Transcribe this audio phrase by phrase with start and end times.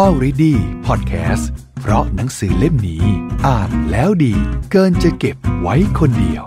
[0.00, 0.54] Already
[0.86, 1.44] Podcast
[1.80, 3.04] เพราะหนังสือเล่มนี้
[3.46, 4.34] อ่านแล้วดี
[4.72, 6.44] เกินจะเก็บไว้คนเดียว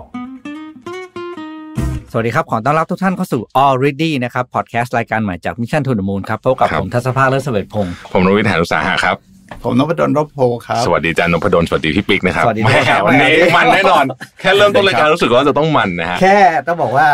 [2.12, 9.16] สวัสดีครับ ขอต้อนรับทุกท่านเข้าสู่ Already นะครับพอดแคสต์รายการใหม่จาก Mission to the Moon ครับพบกับครับผมทัศภาคเลิศเสวตพงศ์ผมนวิทยานุสาหะครับ
[9.64, 14.06] ผมนพดลรบโพครับ สวัสดีอาจารย์นพดลสวัสดีพี่ปิ๊กนะครับสวัสดีแม่ครับ วันนี้มันแน่นอน
[14.40, 17.08] แค่เริ่มต้นรายการรู้สึกว่าจะต้องมันนะฮะแค่ต้องบอกว่า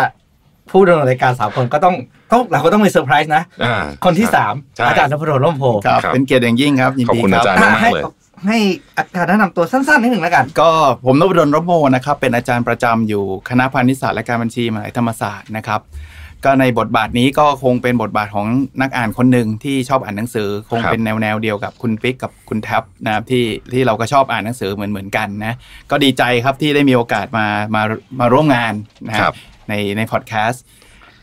[0.71, 1.95] ผู้ดำเนินรายการสามคนก็ต้อง
[2.31, 3.75] ต้องเราก็ต้องมีเซอร์ไพรส์นะอ่า
[4.05, 8.03] คนที่สามใช่อาจารย์นพดลร่มโพธิ์ครับครับเป็นเกียรติอย่างยิ่งครับยินขอบดีคุณครัอาบจารย์อะมากให้เลย
[8.47, 8.57] ให้
[8.97, 10.69] อาจารย์แนะนำตัวสั้นๆนิดหนึ่งแล้วกัน ก็
[11.05, 15.81] ผมนพดลร่มโพธิ์นะครับเป็นอาจารย์ประจำอยู่คณะพาณิชยศาสตร์และการบัญชีมหาวิทยาลัยธรรมศาสตร์นะครับ
[16.45, 18.47] ก็ในบทบาทนี้ก็คงเป็นบทบาทของ
[18.81, 25.53] นักอ่านคนหนึ่งที่ชอบอ่านหนังสือ คงครับเป็นแนวแนวๆเดียวกับคุณปิ๊กกับคุณแท็บนะครับที่ที่เราก็ชอบอ่านหนังสือเหมือนเหมือนกันนะ
[25.91, 27.45] ก็ดีใจครับที่ได้มีโอกาสมา
[27.75, 27.81] มา
[28.19, 28.73] มาร่วมงาน
[29.07, 29.35] นะครับครับ
[29.71, 30.63] ในในพอดแคสต์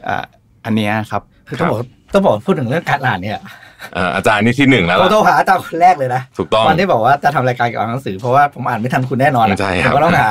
[0.09, 0.25] อ่า
[0.65, 1.79] อันเนี้ยครับคือต้องบอก
[2.13, 3.41] ต้องบอกพูดถึงเรื่องการอ่านเนี่ย
[3.95, 10.29] เอ่ออาจารย์นี่ที่หนึ่งแล้วเราล่ะโทรหาอาจารย์คนแรกเลยนะถูกต้องวันที่บอกว่าจะทำรายการเกี่ยวกับหนังสือเพราะว่าผมอ่านไม่ทันคุณแน่นอนอะใช่ครับผมก็ต้องหา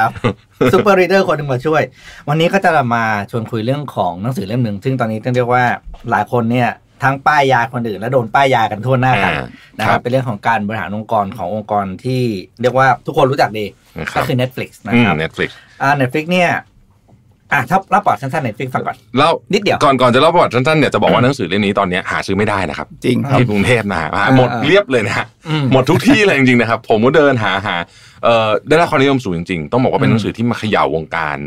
[0.74, 1.82] super reader คนหนึ่งมาช่วย
[2.30, 5.64] วันนี้ก็จะมาชวนคุยเรื่องของหนังสือเล่มหนึ่งซึ่งตอนนี้ต้องเรียกว่า
[6.12, 6.70] หลายคนเนี่ย
[7.04, 9.46] ทั้งป้ายยาคนอื่นและโดนป้ายยากันทั่วหน้ากันอ่า
[9.78, 12.22] นะครับครับเป็นเรื่องของการบริหารองค์กรขององค์กรที่
[12.62, 13.66] เรียกว่าทุกคนรู้จักดี
[14.00, 15.50] นะคก็รับคือ Netflix นะอืมครับเน็ตฟลิก
[15.82, 16.50] อ่า Netflix เนี่ย
[17.52, 27.76] อะถ้าเล่าประวัติสั้นๆ Netflix ฟังก่อนเล่านิดเดียวก่อนก่อนจะเล่าประวัติสั้นๆเนี่ยจะบอกว่าหนังสือเล่มนี้ตอนเนี้ยหาซื้อไม่ได้นะครับจริงครับที่กรุงเทพนะฮะอ่าหมดเรียบเลยนะฮะอืมหมดทุกที่เลยจริงๆนะครับ ผมก็เดินหาหา
[28.24, 31.38] เอ่อได้รับความนิยมสูงจริงๆ ต้องบอกว่าเป็นหนังสือที่มาเขย่าวงการ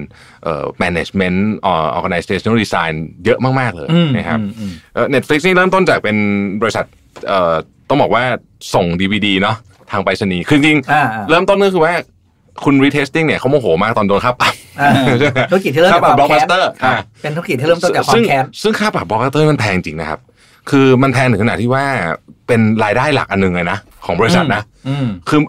[0.44, 6.16] เอ่อ management เอ่อ organizational design เยอะมากๆเลยอืมนะครับอืมอืมเอ่อ Netflix นี่เริ่มต้นจากเป็น
[6.60, 6.84] บริษัท
[7.28, 7.54] เอ่อ
[7.88, 8.22] ต้องบอกว่า
[8.74, 9.56] ส่ง DVD เนาะ
[9.90, 11.94] ทางไปรษณีย์คือจริงๆอ่าอ่าเริ่มต้นก็คือว่า
[12.64, 14.92] คุณ Reed Hastings เนี่ยเขาโมโหมากตอนโดนค่าปรับอ่า
[15.50, 20.20] ธุรกิจที่เริ่มจากค่าคปรับวามแค้น blockbuster อ่าเป็นธุรกิจที่เริ่มต้นจากความแค้นซึ่งค่าปรับบล็อกเตอร์มันแพงจริงนะครับ
[20.70, 21.84] คือมันแพงถึงขนาดที่ว่า
[22.46, 25.40] เป็นรายได้หลักอันหนึ่งเลยนะ ของบริษัทนะอืมคือ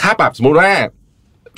[0.00, 0.70] ค่าปรับสมมติว่า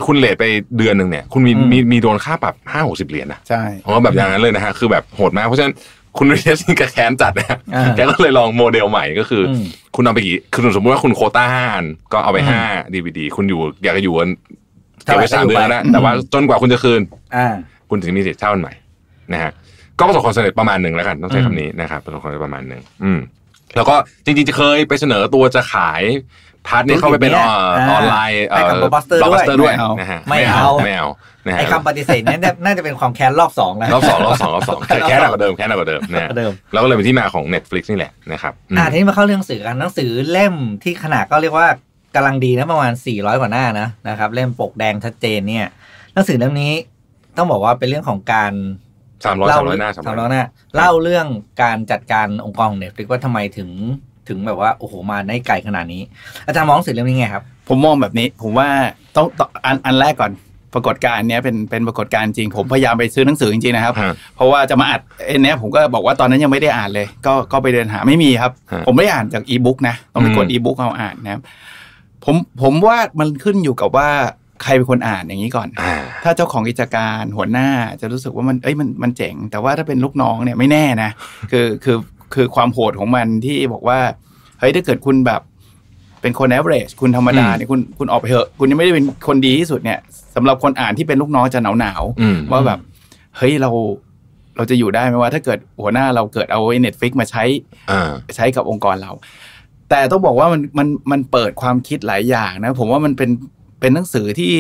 [0.06, 0.44] คุณ late ไป
[0.78, 5.74] เดือนหนึ่งเนี่ย คุณมีอืมมีมีโดนค่าปรับห้าหกสิบเหรียญนะใช่เพราะว่าแบบอย่างนั้นเลยนะฮะคือแบบโหดมากเพราะฉะนั้น
[6.18, 12.61] คุณ Reed Hastings นี่ก็แค้นจัดนะฮะอ่าแกก็เลยลองโมเดลใหม่ก็คืออมคุณเอาไปกี่คือสมมติว่าคุณโควต้าห้าอันก็เอาไปอืมห้า
[12.95, 14.30] ดีวดีคุณอยู่อยากจะอยู่กัน
[15.06, 17.00] เท่าไหร่เก็บไหร่ไว้สามเดือนก็อยู่แล้วไปนะแต่ว่าจนกว่าคุณจะคืน
[17.36, 17.46] อ่า
[17.90, 18.72] คุณถึงมีสิทธิ์เช่าอันใหม่
[19.33, 19.52] นะฮะ
[19.98, 23.20] ก็ประสบความสำเร็จประมาณหนึ่งแล้วกันต้องใช้คำนี้นะครับประสบความสำเร็จประมาณหนึ่งอืม
[23.77, 26.02] แล้วก็จริงๆจะเคยไปเสนอตัวจะขาย
[26.67, 31.08] part นี้เข้าไปเป็นออธุรกิจเนี้ยออนไลน์ให้กับ Blockbuster ด้วย Blockbuster ด้วยไม่เอานะฮะไม่เอาไม่เอา
[31.46, 41.68] นะฮะไอ้คำปฏิเสธเนี่ยน่าจะเป็นความแค้นรอบสองแล้วรอบสองรอบสองรอบสองแค่แค่หนักกว่าเดิมแค่หนักกว่าเดิมนะฮะเดิมแล้วก็เลยเป็นที่มาของ Netflix นี่แหละนะครับอืมอ่าทีนี้มาเข้าเรื่องหนังสือกันหนังสือเล่มที่ขนาดก็เรียกว่า
[42.16, 45.66] กำลังดีนะประมาณ 400 กว่าหน้านะนะครับ เล่มปกแดงชัดเจนเนี่ย
[46.12, 46.72] หนังสือเล่มนี้
[47.36, 48.52] ต้องบอกว่าเป็นเรื่องของการ
[49.24, 50.42] สามร้อยสามร้อยหน้าสามสามร้ร้ออยยหน้า
[50.77, 51.27] เล่าเรื่อง
[51.62, 53.70] การจัดการองค์กรของเน็ตฟลิกว่าทำไมถึง
[54.28, 56.02] ถึงแบบว่าโอ้โหมาได้ไกลขนาดนี้
[56.46, 58.68] อาจารย์มองหนังสือเล่มนี้ไงครับ ผมมองแบบนี้ ผมว่า
[59.16, 60.33] ต้องต้องอันอันแรกก่อน
[60.74, 71.42] ปรากฏการณ์เนี้ยเป็นเป็นปรากฏการณ์จริง ผมพยายามไปซื้อหนังสือจริงๆนะครับฮะเพราะว่าจะมาอัดไอ้เนี้ยผมก็บอกว่าตอนนั้นยังไม่ได้อ่านเลย ก็ก็ไปเดินหาไม่มีครับฮะผมไม่ได้อ่านจากอีบุ๊กนะต้องไปกดอืมอีบุ๊กเอาอ่านนะครับ
[72.27, 74.09] ผมผมว่ามันขึ้นอยู่กับว่า
[74.63, 75.95] ใครเป็นคนอ่านอย่างนี้ก่อนอ่า
[76.25, 77.69] ถ้าเจ้าของกิจการหัวหน้า
[78.01, 81.11] จะรู้สึกว่ามันเอ้ยมันมันเจ๋ง แต่ว่าถ้าเป็นลูกน้องเนี่ยไม่แน่นะ
[81.51, 81.97] คือคือ
[82.35, 83.98] คือความโหดของมันที่บอกว่า
[84.61, 85.41] เฮ้ยถ้าเกิดคุณแบบ
[86.23, 89.98] เป็นคน average คุณธรรมดาอืมเนี่ยคุณคุณออกไปเถอะ คุณยังไม่ได้เป็นคนดีที่สุดเนี่ย
[90.35, 92.79] สำหรับคนอ่านที่เป็นลูกน้องจะหนาวหนาวๆอืมว่าแบบ
[93.37, 93.70] เฮ้ยเรา
[94.57, 97.45] เราจะอยู่ได้ไหมว่าถ้าเกิดหัวหน้าเราเกิดเอาไอ้เน็ตฟิกมาใช้
[97.91, 99.13] อ่าใช้กับองค์กรเรา
[99.91, 103.30] แต่ต้องบอกว่ามันมันมันเปิดความคิดหลายอย่างนะ ผมว่ามันเป็น
[103.80, 104.51] เป็นหนังสือที่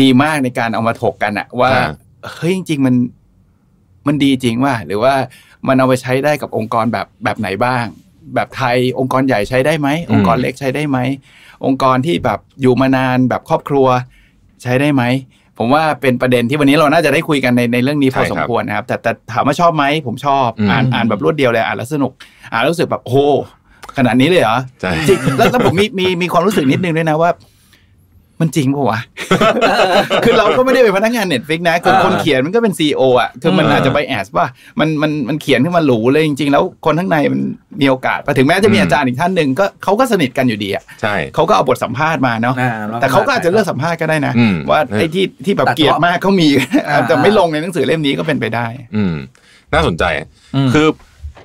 [0.00, 1.90] ดีมากในการเอามาถกกันอะว่าอ่า
[2.34, 2.94] เฮ้ยจริง ๆ มัน
[4.06, 5.14] มันดีจริงว่า หรือว่า
[5.68, 7.84] มันเอาไปใช้ได้กับองค์กรแบบแบบไหนบ้าง
[8.34, 10.98] แบบไทยองค์กรใหญ่ใช้ได้ไหมองค์กรเล็กใช้ได้ไหม
[11.66, 13.86] องค์กรที่แบบอยู่มานานแบบครอบครัว
[14.62, 15.02] ใช้ได้ไหม
[15.58, 22.12] ผมว่าเป็นประเด็นที่วันนี้เราน่าจะได้คุยกันในในเรื่องนี้พอใช่ครับสมควรนะครับ แต่แต่ถามว่าชอบไหมผมชอบอืมอ่านอ่านแบบรวดเดียวเลยอ่านแล้วสนุก
[22.52, 23.18] อ่านแล้วรู้สึกแบบโอ้โห
[23.98, 27.30] ขนาดนี้เลยเหรอใช่จริงแล้วแล้วผมมีมีมีความรู้สึกนิดนึงด้วยนะว่า
[28.40, 29.00] มันจริงปะวะ
[30.24, 34.46] คือเราก็ไม่ได้เป็นพนักงานเน็ตฟิกนะคืออ่าคนเขียนมันก็เป็นซีออะคือมันอืมอาจจะไปแอสว่า
[34.80, 37.40] มันมันมันเขียนขึ้นมาหรูเลยจริงๆ แล้วคนข้างในมัน
[37.80, 42.68] มีโอกาสถึงแม้จะมีอาจารย์อีกท่านหนึ่งก็เขาก็สนิทกันอยู่ดีอะใช่เขาก็เอาบทสัมภาษณ์มาเนาะอ่
[43.00, 46.48] แต่เขาก็อาจจะเลือกสัมภาษณ์ก็ได้นะอืมว่าไอ้ที่ที่แบบตัดเกลียดมากเขามี
[46.88, 49.14] อ่าอาจจะไม่ลงในหนังสือเล่มนี้ก็เป็นไปได้ อืม
[49.72, 50.04] น่าสนใจ
[50.56, 50.86] อืมคือ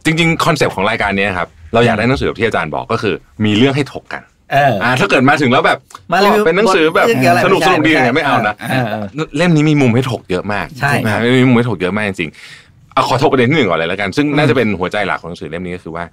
[0.05, 4.21] จริง ๆ concept ของรายการเนี้ยครับ เราอยากได้หนังสือแบบที่อาจารย์บอกก็คือ มีเรื่องให้ถกกัน
[4.53, 5.77] เอออ่าถ้าเกิดมาถึงแล้วแบบ
[6.11, 9.05] มารีวิวเป็นหนังสือแบบบทเรื่องเกี่ยวอะไรสนุกไม่สใช่นุกดีไม่ใช่เนี่ยไม่เอานะเออเออ
[9.37, 16.05] เล่มนี้มีมุมให้ถกเยอะมากใช่นะฮะมีมุมให้ถกเยอะมากจริงๆเอาขอถกประเด็นที่หนึ่งก่อนเลยแล้วกัน ซึ่งน่าจะเป็นหัวใจหลักของหนังสือเล่มนี้ก็คือว่า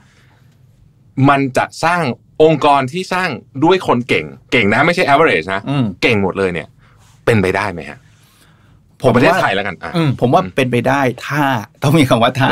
[1.28, 2.02] มันจะสร้าง
[2.42, 3.30] องค์กรที่สร้าง
[3.64, 6.68] ด้วยคนเก่ง เก่งนะไม่ใช่ average นะอืมเก่งหมดเลยเนี่ย
[7.24, 7.98] เป็นไปได้ไหมฮะ
[9.02, 11.42] ผมประเทศไทยแล้วกันอะอืมผมว่าเป็นไปได้ถ้า
[11.82, 12.48] ต้องมีคำว่าถ้า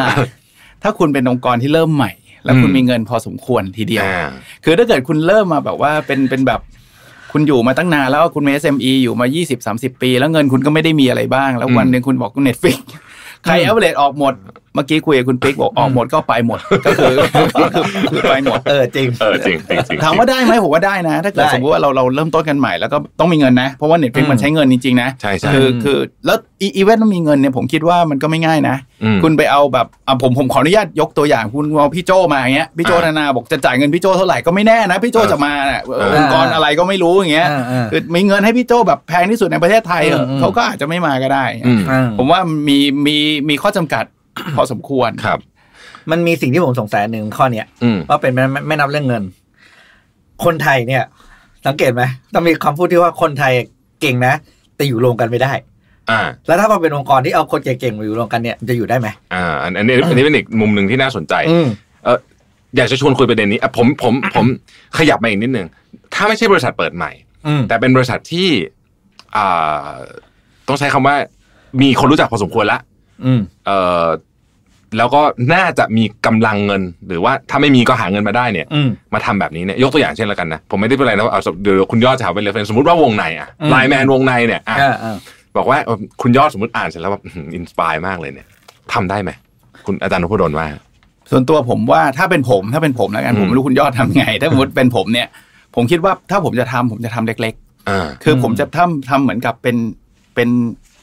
[0.82, 2.12] ถ้าคุณเป็นองค์กรที่เริ่มใหม่
[2.44, 4.28] แล้วคุณอืมมีเงินพอสมควรทีเดียวอ่า
[4.64, 6.60] คือถ้าเกิดคุณเริ่มมาแบบว่าเป็นเป็นแบบ
[7.32, 9.26] คุณอยู่มาตั้งนานแล้วคุณเป็น SME อยู่มา
[9.64, 12.78] 20-30 ปี แล้วเงินคุณก็ไม่ได้มีอะไรบ้าง แล้ววันอืมหนึ่งคุณบอกคุณ Netflix
[13.44, 14.34] ใครอืมเอเวอเรออกหมด
[14.74, 17.14] เมื่อกี้คุยกับคุณปิ๊กบอกออกหมดก็ไปหมด ก็คือ
[17.54, 17.68] คือ
[18.10, 26.38] คือไปหมดเออจริงเออจริงจริงจริงถามว่าได้ไหมผมว่าได้นะ ถ้าเกิดได้สมมติว่าเราเราเริ่มต้นกันใหม่แล้วก็ต้องมีเงินนะ เพราะว่า Netflix อืมมันใช้เงินจริงๆนะใช่ใช่คือคือแล้ว
[26.76, 43.16] อีเวนต์ต้องมีเงินเนี่ยผมคิดว่ามันก็ไม่ง่ายนะอืมคุณไปเอาแบบอะผมผมขออนุญาตยกตัวอย่างคุณเอาพี่โจมาอย่างเงี้ยพี่โจอ่านานาบอกจะจ่ายเงินพี่โจเท่าไหร่ก็ไม่แน่นะพี่โจจะมาน่ะเออองค์กรอะไรก็ไม่รู้อย่างเงี้ยอ่าอ่าคือมีเงินให้พี่โจแบบแพงที่สุดในประเทศไทยเหรออืมอืมเขาก็อาจจะไม่มาก็ได้อืมอืมผมว่ามีมี
[43.48, 44.04] มีข้อจำกัด
[44.56, 45.38] พอสมควรครับ
[46.10, 49.22] มันมีสิ่งที่ผมสงสัยอันหนึ่งข้อเนี้ยอืมว่าเป็นไม่ไม่ไม่นับเรื่องเงิน
[50.44, 51.02] คนไทยเนี่ย
[51.66, 52.02] สังเกตไหม
[52.34, 53.52] ต้องมีคำพูดที่ว่าคนไทย
[54.00, 54.34] เก่งนะ
[54.76, 55.52] แต่อยู่รวมกันไม่ได้
[56.10, 61.66] อ่าแล้วถ้ามันเป็นองค์กรที่เอาคนเก่งๆมาอยู่รวมกันเนี่ยมันจะอยู่ได้ไหมอ่าอันอันนี้อันนี้เป็นอีกมุมหนึ่งที่น่าสนใจอืม
[62.04, 62.18] เออ
[62.76, 64.46] อยากจะชวนคุยประเด็นนี้อะผมผมผม
[64.98, 65.66] ขยับมาอีกนิดนึง
[66.14, 67.10] ถ้าไม่ใช่บริษัทเปิดใหม่
[67.46, 68.48] อืมแต่เป็นบริษัทที่
[69.36, 69.90] อ่า
[70.68, 71.16] ต้องใช้คำว่า
[71.82, 72.93] มีคนรู้จักพอสมควรละอืม
[73.66, 73.70] เอ
[74.04, 74.06] อ
[74.98, 75.22] แล้วก็
[75.54, 85.16] น่าจะมีกำลังเงิน หรือว่าถ้าไม่มีก็หาเงินมาได้เนี่ยอืมมาทำแบบนี้เนี่ยยกตัวอย่างเช่นแล้วกันนะผมไม่ได้เป็นอะไรนะเอาเดี๋ยวคุณยอดจะหาเป็น reference สมมติว่าวงในอะอืม LINE MAN วงในเนี่ยอะอ่าอ่า
[85.56, 87.22] บอกว่าเออคุณยอดสมมติอ่านเสร็จแล้วแบบ
[87.54, 88.46] inspire มากเลยเนี่ย
[88.92, 89.30] ทำได้ไหม
[89.86, 90.66] คุณอาจารย์นพดลว่า
[91.30, 95.28] ส่วนตัวผมว่าถ้าเป็นผมถ้าเป็นผมแล้วกันอืมผมไม่รู้คุณยอดทำไง ถ้าสมมติเป็นผมเนี่ย
[95.74, 97.54] ผมคิดว่าถ้าผมจะทำผมจะทำเล็ก
[97.88, 99.76] อ่าๆคืออมผมจะทำทำเหมือนกับเป็น
[100.34, 100.48] เป็น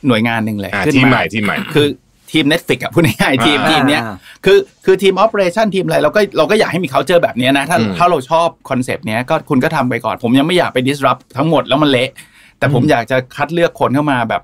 [0.07, 1.87] หน่วยงานหนึ่งเลยอ่าขึ้นทีมมาใหม่ทีมใหม่คือ
[2.31, 4.15] ทีม Netflix อะพูดง่ายๆทีมอ่าทีมเนี้ยอ่า
[4.45, 12.09] คือคือทีม operation ทีมอะไรเราก็เราก็อยากให้มี culture แบบเนี้ยนะ ถ้าอืมถ้าเราชอบ concept เนี้ยก็คุณก็ทำไปก่อน ผมยังไม่อยากไป disrupt ทั้งหมดแล้วมันเละ
[12.57, 14.41] แต่ผมอยากจะคัดเลือกคนเข้ามาแบบ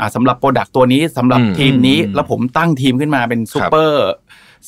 [0.00, 4.04] อ่าสำหรับ product ตัวนี้สำหรับอืมทีมนี้อืมแล้วผมตั้งทีมขึ้นมาเป็นซูเปอร์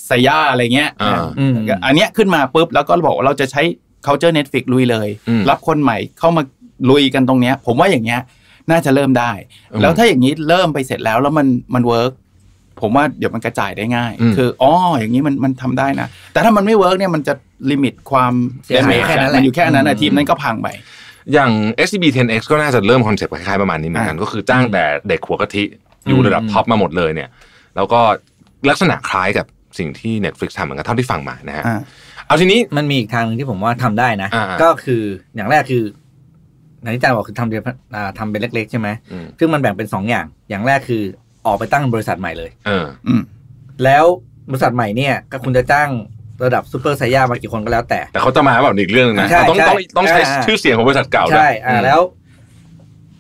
[0.07, 1.55] ไซย่าอะไรเงี้ยอ่าอืม
[1.87, 3.63] อันเนี้ยขึ้นมาปุ๊บแล้วก็บอกว่าเราจะใช้
[4.07, 6.43] culture Netflix ลุยเลยอืมรับคนใหม่เข้ามา
[6.91, 8.21] ลุยกันตรงเนี้ย ผมว่าอย่างเงี้ย
[8.71, 9.33] น่าจะเริ่มได้
[9.73, 12.13] อืมแล้วถ้าอย่างนี้เริ่มไปเสร็จแล้วแล้วมันมัน work
[12.81, 17.35] ผมว่าเดี๋ยวมันกระจายได้ง่ายอืมคืออ๋ออย่างนี้มันมันทำได้นะ แต่ถ้ามันไม่ work เนี่ยมันจะ
[17.71, 18.33] limit ความ
[18.65, 20.69] เสียหาย damage แค่นั้นแหละมันอยู่แค่นั้นนะอืมทีมนั้นก็พังไป
[21.33, 21.51] อย่าง
[21.87, 25.65] SCB 10X ก็น่าจะเริ่ม concept คล้ายๆประมาณนี้เหมือนกันอ่าก็คือจ้างแต่เด็กหัวกะทิ
[26.09, 27.29] อยู่ระดับอืมท็อปมาหมดเลยเนี่ย
[27.77, 28.01] แล้วก็
[28.69, 29.47] ลักษณะคล้ายกับ
[29.79, 31.79] สิ่งที่ Netflix ทำเหมือนกันเท่าที่ฟังมานะฮะอ่า
[32.27, 35.03] เอาทีนี้มันมีอีกทางหนึ่งที่ผมว่าทำได้นะอ่าก็คือ
[35.37, 35.83] อย่างแรกคือ
[36.81, 37.63] อย่างที่อาจารย์บอกคือทำเดียว
[37.95, 41.03] อ่าทำเป็นเล็ก ๆ ใช่ไหมอืมซึ่งมันแบ่งเป็นสองอย่าง อย่างแรกคือ
[41.47, 43.23] ออกไปตั้งบริษัทใหม่เลย เอออืม
[43.85, 44.05] แล้ว
[44.51, 45.89] บริษัทใหม่เนี่ยก็คุณจะจ้าง
[46.45, 52.01] ระดับซูเปอร์ไซย่ามากี่คนก็แล้วแต่ แต่เขาจะมาแบบอีกเรื่องหนึงนะใช่ต้องใช่ต้องต้องใช้อ่าชื่อเสียงของบริษัทเก่าด้วยใช่อ่าแล้ว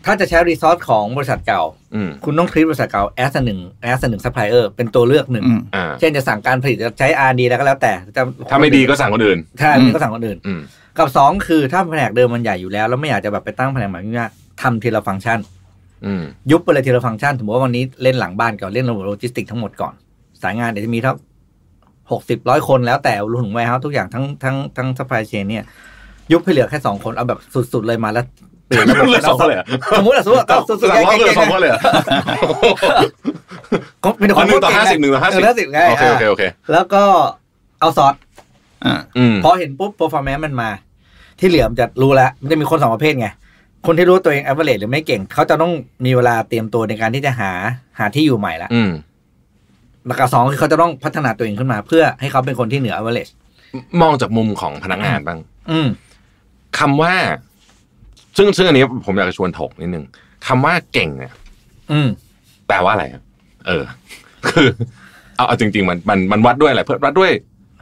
[0.05, 1.63] ถ้าจะใช้ resource ของบริษัทเก่า
[1.95, 10.61] อืมคุณต้อง treat บริษัทเก่า as หนึ่ง as หนึ่งซัพพลายเออร์เป็นตัวเลือกหนึ่งอืมอ่าเช่นจะสั่งการผลิตจะใช้ R&D แล้วก็แล้วแต่จะถ้าไม่ดีก็สั่งคนอื่นถ้าอืมไม่ดีก็สั่งคนอื่นอืม
[10.99, 14.31] กับสองคือถ้าแผนกเดิมมันใหญ่อยู่แล้ว แล้วไม่อยากจะแบบไปตั้งแผนกใหม่ยุ่งยาก
[14.63, 15.39] ทำทีละฟังก์ชัน
[16.05, 19.95] อืมยุบไปเลยทีละฟังก์ชันสมมติว่าวันนี้เล่นหลังบ้านก่อนเล่นระบบโลจิสติกทั้งหมดก่อน
[20.43, 21.15] สายงานเดี๋ยวจะมีเท่า
[22.13, 25.65] หกสิบร้อยคนแล้วแต่รวมถึง warehouse ทุกอย่างทั้งทั้งทั้ง supply chain เนี่ย
[26.33, 27.39] ยุบให้เหลือแค่สองคนเอาแบบ
[27.73, 28.25] สุด ๆ เลยมาแล้ว
[28.67, 29.67] เปลี่ยนระบบเหลือสองคนเลยเหรอ
[29.99, 31.81] สมมติอะสมมติอะก็สุดๆสั่งร้อยคนเหลือสองคนเลยเหรอ
[34.05, 36.43] ก็เป็นอ๋อหนึ่งต่อห้าสิบหนึ่งต่อห้าสิบห้าสิบไงโอเคโอเคโอเค
[36.73, 37.03] แล้วก็
[37.81, 38.15] เอาซอส
[38.85, 40.71] อ่าอืมพอเห็นปุ๊บ performance มันมา
[41.39, 43.29] ที่เหลือมันจะรู้แล้วมันจะมีคนสองประเภทไง
[43.87, 45.73] คนที่รู้ตัวเอง average หรือไม่เก่ง เขาจะต้อง
[46.05, 47.51] มีเวลาเตรียมตัวในการที่จะหา
[47.99, 48.91] หาที่อยู่ใหม่ละอืม
[50.07, 53.31] แล้วก็สองคือเขาจะต้องพัฒนาตัวเองขึ้นมา เพื่อให้เขาเป็นคนที่เหนือ average
[54.03, 55.39] มองจากมุมของพนักงานบ้าง
[55.71, 55.89] อืม
[56.79, 57.15] คำว่า
[58.37, 60.05] ซึ่งซึ่งอันนี้ผมอยากจะชวนถกนิดนึง
[60.47, 61.33] คำว่าเก่งเนี่ย
[61.93, 62.09] อืม
[62.69, 63.23] แปลว่าอะไรครับ
[63.67, 63.85] เออ
[64.47, 64.69] คือ
[65.37, 67.31] เอาเอาจริง ๆ มันมันมันวัดด้วยอะไรเพื่อวัดด้วย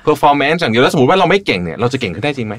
[0.07, 2.55] performance อย่างเดียวแล้วสมมติว่าเราไม่เก่งเนี่ยเราจะเก่งขึ้นได้จริงไหม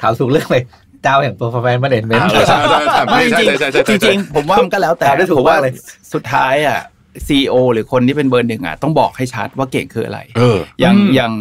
[0.00, 0.62] ถามถูกเรื่องเลย
[1.02, 5.72] เจ้าอย่าง performance management อ่าเออใช่ใช่ใช่ไม่จใช่ริงใช่ใช่ใช่ๆจริงๆผมว่ามันก็แล้วแต่ถามได้ถูกผมว่ามากเลย
[6.14, 6.78] สุดท้ายอะ
[7.26, 11.32] ซีอหรือคนที่เป็นเบอร์หนึ่งอะต้องบอกให้ชัดว่าเก่งคืออะไรเอออย่างอืมอย่าง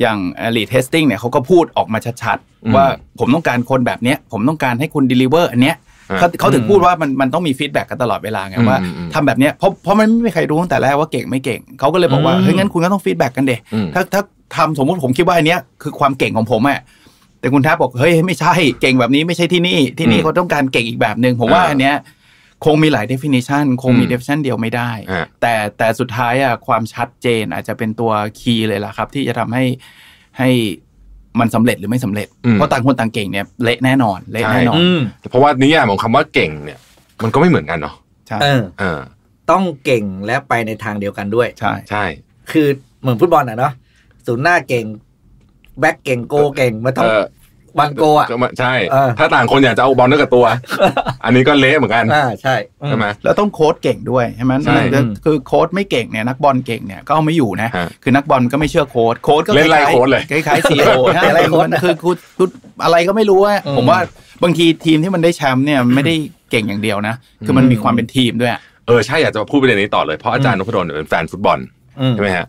[0.00, 0.18] อย่าง
[0.56, 2.86] Reed Hastings เนี่ยเขาก็พูดออกมาชัดอืมๆว่า
[3.18, 5.76] ผมต้องการคนแบบเนี้ย ผมต้องการให้คุณ deliver อันเนี้ย
[6.10, 14.22] อ่าเขาเขาถึงพูดว่ามันมันต้องมี feedback กันตลอดเวลาไงอืมว่าอืมอืมทำแบบเนี้ยเพราะเพราะมันไม่มีใครรู้ตั้งแต่แรกว่าเก่งไม่เก่งเขาก็เลยบอกว่าอืมเฮ้ยงั้นคุณก็ต้อง feedback กันเดอืมถ้าถ้า
[14.56, 16.80] ทำสมมติผมคิดว่าอันเนี้ยคือความเก่งของผมอะ
[17.42, 21.96] แต่คุณแทบบอกเฮ้ยไม่ใช่เก่งแบบนี้ไม่ใช่ที่นี่ที่นี่อืมเขาต้องการเก่งอีกแบบหนึ่งผมว่าอ่าอันเนี้ย
[22.64, 29.64] คงมีหลาย definition คงมีอืม definition เดียวไม่ได้อ่าแต่แต่สุดท้ายอะความชัดเจนอาจจะเป็นตัวคีย์เลยล่ะครับ ที่จะทำให้
[30.38, 30.48] ให้
[31.40, 36.78] มันสำเร็จหรือไม่สำเร็จอืมเพราะต่างคนต่างเก่งเนี่ยเละแน่นอนเละแน่นอนอืมเพราะว่านิยามของคำว่าเก่งเนี่ย
[37.22, 37.94] มันก็ไม่เหมือนกันเนาะ
[38.28, 38.98] ใช่เออเออ
[39.50, 42.04] ต้องเก่งและไปในทางเดียวกันด้วย ใช่ใช่
[42.50, 42.66] คือ
[43.00, 43.72] เหมือนฟุตบอลอะเนาะ
[44.26, 44.84] ศูนย์หน้าเก่ง
[45.80, 47.24] แบ็คเก่งโกเก่งมันต้องเออ
[47.78, 50.46] วันโกอะก็มาใช่เออถ้าต่างคนอยากจะเอาบอลด้วยกับตัว
[51.24, 60.90] อันนี้ก็เละเหมือนกันอ่าใช่อืใช่ไหมแล้วต้องโค้ดเก่งด้วยใช่ไหมใช่แล้วคือโค้ดไม่เก่งเนี่ยนักบอลเก่งเนี่ยก็เอาไม่อยู่นะฮะคือนักบอลก็ไม่เชื่อโค้ดโค้ดก็เล่นไล่คายๆโค้ดเลยคล้ายๆซีโอ
[61.22, 62.48] เล่นไล่โค้ดนะคือคือคือ
[62.84, 63.98] อะไรก็ไม่รู้อะอืมผมว่า
[64.42, 66.14] บางทีทีมที่มันได้แชมป์เนี่ยไม่ได้
[66.50, 67.14] เก่งอย่างเดียวนะ
[67.46, 71.58] คือมันมีความเป็นทีมด้วยอะเออใช่อยากจะพูดประเด็นนี้ต่อเลยเพราะอาจารย์นพดลเนี่ยเป็นแฟนฟุตบอล
[72.00, 72.46] อืมใช่ไหมฮะ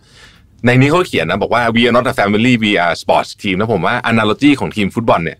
[0.65, 5.37] ในนี้เขาเขียนนะบอกว่า we are not a family we are sports team แล้วผมว่า analogy ของทีมฟุตบอลเนี่ย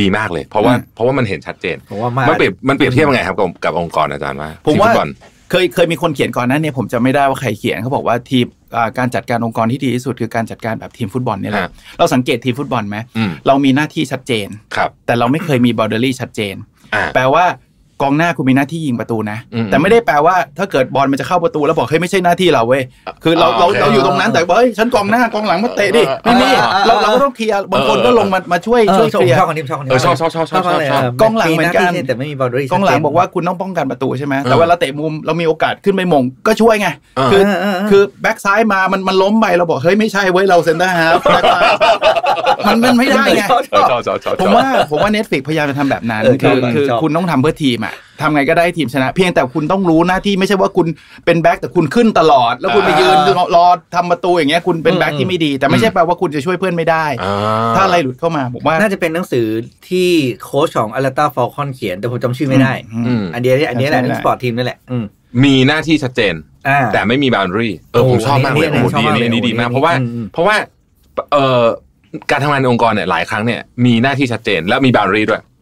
[0.00, 5.08] ดีมากเลย เพราะว่าอืมเพราะว่ามันเห็นชัดเจนผมว่ามากมันเปรียบมันเปรียบเทียบยังไงครับกับกับองค์กรอาจารย์ว่าผมทีว่าฟุตบอล
[5.50, 8.46] เคยเคยมีคนเขียนก่อนหน้านั้นเนี่ยผมจะไม่ได้ว่าใครเขียนเขาบอกว่าทีม
[8.76, 16.54] อ่าการจัดการองค์กรที่ดีที่สุดคือการจัดการแบบทีมฟุตบอลเนี่ยแหละฮะเราสังเกตทีมฟุตบอลไหมอืมเรามีหน้าที่ชัดเจนครับแต่เราไม่เคยมี boundary ชัดเจน
[16.94, 17.44] อ่าแปลว่า
[18.02, 22.82] กองหน้าคุณมีหน้าที่ยิงประตูนะอืมแต่ไม่ได้แปลว่าถ้าเกิดบอลมันจะเข้าประตูแล้วบอกเฮ้ยไม่ใช่หน้าที่เราเว้ย
[23.24, 37.42] คือเราอ๋อเราโอเคเราอยู่ตรงนั้นแต่ว่าเฮ้ยฉันกองหน้ากองหลังมาเตะดิไม่มีอ่าอ่าเราเราก็ต้องเคลียร์บางคนเออก็ลงมามาช่วยเอช่วอยชเคลียร์อบคนนี้ชอบคนนี้เออชอบชอบชอบชอบชอบมากเลยชอบกองหลังเหมือนกันหาที่แต่ไม่มีบอลด้วยกองหลังบอกว่าคุณต้องป้องกันประตูใช่ไหมแต่เวลาเตะมุมเรามีโอกาสขึ้นไปมงก็ช่วยไงเออคือ
[37.90, 41.20] คือแบ็กซ้ายมามันมันล้มไปเราบอกเฮ้ยไม่ใช่เว้ยเราเซนเตอร์ฮาล์ฟ
[42.66, 50.86] มันมันไม่ได้ไงชอบชอบชอบชอบชอบผมว่าผมว่าเน็ตฟิกพยายามจะทำแบบนั้นเออชคือบอมากคือชอบคุณต้องทำเพื่อทีมอะทำไงก็ได้ให้ทีมชนะ เพียงแต่คุณต้องรู้หน้าที่ไม่ใช่ว่าคุณ
[51.24, 57.32] เป็นแบ็คแต่คุณขึ้นตลอด แล้วคุณไปยืนรอรอทำประตูอย่างเงี้ยคุณเป็นแบ็คที่ไม่ดี แต่ไม่ใช่แปลว่าคุณจะช่วยเพื่อนไม่ได้อ่
[57.76, 59.46] ถ้าอะไรหลุดเข้ามาผมว่า น่าจะเป็นหนังสือ
[59.88, 60.08] ที่
[60.44, 62.72] โค้ชของอ l ลต a าฟอลคอนเขียน แต่ผมจำชื่อไม่ได้
[63.06, 65.04] อืมอันเดียวอันเนี้ยแหละจำชื่อไม่นัได้ก sport team นี่แหละอืม
[65.44, 66.34] มีหน้าที่ชัดเจน
[66.68, 70.56] อ่าแต่ไม่มี boundary เออโอ้ผมชอบมากเลยอันนี้โอ้โหอันนี้ดีอันนี้ชอบมากเลยอันนี้ดีมากโอ้โหเพราะว่าอืมอืมเพราะว่า
[71.32, 71.64] เอ่อ
[72.30, 75.57] การทำงานในองค์กรเนี่ยหลายครั้งเนี่ยมีหน้าที่ชัดเจน แล้วมี boundary ด้วยอ่าเ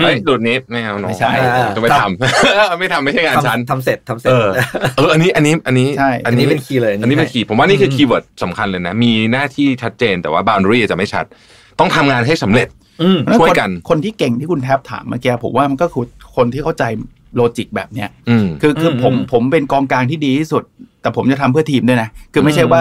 [0.00, 1.30] ฮ้ยหลุดนี้ไม่เอาน้องไม่ใช่
[1.76, 4.48] จะไม่ทำไม่ทำไม่ใช่งานฉันทำทำเสร็จทำเสร็จเออ
[4.96, 11.24] เอออันนี้อันนี้อันนี้ใช่อัอันนนี้นี้เป็น key เลย อันนี้เป็น key ผมว่านี่คือ keyword สำคัญเลยนะ มีหน้าที่ชัดเจนแต่ว่า boundary จะไม่ชัด
[11.78, 12.68] ต้องทำงานให้สำเร็จ
[13.02, 16.04] อืมช่วยกันคคนที่เก่งที่คุณแทบถามเมื่อกี้ผมว่ามันก็คือ
[16.36, 16.84] คนที่เข้าใจ
[17.36, 20.62] logic แบบเนี้ยอืมคือคือผมผมเป็นกองกลางที่ดีที่สุด
[21.02, 22.80] แต่ผมจะทำเพื่อทีมด้วยนะ คือไม่ใช่ว่า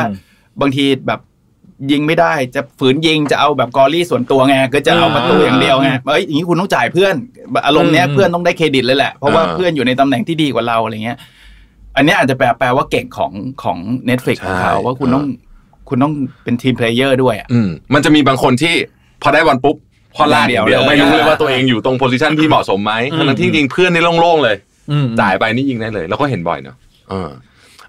[0.61, 1.19] บางทีแบบ
[1.91, 7.15] ยิงไม่ได้จะฝืนยิงจะเอาแบบ glory ส่วนตัวไงก็จะเอาประตูอย่างเดียวไงเอ้ยอย่างนี้คุณต้องจ่ายเพื่อน
[7.65, 11.17] อารมณ์เนี้ยเพื่อนต้องได้เครดิตเลยแหละเพราะว่าอ่าเพื่อนอยู่ในตำแหน่งที่ดีกว่าเราอะไรเงี้ย
[11.95, 13.31] อันเนี้ยอาจจะแปลแปลว่าเก่งของ
[13.63, 13.77] ของ
[14.09, 15.25] Netflix ของเขาว่าคุณต้อง
[15.89, 18.73] คุณต้องเป็น team player ด้วยอะอืมมันจะมีบางคนที่
[19.21, 19.75] พอได้บอลปุ๊บ
[20.15, 24.55] พอลากอย่างเดียวเดียวเลยไม่รู้เลยว่าตัวเองอยู่ตรง position ที่เหมาะสมไหมอืมทั้งๆที่จริงๆเพื่อนนี่โล่งๆเลย
[24.91, 26.75] อืมจ่ายไปนี่ยิงได้เลย แล้วก็เห็นบ่อยเนอะ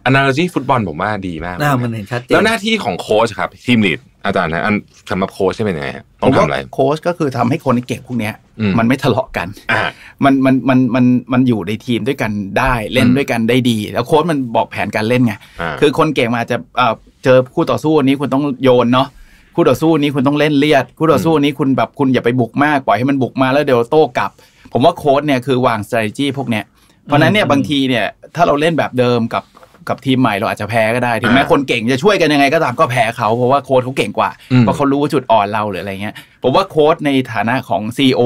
[0.03, 4.75] เออ analogy ฟุตบอลผมว่าดีมากหน้ามันเห็นชัดเจนแล้วหน้าที่ของโค้ชครับ team lead อาจารย์นะอัน
[5.11, 9.83] สำหรับโค้ชใช่เป็นยังไงฮะผต้องมทำว่าอะไรโค้ชก็คือทำให้คนที่เก่งพวกเนี้ยอืมมันไม่ทะเลาะกันอ่า
[10.25, 19.09] มันมันมันมันมันอยู่ในทีมด้วยกันได้เล่นอืมด้วยกันได้ดี แล้วโค้ชมันบอกแผนการเล่นไงอ่าคือคนเก่งมาอาจจะเอ่อเจอคู่ต่อสู้นี้คุณต้องโยนเนาะ
[19.55, 24.31] คู่ต่อสู้นี้คุณต้องเล่นเลียด คู่ต่อสู้นี้คุณแบบคุณอย่าไปบุกมากปล่อยให้มันบุกมาแล้วเดี๋ยวโต้กลับ
[24.73, 26.65] ผมว่าโค้ชเนี่ยคือวาง strategy พวกเนี้ย
[27.05, 28.05] เพราะฉะนั้นเนี่ยบางทีเนี่ย
[28.35, 29.43] ถ้าเราเล่นแบบเดิมกับ
[29.91, 38.23] กับทีมใหม่เราอาจจะแพ้ก็ได้ถึงแม้อ่าคนเก่งจะช่วยกันยังไงก็ตามก็แพ้เขาเพราะว่าโค้ชเขาเก่งกว่าอืมเพราะเขารู้ว่าจุดอ่อนเราหรืออะไรเงี้ยผมว่าโค้ชในฐานะของ CEO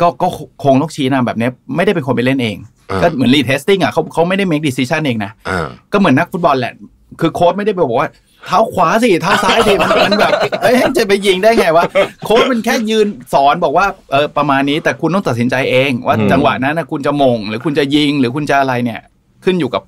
[0.00, 0.28] ก็ก็
[0.64, 2.56] คงต้องชี้นำแบบเนี้ยไม่ได้เป็นคนไปเล่นเอง
[2.90, 6.72] อ่าก็เหมือน Reed Hastings อะเขาเขาไม่ได้ make decision เองนะอ่าก็เหมือนนักฟุตบอลแหละ
[7.20, 8.10] คือโค้ชไม่ได้ไปบอกว่า
[8.46, 11.84] เท้าขวาสิเท้าซ้ายสิมันมันแบบเอ้ยจะไปยิงได้ไงวะ
[12.24, 19.00] โค้ชมันแค่ยืนสอนบอกว่าเออประมาณนี้แต่คุณต้องตัดสินใจเอง ว่าอืมจังหวะนั้นนะคุณจะส่ง หรือคุณจะยิงหรือคุณจะอะไรเนี่ย
[19.44, 19.82] ขึ้นอยู่กับ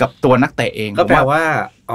[0.00, 1.44] กับตัวนักเตะเองก็แปลผมว่า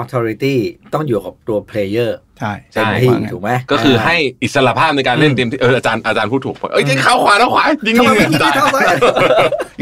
[0.01, 0.55] authority
[0.93, 8.95] ต้องอยู่กับตัว player ใช่เต็มใช่ที่ว่างั้นถูกไหมก็คือให้อิสระภาพในการเล่นเต็มที่เอออาจารย์อาจารย์พูดถูกเอ้ยยิงเข้าขวาแล้วขวายิงทำไมไม่ยิงยิงเข้าซ้าย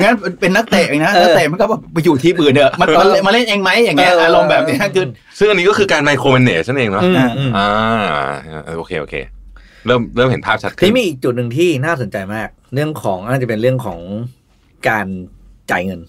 [0.02, 5.06] งั้นเป็นนักเตะเองนะเออนักเตะมันก็แบบไปอยู่ทีมอื่นเนอะมันมันมาเล่นเองไหมอย่างเงี้ยเออออารมณ์แบบเนี้ยคือ
[5.40, 7.68] ซึ่งอันนี้ก็คือการไมโครแมเนจนั่นเองเนาะอืมอืมอ่า
[8.78, 9.16] โอเคโอเค
[9.86, 14.00] เริ่มเริ่มเห็นภาพชัดทีขึ้นนี้มีอีกจุดหนึ่งที่น่าสนใจมาก เรื่องของน่าจะเป็นเรื่องของ
[14.90, 15.08] การ
[15.72, 16.02] จ่ายเงิน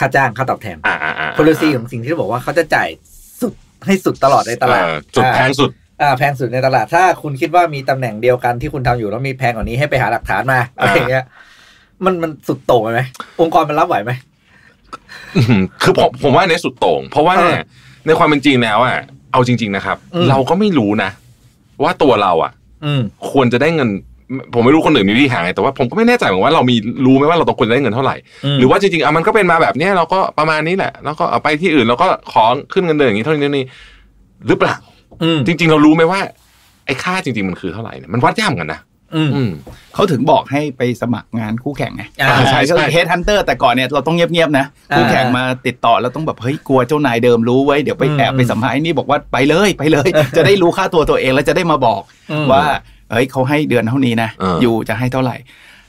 [0.00, 2.88] ค่าจ้างค่าตอบแทนอ่าอ่าอ่า policy ของสิ่งที่เขาบอกว่าเขาจะจ่าย
[3.40, 3.54] สุด
[3.86, 5.70] ให้สุดตลอดในตลาดเออจุดแพงสุด
[6.02, 11.24] อ่าแพงสุดในตลาดถ้าคุณคิดว่ามีตำแหน่งเดียวกันที่คุณทำอยู่แล้วมีแพงกว่านี้ให้ไปหาหลักฐานมาอะไรอย่างเงี้ย
[12.04, 13.00] มันมันสุดโต่งไปไหม
[13.40, 14.12] องค์กรมันรับไหวไหม
[15.36, 17.58] อื้อหือคือผมผมว่าในสุดโต่งเพราะว่าเออ
[18.06, 18.96] ในความเป็นจริงแล้วอะ
[19.32, 21.10] เอาจริง ๆนะครับอืมเราก็ไม่รู้นะ
[21.82, 22.52] ว่าตัวเราอะ
[22.84, 23.90] อืมควรจะได้เงิน
[24.54, 33.64] ผมไม่รู้คนอื่นมีวิธีหาไงแต่ว่าผมก็ไม่แน่ใจเหมือนกันว่าเรามีรู้ไหมว่าเราต้องควรจะได้เงินเท่าไหร่อืมหรือว่าจริงๆอะมันก็เป็นมาแบบเนี้ยเราก็ประมาณนี้แหละ แล้วก็เอาไปที่อื่นเราก็ขอขึ้นเงินเดือนอย่างนี้เท่านี้เท่านี้
[34.46, 34.76] หรือเปล่า
[35.22, 36.20] อืมจริง ๆ เรารู้ไหมว่า
[36.86, 38.80] ไอ้ค่าจริง ๆ มันคือเท่าไหร่เนี่ยมันวัดยากเหมือนกันนะ
[39.16, 39.50] อืมอืม
[39.94, 52.64] เขาถึงบอกให้ไปสมัครงานคู่แข่งไงอ่าใช่ก็ใช่ head hunter แต่ก่อนเนี่ยเราต้องเงียบๆนะอ่าคู่แข่งมาติดต่อแล้วต้องแบบเฮ้ยกลัวเจ้านายเดิมรู้ไว้เดี๋ยวไปอืมแอบไปสัมภาษณ์ไอ้นี่บอกว่าไปเลยไปเลย จะได้รู้ค่าตัวตัวเองแล้วจะได้มาบอกอืมว่า
[53.10, 55.36] เฮ้ยเขาให้เดือนเท่านี้นะเอออยู่จะให้เท่าไหร่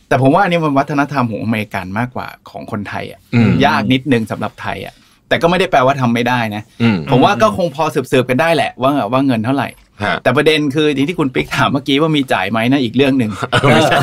[0.07, 4.93] แต่ผมว่าอันนี่มันวัฒนธรรมของอเมริกันมากกว่าของคนไทยอะอืมยากนิดนึงสำหรับไทยอะ
[5.29, 9.67] แต่ก็ไม่ได้แปลว่าทำไม่ได้นะอืมผมว่าก็คงพอสืบๆกันได้แหละว่าว่าเงินเท่าไหร่
[10.03, 13.99] ฮะแต่ประเด็นคือที่ที่คุณปิ๊กถามเมื่อกี้ว่ามีจ่ายไหมนะอีกเรื่องหนึ่งเออไม่ใช่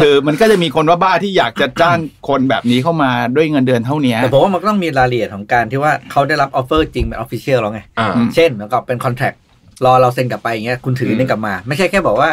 [0.00, 1.98] คือมันก็จะมีคนว่าบ้าที่อยากจะจ้าง
[2.28, 9.32] คนแบบนี้เข้ามาด้วยเงินเดือนเท่านี้แต่ผมว่ามันก็ต้องมีรายละเอียดของการที่ว่าเขาได้รับ offer จริงเป็น official แล้วไงอ่าอืมเช่นแล้วก็เป็น contract
[9.84, 12.30] รอเราเซ็นกลับไปอย่างเงี้ยคุณถืออืมนี่กลับมา ไม่ใช่แค่บอกว่า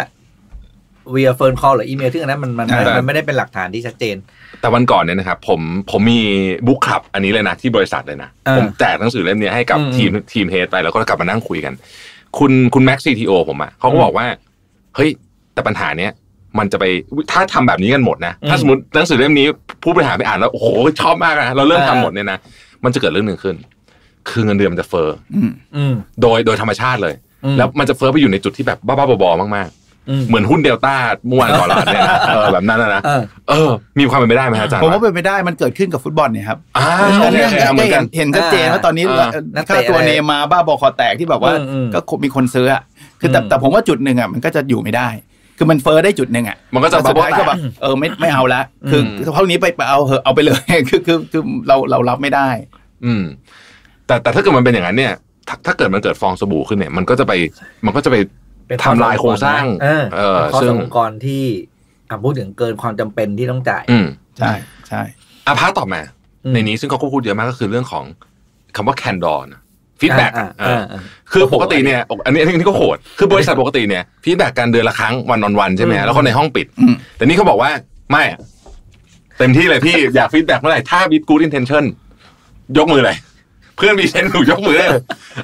[1.14, 4.16] via phone call หรืออีเมลที่อันนั้นมันมันอ่ามันไม่ได้เป็นหลักฐานที่ชัดเจน
[4.62, 6.22] แต่วันก่อนเนี่ยนะครับผมผมมี
[6.68, 11.74] บุ๊กคลับอันนี้เลยนะที่บริษัทเลยนะอ่าผมแจกหนังสือเล่มนี้ให้กับอืมทีมทีมเฮดไปแล้วก็กลับมานั่งคุยกัน
[12.38, 14.26] คุณคุณแม็กซีทีโอผมอะเขาก็อืมบอกว่า
[14.96, 15.10] เฮ้ย
[15.54, 16.12] แต่ปัญหาเนี้ย
[16.60, 16.86] มันจะไป
[17.32, 19.48] ถ้าทำแบบนี้กันหมดนะ ถ้าอืมสมมติหนังสือเล่มนี้
[19.84, 20.68] ผู้บริหารไปอ่านแล้วโอ้โห
[21.02, 22.38] ชอบมากนะเราเริ่มทำอ่าหมดเนี่ยนะ
[22.84, 23.56] มันจะเกิดเรื่องหนึ่งขึ้น
[24.30, 29.85] คือเงินเดือนมันจะเฟ้ออืมอืมโดยโดยธรรมชาติเลยอืมแล้วมันจะเฟ้อไปอยู่ในจุดที่แบบบ้าๆบอๆมากอืมๆ
[30.28, 30.96] เหมือนหุ้นเดลต้า
[31.28, 36.88] เมื่อวานก่อนเราอ่านเนี่ยนะเออแบบนั้นนะนะเออเออ มีความเป็นไปได้ไหมฮะอาจารย์ผมว่าเป็นไปได้มันเกิดขึ้นกับฟุตบอลเนี่ยครับอ่า
[37.24, 42.82] ตอนนี้โอเคเหมือนกันเห็นชัดเจนว่าตอนนี้อ่านักเตะค่าตัวเนย์มาร์บ้าบอคอแตกที่แบบว่าอืมอืมก็มีคนซื้ออะ
[43.20, 45.10] คือแต่อืมแต่ผมว่าจุดหนึ่งอะมันก็จะอยู่ไม่ได้
[45.58, 52.48] คือมันเฟ้อได้จุดหนึ่งอะ มันก็จะแต่สุดท้ายก็ bubble แบบเออไม่ไม่เอาละ คืออืมเท่านี้ไปไปเอาเหอะเอาไปเลย คือคือคือเราเรารับไม่ได้
[53.06, 53.24] อืม
[54.08, 55.14] แต่แต่ถ้าเกิดมันเป็นอย่างนั้นเนี่ย
[55.48, 57.34] ถ้าถ้าเกิดมันเกิดฟองสบู่ขึ้นเนี่ย มันก็จะไป
[57.86, 58.45] มันก็จะไปเป็น
[58.84, 61.44] ทำลายโครงสร้างเออเออเป็นข้อซึ่สงองกรที่
[62.10, 64.08] อะพูดถึงเกินความจำเป็นที่ต้องจ่ายอืม
[64.38, 64.52] ใช่
[64.88, 65.02] ใช่
[65.48, 66.02] อา part ต่อมา
[66.46, 68.06] อืมในนี้ซึ่งเขาก็พูดเยอะมากก็คือเรื่องของ
[68.76, 69.48] คำว่า candor
[70.02, 77.72] feedback อ่าอ่าอ่าคือปกติเนี่ย อันนี้อันนี้ก็โหด คือบริษัทปกติเนี่ย feedback กันเดือนละครั้ง one on one ใช่ไหมอืมแล้วก็ในห้องปิดอืมแต่นี่เขาบอกว่า
[78.12, 78.40] ไม่อะ
[79.38, 81.84] เต็มที่เลยพี่อยาก feedback เมื่อไหร่ถ้า with good intention
[82.78, 83.16] ยกมือเลย
[83.78, 84.90] เพื่อนมีเซนถูกยกมือเลย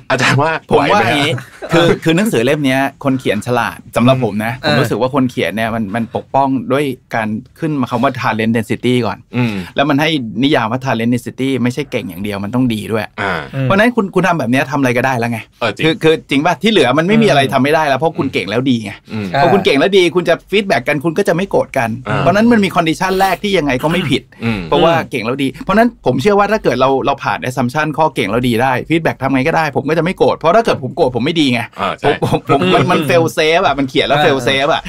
[0.09, 1.31] อาจารย์ว่าผมว่าไหอย่างนี้นี้
[1.73, 7.27] คือคือหนังสือเล่มเนี้ยคนเขียนฉลาดสำหรับผมนะผมเออรู้สึกว่าคนเขียนเนี่ยมันมันปกป้องด้วยการ
[7.59, 10.09] ขึ้นมาคำว่า talent density ก่อนอืมแล้วมันให้
[10.43, 33.61] นิยามว่า talent density ไม่ใช่เก่งอย่างเดียวมันต้องดีด้วยอ่าอืมเพราะฉะนั้นคุณคุณทำแบบเนี้ยทำอะไรก็ได้แล้วไงเออจริงคือคือจริงป่ะที่เหลือมันไม่มีอะไรอืมทำไม่ได้แล้วเพราะคุณเก่งแล้วดีไงอืมอ่าพอคุณเก่งแล้วดีคุณจะ feedback กันคุณก็จะไม่โกรธกันอ่าเพราะฉะนั้นมันมี condition แรกที่ยังไงก็ไม่ผิดอืมเพราะว่าเก่งแล้วดี เพราะฉะนั้นผมเชื่อว่าถ้าเกิดเราเราผ่าน assumption ข้อเก่งแล้วดีได้ feedback ทำไงก็ได้ ผมก็จะไม่โกรธเพราะถ้าเกิดผมโกรธผมไม่ดีไงอ่าผใช่มผมผมมันมัน fail safe
[33.65, 34.83] อะมันเขียนแล้วเออ fail safe อะ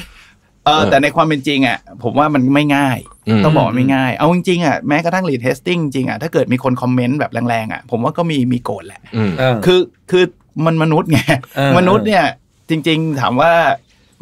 [0.65, 9.79] เออเออแต่ในความเป็นจริงอะผมว่ามันไม่ง่ายอืมต้องบอกว่าไม่ง่าย เอาจริงๆอะแม้กระทั่ง Reed Hastings จริงอะถ้าเกิดมีคนคอมเมนต์แบบแรงๆอะผมว่าก็มีมีโกรธแหละอืมเออคือ
[10.11, 10.23] คือ
[10.65, 11.19] มันมนุษย์ไง
[11.55, 12.25] เออมนุษย์เนี่ย
[12.69, 13.53] จริง ๆ ถามว่า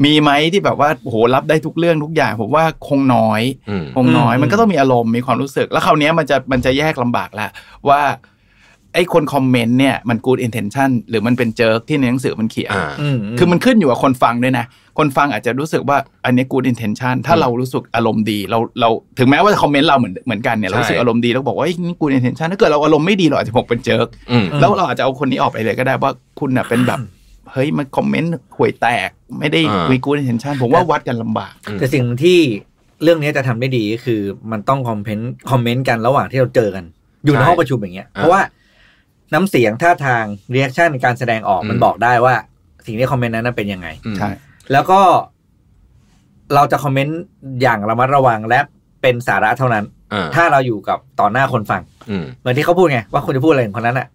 [0.05, 7.47] มีไหมที่แบบว่าโอ้โหรับได้ทุกเรื่องทุกอย่างผมว่าคงน้อยอืมคงน้อยอืมมันก็ต้องมีอารมณ์มีความรู้สึก แล้วคราวเนี้ยมันจะมันจะแยกลำบากละ
[7.89, 8.01] ว่า
[8.93, 14.65] ไอ้คนคอมเมนต์เนี่ยมัน good intention หรือมันเป็นเจิร์กที่ในหนังสือมันเขียนอ่าอืมคือมันขึ้นอยู่กับคนฟังด้วยนะ
[14.97, 26.99] คนฟังอาจจะรู้สึกว่าอันนี้ good intention ถ้าอืมเรารู้สึกอารมณ์ดีเราเราถึงแม้ว่าคอมเมนต์เราเหมือนเหมือนกันเนี่ยเรารู้สึกใช่อารมณ์ดีเราบอกว่าเอ้ยนี่ good intention ถ้าเกิดเราอารมณ์ไม่ดีเราอาจจะบอกเป็นเจิร์กอืมแล้วเราอาจจะเอาคนนี้ออกไปเลยก็ได้ว่าคุณน่ะเป็นแบบ
[27.51, 32.39] เฮ้ยมันคอมเมนต์ห่วยแตกไม่ได้อ่ามีมีกูดเห็นชันผมว่าวัดกันลำบาก แต่สิ่งที่
[33.03, 36.85] เรื่องนี้จะทำได้ดีก็คือมันต้องคอมเมนต์คอมเมนต์กันระหว่างที่เราเจอกัน
[37.25, 38.41] อยู่ในใช่ห้องประชุมอย่างเงี้ยอ่าเพราะว่า
[39.33, 42.35] น้ำเสียงท่าทาง reaction การแสดงออกอืมมันบอกได้ว่า
[42.85, 44.29] สิ่งที่คอมเมนต์นั้นนะเป็นยังไงอืมใช่
[44.71, 44.99] แล้วก็
[46.55, 47.19] เราจะคอมเมนต์
[47.61, 48.59] อย่างระมัดระวังและ
[49.01, 54.07] เป็นสาระเท่านั้นอ่าถ้าเราอยู่กับต่อหน้าคนฟังอืมเหมือนที่เขาพูดไงว่าคุณจะพูดอะไรถึงคนนั้นอะ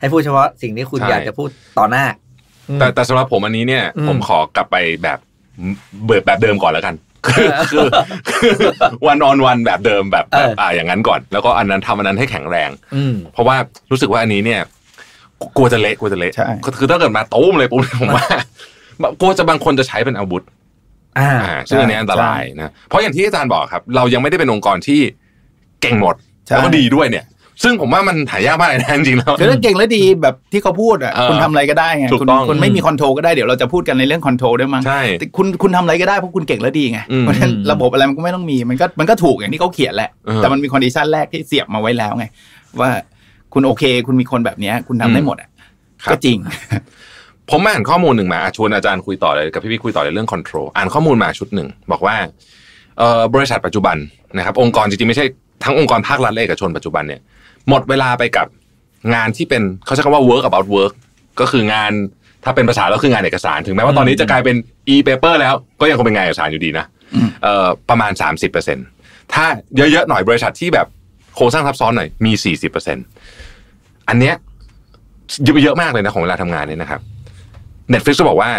[0.00, 2.04] ให้พูดเฉพาะสิ่งที่คุณใช่อยากจะพูดต่อหน้า
[2.68, 5.18] อืมแต่แต่สำหรับผมอันนี้เนี่ยอืมผมขอกลับไปแบบ
[6.04, 6.94] เบิดแบบเดิมก่อนแล้วกัน
[7.28, 7.86] คือคือ
[9.06, 13.56] วันออนวันแบบเดิมแบบแบบเอออ่อ่าอย่างนั้นก่อน แล้วก็อันนั้นทำอันนั้นให้แข็งแรงอืมเพราะว่า
[13.90, 14.60] รู้สึกว่าอันนี้เนี่ย
[15.56, 18.26] กลัวจะเละกลัวจะเละใช่คือคือถ้าเกิดมาตุ้มเลยปุ๊บผมว่า
[19.20, 20.44] กลัวจะบางคนจะใช้เป็นอาวุธ
[21.18, 25.00] อ่าอ่าซึ่งอันนี้อันตรายนะเพราะอย่างที่อาจารย์บอกครับ เรายังไม่ได้เป็นองค์กรที่
[25.82, 26.14] เก่งหมด
[26.46, 27.24] ใช่แล้วก็ดีด้วยเนี่ย
[27.62, 42.24] ซึ่งผมว่ามันหายากมากเลยนะจริงๆแล้วคือถ้าเก่งและดีแบบที่เขาพูดอะเออคุณทำอะไรก็ได้ไงถูกคุณต้องคุณไม่มี control ก็ได้เดี๋ยวเราจะพูดกันในเรื่อง control ด้วยมั้งใช่แต่คุณคุณทำอะไรก็ได้เพราะคุณเก่งและดีไงอืมเพราะฉะนั้นระบบอะไรมันก็ไม่ต้องมีมันก็มันก็ถูกอย่างที่เขาเขียนแหละเออแต่มันมี condition แรกที่เสียบมาไว้แล้วไง
[42.80, 42.90] ว่า
[43.52, 45.48] คุณโอเค คุณมีคนแบบเนี้ยคุณทำได้หมดอะ
[46.04, 46.38] ครับก็จริง
[47.50, 52.16] ผมอ่านข้อมูลหนึ่งมาอะชวนอาจารย์คุยต่อเลยกับพี่พี่คุยต่อเลยเรื่อง control อ่านข้อมูลมาชุดหนึ่งบอกว่า
[52.98, 53.96] เอ่อบริษัทปัจจุบัน
[54.36, 55.26] นะครับองค์กรจริงๆไม่ใช่
[55.64, 57.20] ทั้งองค์กรภาครัฐและเอกชนปัจจุบันเนี่ย
[57.68, 58.46] หมดเวลาไปกับ
[59.14, 60.92] งานที่เป็นเขาใช้คำว่า work about work
[61.40, 61.92] ก็คืองาน
[62.44, 64.56] ถ้าเป็นภาษาเราคืองานเอกสาร ถึงแม้ว่าตอนนี้จะกลายเป็น
[64.94, 68.12] e-paper แล้วก็ยังคงเป็นงานเอกสารอยู่ดีนะอืมเอ่อประมาณ
[68.72, 69.44] 30%ถ้า
[69.76, 70.86] เยอะๆหน่อยบริษัทที่แบบ
[71.36, 72.32] โครงสร้างซับซ้อนหน่อยมี
[73.20, 74.34] 40%อันเนี้ย
[75.44, 77.00] เยอะเยอะมากเลยนะของเวลาทำงานเนี่ยนะครับ
[77.92, 78.50] Netflix ก็บอกว่า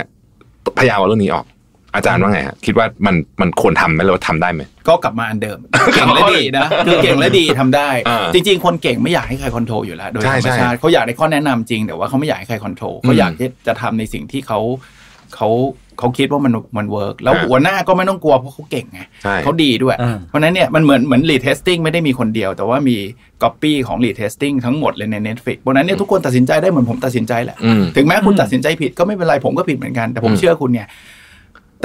[0.77, 1.45] พยายามเอาเรื่องนี้ออก
[1.95, 5.57] อาจารย์ว่าไงฮะคิดว่ามันมันควรทำไหมหรือว่าทำได้ไหม ก็กลับมาอันเดิม
[5.95, 14.59] เก่งและดีนะคือเก่งและดีทำได้ อ่าจริง ๆ คนเก่งไม่อยากให้ใคร control อยู่แล้วโดยใช่ธรรมใช่ชาติเขาอยากได้ข้อแนะนำจริงแต่ว่าเขาไม่อยากให้ใคร control เขาอยากที่จะทำในสิ่งที่เขา
[15.35, 15.49] เขา
[15.99, 22.97] เขาคิดว่ามันมัน work แล้วอ่า หัวหน้าก็ไม่ต้องกลัวเพราะเขาเก่งไง ใช่ เขาดีด้วย อ่า เพราะฉะนั้นเนี่ยมันเหมือนเหมือน Reed Hastings ไม่ได้มีคนเดียว แต่ว่ามี
[23.43, 30.87] ก๊อปปี้ของ Reed Hastings ทั้งหมดเลยใน Netflix เพราะฉะนั้นเนี่ยทุกคนตัดสินใจได้เหมือนผมตัดสินใจแหละ อืม ถึงแม้คุณตัดสินใจผิดก็ไม่เป็นไรผมก็ผิดเหมือนกัน แต่ผมอืม เชื่อคุณเนี่ย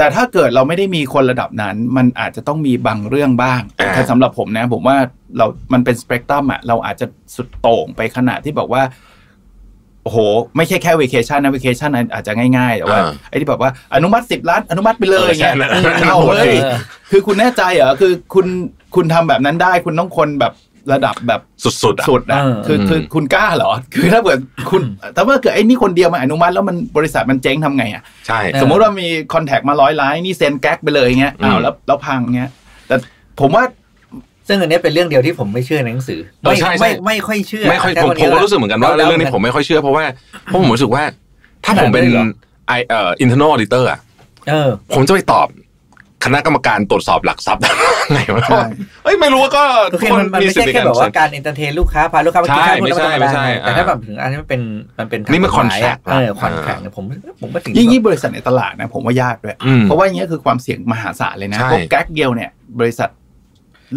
[0.00, 4.96] แต่ถ้าเกิดเราไม่ได้มีคนระดับนั้น มันอาจจะต้องมีบางเรื่องบ้างอ่าแต่สำหรับผมนะ ผมว่า
[5.36, 8.82] เรา มันเป็นสเปกตรัมอะเราอาจจะสุดโต่งไปขนาดที่บอกว่า
[10.02, 10.18] โอ้โห
[10.56, 16.78] ไม่ใช่แค่เวเคชันนะเวเคชันอาจจะง่ายๆแต่ว่าอ่าไอ้ที่แบบว่าอนุมัติสิบล้านอนุมัติไปเลยเออใช่เงี้ยนั่นนั่นเอาเฮ้ยเออ
[17.10, 18.46] คือคุณแน่ใจเหรอคือคุณ
[18.94, 20.52] คุณทำแบบนั้นได้ คุณต้องคนแบบ
[20.92, 24.38] ระดับแบบสุดๆอะสุดอะเออคือคือคุณกล้าเหรอ คือถ้าเกิด
[24.70, 24.82] คุณ
[25.14, 32.50] แต่ว่าเกิดไอ้นี่คนเดียวมาอนุมัติแล้วมันบริษัทมันเจ๊งทำไงอะใช่เออสมมติว่ามี contract มาร้อยล้านนี่เซ็นแก๊กไปเลยเงี้ยอืมอ้าวแล้วแล้วพังเงี้ย
[32.86, 32.96] แต่
[33.40, 33.64] ผมว่า
[34.48, 40.04] ซึ่งอันเนี้ยเป็นเรื่องเดียวที่ผมไม่เชื่อในหนังสือเออไม่ใช่ใช่ไม่ไม่ค่อยเชื่อไม่ค่อยแค่ผมวันผมนี้ก็ละรู้สึกเหมือนกันว่าแล้วเรื่องนี้ผมไม่ค่อยเชื่อเพราะว่า
[40.44, 41.02] เพราะผมรู้สึกว่า
[41.64, 42.26] ถ้าผมเป็นได้เหรอ
[42.68, 43.98] ไอเอ่อ internal auditor อะ
[44.48, 45.46] เออผมจะไปตอบ
[46.24, 47.62] คณะกรรมการตรวจสอบหลักทรัพย์
[48.12, 48.60] ไงวะใช่
[49.04, 54.60] เอ้ยไม่รู้ว่าก็โอเคมันมันไม่ใช่แค่แบบว่าการ entertain ลูกค้าพาลูกค้าไปกินข้าวใช่ไม่ใช่ธรรมดาไม่ใช่แต่ถ้าอ่าแบบถึงอันนี้มันเป็น
[54.98, 57.04] มันเป็นนี่มันทางกฎหมายอะ contract ละเออ contract อ่าเนี่ยผม
[57.40, 63.08] ผมก็ถึงยิ่งยิ่งบริษัทในตลาดนะผมว่ายากด้วยอืมเพราะว่าอย่างเงี้ยคือความเสี่ยงมหาศาลเลยนะใช่พวกแก๊กเดียวเนี่ย บริษัท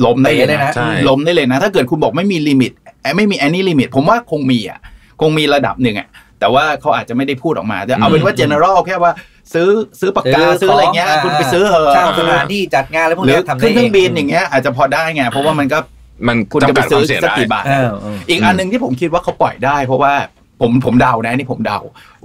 [0.06, 4.80] ล้มได้เลยเตะเลยนะนะใช่ล้มได้เลยนะ ถ้าเกิดคุณบอกไม่มี limit เอ้ยไม่มี any limit ผมว่าคงมีอะ
[5.22, 6.08] คงมีระดับหนึ่งอะ
[6.40, 9.12] แต่ว่าเขาอาจจะไม่ได้พูดออกมาแต่เอาเป็นว่า general แค่ว่า
[9.54, 15.80] ซื้อซื้อปากกาซื้ออะไรเงี้ยคุณไปซื้อเหอะเช่าสถานที่จัดงานอะไรพวกหรือเนี้ยทำได้ขึ้นเครื่องบินอย่างเงี้ยอาจจะพอได้ไงเพราะว่ามันก็
[16.28, 20.14] มันคุณจะจำไปกัดคซื้วาอมเสี่ยงสักได้กี่บาทเออเอออีกอันหนึ่งที่ผมคิดว่าเขาปล่อยได้ เพราะว่า
[20.62, 21.80] ผมผมเดานะนี่ผมเดา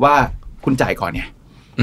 [0.04, 0.14] ว่า
[0.64, 1.37] คุณจ่ายก่อนเนี่ยอืม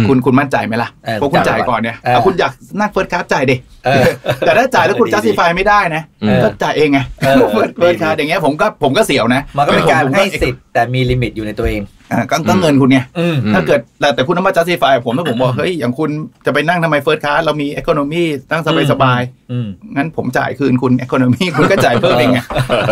[0.08, 3.55] คุณคุณมั่นใจไหมล่ะเออเพราะคุณจ่ายก่อนเนี่ยเออเอาคุณอยากนั่ง first class จ่ายดิ
[3.86, 4.03] เออ
[4.39, 11.81] แต่ถ้าจ่ายแล้วคุณดี justify ไม่ได้นะอืมก็จ่ายเองไงเออ first first class อย่างเงี้ยผมก็ผมก็เสียวนะมันก็เป็นการผมให้สิทธิ์แต่มี limit อยู่ในตัวเอง
[12.12, 16.10] อ่าก็ก็เงินคุณเนี่ยอืมอืมถ้าเกิดแต่แต่คุณต้องมา justify ผมถ้าผมบอกเฮ้ยอย่างคุณ
[16.45, 22.39] จะไปนั่งทำไม first class เรามี economy นั่งสบายสบายๆอืมงั้นผมจ่ายคืนคุณ economy คุณก็จ่ายเพิ่มเองไง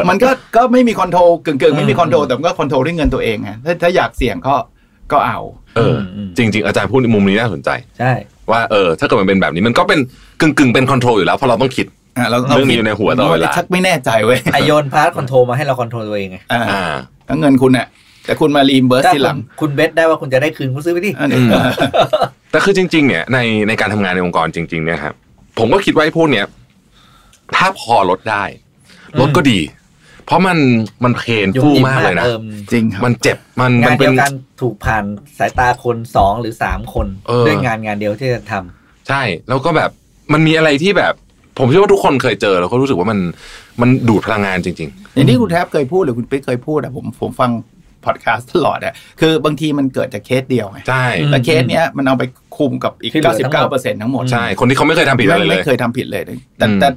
[0.10, 4.56] มันก็ก็ไม่มี control กึ่งกึ่งๆไม่มี control แต่มันก็ control ด้วยเงินตัวเองไงถ้าถ้าอยากเสี่ยงก็
[5.12, 5.40] ก็เอา
[5.76, 8.12] เอออมจริง ๆ อาจารย์พูดในมุมนี้น่าสนใจ ใช่
[8.52, 10.00] ว่าเออถ้าเกิดมันเป็นแบบนี้มันก็เป็น
[10.42, 11.86] กึ่งกึ่งๆเป็น control อยู่แล้วเพราะเราต้องคิด
[12.18, 16.84] อะเราเรื่องนี้อยู่ในหัวตลอดเวลาชักไม่แน่ใจเว้ยไอโยน part control มาให้เรา control ตัวเองไงอ่าอ่า
[17.28, 17.88] ทั้งเงินคุณน่ะ
[18.26, 21.50] แต่คุณมา reimburse ถ้าทีคุหลัณงคุณเบสได้ว่าคุณจะได้คืนคุณซื้อไปดิอันนี้อืม
[22.52, 25.14] แต่คือจริง ๆ เนี่ยในในการทำงานในองค์กรจริง ๆ เนี่ยครับ
[25.60, 26.46] ผมก็คิดว่าไอ้พวกเนี้ย
[27.56, 28.44] ถ้าพอลดได้
[29.20, 29.60] ลดก็ดี
[30.26, 30.58] เพราะมัน
[31.04, 32.38] มันเพนฟู่มากเลยนะออ
[32.72, 35.04] จริงครับมันเจ็บมันงามันนเป็เดีนยวกันถูกผ่าน
[35.38, 39.90] สายตาคนสองหรือสามคนเออด้วยงานงานเดียวที่จะทำใช่แล้วก็แบบ
[40.34, 41.14] มันมีอะไรที่แบบ
[41.60, 43.20] ผมเชื่อว่าทุกคนเคยเจอแล้วก็รู้สึกว่ามัน
[43.82, 47.52] มันดูดพลังงานจริงอย่างที่คุณแทบเคยพูดหรือคุณปิ๊กเคยพูดอะผมผมฟัง
[48.06, 52.24] พอดแคสต์ตลอดอะคือบางทีมันเกิดจากเคสเดียวไงๆใช่อืมแล้วเคสเนี้ยมันเอาไป
[52.58, 56.24] คุมกับอีกที่เหลือทั้งหมด99%ทั้งหมดใช่คนที่เขาไม่เคยทำผิดอะไรไม่เลยไม่เคยทำผิดเลย
[56.58, 56.88] แต่อืมแต่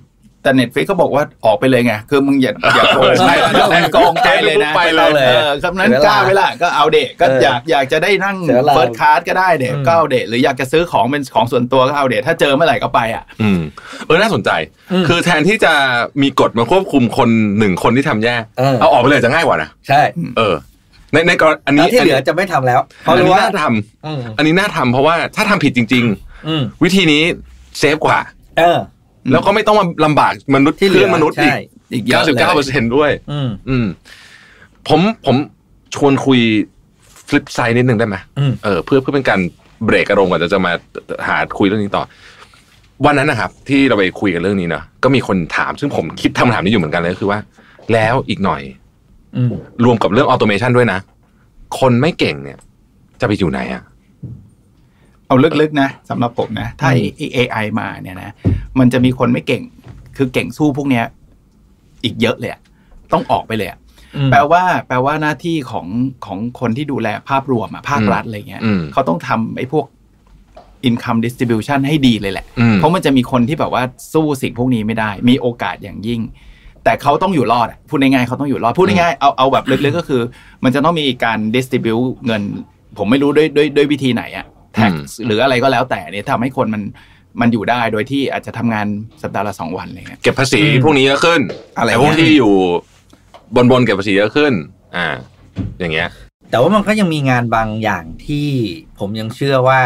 [0.47, 13.61] แต่ Netflix เขาบอกว่าออกไปเลยไงคือมึงอย่าอย่าโกงใช่อย่าโกงใจเลยนะไปเลยเออคำนั้นเสียเวลากล้าเวลาก็เอาเด็กก็เออออยากอยากจะได้นั่งเสียเวลา first class ก็ได้ดิอืมก็เอาเด็กหรืออยากจะซื้อของเป็นของส่วนตัวก็เอาเด็กถ้าเจอเมื่อไหร่ก็ไปอะอืม
[14.07, 14.51] เออน่าสนใจ
[14.93, 15.73] อืมคือแทนที่จะ
[16.23, 17.29] มีกฎมาควบคุมคน
[17.59, 20.01] หนึ่งคนที่ทำแย่เออเอาออกไปเลยจะง่ายกว่านะใช่
[20.39, 20.55] เออ
[21.13, 23.65] ในในกรณีอันแล้นี้วที่เหลือจะไม่ทำแล้ว เพอัราะนรู้นี้ว่าน่าท
[24.07, 26.05] อืมำอันนี้น่าทำเพราะว่าถ้าทำผิดจริง
[26.49, 27.23] อืมๆวิธีนี้
[27.79, 28.19] เซฟกว่า
[28.59, 28.79] เออ
[29.33, 31.59] แล้วก็ไม่ต้องมาลำบากมนุษย์ที่เหลืเพื่ออนมนุษย์อีกใช่
[31.93, 33.87] อีกเยเก้าอะสิบเลเก้าเปอยร์เซ็นด้วยอืมอืม
[34.89, 35.37] ผมผม
[35.95, 36.41] ชวนคุย
[37.29, 39.41] ฟลิปไซด์นิดนึงได้ไหมอืมเออเพื่อเพื่อเป็นการ
[39.85, 40.73] เบรกอารมณ์ก่อนจะจะมา
[41.27, 42.05] หาคุยเรื่องนี้ต่อ
[43.05, 47.39] วันนั้นนะครับ ที่เราไปคุยกันเรื่องนี้เนอะก็มีคนถาม ซึ่งผมคิดทำคำถามนี้อยู่เหมือนกันเลยก็คือว่า
[47.93, 48.63] แล้วอีกหน่อย
[49.37, 49.49] อืม
[49.85, 50.99] รวมกับเรื่องออโตเมชันด้วยนะ
[51.81, 52.59] คนไม่เก่งเนี่ย
[53.21, 53.83] จะไปอยู่ไหนอะ
[55.27, 56.89] เอาลึกๆนะสำหรับผมนะ ถ้า
[57.37, 58.33] AI มาเนี่ยนะ
[58.79, 59.63] มันจะมีคนไม่เก่ง
[60.17, 61.05] คือเก่งสู้พวกเนี้ย
[62.05, 62.61] อีกเยอะเลยอะ
[63.13, 63.79] ต้องออกไปเลยอะ
[64.17, 65.87] อืมแปลว่า แปลว่าหน้าที่ของ
[66.27, 69.87] ของคนที่ดูแลภาพรวมอะภาครัฐอะไรเงี้ยอืมเขาต้องทำไอ้พวก
[70.89, 76.21] income distribution ให้ดีเลยแหละอืมเพราะมันจะมีคนที่แบบว่าสู้สิ่งพวกนี้ไม่ได้ มีโอกาสอย่างยิ่ง
[76.85, 80.23] แต่เขาต้องอยู่รอดอะพูดง่ายๆเขาต้องอยู่รอดพูดง่ายๆเอาเอาแบบลึกๆก็คือ
[80.65, 82.43] มันจะต้องมีการ distribute เงิน
[82.99, 86.83] ผมไม่รู้ด้วยด้วยด้วยวิธีไหนอะ แท็กอืมหรืออะไรก็แล้วแต่เนี่ยทำให้คนมัน
[87.41, 88.87] มันอยู่ได้โดยที่อาจจะทำงาน
[89.23, 91.41] สัปดาห์ละสองวันอะไรเงี้ยเก็บภาษีอืมพวกนี้เยอะขึ้น
[91.79, 92.53] อะไรไอ้พวกเงี้ยที่อยู่
[93.57, 94.53] บนบนๆเก็บภาษีเยอะขึ้น
[94.97, 95.07] อ่า
[95.79, 96.09] อย่างเงี้ย
[96.51, 98.49] แต่ว่ามันก็ยังมีงานบางอย่างที่
[98.99, 99.81] ผมยังเชื่อว่า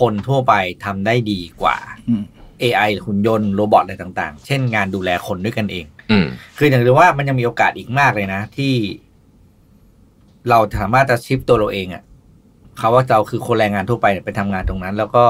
[0.00, 0.54] คนทั่วไป
[0.84, 1.76] ทำได้ดีกว่า
[2.08, 2.24] อืม
[2.62, 6.26] AI หรือหุ่นยนต์โรบอทอะไรต่าง ๆ เช่นงานดูแลคนด้วยกันเองอืม
[6.58, 8.72] คืออย่างที่ว่ามันยังมีโอกาสอีกมากเลยนะ ที่
[10.48, 12.02] เราสามารถจะชิปตัวเราเองอะ่ะ
[12.78, 15.24] เขาว่าเราคือคนแรงงานทั่วไปเนี่ยไปทำงานตรงนั้น แล้วก็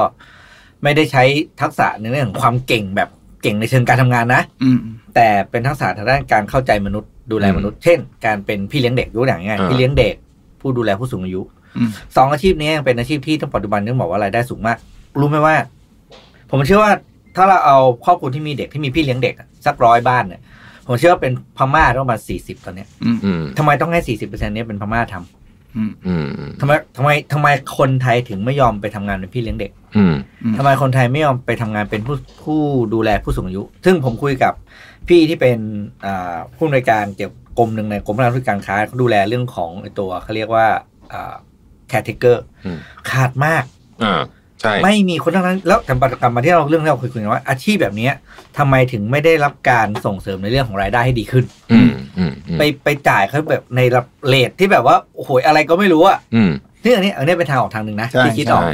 [0.83, 1.23] ไม่ได้ใช้
[1.61, 3.09] ทักษะในเรื่องของความเก่งแบบ
[3.41, 4.79] เก่งในเชิงการทำงานนะอืม
[5.15, 10.15] แต่เป็นทักษะทางด้านการเข้าใจมนุษย์ดูแลมนุษย์เช่น การเป็นพี่เลี้ยงเด็กยกตัวอย่างง่ายอ่าๆพี่เลี้ยงเด็ก
[10.61, 11.41] ผู้ดูแลผู้สูงอายุ
[11.77, 14.77] อืมสองอาชีพนี้ยังเป็นอาชีพที่ต้องปัจจุบันต้องบอกว่ารายได้สูงมาก
[15.19, 15.55] รู้ไหมว่า
[16.49, 16.91] ผมเชื่อว่า
[17.35, 20.41] ถ้าเราเอาครอบครัวที่มีเด็กที่มีพี่เลี้ยงเด็กอะสักร้อยบ้านเนี่ย
[20.87, 25.44] ผมเชื่อว่าเป็นพม่าต้องประมาณสี่สิบตอนเนี้ยอืมอืมทำไมต้องให้สี่สิบเปอร์เซ็นต์นี้ยเป็นพม่าทำอืมอืม
[26.61, 32.61] ทำไมทำไมทำไมคนไทยถึงไม่ยอมไปทำงานเป็นพี่เลี้ยงเด็กอืมอืมทำไมคนไทยไม่ยอมไปทำงานเป็นผู้ผู้
[32.93, 34.53] ดูแลผู้สูงอายุ ซึ่งผมคุยกับ
[35.07, 35.57] พี่ที่เป็น
[36.05, 40.67] อ่าผู้อำนวยการเกี่ยวกับกรมหนึ่งในกรมพัฒนาธุรกิจการค้าเขาดูแลเรื่องของไอ้ตัวเขาเรียกว่า
[41.89, 42.77] แคทเกอร์อืม
[43.09, 43.63] ขาดมาก
[44.03, 44.21] อ่า
[44.61, 48.13] ใช่ไม่มีคนทั้งนั้น แล้วกลับมากลับมาที่เราเรื่องที่เราคุยกันว่า อาชีพแบบเนี้ย
[48.57, 56.51] ทำไมถึงไม่ได้รับการส่งเสริมในเรื่องของรายได้ให้ดีขึ้น อืมอืมอืมไปไปจ่ายเขาแบบในระเลทที่แบบว่าโอ้โหอะไรก็ไม่รู้อะอืม
[56.83, 58.73] ซึ่งอันนี้อันนี้เป็นทางออกทางหนึ่งนะใช่ที่คิดออกใช่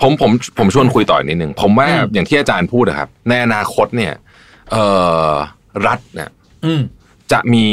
[0.00, 4.12] ผมผมผมชวนคุยต่ออีกนิดหนึ่งผมว่าอืมอย่างที่อาจารย์พูดนะครับ ในอนาคตเนี่ย
[4.70, 4.84] เอ่
[5.30, 5.32] อ
[5.86, 6.30] รัฐเนี่ย
[6.64, 6.82] อืม
[7.32, 7.66] จะมี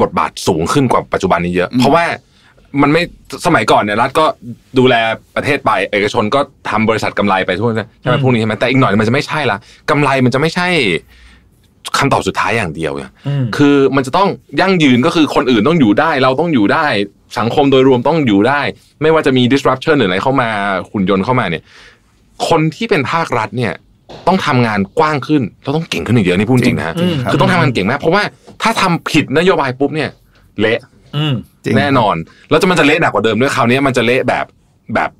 [0.00, 2.04] บทบาทสูงขึ้นกว่าปัจจุบันนี้เยอะอืมเพราะว่า
[2.82, 3.02] มันไม่
[3.46, 4.26] สมัยก่อนเนี่ยรัฐก็
[4.78, 4.94] ดูแล
[5.36, 9.58] ประเทศไป เอกชนก็ทำบริษัทกำไรไปทั่วใช่ไหมอืมพวกนี้ใช่ไหมแต่อีกหน่อยมันจะไม่ใช่ละ
[9.90, 10.68] กำไรมันจะไม่ใช่
[11.98, 14.28] คำตอบสุดท้ายอย่างเดียวอะอืมคือมันจะต้อง
[14.60, 16.86] ยั่งยืนก็คือคนอื่นต้องอยู่ได้ เราต้องอยู่ได้
[17.38, 18.60] สังคมโดยรวมต้องอยู่ได้
[19.02, 20.48] ไม่ว่าจะมี disruption หรืออะไรเข้ามา
[20.92, 21.62] หุ่นยนต์เข้ามาเนี่ย
[22.48, 23.72] คนที่เป็นภาครัฐเนี่ย
[24.26, 28.22] ต้องทำงานกว้างขึ้นแล้วต้องเก่งขึ้นอีกเยอะนี่พูดจริงนะฮะอืมคือต้องทำงานเก่งมากเพราะว่า
[28.62, 30.10] ถ้าทำผิดนโยบายปุ๊บเนี่ย
[30.60, 30.80] เละ
[31.16, 32.16] อืมจริง แน่นอน
[32.50, 34.46] แล้วจะมันจะเละหนักกว่าเดิมด้วยคราวนี้มันจะเละแบบ
[34.94, 35.10] แบบ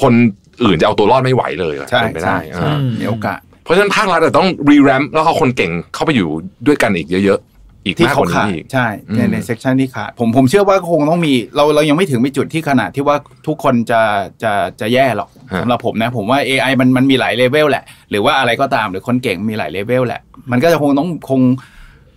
[0.00, 0.14] คน
[0.62, 6.28] อื่นจะเอาตัวรอดไม่ไหวเลยอะใช่เป็นไปได้ใช่อ่าอืมมีโอกาสเพราะฉะนั้นภาครัฐอาจจะต้องรีแรมแล้วเอาคนเก่งเข้าไปอยู่
[6.66, 14.00] ด้วยกันอีกเยอะๆอีกที่มากกเขาว่าขาดนี้อีกใช่อืมในใน section ที่ขาดผมผมเชื่อว่าคงต้องมีเราเรายังไม่ถึงไปจุดที่ขนาดที่ว่าทุกคนจะ
[14.42, 15.28] จะจะแย่หรอก
[15.60, 21.40] สำหรับผมนะผมว่า AI มันมันมีหลายเลเวลแหละ หรือว่าอะไรก็ตามหรือคนเก่งมีหลายเลเวลแหละ มันก็จะคงต้องคง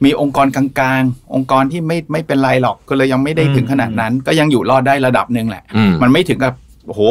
[0.04, 6.54] มีองค์กรกลางๆ องค์กรที่ไม่ไม่เป็นไรหรอกก็เลยยังไม่ได้ถึงขนาดนั้น ก็ยังอยู่รอดได้ระดับหนึ่งแหละอืมมันไม่ถึงกับ
[6.88, 7.02] โอ้โห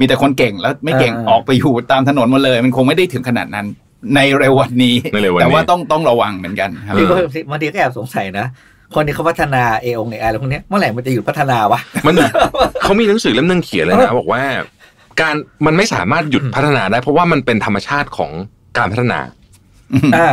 [0.00, 3.66] มีแต่คนเก่งแล้วไม่เก่งอ่าออกไปอยู่ตามถนนหมดเลย มันคงไม่ได้ถึงขนาดนั้น
[4.14, 7.14] ในเร็ววันนี้ในเร็ววันนี้ แต่ว่าต้องต้องระวังเหมือนกันครับพี่ก็
[7.50, 8.46] บางทีก็แอบสงสัยนะ
[8.94, 12.14] คนที่เขาพัฒนาเอองเอไออะไรพวกเนี้ยเมื่อไหร่มันจะหยุดพัฒนาวะมัน
[12.82, 14.42] เขามีหนังสือเล่มหนึงเขียนเลยนะบอกว่า
[15.20, 15.34] การ
[15.66, 18.30] มันไม่สามารถหยุดพัฒนาได้ เพราะว่ามันเป็นธรรมชาติของ
[18.78, 19.37] การพัฒนาอ่า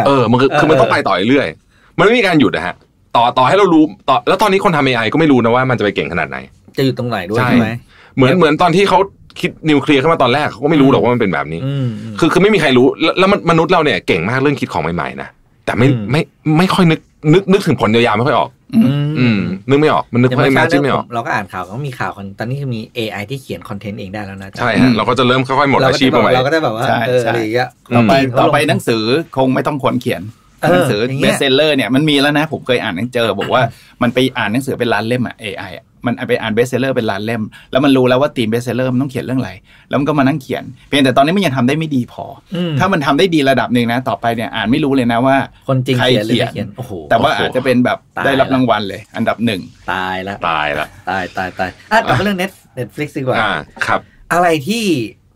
[0.08, 2.76] เออมันคือคือมันเออต้องไปต่อเรื่อยๆมันไม่มีการหยุดนะฮะ
[3.15, 6.38] ต่อต่อให้เรารู้ต่อแล้วตอนนี้คนทำ AI ก็ไม่รู้นะว่ามันจะไปเก่งขนาดไหน
[6.78, 7.68] จะอยู่ตรงไหนด้วยใช่ใช่ไหม
[8.15, 9.00] เหมือนเหมือนตอนที่เขา
[9.39, 15.30] คิดนิวเคลียร์ขึ้นมาตอนแรกเขาก็ไม่รู้หรอกว่ามันเป็นแบบนี้อืมอืมคือคือไม่มีใครรู้แล้วแล้วมนุษย์เราเนี่ยเก่งมากเรื่องคิดของใหม่ๆนะ
[15.65, 16.22] แต่ไม่อืมไม่
[16.58, 17.00] ไม่ค่อยนึก
[17.34, 29.04] นึกนึกถึงผลยาวๆไม่ค่อยออก อืมนึกไม่ออกมันนึกอย่างไม่เมื่อแมเช้าจิเนี่ยไม่อผอกมเราก็อ่านข่าวก็มีข่าวคนตอนนี้คือมี AI ที่เขียนคอนเทนต์เองได้แล้วนะใช่ฮะเราก็จะเริ่มค่อยๆหมดเราอาก็ชีพจะลงไปเราก็ได้แบบว่าใช่เออใช่อะไรอย่างเงี้ยต่อไปจีนเขาต่อไปลงหนังสือ
[29.38, 30.21] คงไม่ต้องคนเขียน
[30.62, 33.62] เออหนังสืออย่างเบเงี้ยสเซลเลอร์เนี่ยมันมีแล้วนะผมเคยอ่านหนังเจอ บอกว่า
[34.01, 39.52] มันไปอ่านหนังสือเป็นล้านเล่มอะ AI อะ มันไปอ่านเบสเซลเลอร์เป็นล้านเล่ม แล้วมันรู้แล้วว่า theme best seller มันต้องเขียนเรื่องอะไร
[39.89, 45.38] แล้วมันก็มานั่งเขียน เพียงแต่ตอนนี้มันยังทำได้ไม่ดีพออมถ้ามันทำได้ดีระดับหนึ่งนะ ต่อไปเนี่ยอ่านไม่รู้เลยนะว่า
[45.68, 49.62] คนจริงใครเขียนหรือเขียนไม่เขียนโอ้โหแต่ว่าโอ้โหอาจจะเป็นแบบตายได้รับละรางวัลเลย อันดับหนึ่ง
[49.94, 53.52] ตายละตายละตายตายตายอะกลับมาเรื่อง Net Netflix ดีกว่าอ่า
[53.86, 54.00] ครับ
[54.34, 54.84] อะไรที่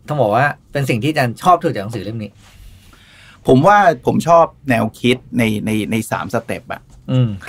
[0.08, 2.30] ต้องบอกว่าเป็นสิ่งที่อาจารย์ชอบที่สุดจากหนังสือเล่มนี้
[3.48, 6.89] ผมว่าผมชอบแนวคิดในในในสาม step อะอืม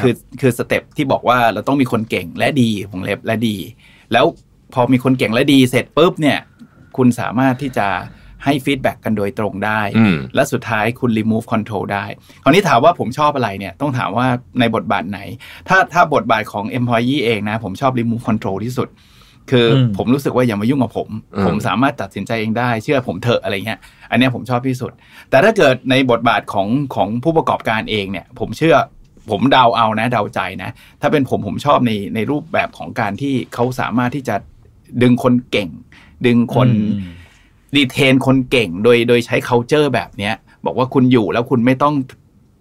[0.02, 3.58] คือคือ step ที่บอกว่าเราต้องมีคนเก่งและดีของเล็บและดี
[4.14, 4.26] แล้ว
[4.74, 6.40] พอมีคนเก่งและดีเสร็จปุ๊บเนี่ย
[6.98, 7.88] คุณสามารถที่จะ
[8.46, 12.06] ให้ feedback กันโดยตรงได้อืมและสุดท้ายคุณ remove control ได้
[12.44, 14.28] คราวนี้ถามว่าผมชอบอะไรเนี่ย ต้องถามว่า
[14.60, 15.20] ในบทบาทไหน
[15.70, 18.90] ถ้าถ้าบทบาทของ employee เองนะ ผมชอบ remove control ที่สุด
[19.52, 23.80] คืออมผมรู้สึกว่าอย่ามายุ่งกับผมอืมผมสามารถตัดสินใจเองได้ เชื่อผมเถอะอะไรเงี้ย
[24.12, 24.92] อันเนี้ยผมชอบที่สุด
[25.30, 28.76] แต่ถ้าเกิดในบทบาทของของผู้ประกอบการเองเนี่ย ผมเชื่อ
[29.30, 30.70] ผมเดาเอานะเดาใจนะ
[31.02, 34.36] ถ้าเป็นผมผมชอบในในรูปแบบของการที่เขาสามารถที่จะ
[35.02, 35.70] ดึงคนเก่ง
[36.26, 37.20] ดึงคนอืม
[37.78, 40.34] retain คนเก่งโดยโดยใช้ culture แบบเนี้ย
[40.66, 41.96] บอกว่าคุณอยู่แล้วคุณไม่ต้อง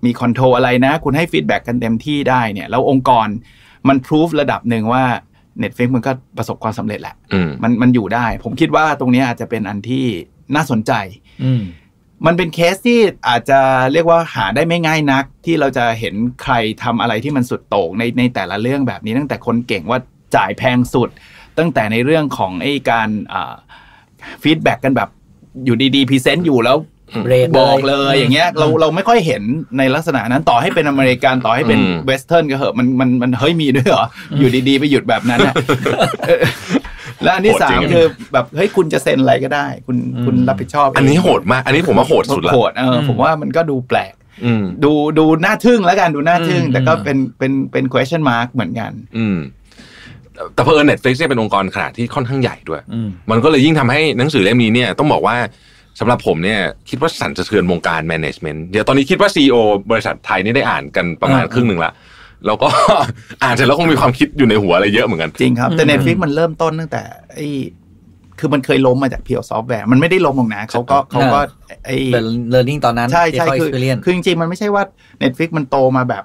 [0.04, 3.28] มี control อะไรนะ คุณให้ feedback กันเต็มที่ได้เนี่ย แล้วองค์กร
[3.88, 5.04] มันพิสูจน์ระดับหนึ่งว่า
[5.62, 10.04] Netflix มันก็ประสบความสำเร็จแหละอืมมันมันอยู่ได้ ผมคิดว่าตรงเนี้ยอาจจะเป็นอันที่
[10.54, 10.92] น่าสนใจ
[11.44, 11.52] อื
[12.22, 13.60] มมันเป็นเคสที่อาจจะ
[13.92, 19.98] เรียกว่าหาได้ไม่ง่ายนัก ที่เราจะเห็นใครทำอะไรที่มันสุดโต่งในในแต่ละเรื่องแบบนี้ ตั้งแต่คนเก่งว่า
[20.36, 21.08] จ่ายแพงสุด
[21.58, 23.08] ตั้งแต่ในเรื่องของไอ้การ
[24.42, 25.08] feedback กันแบบ
[25.64, 26.78] อยู่ดีๆ present อยู่แล้ว
[27.28, 29.42] เรทบอกเลยอืมอย่างเงี้ยเราเราไม่ค่อยเห็น
[29.78, 34.04] ในลักษณะนั้นต่อให้เป็นอเมริกันต่อให้เป็นอืม western ก็เหอะมันมันมันเฮ้ยมีด้วยเหรอ
[34.38, 35.54] อยู่ดีๆ ไปหยุดแบบนั้นอะ
[36.26, 36.40] เออ
[37.22, 49.38] และอันที่สามคือแบบเฮ้ยคุณจะเซ็นอะไรก็ได้ คุณคุณรับผิดชอบ อันนี้โหดมากอันนี้ผมว่าโหดสุดละโหดเออผมว่ามันก็ดูแปลกอืมดูดูน่าทึ่งแล้วกันดูน่าทึ่งอืมแต่ก็เป็นเป็นเป็น question mark เหมือนกัน อืม
[50.54, 55.36] แต่เผอิญ Netflix เนี่ยเป็นองค์กรขนาดที่ค่อนข้างใหญ่ด้วยอืมมันก็เลยยิ่งทำให้หนังสือเล่มนี้เนี่ยต้องบอกว่า
[56.00, 59.56] สำหรับผมเนี่ยคิดว่าสั่นสะเทือนวงการ management เดี๋ยวตอนนี้คิดว่า CEO
[59.90, 61.92] บริษัทไทยนี่ได้อ่านกันประมาณอ่าครึ่งหนึ่งละ
[62.46, 62.68] แล้วก็
[63.42, 67.02] อ่านเสร็จแล้วคงมีความคิดอยู่ในหัวอะไรเยอะเหมือนกัน จริงครับ แต่อืม Netflix มันเริ่มต้นตั้งแต่
[67.34, 67.48] ไอ้
[68.38, 71.38] คือมันเคยล้มมาจากเพียวซอฟต์แวร์มันไม่ได้ล้มหรอกนะเขาก็เขาก็
[71.86, 74.82] ไอ้เป็น learning ตอนนั้นใช่ที่ใช่เขาคือ experience คือจริงๆ มันไม่ใช่ว่า
[75.22, 76.24] Netflix มันโตมาแบบ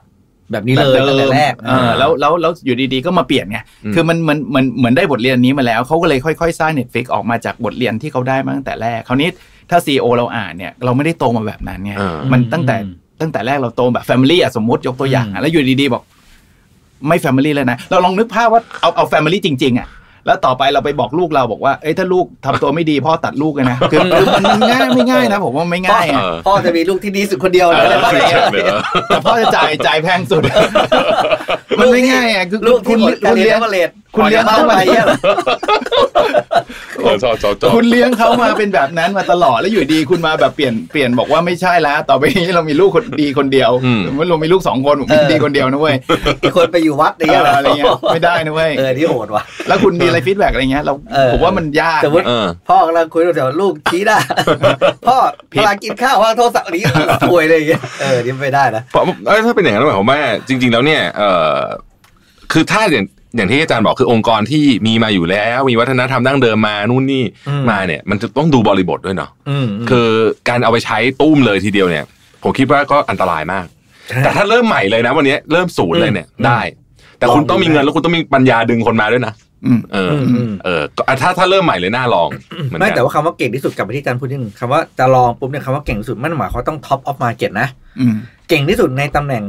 [0.51, 9.29] แบบนี้เลยตั้งแต่แรกเออแล้วแล้วแล้วอยู่ดีๆ ก็มาเปลี่ยนไงอืมคือมันมันมันเหมือนได้บทเรียนนี้มาแล้ว เขาก็เลยค่อยๆ สร้าง Netflix ออกมาจากบทเรียนที่เขาได้มาตั้งแต่แรก คราวนี้
[9.69, 16.03] ถ้า CEO เราอ่านเนี่ย เราไม่ได้โตมาแบบนั้นไงเออมันตั้งแต่อืม ตั้งแต่แรกเราโตแบบ Family อะสมมติยกตัวอย่างอือะมแล้วอยู่ดีๆบอก
[17.07, 19.87] ไม่ Family เลยนะเราลองนึกภาพว่าเอาเอา Family จริงๆอะ
[20.27, 30.41] แล้วต่อไปเราไปบอกลูกเราบอกว่า เอ้ยถ้าลูกทำตัวไม่ดีพ่อตัดลูกเลยนะ คือคือมันมันง่ายไม่ง่ายนะผมว่าไม่ง่ายอะเออพ่อจะมีลูกที่ดีสุดคนเดียวเลยอะไรบ้างเออเนี่ยเลยเหรอแต่พ่อจะจ่ายจ่ายแพงสุด
[31.79, 35.17] มันไม่ง่ายอะคือลูกที่คุณหมดการคุณเรีเลี้ยยนงมาเลด คุณเลี้ยงเขามาเนี่ยหรอ
[37.75, 43.71] คุณเลี้ยงเขามาเเป็นแบบนั้นมาตลอดแล้วอยู่ดีคุณมาแบบเปลี่ยนเปลี่ยนบอกว่าไม่ใช่แล้วต่อไปนี้เรามีลูกคนดีคนเดียว
[44.07, 45.95] สมมติเรามีลูกสองคนผมดีคนเดียวนะเว้ย
[46.43, 50.93] อีกคนไปอยู่วัดอย่างเงี้ยอะไรเงี้ยไม่ได้นะเว้ยเออที่โหดว่ะแล้วคุณมีอะไร feedback อะไรเงี้ยเรา
[51.33, 52.25] ผมว่ามันยากสมมติ
[52.69, 54.17] พ่อกำลังคุยเดี๋ยวลูกชี้หน้า
[55.07, 55.17] พ่อ
[55.51, 56.81] เวลากินข้าวว่างโทรศัพท์นี้
[57.31, 59.03] ป่วยเลยอย่างเงี้ยเออนี่ไม่ได้นะเพราะ
[59.45, 61.23] ถ้าเป็นอย่างนั้นหมายความว่าจริง ๆ แล้วเนี่ยเอ
[61.55, 61.57] อ
[62.51, 70.07] คือถ้าอย่าง อย่างที่อาจารย์บอกคือองค์กรที่มีมาอยู่แล้ว มีวัฒนธรรมดั้งเดิมมานู่นนี่อืมมาเนี่ย มันจะต้องดูบริบทด้วยเนาะอืมคือ
[70.49, 72.03] การเอาไปใช้ตุ้มเลยทีเดียวเนี่ย
[72.43, 73.65] ผมคิดว่าก็อันตรายมาก
[74.23, 76.59] แต่ถ้าเริ่มใหม่เลยนะ วันนี้เริ่มศูนย์เลยเนี่ยอืมได้
[77.19, 79.33] แต่คุณต้องมีเงินแล้วคุณต้องมีปัญญาดึงคนมาด้วยนะ
[79.65, 82.29] อืมเอออืมอืมเออก็ถ้าถ้าเริ่มใหม่เลยน่าลอง
[82.65, 87.67] เหมือนไม่กันแต่ว่าคำว่าเก่งที่สุดกลับไปที่อาจารย์พูดนิดนึงคำว่าจะลองปุ๊บเนี่ยคำว่าเก่งที่สุดมันหมายความว่าต้องท็อปออฟมาเก็ตนะ
[87.99, 88.13] อืม
[88.49, 89.43] เก่งที่สุดในตำแหน่ง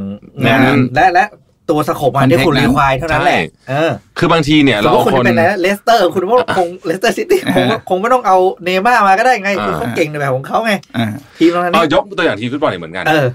[0.45, 1.25] งานงานและและ
[1.69, 11.07] ตัวสโคปงานที่คุณ Context รีควายเท่านั้นแหละเออคือบางทีเนี่ยสมเรามติคุณคจะนเป็นอะไรนะเลสเตอร์ คุณว่าคงเลสเตอร์ซิตี้คงคงไม่ต้องเอาเนม่ามาก็ได้ไงอ่าคือเขาเก่งในแบบของเขาไงอ่า
[11.39, 13.27] ทีมตรงนั้นเอานี่ยกตัวอย่างทีมฟุตบอลเนี่ยเหมือนกันเออ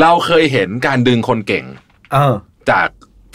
[0.00, 1.64] เราเคยเห็นการดึงคนเก่ง
[2.12, 2.34] เออ
[2.70, 2.88] จาก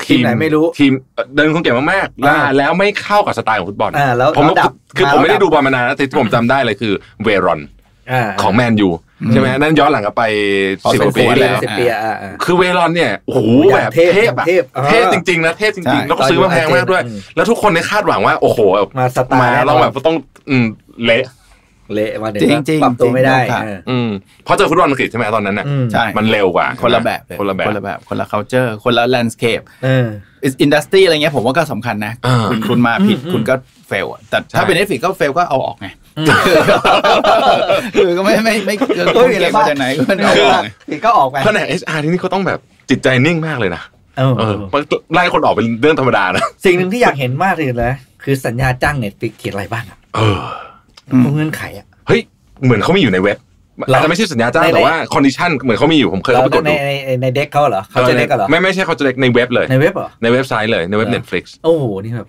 [0.05, 7.61] ทีมไหนไม่รู้ทีมเอ่อเดินคนเก่งมากๆแล้วอ่าแล้วไม่เข้ากับสไตล์ของฟุตบอลอ่าแล้วผมแล้วดับคือมาผมไม่ได้แล้วดับดูบอลมานานนะแต่ที่ผมจำได้เลยคือเวรอน
[8.11, 8.89] อ่าของแมนยู
[9.31, 10.23] ใช่ไหมนั่นย้อนหลังกลับไป
[10.83, 13.39] พอสิบสกมว่าควปีรปีแล้ละวสิบปีอะอ่าอ่าคือเวรอนเนี่ยโอ้โห
[13.71, 18.59] อแบย่างบเทพเทพอะเทพอ่าเทพจริงๆนะเทพจใช่ริงๆแล้วก็ซื้อมาแพงมากด้วยอืมแล้วทุกคนในยคาดหวังว่า โอ้โห
[18.99, 20.15] มาสไตล์มาแน่นอนเราแบบต้อง
[20.49, 20.65] อืม
[21.05, 21.23] เละ
[21.93, 24.09] เละมาเดี๋ยวจริงๆปรับตัวไม่ได้จริงๆครับเอออืม
[24.43, 30.07] เพราะเจอฟุตบอลอังกฤษใช่ไหมตอนนั้นน่ะอืมใช่มันเร็วกว่า คนละแบบเลยคนละแบบคนละแบบ คนละ culture คนละ landscape เออ
[30.61, 33.55] industry อะไรเงี้ยผมว่าก็สำคัญนะอ่าคุณคุณมาผิดอืมคุณก็
[33.87, 36.08] fail แต่ใช่ถ้าเป็น Netflix ก็ fail ก็เอาออกไงอืม
[37.95, 40.69] คือก็ไม่ไม่ไม่คือเฮ้คุยณเก่งมาจากไหนก็ไม่เออออกไง
[41.05, 43.81] ก็ออกไปแผนก HR ที่นี่เขาต้องแบบจิตใจนิ่งมากเลยนะ
[44.17, 44.55] เออ
[45.13, 50.39] ไล่คนออกเป็นเรื่องธรรมดานะสิ่งหนึ่งที่อยากเห็นมากเลยนะคือสัญญาจ้าง Netflix เขียนอะไรบ้างอะเออ
[51.35, 52.21] เงื่อนไขอะเฮ้ย
[52.63, 53.37] เหมือนเขามีอยู่ในเว็บ
[53.91, 62.27] อาจจะไม่ใช่สัญญาจ้างแต่ว่าคอ condition เหมือนเขามีอยู่ผมเคยเข้าไปกดในดูในใน deck เขาเหรอเขาจะ deck กันเหรอไม่ไม่ใช่เขาจะเล็กในเว็บเลยในเว็บเหรอในเว็บไซต์เลยในเว็บเหรอ Netflix โอ้โหนี่แบบ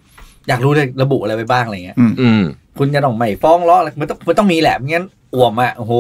[0.48, 2.42] อยากรู้เลยระบุอะไรไปบ้างอะไรเงี้ยอืม
[2.80, 5.92] คุณจะต้องไม่ฟ้องร้องอะไรมันต้องมันต้องมีแหละไม่งั้นอ่วมอะโอ้โห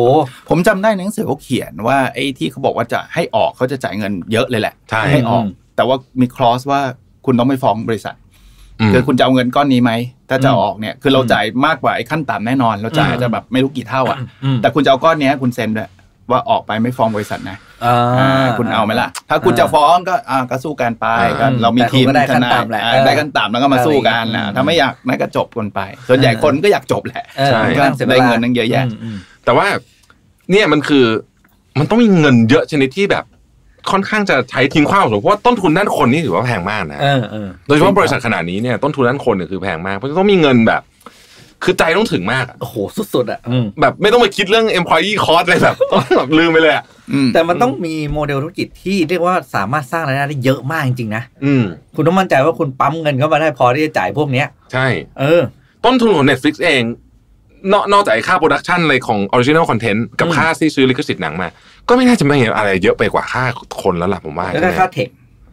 [0.48, 6.80] ผมจำได้ในหนังสือเขาเขียนว่าไอ้ที่เขาบอกว่าจะให้ออกเขาจะจ่ายเงินเยอะเลยแหละใช่ให้ออกอืมแต่ว่ามีคลอสว่า
[7.26, 8.14] คุณต้องไม่ฟ้องบริษัท
[8.88, 9.92] มคือคุณจะเอาเงินก้อนนี้ไหม
[10.28, 15.88] ถ้าจะอืมออกเนี่ยคือเราจ่ายมากกว่าไอ้ขั้นต่ำแน่นอน เราจ่ายอืมจะแบบไม่รู้กี่เท่าอะอืมแต่คุณจะเอาก้อนเนี้ยคุณเซ็นด้วย
[16.32, 29.66] ว่าออกไปไม่ฟ้องบริษัทนะอ่าอ่าคุณเอาไหมล่ะ ถ้าคุณจะฟ้องก็อ่าก็สู้กันไปอ่าก็เรามีแต่คุณทีมก็ได้ขั้นทายต่ำแหละอ่าเออได้ขั้นต่ำแล้วก็มาสู้กันเออนะอืมถ้าไม่อยากนั่นก็จบกันไป ส่วนใหญ่เออคนก็อยากจบแหละเออใช่ก็สียวลาได้เงินตั้งเยอะแยะมมแต่ว่า
[30.50, 31.04] เนี่ยมันคือ
[31.78, 33.24] มันต้องมีเงินเยอะชนิดที่แบบ
[33.90, 40.82] ค่อนข้างจะใช้ทิ้งขว้างสูงเพราะว่าต้นทุนด้านคนนี่ถือว่าแพงมากนะเออเออโดยเฉพาะบริษัทขนาดนี้เนี่ยต้นทุนด้านคนเนี่ยคือแพงมากเพราะฉะนั้นต้องมีเงินแบบ
[41.64, 42.74] คือใจต้องถึงมากอะโอ้โห
[43.14, 54.86] สุดๆอะอืมแบบไม่ต้องมาคิดเรื่อง employee cost อะไรแบบต้องแบบลืมไปเลยอะอืมแต่มันต้องมีโมเดลธุรกิจที่เรียกว่าสามารถสร้างรายได้ได้เยอะมากจริงๆนะอืมคุณต้องมั่นใจว่าคุณปั๊มเงินเข้ามาได้พอที่จะจ่ายพวกเนี้ย ใช่
[55.20, 55.40] เออ
[55.84, 56.82] ต้นทุนของ Netflix เอง
[57.72, 61.48] นอกนอกจากไอ้ค่า production อะไรของ Original Content กับอืมค่าที่ซื้อลิขสิทธิ์หนังมา
[61.88, 63.44] ก็ไม่น่าจะไม่เห็นอะไรเยอะไปกว่าค่า
[63.82, 65.08] คนแล้วล่ะผมว่าแล้วก็ค่าเทค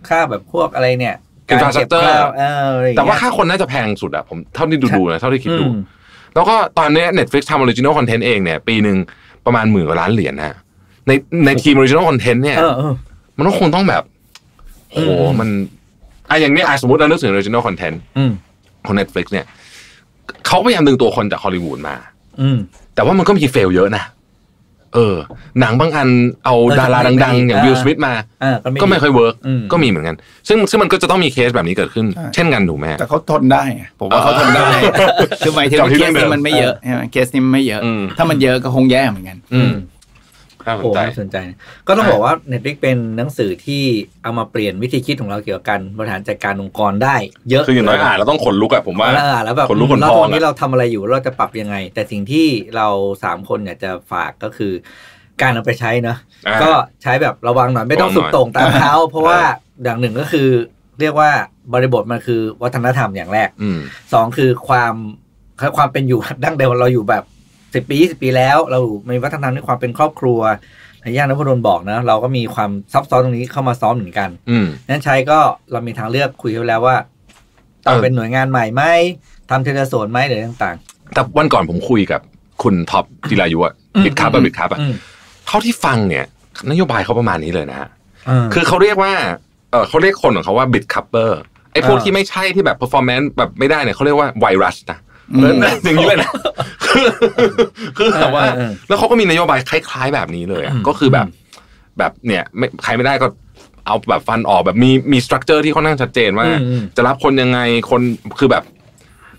[0.10, 1.16] ค่าแบบพวกอะไรเนี่ย
[1.54, 5.82] Infrastructure การเก็บค่าเอออะไรอย่งแต่เงี้ยว่าค่าคนน่าจะแพงสุดอะผมเท่าที่ดูดูนะเท่าที่คิดดูอืม
[6.38, 8.98] แล้วก็ตอนเนี้ย Netflix ทำ Original Content เองเนี่ยปีหนึ่ง
[9.46, 10.58] ประมาณหมื่นกว่าล้านเหรียญนะ
[11.08, 11.12] ใน
[11.46, 12.94] ในทีม Original Content เนี่ยเออเออ
[13.38, 14.04] มันก็คงต้องแบบ
[14.92, 15.50] โหอืมมัน
[16.30, 18.32] อะอย่างนี้อะสมมติเรานึกถึง Original Content อืม
[18.86, 19.46] ของ Netflix เนี่ย
[20.48, 21.96] เขาพยายามดึงตัวคนจากฮอลลีวูดมา
[22.42, 22.58] อืม
[22.96, 24.04] แต่ว่ามันก็มี fail เยอะนะ
[24.96, 25.16] เออ
[25.60, 26.10] หนังบางอัน
[26.46, 28.14] เอาเออดาราไม่ดังไม่ๆอย่างอ่าวิลสมิธมา
[28.44, 30.16] อ่าก็ไม่ก็ไม่ค่อยเวิร์กอืมก็มีเหมือนกัน
[30.48, 34.68] ซึ่งซึ่งมันก็จะต้องมีเคสแบบนี้เกิดขึ้นใช่เช่นกันถูกไหมแต่เขาทนได้ไงผมว่าเขาทนได้
[35.46, 39.72] คือหมายถึงกลับว่าที่เคเรื่อสงเดิมนี้มันไม่เยอะใช่ไหมเคสนี้มันไม่เยอะอืมถ้ามันเยอะก็คงแย่เหมือนกันอืม
[40.68, 41.58] น่าสนโอ้ใจน่าสนใจนะ
[41.88, 43.84] ก็ต้องบอกว่า Netflix เป็นหนังสือที่
[44.24, 47.16] เอามาเปลี่ยนวิธีคิดของเราเกี่ยวกับการบริหารจัดการองค์กรได้
[47.50, 52.88] เยอะคืออย่างน้อยอ่านแล้วต้องขนลุกอะผมว่าแล้วอ่านแล้วแบบขนลุกขนแล้วพอตงอนนี้อะเราทำอะไรอยู่เราจะปรับยังไง แต่สิ่งที่เรา
[53.24, 54.74] สามคนอยากจะฝากก็คือ
[55.42, 56.72] การเอาไปใช้เนอะอ่าก็
[57.04, 60.48] ใช้แบบระวังหน่อยไม่ต้องระวังหน่สุอยดโต่งตามเขาเพราะว่าอ่าอย่างหนึ่งก็คือ
[61.00, 61.30] เรียกว่า
[61.74, 63.80] บริบทมันคือวัฒนธรรมอย่างแรกอืม
[64.14, 64.94] สองคือความ
[65.78, 67.24] ความเป็นอยู่ดั้งเดิมเราอยู่แบบ
[67.78, 70.40] สิบปียี่สิบปีแล้ว เรามีวัฒนธรรมในความเป็นครอบครัว
[71.02, 75.40] ในย่านนพดลบอกนะเราก็มีความซับซ้อนตรงนี้เข้ามาซ้อนเหมือนกันอืมนั้นใช้ก็
[75.72, 76.96] เรามีทางเลือกคุยกันไว้แล้วว่า
[77.86, 78.84] ต้องเออเป็นหน่วยงานใหม่ไหม
[79.50, 80.76] ทำเทเลโซนไหมหรือต่าง
[81.14, 82.22] แต่วันก่อนผมคุยกับ
[82.64, 84.94] คุณท็อปจิรายุอะอืมบิดคับอือะมบิดคับอะอืม
[85.48, 86.26] เท่าที่ฟังเนี่ย
[86.70, 89.14] นโยบายเขาประมาณนี้เลยนะฮะๆคือเขาเรียกว่า
[89.72, 91.40] เออเขาเรียกคนของเขาว่าบิดคัพเปอร์
[91.74, 95.00] ไอ้พวกอ่าที่ไม่ใช่ที่แบบ performance แบบไม่ได้เนี่ยเขาเรียกว่าไวรัสนะ
[95.34, 96.30] อืมเอออย่างนี้เลยนะ
[96.86, 97.08] คือ
[97.98, 101.28] คือแบบว่าเออเออแล้วเขาก็มีนโยบายคล้ายๆแบบนี้เลยอะอืมก็คือแบบ
[101.98, 103.28] แบบเนี่ยไม่ใครไม่ได้ก็
[103.86, 107.60] เอาแบบฟันออกแบบมีมี structure ที่ค่อนข้างชัดเจนว่าอืมอืมจะรับคนยังไง
[107.92, 108.02] คน
[108.40, 108.64] คือแบบ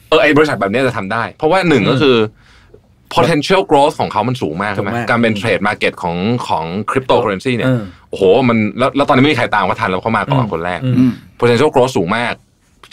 [0.08, 2.16] เออไอ้บริษัทแบบเนี้ยจะทำได้ เพราะว่าหนึ่งอืมก็คือ
[3.14, 6.16] potential growth ของเขามันสูงมากใช่ไหมสูงมากการเป็น trade market ของ
[6.48, 12.34] ของคริปโตเคอเรนซีเนี่ยเออโอ้โหมันแล้วแล้วตอนนี้ไม่มีใครตามเขาทันแล้วเขามาก่อนอืมคนแรกอืมอืม potential growth สูงมาก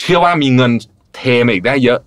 [0.00, 0.72] เชื่อว่ามีเงิน
[1.16, 1.98] เทมาอีกได้เยอะ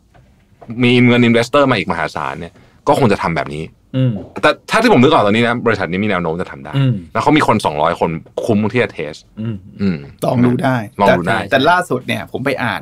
[0.84, 2.54] มีเงิน investor มาอีกมหาศาลเนี่ย
[2.88, 3.64] ก็คงจะทำแบบนี้
[3.96, 4.12] อืม
[4.42, 8.12] แต่ถ้าที่ผมนึกออกตอนนี้นะบริษัทนี้มีแนวโน้มจะทำได้อืมแล้วเขามีคน 200 คน
[8.44, 12.82] คุ้มที่จะเทสอืมอืมลองดูได้ลองดูได้แต่แต่ล่าสุดเนี่ยผมไปอ่าน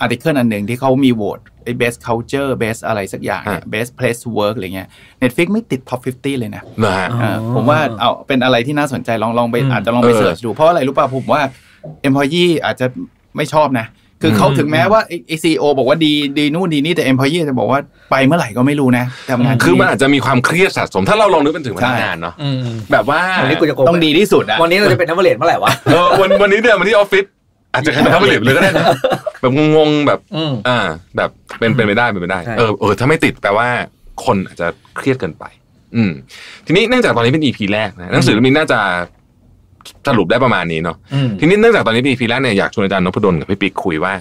[0.00, 4.88] อาร์ติเคิลอันหนึ่งที่เขามีโหวตไอ้ best culture best อะไรสักอย่างเนี่ย best place to work อะไรเงี้ย
[5.22, 11.40] Netflix ไม่ติด top 50 เลยนะเหรอฮะอ๋อเออผมว่าเอาเป็นอะไรที่น่าสนใจลองลองไปอืมอาจจะลองไปเออเสิร์ชดูเพราะอะไรรู้ป่ะผมว่า
[12.06, 12.86] employee อาจจะ
[13.36, 13.86] ไม่ชอบนะ
[14.22, 22.58] คือเขาอืมถึงแม้ว่าไอซีโอบอกว่าดีดีนู่นดีนี่แต่ employee จะบอกว่าไปเมื่อไหร่ก็ไม่รู้นะทำงานคือที่มันอาจจะมีความเครียดสะสม ถ้าเราลองนึกเป็นถึงพนักงานเนาะอืม
[22.92, 27.24] แบบว่าวันนี้กูจะโกงต้องดีที่สุดอะวันนี้เราจะเป็นนักเรียนเมื่อไหร่วะเออวันวันนี้เดินมาที่ออฟฟิศ
[27.72, 28.86] อาจจะทำไม่เหลือเลยก็ได้นะ
[29.40, 30.78] แบบงงๆแบบอืมอ่า
[31.16, 33.68] แบบเป็นเป็นไปได้เป็นไปได้ใช่เออเออถ้าไม่ติดแปลว่า
[34.24, 35.44] คนอาจจะเครียดเกินไป
[35.96, 36.10] อืม
[36.66, 38.80] ทีนี้เนื่องจากตอนนี้เป็น EP แรกนะหนังสือเล่มนี้น่าจะ
[40.08, 44.12] สรุปได้ประมาณนี้เนาะอืมทีนี้เนื่องจากตอนนี้เป็น EP แรกเนี่ยอยากชวนอาจารย์นพดลกับพี่ปิ๊กคุยว่า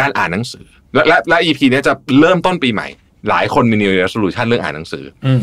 [0.00, 2.88] การอ่านหนังสือ และและและ EP เนี้ยจะเริ่มต้นปีใหม่
[3.28, 5.40] หลายคนมี New Year Resolution เรื่องอ่านหนังสืออืม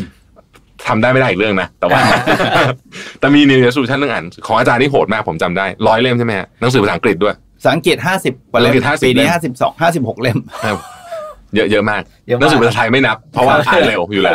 [0.86, 2.00] ทำได้ไม่ได้อีกเรื่องนะ แต่ว่า
[3.20, 7.34] แต่มี New Year Resolution เรื่องอ่านหนังสือของอาจารย์นี่โหดมากผมจำได้ร้อยเล่มใช่ไหมฮะหนังสือภาษาอังกฤษด้วย
[7.68, 10.76] สังเกตห้าสิบกว่าเล่มสังเกต50ปีนี้เล่มห้าสิบสองห้าสิบหกเล่มครับ
[11.56, 14.34] เยอะเยอะมากเยอะมากหนังสือภาษาไทยไม่นับ เพราะว่าอ่านเร็วอยู่แล้ว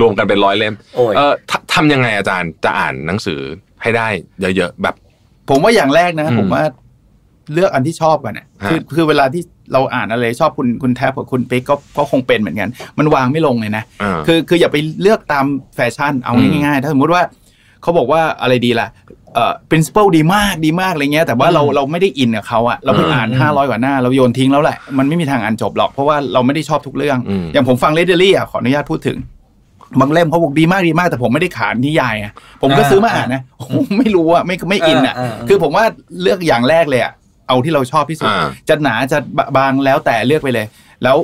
[0.00, 3.40] รวมกันเป็นร้อยเล่มโอ้ยเออททำยังไงอาจารย์จะอ่านหนังสือ
[3.86, 4.08] ให้ได้
[4.56, 4.94] เยอะๆแบบ
[5.50, 6.62] ผมว่าอย่างแรกนะอืมผมว่า
[7.52, 12.68] เลือกอันที่ชอบก่อนนะฮะคือคือเวลาที่เราอ่านอะไรชอบคุณคุณแทบกับคุณปิ๊กก็ก็คงเป็นเหมือนกัน
[12.98, 17.22] มันวางไม่ลงเลยนะอ่าคือคืออย่าไปเลือกตามแฟชั่นเอาอืมง่ายๆ ถ้าสมมติว่า
[17.82, 18.88] เขาบอกว่าอะไรดีล่ะ
[19.34, 29.18] เอ่อ principle ดีมากดีมากอะไรเงี้ย แต่ว่าเราอืมเราไม่ได้อินกับเขาอะเราไปอืมอ่าน 500 กว่าหน้า เราโยนทิ้งแล้วแหละ มันไม่มีทางอ่านจบหรอก เพราะว่าเราไม่ได้ชอบทุกเรื่องอืมอย่างผมฟังเลเดอรี่อะขออนุญาตพูดถึง
[30.00, 32.32] บางเล่มเขาบอกดีมากดีมากแต่ผมไม่ได้ขานนิยายอะ
[32.62, 35.84] ผมก็อ่าซื้อมาอ่านนะโอ้โหไม่รู้อะไม่ไม่อินอะอ่าอ่าอ่าคือผมว่า
[36.22, 37.12] เลือกอย่างแรกเลยอะ
[37.48, 39.18] เอาที่เราชอบที่สุดอ่าจะหนาจะ
[39.56, 40.66] บางแล้วแต่เลือกไปเลย
[41.02, 41.16] แล้ว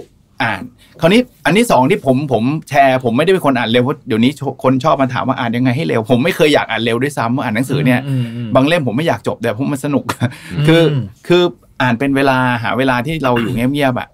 [0.43, 0.63] อ่าน
[1.01, 4.31] คราวนี้อันที่สองที่ผมผมแชร์ ผมไม่ได้เป็นคนอ่านเร็วเพราะเดี๋ยวนี้
[4.65, 10.05] คนชอบมาถามว่าอ่านยังไงให้เร็ว ผมไม่เคยอยากอ่านเร็วด้วยซ้ำอ่านหนังสือเนี่ยอืมอืมบางเล่มผมไม่อยากจบแต่เพราะมันสนุก
[10.67, 10.83] คือ
[11.29, 11.43] คือ
[11.83, 14.09] อ่านเป็นเวลาหาเวลาที่เราอยู่เงียบๆอะ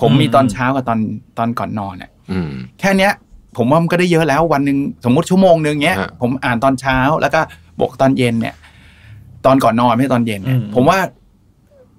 [0.00, 0.98] ผมมีตอนเช้ากับตอน
[1.38, 3.12] ตอนก่อนนอนอะอืมแค่เนี้ย
[3.56, 7.40] ผมว่ามันก็ได้เยอะแล้ววันหนึ่งสมมติชั่วโมงหนึ่งเงี้ยฮะผมอ่านตอนเช้าแล้วก็
[7.78, 8.54] บวกตอนเย็นเนี่ย
[9.46, 10.98] ตอนก่อนนอนไม่ใช่ตอนเย็นเนี่ยอืมผมว่า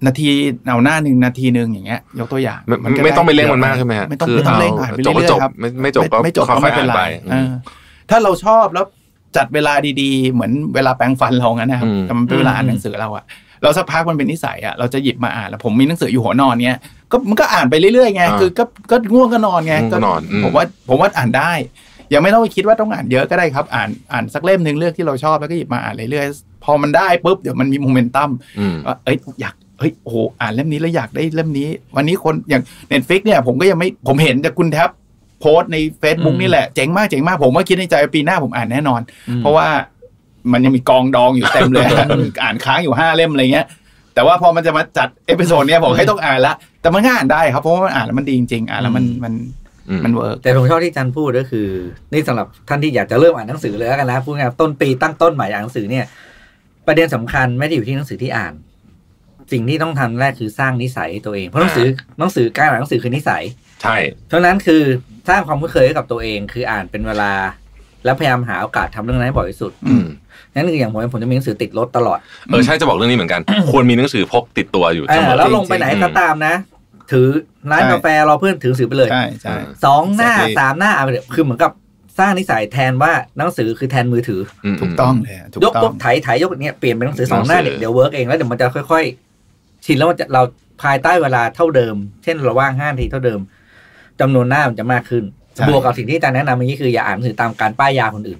[0.05, 0.29] นาที
[0.67, 7.51] เอาหน้าหนึ่งนาทีหนึ่งอย่างเงี้ย ยกตัวอย่างไม่นก็ไม่ต้องไปเร่งด้มันมากใช่ไหมฮะไม่ต้องคือไม่ต้องเร่งเอาอ่านไปจบก็เรื่อยจบๆครับไม่ไม่จบก็ไม่จบค่ก็อยๆไม่เป็นไรอ่านไปเออ
[8.09, 8.85] ถ้าเราชอบแล้ว
[9.37, 13.25] จัดเวลาดีๆ เหมือนเวลาแปรงฟันเรางั้นนะครับอืมแต่มันเป็นเวลาอ่านหนังสือเราอะ
[13.63, 16.79] เราสักพักมันเป็นนิสัยอะเราจะหยิบมาอ่านแล้วผมมีหนังสืออยู่หัวนอนเนี้ย
[17.11, 21.51] ก็มันก็อ่านไปเรื่อยๆไงอ่าคือก็ก็ง่วงก็นอนไงง่วงก็นอนอืมผมว่าผมว่าอ่านได้
[22.13, 28.29] ยังไม่ต้องไปคิดว่าต้องอ่านเยอะก็ได้ครับ อ่านอ่านสักเล่มหนึ่งเลือกที่เราชอบแล้วก็หยิบมาอ่านเรื่อยๆพอมันได้ปุ๊บเดี๋ยวมันมีโมเมนตัม
[28.59, 34.89] อืมว่าเอ้ยอยากเฮ้ยโอ้โหอ่านเล่มนี้แล้วอยากได้เล่มนี้ วันนี้คนอย่างNetflix เนี่ยผมก็ยังไม่ผมเห็นแต่คุณแท็บ
[35.39, 39.67] โพสต์ใน Facebook อืมนี่แหละ เจ๋งมากเจ๋งมากผมก็คิดในใจว่าปีหน้าผมอ่านแน่นอนอืมเพราะว่า
[40.53, 41.85] มันยังมีกองดองอยู่เต็มเลย
[42.43, 43.67] อ่านค้างอยู่ห้าเล่มอะไรเงี้ย
[44.13, 49.33] แต่ว่าพอมันจะมาจัด episode เนี้ยผมให้ต้องอ่านละ แต่มันก็อ่านได้ครับเพราะว่ามันอ่านแล้วมันดีจริงๆอ่านแล้วมันมัน
[49.89, 51.67] อืมมันเวิร์กแต่ผมชอบที่จันพูดก็คือ
[52.11, 56.05] นี่สำหรับท่านที่อยากจะเริ่มอ่านหนังสือเลยแล้วกันนะพูดง่ายๆต้นปีตั้งต้นใหม่อ่านหนังสือเนี่ย
[56.87, 58.53] ประเด็นสำคัญไม่ได้อยู่ที่หนังสือที่อ่าน
[59.51, 61.87] สิ่งที่ต้องทำแรกคือสร้างนิสัยให้ตัวเองเพราะหนังสือ
[62.19, 63.43] หนังสือการอ่านหนังสือคือนิสัย
[63.81, 63.95] ใช่
[64.27, 64.81] เพราะฉะนั้นคือ
[65.29, 67.31] สร้างความคุ้นเคยให้กับตัวเอง คืออ่านเป็นเวลา
[68.05, 70.05] แล้วพยายามหาโอกาสทำเรื่องนั้นให้บ่อยที่สุด อืม
[70.59, 73.41] นั่นคืออย่างผมผมจะมีหนังสือติดรถตลอดเออใช่จะบอกเรื่องนี้เหมือนกัน
[73.71, 76.55] ควรมีหนังสือพกติดตัวอยู่เอเสมออแล้วลงไปไหนก็ตามนะ
[77.11, 77.27] ถือ
[77.71, 79.55] ร้านกาแฟรอเพื่อนถือหนังสือไปเลยใช่ใช่
[79.85, 81.71] สองหน้า Exactly สามหน้าอ่านไปเลยคือเหมือนกับ
[82.19, 84.41] สร้างนิสัยแทนว่าหนังสือคือแทนมือถือ
[84.73, 89.03] มถูกต้องเลยอะถูกยกต้ปุ๊อบงไถไถยกเนี่ยเปลี่ยนเป็นหนังสือสองหน้าหนังสืเนี่ยอเดี๋ยวเวิร์กเองแล้วเดี๋ยวมันจะค่อย
[89.45, 90.41] ๆ ชินแล้วมันจะเรา
[90.83, 93.39] ภายใต้เวลาเท่าเดิม เช่นเราว่างห้านาทีเท่าเดิม
[94.19, 95.23] จำนวนหน้ามันจะมากขึ้น
[95.55, 98.39] ใช่บวกกับสิ่งที่อาจารย์แนะนำเมื่อกี้คืออย่าอ่านหนังสือตามการป้ายยาคนอื่น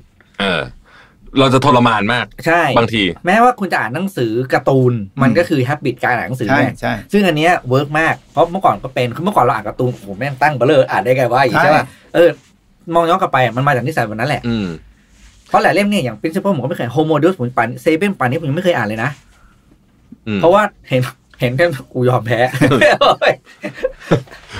[1.30, 12.30] เออเราจะทรมานมาก ใช่บางที แม้ว่าคุณจะอ่านหนังสือการ์ตูนมันก็คือ habit การอ่านหนังสือใช่ไงใช่ซึ่งอันเนี้ยเวิร์กมากเพราะเมื่อก่อนก็เป็นคือเมื่อก่อนเราอ่านการ์ตูนโอ้โหแม่งตั้งเบลเลอร์อ่านได้ไงวะอย่างนี้ใช่ใช่ป่ะเออ
[12.96, 14.68] มองย้อนกลับไปอะมันมาจากนิสัยวันนั้นแหละอืม
[15.50, 19.10] เพราะหลายเล่มเนี่ยอย่าง principle ผมก็ไม่เคยโฮโมเดลผมปันเซเ n นปันนี้ผมยังไม่เคยอ่านเลยนะ
[20.28, 21.02] อืมเพราะว่าเห็น
[21.42, 22.40] เห็นแค่กูยอมแพ้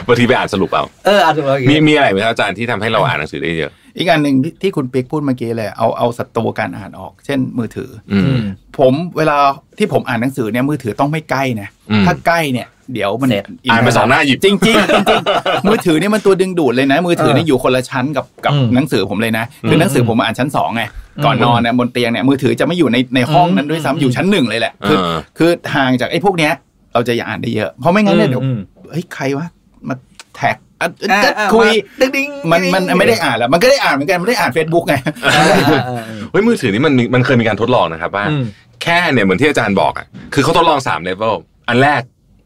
[0.08, 8.44] บางทีไปอ่านสรุปเอาเอออ่านถูกอย่างมีงี้มีอะไรไหมครับอาจารย์ที่ทำให้เราอ่านหนังสือได้เยอะ อีกอันหนึ่งที่ที่คุณปิ๊กพูดเมื่อกี้เลยเอาเอาศัตรูการอ่านออก เช่น มือถือ อือืมม
[8.80, 9.38] ผมเวลา
[9.78, 20.84] ที่ผมอ่านหนังสือเนี่ยมือถือต้องไม่ใกล้นะอืมถ้าใกล้เนี่ยเดี๋ยวมันเสร็จอ่านไปสองหน้าหยิบจริงๆจริงๆมือถือเนี่ยมันตัวดึงดูดเลยนะ มือถือเนี่ยอยู่คนละชั้นกับกับอืมหนังสือผมเลยนะคือหนังสือผมอ่านชั้นสองไง
[21.26, 26.54] ก่อนนอนเนี่ยบนเตียงเนี่ยมือถือจะไม่อยู่ในในห้องนั้นด้วยอืมซ้ำอยู่ชั้นหนึ่งเลยแหละคือเออคือห่างจากไอ้พวกเนี้ย
[26.94, 28.60] เราจะอย่าอ่านได้เยอะเพราะไม่งั้นเนี่ยเดี๋ยวอืม
[28.92, 29.48] เฮ้ยใครวะ
[29.88, 29.96] มา
[30.36, 31.70] แท็กอะอ่าจะอ่าคุย
[32.02, 38.44] มาดิ้งดิ้งมันมันไม่ได้อ่านแล้วมันก็ได้อ่านเหมือนกันมันได้อ่านเฟซบุ๊กไงอ่าอ่าอ่าอ่าเฮ้ยมือถือนี่มันมีมันเคยมีการทดลองนะครับว่าอืม
[38.84, 41.36] แค่เนี่ยเหมือนที่อาจารย์บอกอะคือเขาทดลองสามเลเวล
[41.70, 42.02] อันแรก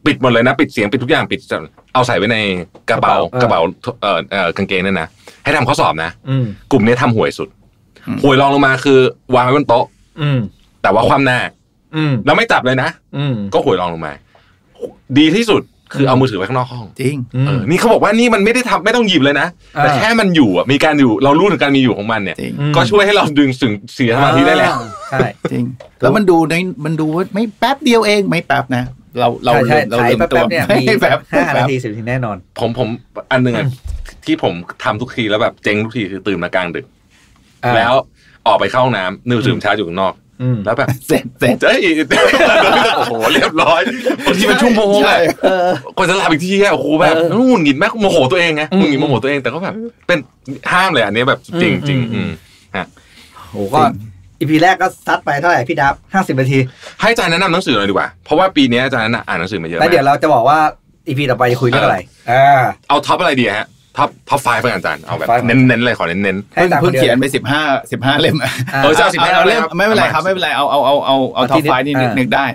[0.06, 1.40] ปิดหมดเลยนะปิดเสียงปิดทุกอย่างปิด
[1.94, 2.38] เอาใส่ไว้ใน
[2.90, 5.08] กระเป๋ากระระเป๋าเป๋าเอ่อเอ่อกางเกงนั่นนะ
[5.44, 7.48] ให้ทำข้อสอบนะอืมกลุ่มนี้ทำห่วยสุด
[8.06, 8.98] อืมห่วยรองลงมาคือ
[9.36, 9.84] วางไว้บนโต๊ะ
[10.20, 10.38] อืม
[10.82, 11.38] แต่ว่าคว่ำหน้า
[11.96, 14.12] อืมแล้วไม่จับเลยนะอืมก็ห่วยรองลงมา
[15.18, 15.62] ดีที่สุด
[15.94, 17.16] คือเอามือถือไว้ข้างนอกห้องจริง
[17.46, 24.72] เออนี่เขาบอกว่านี่มันไม่ได้ทำไม่ต้องหยิบเลยนะแต่อ่าแค่มันอยู่อะมีการอยู่เรารู้ถึงการมีอยู่ของมันเนี่ยจริงอืมก็ช่วยให้เราดึงสึงเสียสมาธิได้แล้ว
[25.10, 25.64] ใช่จริง
[26.02, 28.84] แล้วมันดูในมันดูว่าไม่แป๊บเดียวเองไม่แป๊บนะ
[29.20, 32.88] เราเราใช่ลืมเราใช่ลืมแป๊บตัวๆเนี่ยมีไม่แป๊บห้าแป๊นาบทีสิบนาทีแน่นอน ผมผม
[33.30, 33.66] อันหนึ่งอะ
[34.26, 36.86] ที่ผมทำทุกทีแล้วแบบเจ๊งทุกทีคือตื่นมากลางดึก
[37.64, 37.92] อ่าแล้ว
[38.46, 40.23] ออกไปเข้าห้องน้ำนิวดื่มชาอยู่ข้างนอกอืม
[40.64, 41.80] แล้วแบบเสร็จเสร็จเอ้ย
[42.96, 43.80] โอ้โหเรียบร้อย
[44.26, 49.74] บางทีเป็นชั่วโมงใช่อะเออกว่าจะหลับอีกทีอะโอ้โหแบบเออหงุดหงิดแม่โมโหตัวเองไงอืมหงุดหงิดโมโหตัวเองแต่ก็แบบ
[50.06, 50.18] เป็น
[50.72, 52.30] ห้ามเลยอันนี้แบบจริงจริงอืม
[52.74, 52.86] อืม
[53.50, 53.80] โหก็
[54.40, 56.58] EP แรกก็ซัดไปเท่าไหร่พี่ดับห้าสิบนาที
[57.00, 60.58] ให้อาจารย์แนะนำหนังสือหน่อยดีกว่า เพราะว่าปีนี้อาจารย์อ่านหนังสือมาเยอะแล้วมากเดี๋ยวเราจะบอกว่า
[61.08, 61.98] EP ต่อไปจะคุยเรื่องอะไร
[62.30, 63.66] อ่าเอา top อะไรดีฮะ
[63.96, 72.46] top top five อาจารย์เอาแบบ Top five เน้นๆเลยขอเน้นให้เพิ่งต่างเพิ่งดีวเขียนไปสิบห้าสิบห้าเล่มอ่าเออจะสิบห้าเอาเล่มครับไม่เป็นไรครับไม่เป็นไรเอาเอาเอาเอาเอาเอา top ที่ five นี่นึกอ่านึนึกได้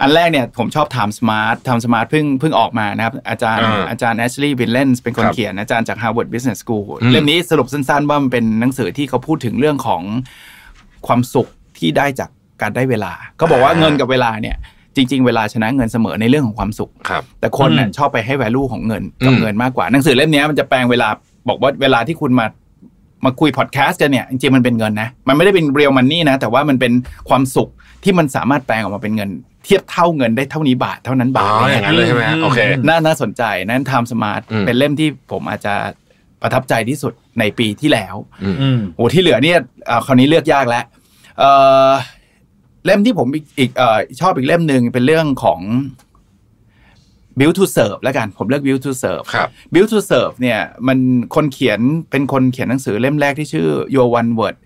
[0.00, 10.02] อันแรกเนี่ยผมชอบ Time Smart Time Smart เพิ่งเพิ่งออกมานะครับ อาจารย์อ่าอาจารย์แอชลีย์วิลเลนส์เป็นคนครับเขียนอาจารย์จาก Harvard Business School อืมเล่มนี้สรุปสั้นๆว่ามันเป็นหนังสือที่เขาพูดถึงเรื่องของ
[11.06, 12.30] ความสุขที่ได้จาก
[12.62, 14.56] การได้เวลาก็บอกว่าเงินกับเวลาเนี่ย
[14.98, 21.08] จริง ๆ เวลาชนะเงินเสมอในเรื่องของความสุขๆครับแต่คนน่ะอืมชอบไปให้ value ของเงินกับอืมเงินมากกว่าหนังสือเล่มเนี้ยมันจะแปลงเวลา
[21.48, 22.46] บอกว่าเวลาที่คุณมา
[23.24, 26.92] มาคุยพอดแคสต์กันเนี่ยจริงๆมันเป็นเงินนะ มันไม่ได้เป็นเรียลมันนี่นะ แต่ว่ามันเป็น
[27.28, 27.68] ความสุข
[28.04, 29.30] ที่มันสามารถแปลงออกมาเป็นเงิน
[29.64, 35.74] เทียบเท่าเงินได้เท่านี้บาทเท่านั้นอ๋บาอทอย่างนั้นเลยใช่ไหมฮะโอเคน่าน่าสนใจนั่น Time Smart อืมเป็นเล่มที่ผมอาจจะ
[36.42, 40.84] ประทับใจที่สุดในปีที่แล้วอืมอืมโอ้ที่เหลือเนี่ยเอ่อคราวนี้เลือกยากแล้ว
[42.84, 45.60] เอ่อเล่มที่ผมอีกอีกเอ่อชอบอีกเล่มหนึ่งเป็นเรื่องของ
[47.38, 50.98] build to serve แล้วกันผมเลือก build to serve ครับ build to serve เนี่ยมัน
[51.34, 54.56] คนเขียนเป็นคนเขียนหนังสือเล่มแรกที่ชื่อ your one word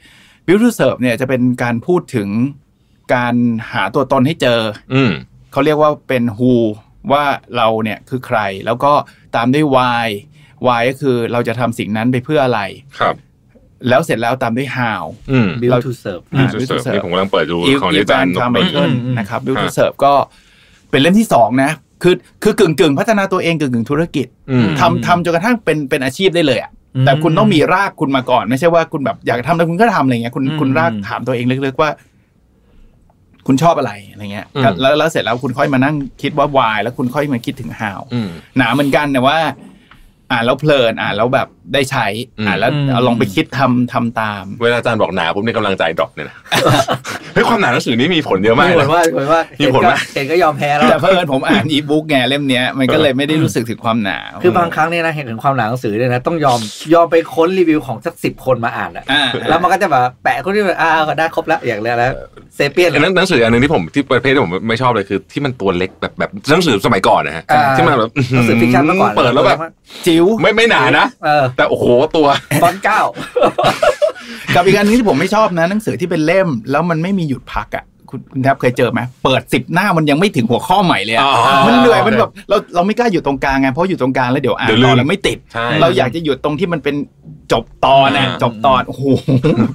[0.46, 2.28] build to serve เนี่ยจะเป็นการพูดถึง
[3.14, 3.34] การ
[3.72, 4.60] หาตัวตนให้เจอ
[4.94, 5.12] อืม
[5.52, 6.54] เขาเรียกว่าเป็น who
[7.12, 7.24] ว่า
[7.56, 8.92] เราเนี่ยคือใคร แล้วก็
[9.36, 10.06] ตามด้วย why
[10.66, 12.60] why ก็คือเราจะทำสิ่งนั้นไปเพื่ออะไร
[12.98, 13.14] ครับ
[13.88, 15.02] แล้วเสร็จแล้วตามด้วย how
[15.32, 20.12] อืม build เรา to serve อ่า Build to Build to Serve Serve นี่ผมกำลังเปิดดูอีฟของอีอาจารฟานย์คาร์นเมพเคิลอืมนะครับบิวฮะทูเซิร์ฟก็
[20.90, 21.70] เป็นเล่มที่สองนะ
[22.02, 31.90] คือคือกึ่งกึ่งๆพัฒนาตัวเองกึ่งกึ่งๆธุรกิจอืมทำทำจนกระทั่งเป็นเป็นอาชีพได้เลยอะอืมแต่คุณต้องมีรากคุณมาก่อน ไม่ใช่ว่าคุณแบบอยากทำแล้วคุณก็ทำอะไรเงี้ยคุณอืมคุณรากถามตัวเองลึกๆว่า
[33.46, 39.38] คุณชอบอะไรอะไรเงี้ยอืมแล้วแล้วเสร็จแล้วคุณค่อยมานั่งคิดว่า why แล้วคุณค่อยมาคิดถึง how อืมหนาเหมือนกันแต่ว่า
[40.32, 42.06] อ่านแล้วเพลินอ่านแล้วแบบได้ใช้
[42.38, 46.36] อืมอ่านแล้วอืมเอาลองไปคิดทำทำตาม เวลาอาจารย์บอกหนาผมในกำลังใจดรอปเนี่ยนะ
[47.34, 56.60] เฮ้ยความหนาหนังสือนี่มีผลเยอะมากมีผลนะว่ามีผลว่ามีผลไหมเห็นก็ยอมแพ้แล้วแต่เพิ่นผมอ่านอีบุ๊กไงเล่มเนี้ยมันก็เลยไม่ได้รู้สึกถึงความหนาคือบางครั้งเนี่ยนะเห็นถึงความหนาหนังสือเนี่ยนะต้องยอม
[56.94, 62.12] ยอมไปค้นรีวิวของสักสิบคนมาอ่านอะอ่าแล้วมันก็จะแบบแปะคนที่แบบอ่าก็ได้ครบแล้วอย่างแรกแล้ว
[62.56, 69.58] Sapiens อันนั้นหนังสืออันหนึงที่ผมที่ประเภทที่ผมไม่ชอบเลยคือที่มันตัวเล็กแบบแบบหนังสือสมัยก่อนนะฮะอ่าที่มันแบบหนังสือ fiction เมื่อก่อนเปิดแล้วแบบ
[70.06, 72.26] จิ๋วไม่ไม่หนานะเออแต่โอ้โหตัว
[72.62, 73.00] ฟอนต์เก้า
[74.54, 86.94] กับอีกอันนึงที่ผมไม่ชอบนะหนังสือที่เป็นเล่ม แล้วมันไม่มีหยุดพักอะคุณคุณแท็บเคยเจอไหมเปิดสิบหน้ามันยังไม่ถึงหัวข้อใหม่เลยอะอ๋อมันเหนื่อยมันแบบเราเราไม่กล้าหยุดตรงกลางไงเพราะอยู่ตรงกลางแล้วเดี๋ยวอ่านเดี๋ยวลืมแล้วต่อไม่ติดใช่เราอยากจะหยุดตรงที่มันเป็น
[87.52, 89.04] จบตอนนะอ่าจบตอนโอ้โห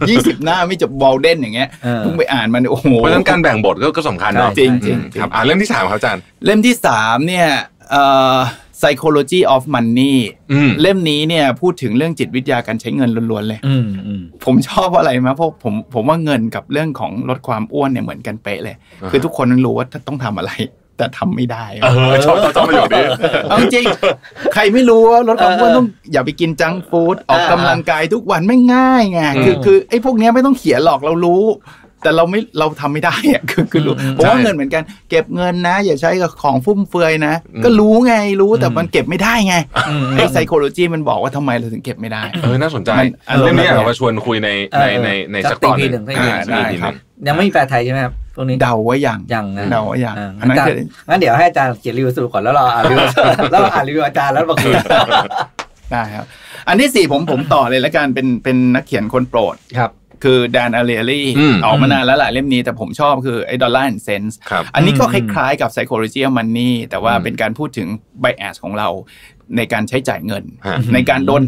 [0.10, 7.48] ยี่สิบหน้าไม่จบบอลเดนอย่างเงี้ยเออเพิ่งไปอ่านมันโอ้โหเพราะฉะนั้นการแบ่งบทก็ก็สำคัญเนาะจริงจริงอืมครับอ่าเล่มที่สามครับอาจารย์เล่มที่สามเนี่ย
[7.92, 8.04] เอ่
[8.36, 8.38] อ
[8.80, 10.16] psychology of money
[10.52, 20.52] อืมเล่มนี้เนี่ยพูดถึงเรื่องจิตวิทยาการใช้เงินล้วนๆเลยอืมอืมผมชอบเพราะอะไรมาเพราะผมผมว่าเงินกับเรื่องของลดความอ้วนเนี่ยเหมือนกันเป๊ะเลยอ่าฮะคือทุกคนรู้ว่าต้องทำอะไร
[20.98, 23.06] แต่ทำไม่ได้เออชอบชอบชอบประโยคนี้
[23.50, 23.86] เอาจริง
[24.54, 31.44] ใครไม่รู้ว่าลดความอ้วนต้องอย่าไปกินจังก์ฟู้ดออกกำลังกายทุกวันไม่ง่ายไงคือคือไอ้พวกเนี้ยไม่ต้องเขียนหรอกเรารู้
[32.04, 37.34] แต่เราไม่เราทำไม่ได้อะคือคือรู้ผมว่าใช่เงินเหมือนกัน เก็บเงินนะ อย่าใช้กับของฟุ่มเฟือยนะ
[37.64, 39.56] ก็รู้ไงรู้แต่มันเก็บไม่ได้ไง
[39.90, 53.08] อืมไอ้ psychology มันบอกว่าทำไมเราถึงเก็บไม่ได้เออน่าสนใจมันอารมณ์เล่มนี้แบบเนี้ยเรามาชวนคุยในในในในสักตอนหปีนึ่งหนึ่งให้อ่าหนึ่งได้อีกทีหครันึ่บงยังไม่มีแปลไทยใช่ไหมครับพวกนี้เดาว่าอย่างยังนะเดาว่าอย่างอ่าอันนั้นอาจารคือย์งั้นเดี๋ยวให้อาจารย์เขียนรีวิวสรุปก่อนแล้วเราอ่านรีวิว
[53.52, 54.74] แล้วเราอ่านรีวิวอาจารย์แล้วมาคุย
[55.92, 56.26] ได้ครับ
[56.68, 59.92] อันที่สี่ผมผมต่อเลยแล้วกันเป็นเป็นนักเขียนคนโปรดครับ
[60.24, 67.88] คือ Dan Ariely อืมออกมานานแล้วแหละเล่มนี้แต่ผมชอบคือไอ้ Dollar and Cents ครับอันนี้ก็อืมล้ายๆกับ Psychology of Money แต่ว่าอืมเป็นการพูดถึง
[68.24, 68.90] bias ของเรา
[69.58, 71.44] ในการใช้จ่ายเงินฮะในการโดน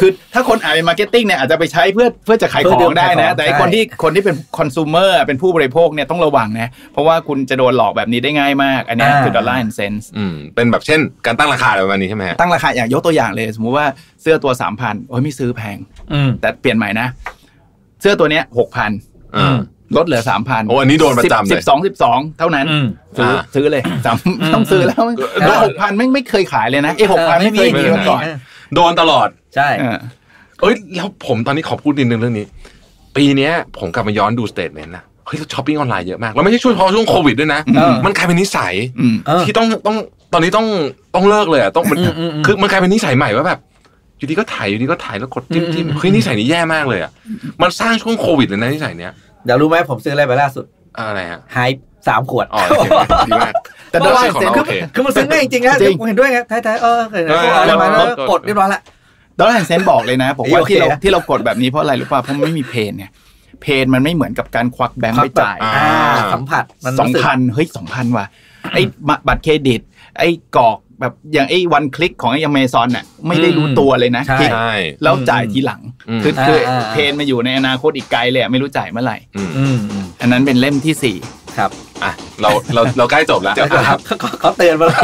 [0.00, 13.86] คือถ้าคนอ่านเป็น marketing เนี่ยอาจจะไปใช้เพื่อเพื่อจะขายเพื่ขออดึงงได้ขายนะของแต่ไอ้ใช่คนที่คนที่เป็นคอน sumer เป็นผู้บริโภคเนี่ยต้องระวังนะ เพราะว่าคุณจะโดนหลอกแบบนี้ได้ง่ายมาก อันเนี้ยคือ Dollar and Cents อืมเป็นแบบเช่น การตั้งราคาอะไรประมาณนี้ใช่ไหมฮะตั้งราคาอย่างยกตัวอย่างเลย สมมุติว่า
[14.22, 15.78] เสื้อตัวสามพันโอ้ยไม่ซื้อแพง
[16.12, 17.08] อืมแต่เปลี่ยนใหม่นะ
[18.02, 18.90] เสื้อตัวเนี้ยหกพัน
[19.36, 19.58] อ่า
[19.96, 22.86] ลดเหลือสามพันโอ้อันนี้โดนประจำเลยสิบสองสิบสองเท่านั้นอืม
[23.16, 28.22] ซื้ออ่าซื้อเลยสามอืมต้องซื้อแล้วอืมแล้วหกพันไม่ไม่เคยขายเลยนะไอ้หกพันไม่เคยมีมาก่อน
[28.74, 29.98] โดนตลอดใช่เออ
[30.60, 32.46] เอ้ยแล้วผมตอนนี้ขอพูดนิดนึงเรื่องนี้
[33.16, 39.96] ปีเนี้ยผมกลับมาย้อนดู statement นะเฮ้ยเราช้อปปิ้งออนไลน์เยอะมากแล้วไม่ใช่ช่วยเพราะช่วงโควิดด้วยนะเออมันกลายเป็นนิสัยอืมเออที่ต้องต้อง
[40.32, 40.66] ตอนนี้ต้อง
[41.14, 43.58] ต้องเลิกเลยอะต้องมันอืมอืมอืมคือมันกลายเป็นนิสัยใหม่ว่าแบบ
[44.22, 47.10] อยู่ดีก็ถ่ายอยู่ดีก็ถ่ายแล้วกดจิ้มจิ้มอืมอืมเฮ้ยนิสัยนี้แย่มากเลยอะ
[47.62, 49.12] มันสร้างช่วงโควิดเลยนะนิสัยเนี้ย
[49.44, 50.64] เดี๋ยวรู้ไหมผมซื้ออะไรไปล่าสุด
[50.98, 51.58] อะไรฮะไฮ
[52.08, 52.86] สามขวดอ๋อโอเค
[53.28, 53.54] ดีมาก
[53.90, 58.80] แต่เพราะว่าของเราคือโอเคคือมันซื้อง่ายจริงๆนะจริงผมเห็นด้วยไงท้ายๆเออเห็นเอออะไรมาแล้วกดกดเรียบร้อยละ
[59.38, 63.10] ดอลลาร์เซนบอกเลยนะบอกว่าโอเคที่เรานะที่เรากดแบบนี้เพราะอะไรหรือเปล่าเพราะมันไม่มีเพนเนี่ย
[63.62, 68.26] เพนมันไม่เหมือนกับการควักแบงค์ไปจ่ายอ่าอ่าสัมผัสมันสองรู้สึกพันเฮ้ยสองพันว่ะ
[68.72, 68.82] ไอ้
[69.28, 69.80] บัตรเครดิต
[70.18, 74.72] ไอ้กรอก แบบอย่างไอ้วันคลิกของไอ้อเมซอนน่ะไม่ได้รู้ตัวเลยนะใช่คลิกใช่
[75.02, 81.16] แล้วจ่ายทีหลังอืมคือคืออาอ่าเพนมาอยู่ในอนาคตอีกไกลเลยอะไม่รู้จ่ายเมื่อไหร่อืมอืมอืมอันนั้นเป็นเล่มที่สี่
[81.58, 81.70] ครับ
[82.04, 83.54] อะเราเราเราใกล้จบแล้ว
[83.88, 85.02] ครับเขาเขาเตือนมาแล้ว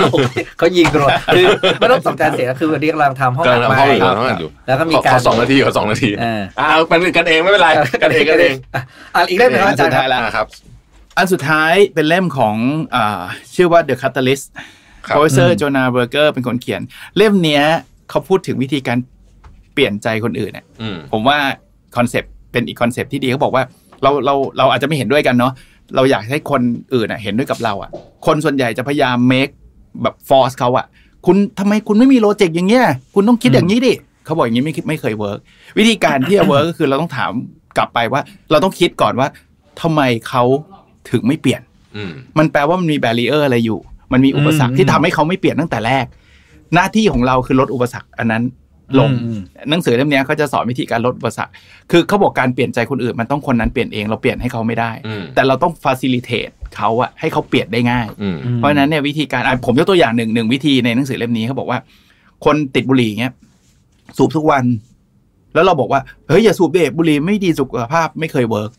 [0.59, 1.44] เขายิงตัวคือ
[1.78, 7.68] ไม่ต้องสนใจเสียคือวันนี้กำลังทำห้องกำลังใหม่ทำห้องอยู่กำลังทำห้องอยู่แล้วก็มีขอการขอสองนาทีขอสองนาทีเอออ่าเป็นกันเองไม่เป็นไร
[8.03, 8.82] กันเองกันเองอะ
[9.14, 10.46] อะอีกเล่มหนึงครับอาจารย์ครับแล้วอ่าครับ
[11.16, 12.57] อันสุดท้ายเป็นเล่มของ
[12.94, 13.22] อ่า
[13.55, 14.78] ชื่อว่า The Catalyst ครับ
[15.14, 16.80] Professor อืม Jonah Berger เป็นคนเขียน
[17.16, 17.62] เล่มเนี้ย
[18.11, 18.98] เขาพูดถึงวิธีการ
[19.74, 21.38] เปลี่ยนใจคนอื่นเนี่ยอืมผมว่า
[21.96, 23.64] concept เป็นอีก concept ที่ดีเขาบอกว่า
[24.02, 25.52] เราเราเราอาจจะไม่เห็นด้วยกันเนาะ
[25.96, 26.62] เราอยากให้คน
[26.94, 27.90] อื่นอะเห็นด้วยกับเราอะ
[28.26, 29.52] คนส่วนใหญ่จะพยายาม make
[30.02, 30.86] แบบ force เขาอะ
[31.26, 33.94] คุณทำไมคุณไม่มี logic อย่างเงี้ยคุณต้องคิดอย่างนี้ดิ
[34.24, 35.38] เขาบอกอย่างนี้ไม่คิดไม่เคย work
[35.78, 37.32] วิธีการที่จะ work ก็คือเราต้องถาม
[37.76, 39.28] กลับไปว่า เราต้องคิดก่อนว่า
[39.80, 40.42] ทำไมเขา
[41.11, 41.62] ถึงไม่เปลี่ยน
[41.96, 43.80] อืมมันแปลว่ามันมี barrier อะไรอยู่
[44.12, 46.06] มันมีอุปสรรคอืมที่ทำให้เขาไม่เปลี่ยนตั้งแต่แรก
[46.74, 48.42] หน้าที่ของเราคือลดอุปสรรคอันนั้น
[48.98, 49.40] ลงอืม
[49.70, 51.52] หนังสือเล่มเนี้ยเขาจะสอนวิธีการลดอุปสรรค
[51.90, 61.78] คือเขาบอกการเปลี่ยนใจคนอื่น มันต้องคนนั้นเปลี่ยนเองเราเปลี่ยนให้เขาไม่ได้อืมแต่เราต้อง facilitate เขาอะให้เขาเปลี่ยนได้ง่ายอืมเพราะฉะนั้นเนี่ยวิธีการอะผมยกตัวอย่างหนึ่งหนึ่งวิธีในหนังสือเล่มนี้เขาบอกว่า
[62.44, 63.32] คนติดบุหรี่เงี้ย
[64.16, 64.64] สูบทุกวัน
[65.54, 68.70] แล้วเราบอกว่าเฮ้ยอย่าสูบดิบุหรี่ไม่ดีสุขภาพไม่เคย work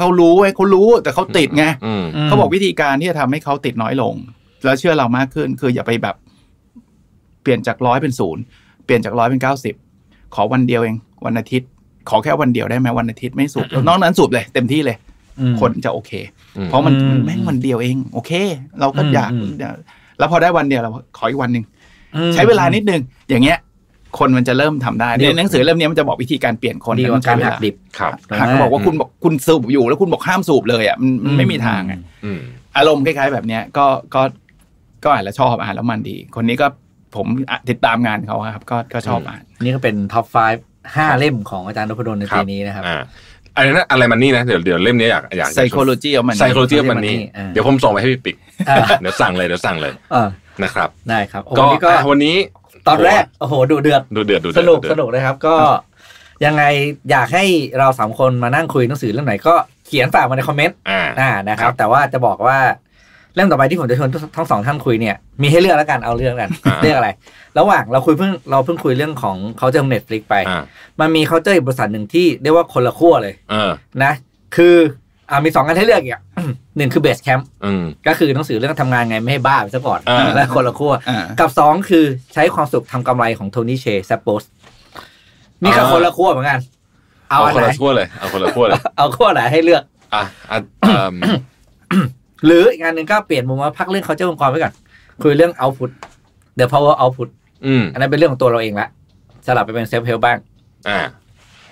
[0.00, 4.14] เขารู้ไอ้เขารู้แต่เขาติดไงอืมอืมเขาบอกวิธีการที่จะทำให้เขาติดน้อยลง
[4.66, 6.16] แล้วเชื่อเรามากขึ้น คืออย่าไปแบบ
[7.42, 8.42] เปลี่ยนจากร้อยเป็นศูนย์
[8.84, 9.74] เปลี่ยนจากร้อยเป็นเก้าสิบ
[10.34, 10.96] ขอวันเดียวเอง
[11.26, 11.68] วันอาทิตย์
[12.08, 14.96] ขอแค่วันเดียวได้ไหมวันอาทิตย์ไม่สูบแล้วนอกนั้นสูบเลย เต็มที่เลย
[15.40, 16.12] อืมคนจะโอเค
[16.56, 18.32] อืมเพราะมันอืมมันแม่งวันเดียวเอง โอเค
[18.80, 19.52] เราก็อืมอยากอืม
[20.18, 21.64] แล้วพอได้วันเดียวเราขออีกวันหนึ่ง
[22.16, 23.00] อืมใช้เวลานิดนึง
[23.30, 23.58] อย่างเงี้ย
[24.18, 32.40] คนมันจะเริ่มทำได้ดีในหนังสือเล่มนี้มันจะบอกวิธีการเปลี่ยนคนดีกว่าแต่การมันใช้หักเวลดิบครับหักเขาบอกว่าคุณบอกคุณสูบอยู่แล้วคุณบอกห้ามสูบเลยอะมันมันไม่มีทางอะอืม
[32.76, 34.22] อารมณ์คล้ายๆแบบเนี้ยก็ก็
[35.06, 36.66] ก็อ่านแล้วชอบอ่านแล้วมันดี คนนี้ก็
[37.16, 40.26] ผมอะติดตามงานเขาครับ ก็ก็ชอบอ่าน นี่ก็เป็น top
[40.60, 42.96] 5 เล่มของอาจารย์นพดลในครัปีบนี้นะครับอ่า
[43.56, 48.36] อะไรนะอะไร money นะเดี๋ยวเดี๋ยวเล่มนี้อยากอยาก psychology of money psychology money อ่าเดี๋ยวผมส่งไปให้พี่ปิ๊ก
[48.68, 50.28] อ่าเดี๋ยวสั่งเลยเดี๋ยวสั่งเลยเออ
[50.62, 52.36] นะครับได้ครับโอ้ก็วันนี้ก็อะวันนี้
[52.88, 55.54] ตอนแรกโอ้โหดูเดือดดูเดือดดูเดืสอดนุกดูเดือสดนุกนะครับก็
[56.44, 56.64] ยังไง
[57.10, 57.44] อยากให้
[57.78, 59.54] เราสามคนมานั่งคุยหนังสือเรื่องไหนก็
[59.86, 62.58] เขียนฝากมาในคอมเมนต์อ่าอ่านะครัครับบแต่ว่าจะบอกว่า
[63.36, 67.08] เรื่องต่อไปที่ผมจะชวนทั้งสองท่านคุยเนี่ยมีให้เลือกแล้วกันเอาเรื่องกันอ่าเรื่องอะไร
[67.58, 70.62] ระหว่างเราคุยเพิ่งเราเพิ่งคุยเรื่องของเขาจะเน็ตฟลิกไปอ่า
[71.00, 73.70] มันมีเขาเจออีกบริษัทหนึ่งที่เรียกว่าคนละขั้วเลยเออ
[74.02, 74.12] นะ
[74.56, 74.76] คือ
[75.30, 76.22] อ่ามีสองกันให้เลือกอีกอะ
[76.76, 84.42] หนึ่งคือเบสแคมป์อืมก็คือหนังสือเรื่องทำงานไงไม่ให้บ้าไปซะก่อนอ่าและคนละขั้วอ่ากับสองคือใช้ความสุขทำกำไรของโทนี่เชแซปโปส
[85.62, 86.60] นี่ก็คนละขั้วเหมือนกัน
[87.30, 89.82] เอาอันคนไหนละขั้วเลยเอาคนละขั้วเลยเอาขั้วไหนให้เลือก
[90.14, 91.14] อะอะเอิ่ม
[92.44, 94.74] หรืออีกงานหนึ่งก็เปลี่ยนมุมมาพักเรื่องเขาเจ้าองค์กรไว้ก่อน
[95.22, 95.90] คุยเรื่อง output
[96.58, 97.28] the power output
[97.66, 98.88] อืมอันนั้นเป็นเรื่องของตัวเราเองละ
[99.46, 100.38] สลับไปเป็น self help บ้าง
[100.88, 100.98] อ่า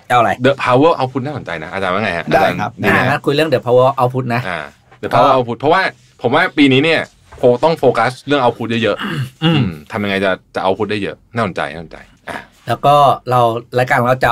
[0.07, 4.59] เอาอะไร The Power Output น่าสนใจนะอาจารย์ว่าไงฮะได้อาจาย์ครับดีไหมอ่างั้ฮะนคุยเรื่อง the power output นะอ่า
[5.01, 5.81] The Power Output เพราะว่า
[6.21, 7.01] ผมว่าปีนี้เนี่ย
[7.37, 11.97] โฟต้องโฟกัสเรื่อง output เยอะๆอืมอืมทำยังไงจะจะ output ได้เยอะ น่าสนใจน่าสนใจ
[12.29, 12.37] อะ
[12.67, 12.95] แล้วก็
[13.29, 13.41] เรา
[13.79, 14.31] รายการของเราจะ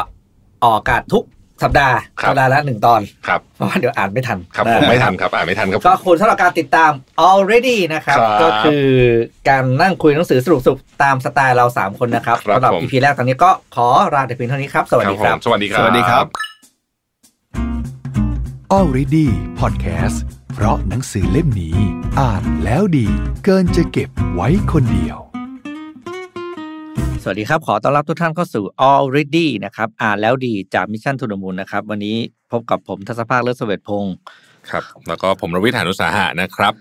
[0.64, 1.24] ออกอากาศทุก
[1.64, 6.92] สัปดาห์ครับ สัปดาห์ละหนึ่งตอน ครับ เพราะว่าเดี๋ยวอ่านไม่ทันครับผมไม่ทันครับอ่านไม่ทันครับผมก็คุณสำหรับการติดตาม
[7.30, 8.86] already นะครับ ครับก็คือ
[9.50, 16.26] การนั่งคุยหนังสือสรุปๆตามสไตล์เรา 3 คนนะครับครับสำหรับ ผม EP แรกตอนนี้ก็ขอลาแต่เพียงเท่านี้ครับ สวัสดีครับผมสวัสดีครับ สวัสดีครับ
[18.76, 19.28] Already
[19.60, 20.18] Podcast
[20.54, 21.78] เพราะหนังสือเล่มนี้
[22.20, 23.08] อ่านแล้วดี
[23.46, 25.18] เกินจะเก็บไว้คนเดียว
[27.26, 32.16] สวัสดีครับ ขอต้อนรับทุกท่านเข้าสู่ already นะครับ อ่านแล้วดีจากมิชชั่นทุนมูลนะครับ วันนี้
[32.52, 34.16] พบกับผมทัศภาคเลิศเสวตพงศ์
[34.70, 36.74] ครับ แล้วก็ผมรวิทยานุสาหะนะครับ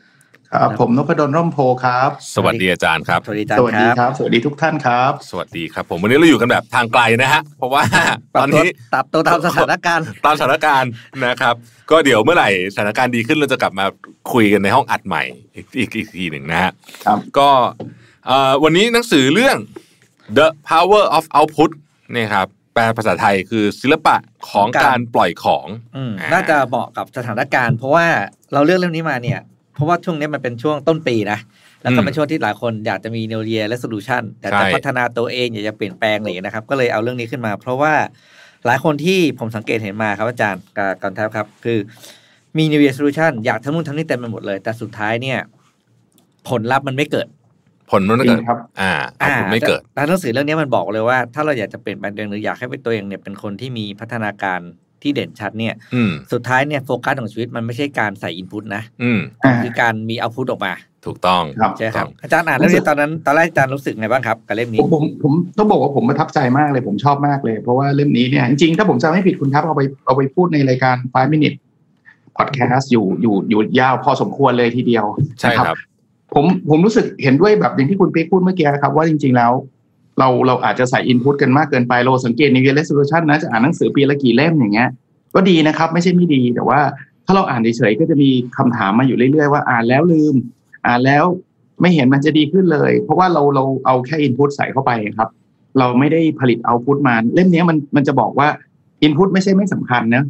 [0.50, 7.82] ครับผมนพดลร่มโพครับ สวัสดีอาจารย์ครับ สวัสดีอาจารสย์วัสคดีรับครับ สวัสดีทุกท่านครับ สวัสดีครับ ผมวันนี้เราอยู่กันแบบทางไกลนะฮะเพราะว่า
[8.34, 10.90] ปตรัอบนตัวนี้ตัดตัวตามสถานการณ์ตามสถานการณ์
[11.26, 11.54] นะครับ
[11.90, 13.86] ก็เดี๋ยวเมื่อไหร่สถานการณ์ดีขึ้นเราจะกลับมา
[14.32, 15.22] คุยกันในห้องอัดใหม่
[15.54, 16.70] อีกอีกอีกทีหนึ่งนะฮะ
[17.06, 17.48] ครับก็
[18.26, 19.56] เอ่อวันนี้หนังสือเรื่อง
[20.38, 21.70] The Power of Output
[22.14, 24.16] นี่ครับแปลภาษาไทยคือศิลปะ
[24.50, 25.66] ของการการปล่อยของ
[25.96, 28.06] อืมอ่าน่าจะเหมาะกับสถานการณ์ เพราะว่า
[28.52, 29.40] เราเลือกเรื่องนี้มาเนี่ย
[29.74, 31.38] เพราะว่าช่วงนี้มันเป็นช่วงต้นปีนะ
[31.82, 37.94] แล้วก็เป็นช่วงที่หลายคนอยากจะมี New Year Resolution แต่จะใช่พัฒนาตัวเองอยากจะเปลี่ยนแปลงอะไรอย่างเงี้ยนะครับ ก็เลยเอาเรื่องนี้ขึ้นมา เพราะว่า
[38.66, 41.78] หลายคนที่ผมสังเกตเห็นมาครับอาจารย์กับกันแทบครับ คือ
[42.56, 45.38] มี New Year Resolution อยากทำนู่นทำนี่เต็มไปหมดเลย แต่สุดท้ายเนี่ย
[46.48, 47.26] ผลลัพธ์มันไม่เกิด
[47.92, 54.60] ผลมันไม่เกิดจริงครับ อ่าเอาผลไม่เกิดแต่แต่หนังสือเรื่องนี้มันบอกเลยว่า ถ้าเราอยากจะเปลี่ยนแปลงตัวเองหรืออยากให้เป็นตัวเองเนี่ยเป็นคนที่มีพัฒนาการ
[55.02, 60.72] ที่เด่นชัดเนี่ยอืมสุดท้ายเนี่ยโฟกัสของชีวิตมันไม่ใช่การใส่อินพุตนะอืมอ่าคือการมีเอาพุตออกมา
[61.06, 71.56] ถูกต้องครับใช่ครับถูกต้องอาจารย์อ่านเรื่องนี้ตอนนั้นตอนแรกอาจารย์รู้สึกไงบ้างครับกับเล่มผนี้มผมผมต้องบอกว่าผมประทับใจมากเลยผมชอบมากเลย เพราะว่าเล่มนี้เนี่ยจริงๆถ้าผมจำไม่ผิดคุณครับเอาไปเอาไปพูดในรายการ5 minute
[72.36, 75.04] podcast อยู่อยู่อยู่ยาวพอสมควรเลยทีเดียว
[75.40, 75.76] ใช่นะครับ
[76.34, 79.52] ผมผมรู้สึกเห็นด้วยแบบอย่างที่คุณเป๊กพูดเมื่อกี้ครับ ว่าจริง ๆ แล้ว
[80.18, 84.88] เราเราอาจจะใส่อินพุตกันมากเกินไปเราสังเกตใน New Year Resolution นะจะอ่านหนังสือปีละกี่เล่มอย่างเงี้ย
[85.34, 86.80] ก็ดีนะครับ ไม่ใช่ไม่ดีแต่ว่า
[87.26, 90.34] ถ้าเราอ่านเฉยๆก็จะมีคำถามมาอยู่เรื่อยๆว่าอ่านแล้วลืม
[90.86, 91.24] อ่านแล้ว
[91.80, 95.28] ไม่เห็นมันจะดีขึ้นเลย เพราะว่าเราเราเอาแค่อินพุตใส่เข้าไปครับ
[95.78, 98.48] เราไม่ได้ผลิตเอาพุตมาเล่มนี้มันมันจะบอกว่า
[99.02, 100.24] อินพุตไม่ใช่ไม่สำคัญนะ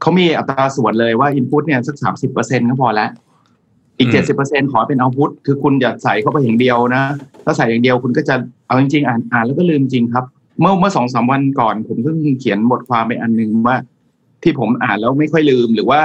[0.00, 3.10] เขามีอัตราส่วนเลยว่าอินพุตเนี่ยสักสามสิบเปอร์เซ็นก็พอแล้ว
[3.98, 7.02] อีกอืเจ็ดมสิบเปอร์เซ็นขอเป็นเอาพุตคือคุณอย่าใส่เข้าไปอย่างเดียวนะ
[7.44, 8.34] ถ้าใส่อย่างเดียวคุณก็จะ
[8.66, 10.24] เอาจริงๆอ่านอ่านแล้วก็ลืมจริงครับ
[10.60, 13.76] เมื่อเมื่อสองสามวันก่อนผมเพิ่งเขียนบทความไปอันหนึ่งว่า
[14.42, 16.00] ที่ผมอ่านแล้วไม่ค่อยลืมหรือว่า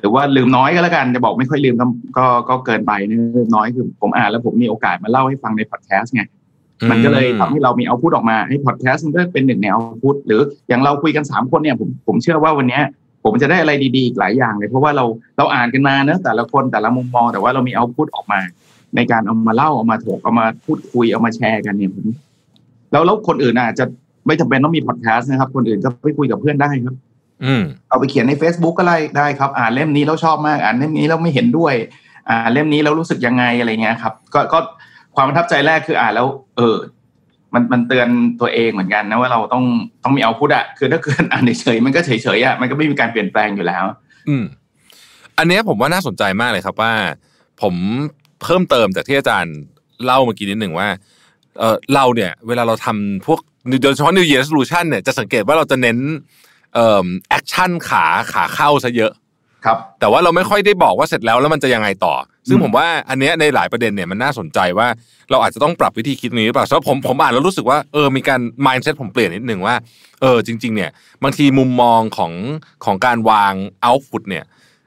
[0.00, 1.86] หรือว่าลืมน้อยก็แล้วกันจะบอกไม่ค่อยลืมก็
[2.18, 6.22] ก็ก็เกินไปนะลืมน้อยคือผมอ่านแล้วผมมีโอกาสมาเล่าให้ฟังในพอดแคสต์ไง
[6.90, 12.82] มันก็เลยทำให้เรามีเอาพุทออกมาให้พอดแคสต์มันก็เป็นหนึ่งในเอาพุทหรืออย่างเราคุยกันสามคนเนี่ยผมผมเชื่อว่าวันเนี้ย
[13.24, 15.04] ผมจะได้อะไรดีๆอีกหลายอย่างเลย เพราะว่าเรา
[15.38, 18.40] เราอ่านกันมาเนอะแต่ละคนแต่ละมุมมอง แต่ว่าเรามีเอาพุทออกมา
[18.96, 22.06] ในการเอามาเล่าเอามาถกเอามาพูดคุยเอามาแชร์กันเนี่ยผม
[22.92, 23.84] แล้วแล้วคนอื่นอาจจะ
[24.26, 26.94] ไม่จำเป็นต้องมีพอดแคสต์นะครับ คนอื่นก็ไปคุยกับเพื่อนได้ครับ
[27.44, 31.74] อืมเอาไปเขียนใน Facebook ก็ได้ได้ครับ อ่านเล่มนี้แล้วชอบมาก อ่านเล่มนี้แล้วไม่เห็นด้วย
[32.30, 34.58] อ่านเล่มนี้แล้วรู้สึกยังไงอะไรเงี้ยครับ ก็ก็
[35.16, 36.76] ความประทับใจแรกคืออ่านแล้ว เออ
[37.54, 38.08] มันมันเตือน
[38.40, 39.64] ตัวเองเหมือนกันนะว่าเราต้อง
[40.04, 43.84] ต้องมีเอาพุทอะคือถ้าเกิดอ่านเฉยมันก็เฉยๆอะมันก็ไม่มีการเปลี่ยนแปลงอยู่แล้ว
[44.28, 44.44] อืม
[45.38, 46.92] อันนี้ผมว่าน่าสนใจมากเลยครับว่า
[47.62, 47.74] ผม
[48.42, 49.56] เพิ่มเติมจากที่อาจารย์
[50.04, 50.88] เล่าเมื่อกี้นิดหนึ่งว่า
[51.58, 53.40] เออเราเนี่ย เวลาเราทำพวก
[53.82, 55.98] โดยเฉพาะ New Year Resolution เนี่ยจะสังเกตว่าเราจะเน้น
[56.74, 59.12] เอ่อ action ขาขาเข้าซะเยอะ
[59.64, 62.14] ครับแต่ว่าเราไม่ค่อยได้บอกว่าเสร็จแล้วแล้วมันจะยังไงต่อ
[62.48, 64.86] ซึ่งอืมผมว่าอันเนี้ยในหลายประเด็นเนี่ยมันน่าสนใจว่า
[65.30, 69.74] เราอาจจะต้องปรับวิธีคิดนี้หรือเปล่าเพราะผมผมอ่านแล้วรู้สึกว่าเออมีการ mindset ผมเปลี่ยนนิดนึงว่า
[70.20, 70.90] เออจริง ๆ เนี่ย
[71.22, 72.32] บางทีมุมมองของ
[72.84, 73.52] ของการวาง
[73.86, 74.44] output เนี่ย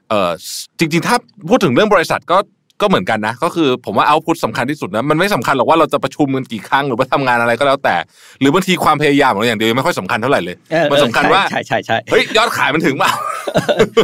[0.09, 0.31] เออ
[0.79, 1.15] จริง ๆ ถ้า
[1.49, 2.37] พูดถึงเรื่องบริษัทก็
[2.81, 7.95] ก็เหมือนกันนะ ก็คือผมว่า output สำคัญที่สุดนะมันไม่สำคัญหรอกว่าเราจะประชุมกันกี่ครั้งหรือว่าทำงานอะไรก็แล้วแต่
[8.39, 13.11] หรือบางทีความพยายามของเราอย่างเดียวยังไม่ค่อยสำคัญเท่าไหร่เลยเออมันสำคัญว่าใช่ใช่ใช่เฮ้ยยอดขายมันถึงเปล่า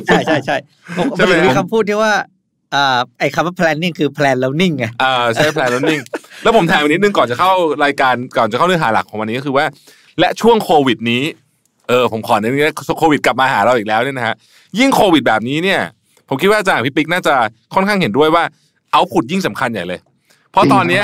[0.07, 0.55] ใช่ใช่ใช่
[0.97, 2.13] ผมใช่ไหมมีคำพูดที่ว่า
[2.75, 5.99] อ่าไอ้คำว่า planning คือ plan แล้วนิ่งไงอ่าใช่แพลนแล้วนิ่ง
[6.43, 7.51] แล้วผมแถมอีกนิดนึงก่อนจะเข้า
[7.85, 9.65] รายการก่อนจะเข้าเนื้อหาหลักของวันนี้ก็คือว่า
[10.19, 11.23] และช่วงโควิดนี้
[11.89, 14.35] เออผมขอเน้นนี้โควิดกลับมาหาเราอีกแล้วเนี่ยนะฮะ
[14.79, 15.81] ยิ่งโควิดแบบนี้เนี่ย
[16.29, 17.33] ผมคิดว่าอาจารย์กับพี่ปิ๊กน่าจะ
[17.73, 18.43] ค่อนข้างเห็นด้วยว่า
[18.93, 19.99] output ยิ่งสำคัญใหญ่เลย
[20.51, 21.03] เพราะตอนเนี้ย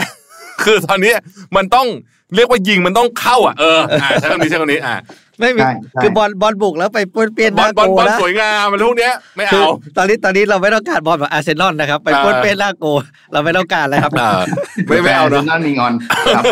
[0.64, 1.18] คือตอนเนี้ย
[1.56, 1.88] มันต้อง
[2.36, 4.96] เรียกว่ายิงมันต้องเข้าอะเอออ่าใช้คำนี้ใช้คำนี้อ่า
[5.40, 12.86] ไม่มีใช่ใช่คือบอลบอลบุกแล้วไปป้วนเปี้ยนหบอน้าลบอลโกบอลนะสวยงามมันพวกเนี้ยไม่คือเอาตอนนี้ตอนนี้เราไม่ต้องการบอลแบบอาร์เซนอลนะครับ ไปอ่าป้วนเปี้ยนหน้าโกล
[13.34, 14.30] เราไม่ต้องการเลยครับอ่า
[14.88, 15.94] ไม่ไม่เอาเนาะนั่นนีงอน
[16.36, 16.44] ครับ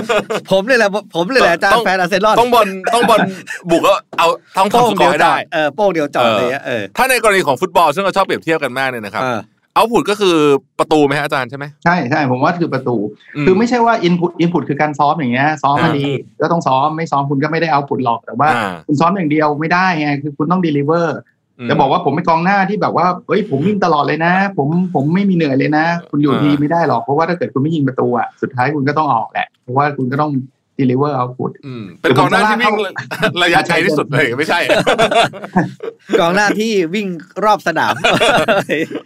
[0.52, 3.20] ผมเลยแหละผมเลยแหละอาจารต้อย์งแฟนอาร์เซนอลต้องบอลต้องบอล
[3.72, 4.28] บุกแล้วเอา
[4.58, 9.24] ต้องโป้ทำงสกเดีอยวร์ให้จอได้ดเออโป้งเดียวจอดเออเลยอะเออถ้าในกรณีของฟุตบอลซึ่งเราชอบเปรียบเทียบกันมากเนี่ยนะครับ
[9.76, 10.36] เออเอาผุดก็คือ
[10.80, 13.04] ประตูไหมฮะอาจารย์ใช่ไหมใช่ใช่ผมว่าคือประตูม
[13.46, 16.10] คือไม่ใช่ว่าอินพุตอินพุตคือการซ้อมอย่างเงี้ยซ้อมมาอ่าดี
[16.42, 21.18] ก็ต้องซ้อมไม่ซ้อมคุณก็ไม่ได้เอาผลหรอกแต่ว่าอ่า คุณซ้อมอย่างเดียวไม่ได้ไงคือคุณต้องด e ลิเวอร์
[21.66, 30.32] มจะบอกว่าผมเป็นกองหน้าที่แบบว่าเฮ้ยผมวิ่งตลอดเลยนะ ผมผมไม่มีเหนื่อยเลยนะ คุณอยู่อ่าทีมไม่ได้หรอกเพราะว่าถ้าเกิดคุณไม่ยิงประตูอะสุดท้ายคุณก็ต้องออกแหละเพราะว่าคุณก็ต้อง
[30.80, 32.76] ด e ลิเวอร์เอาผลอืมเป็นกองหน้าที่วิ่ง
[33.44, 34.60] ระยะไกลที่สุดเลยไม่ใช่
[36.20, 37.08] กองหน้าที่วิ่ง
[37.46, 37.94] รอบสนาม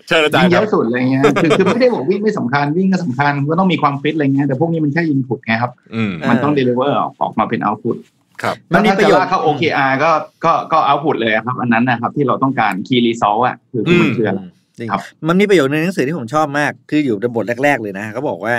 [0.08, 7.98] เชิญอาจารวิ่งย์เยครับอะสุดอะไรเงี้ยคือคือไม่ได้บอกวิ่งไม่สำคัญวิ่งก็สำคัญก็ต้องมีความฟิตอะไรเงี้ยแต่พวกนี้มันแค่อินพุตไงครับอืมมันต้อง deliver ออกออกมาเป็นเอาพุต
[8.44, 10.12] ครับมันมีถ้าประจะโยชน์ลากเข้า OKR ก็
[10.46, 14.42] ก็ก็เอาพุตเลยครับ อันนั้นนะครับ ที่เราต้องการ key result อะคือคือมันคืออะไร
[14.78, 18.56] จริงครับมันมีประโยชน์ในหนังสือที่ผมชอบมาก คืออยู่ในบทแรก ๆ เลยนะเขาบอกว่า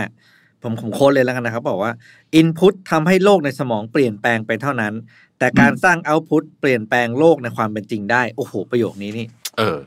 [0.62, 1.92] ผมผมโค้ดเลยแล้วกันนะครับ บอกว่า
[2.40, 4.94] Input ทำให้โลกในสมองเปลี่ยนแปลงไปเท่านั้น
[5.38, 9.26] แต่การสร้าง Output เปลี่ยนแปลงโลกในความเป็นจริงได้ โอ้โห ประโยคนี้นี่
[9.58, 9.78] เออ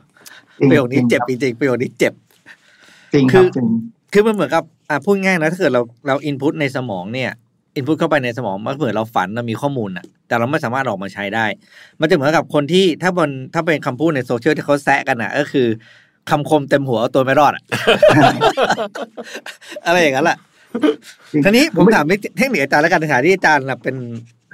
[0.70, 2.12] ประโยคนี้เจ็บจริงๆประโยคนี้เจ็บ
[3.12, 3.66] จริงคคืรับอจริง
[4.12, 7.30] คือมันเหมือนกับอะพูดง่ายนะถ้าเกิดเราเราอินพุตในสมองเนี่ย
[7.76, 11.46] อินพุตเข้าไปในสมองมันเหมือนเราฝันเรามีข้อมูลอะแต่เราไม่สามารถออกมาใช้ได้
[12.00, 15.66] มันจะเหมือนกับคนที่ถ้าบนถ้าเป็นคำพูดในโซเชียลที่เขาแซะกันอะก็คือ
[16.30, 17.62] คำคมเต็มหัวเอาตัวไม่รอดอะ
[19.86, 20.44] อะไรอย่างนั้นแหละจริง
[21.44, 22.04] ทีนี้ผมถาม
[22.36, 23.96] เทคนิคอาจารย์แล้วกันในฐานะที่อาจารย์น่ะเป็น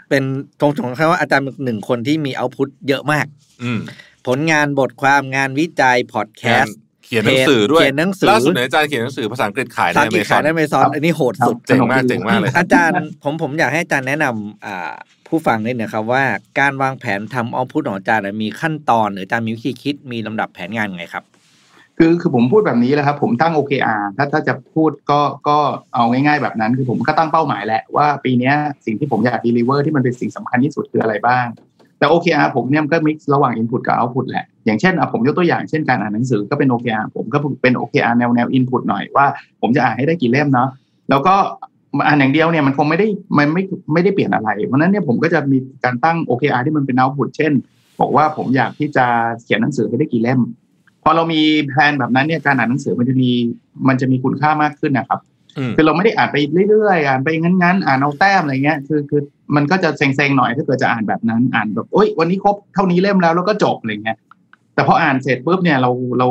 [0.09, 0.25] เป็น
[0.61, 3.27] ตรงของเขาว่าอาจารย์เป็นหนึ่งคนที่มี output เยอะมาก
[3.63, 3.81] อืม
[4.27, 14.93] ผลงานบทความงานวิจัยพอดแคสต์เขียนหนังสือด้วยเขียนหนังสือล่าสุดเนี่ยอาจารย์เขียนหนังสือภาษาอังกฤษขายในสา อีกิเมจซอขายใน Ama zon อันนี้โหดสุดเจ๋งมากเจ๋งมากเลยอาจารย์ผมผมอยากให้อาจารย์แนะนำอ่า
[15.29, 16.25] ผู้ฟังนิดหนะครับว่า
[16.59, 21.25] การวางแผนทำออฟพุตของอาจารย์น่ะมีขั้นตอนหรืออาจารย์มีวิธีคิดมีลำดับแผนงานไงครับ
[22.03, 25.59] คือคือผมพูดแบบนี้แหละครับ ผมตั้ง OKR ถ้าถ้าจะพูดก็ก็
[25.95, 28.53] เอาง่าย ๆ แบบนั้น คือผมก็ตั้งเป้าหมายแหละว่าปีนี้
[28.87, 31.47] สิ่งที่ผมอยาก deliver ที่มันเป็นสิ่งสำคัญที่สุดคืออะไรบ้าง
[31.99, 38.83] แต่ OKR ผมเนี่ยมันก็ mix ระหว่าง input กับ output แหละ อย่างเช่นผมยกตัวอย่างเช่นการอ่านหนังสือก็เป็น OKR ผมก็เป็น OKR แนวแนว input
[38.89, 39.27] หน่อยว่า
[39.61, 40.69] ผมจะอ่านให้ได้กี่เล่มเนาะ
[41.11, 41.35] แล้วก็
[42.07, 43.07] อ่านอย่างเดียวเนี่ยมันคงไม่ได้
[43.39, 47.53] มันไม่ไม่ได้เปลี่ยนอะไรเพราะฉะนั้นเนี่ยผมก็จะมีการตั้ง OKR ที่มันเป็น output เช่น
[48.01, 49.07] บอกว่าผมอยากที่จะ
[49.43, 50.41] เขียนหนังสือให้ได้กี่เล่ม
[51.03, 53.31] พอเรามีแผนแบบนั้นเนี่ยการอ่านหนังสือมันจะมี
[53.89, 55.21] มันจะมีคุณค่ามากขึ้นนะครับ
[55.59, 56.37] อืมคือเราไม่ได้อ่านไป
[56.71, 59.23] เรื่อยๆอ่านไปงั้นๆอ่านเอาแต้มอะไรเงี้ยคือคือ
[59.57, 64.19] มันก็จะเซ็งๆหน่อยถ้าเกิดจะอ่านแบบนั้นอ่านแบบโอ๊ยวันนี้ครบเท่านี้เล่มแล้วแล้วก็จบอะไรเงี้ย
[64.75, 66.29] แต่พออ่านเสร็จปุ๊บเนี่ยเราเรา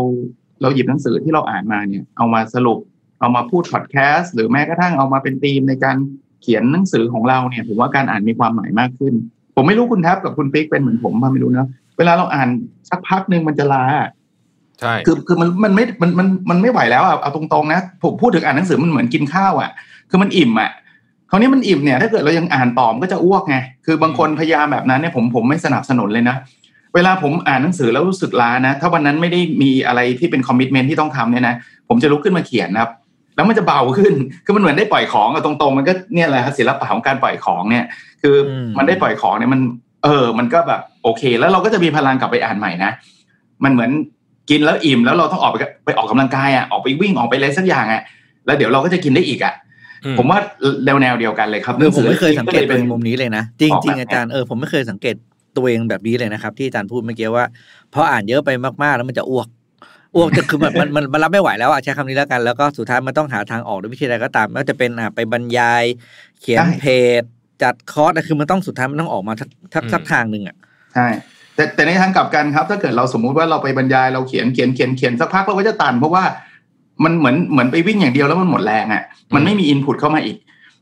[0.61, 2.79] เราหยิบหนังสือที่เราอ่านมาเนี่ย เอามาสรุป
[3.19, 5.97] เอามาพูดพอดแคสต์หรือแม้กระทั่งเอามาเป็นธีมในการ
[6.41, 9.13] เขียนหนังสือของเราเนี่ยผมว่าการอ่านมีความหมายมากขึ้น
[9.55, 11.67] ผมไม่รู้คุณแท็บกับคุณปิ๊กเป็นเหมือนผมมาไม่รู้เนอะ
[11.97, 12.49] เวลาเราอ่าน
[12.89, 13.83] สักพักหนึ่งมันจะล้า
[14.79, 19.69] ใช่คือคือมันมันไม่มันมันมันไม่ไหวแล้วอะเอาตรงๆนะผมพูดถึงอ่านหนังสือมันเหมือนกินข้าวอะ
[20.09, 20.71] คือมันอิ่มอะ
[21.29, 26.35] คราวนี้มันอิ่มเนี่ยถ้าเกิดเรายังอ่านต่อมนก็จะอ้วกไงคือบางคนพยายามแบบนั้นเนี่ยผมผมไม่สนับสนุนเลยนะ
[26.95, 31.55] เวลาผมอ่านหนังสือแล้วรู้สึกล้านะ ถ้าวันนั้นไม่ได้มีอะไรที่เป็น commitment ที่ต้องทำเนี่ยนะ
[31.89, 32.91] ผมจะลุกขึ้นมาเขียนนะครับ
[33.35, 34.13] แล้วมันจะเบาขึ้น
[34.45, 37.85] คือมันเหมือนได้ปล่อยของอะตรงๆ มันก็เนี่ยแหละครับศิลปะของการปล่อยของเนี่ย
[38.21, 39.61] คืออมมันได้ปล่อยของเนี่ยมัน
[40.03, 42.91] เออ มันก็แบบโอเค แล้วเราก็จะมีพลังกลับไปอ่านใหม่นะ
[43.63, 43.91] มันเหมือน
[44.49, 48.01] กินแล้วอิ่มแล้วเราต้องออกไปไปออกกำลังกายอะออกไปวิ่งออกไปอะไรสักอย่างอะ
[48.45, 49.53] แล้วเดี๋ยวเราก็จะกินได้อีกอะ
[50.05, 50.39] อืมผมว่า
[50.85, 55.15] แนวแนวเดียวกันเลยครับเออผมไม่เคยสังเกตป็เป็นมุมนี้เลยนะจออกริงแบบๆอาจารย์เออผมไม่เคยสังเกต
[55.55, 57.45] ตัวเองแบบนี้เลยนะครับ ที่อาจารย์พูดเมื่อกี้ว่า
[57.93, 58.49] พออ่านเยอะไป
[58.83, 59.47] มากๆ แล้วมันจะอ้วก
[60.15, 65.83] อ้วกจะคือมันมันมันมันรับไม่ไหวแล้วอะใช้คำนี้แล้วกัน แล้วก็สุดท้ายมันต้องหาทางออกด้วยวิธีใดก็ตามไม่ว่าจะเป็นอะไปบรรยาย
[66.39, 66.85] เขียนเพ
[67.21, 67.23] จ
[67.63, 70.55] จัดคอร์สอะคือมันต้องสุดท้ายมันต้องออกมาทักทักสักทางหนึ่งอะ
[70.93, 71.07] ใช่
[71.59, 76.23] แต่แต่ในทางกลับกันครับ ถ้าเกิดเราสมมุติว่าเราไปบรรยายเราเขียนเขียนเขียนเขียนสักพักเราก็จะตัน เพราะว่า
[77.03, 79.03] มันเหมือนเหมือนไปวิ่งอย่างเดียวแล้วมันหมดแรงอะ
[79.35, 80.37] มันไม่มีอินพุตเข้ามาอีก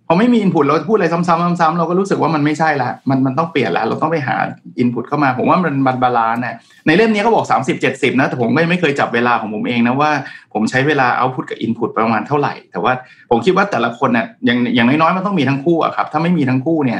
[0.07, 4.35] พอไม่มี input เราพูดอะไรซ้ำๆซ้ำๆเราก็รู้สึกว่ามันไม่ใช่ละมันมันต้องเปลี่ยนละเราต้องไปหา
[4.79, 6.55] input เข้ามาผมว่ามันมัน balance น่ะ
[6.85, 10.11] ในเล่มนี้เขาบอก 30 70 นะ แต่ผมก็ยังไม่เคยจับเวลาของผมเองนะว่า
[10.53, 12.93] ผมใช้เวลา output กับ input ประมาณเท่าไหร่ แต่ว่า
[13.29, 16.99] ผมคิดว่าแต่ละคนน่ะอย่างอย่างน้อยๆมันต้องมีทั้งคู่อะครับ ถ้าไม่มีทั้งคู่เนี่ย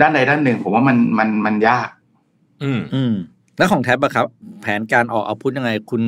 [0.00, 1.88] ด้านใดด้านหนึ่ง ผมว่ามันมันมันยาก
[2.64, 3.12] อืมอืม
[3.58, 4.26] แล้วของแท็บอะครับ
[4.62, 6.02] แผนการออก output ยังไง คุณ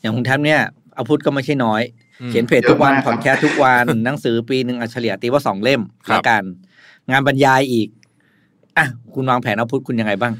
[0.00, 0.60] อย่างคุณแท็บเนี่ย
[0.94, 1.82] เอาพุทก็ไม่ใช่น้อย
[2.22, 6.42] อืมเขียนเพจทุกวันเยอะมากพอดแคสต์ทุกวันหนังสือปีหนึ่งอัจฉริยะตีว่าสองเล่มครับแล้วกัน
[7.10, 7.88] งานบรรยายอีก
[8.78, 10.32] อะคุณวางแผนเอาพุทคุณยังไงบ้าง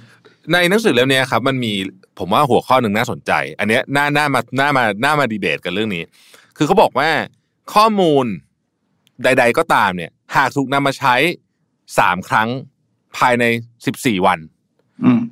[0.53, 1.73] ในหนังสือเล่มเนี้ยครับ มันมี
[2.19, 6.03] ผมว่าหัวข้อหนึ่งน่าสนใจ อันเนี้ยน่าน่ามาน่ามาน่ามาดีเบตกันเรื่องนี้
[6.57, 7.09] คือเขาบอกว่า
[7.75, 8.27] ข้อมูล
[9.23, 11.15] ใด ๆ ก็ตามเนี่ย หากถูกนำมาใช้
[11.99, 12.49] สามครั้ง
[13.19, 13.45] ภายใน
[13.87, 14.56] สิบสี่วันอืม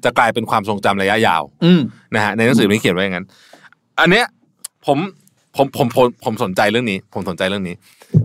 [0.05, 1.81] จะกลายเป็นความทรงจำระยะยาวอืม
[2.15, 3.27] นะฮะในหนังสือนี้เขียนไว้อย่างนั้น
[4.01, 4.27] อันเนี้ย
[4.87, 4.99] ผม
[5.57, 7.75] ผมผมผมผมสนใจเรื่องนี้ ผมสนใจเรื่องนี้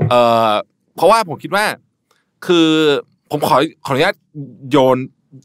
[0.10, 0.52] เอ่อ
[0.96, 1.66] เพราะว่าผมคิดว่า
[2.46, 2.68] คือ
[3.32, 4.16] ผมขอขออนุญาต
[4.72, 4.98] โยน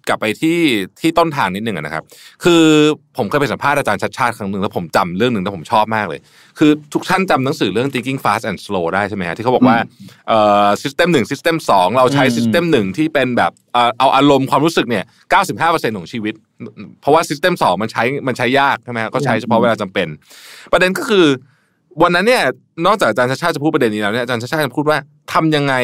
[0.09, 0.59] กลับไปที่
[1.01, 2.05] ที่ต้นทางนิดหนึ่งอะนะครับ
[2.45, 2.65] คือ
[3.17, 6.21] ผมเคยไปสัมภาษณ์อาจารย์ชัดชาติครั้งหนึ่งแล้วผมจำเรื่องหนึ่งที่ผมชอบมากเลย
[6.59, 9.77] คือทุกท่านจำหนังสือเรื่อง thinking fast and slow ได้ใช่ไหมฮะที่เขาบอกว่า
[10.29, 15.05] เอ่อ system หนึ่ง system สองเราใช้อืม system หนึ่งที่เป็นแบบเอ่อเอาอารมณ์ความรู้สึกเนี่ย
[15.51, 16.35] 95%ของชีวิต
[17.01, 20.09] เพราะว่า system สองมันใช้มันใช้ยากใช่ไหมฮะก็ใช้เฉพาะเวลาจำเป็น
[20.73, 21.27] ประเด็นก็คือ
[22.03, 22.43] วันนั้นเนี่ย
[22.87, 24.99] นอกจากอาจารย์ชาติชาติจะพูดประเด็นนี้แล้วเนี่ยอาจารย์ชาติชาติจะพูดว่า
[25.33, 25.75] ทำยังไง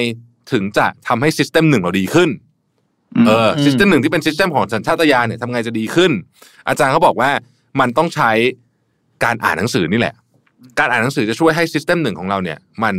[0.52, 2.30] ถึงจะทำให้ system หนึ่งเราดีขึ้น
[3.26, 6.10] เอออืม system หนึ่งที่เป็น system ของสัญชาตญาณเนี่ยทำไงจะดีขึ้น
[6.68, 7.30] อาจารย์เขาบอกว่า
[7.80, 8.30] มันต้องใช้
[9.24, 10.14] การอ่านหนังสือนี่แหละ
[10.78, 12.94] การอ่านหนังสือจะช่วยให้ system หนึ่งของเราเนี่ย มัน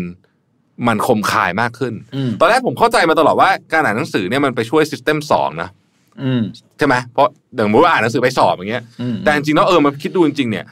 [0.88, 5.70] มันคมคายมากขึ้นอืมตอนแรกผมเข้าใจมาตลอดว่าการอ่านหนังสือเนี่ยมันไปช่วย system สองนะ
[6.24, 6.42] อืม
[6.78, 10.66] ใช่ไหมเพราะอย่างสมมติว่าอ่านหนังสือไปสอบอย่างเงี้ยอืมแต่จริงๆแล้วเออมาคิดดูจริงๆเนี่ย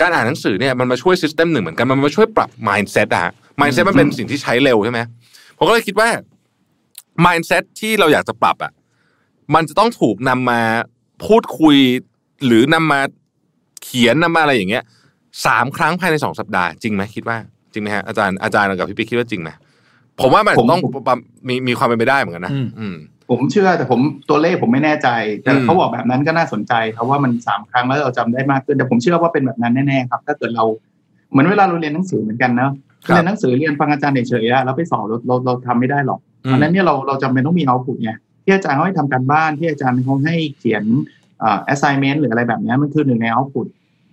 [0.00, 5.00] การอ่านหนังสือเนี่ยมันมาช่วยซิสเต็มหนึ่งเหมือนกัน มันมาช่วยปรับ mindset อะฮะ mindset มันเป็นสิ่งที่ใช้เร็วใช่ไหม
[5.58, 6.08] ผมก็เลยคิดว่า
[7.26, 8.72] mindset ที่เราอยากจะปรับอะ
[9.54, 10.60] มันจะต้องถูกนำมา
[11.26, 11.76] พูดคุย
[12.46, 13.00] หรือนำมา
[13.84, 14.84] เขียนนำมาอะไรอย่างเงี้ย
[15.46, 17.36] สามครั้งภายในสองสัปดาห์จริงไหมคิดว่า
[17.72, 19.50] จริงไหมฮะอาจารย์อาจารย์กับพี่ปิ๊กคิดว่าจริงไหม
[20.20, 20.86] ผมว่ามันผมต้องผ
[21.16, 21.18] ม
[21.48, 22.96] มีมีความเป็นไปได้เหมือนกันนะอืมอืม
[23.30, 25.08] ผมเชื่อแต่ผมตัวเลขผมไม่แน่ใจ
[25.42, 30.64] แต่อืมเขาบอกแบบนั้นก็น่าสนใจครับว่ามันสามครั้งแล้วเราจำได้มากขึ้นแต่ผมเชื่อว่าเป็นแบบนั้นแน่ๆครับ ถ้าเกิดเรา
[31.30, 32.72] เหมือนเวลาเราเรียนหนังสือเหมือนกันเนอะ
[33.06, 38.12] ครับเรียนหนังสือเรียนฟังอาจารย์เฉยๆอะแล้วไปสอบเราเราเราทำไม่ได้หรอกอืเพมราะฉะนั้นเนี่ยเราเราจำเป็นต้องมีเอาพุตไง
[38.42, 40.84] ที่อาจารย์เขาให้ทำการบ้านที่อาจารย์เขาให้เขียน
[41.42, 43.66] อ่า assignment หรืออะไรแบบเนี้ยมันคือหนึ่งในเอาพุต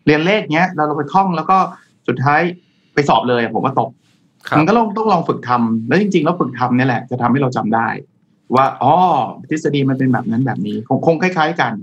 [0.06, 1.58] เรียนเลขเนี้ยเราเราไปท่องแล้วก็
[2.08, 2.42] สุดท้าย
[2.94, 3.90] ไปสอบเลยอะผมว่าตก
[4.48, 7.88] ครับมันก็ต้องต้องลองฝึกทำแล้วจริงๆแล้วฝึกทำเนี่ยแหละ จะทำให้เราจำได้
[8.56, 8.94] ว่าอ๋อ
[9.50, 11.74] ทฤษฎีมันเป็นแบบนั้นแบบนี้คงคงคล้าย ๆกัน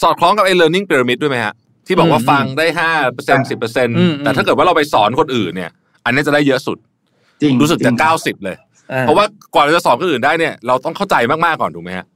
[0.00, 1.54] สอดคล้องกับไอ้ learning pyramid ด้วยไหมฮะ
[1.86, 5.70] ที่บอกว่าอืมฟังได้ห้าเปอร์เซ็นต์สิบเปอร์เซ็นต์อืมแต่ถ้าเกิดว่าเราไปสอนคนอื่นเนี่ย
[6.04, 6.78] อันนี้จะได้เยอะสุด
[7.42, 8.69] จริงรู้สึกจะงเก้าสิบเลยอ่
[9.02, 12.06] เพราะว่ากว่าเราจะสอนคนอื่นได้เนี่ยเราต้องเข้าใจมากๆก่อนถูกไหมฮะ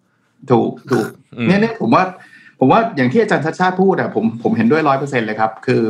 [0.50, 1.06] ถูกถูก
[1.36, 2.04] อืมเนี่ยเนี่ยผมว่า
[2.58, 5.82] ผมว่าอย่างที่อาจารย์ชัดชาติพูดอะผมผมเห็นด้วยร้อยเปอร์เซ็นเลยครับ คือ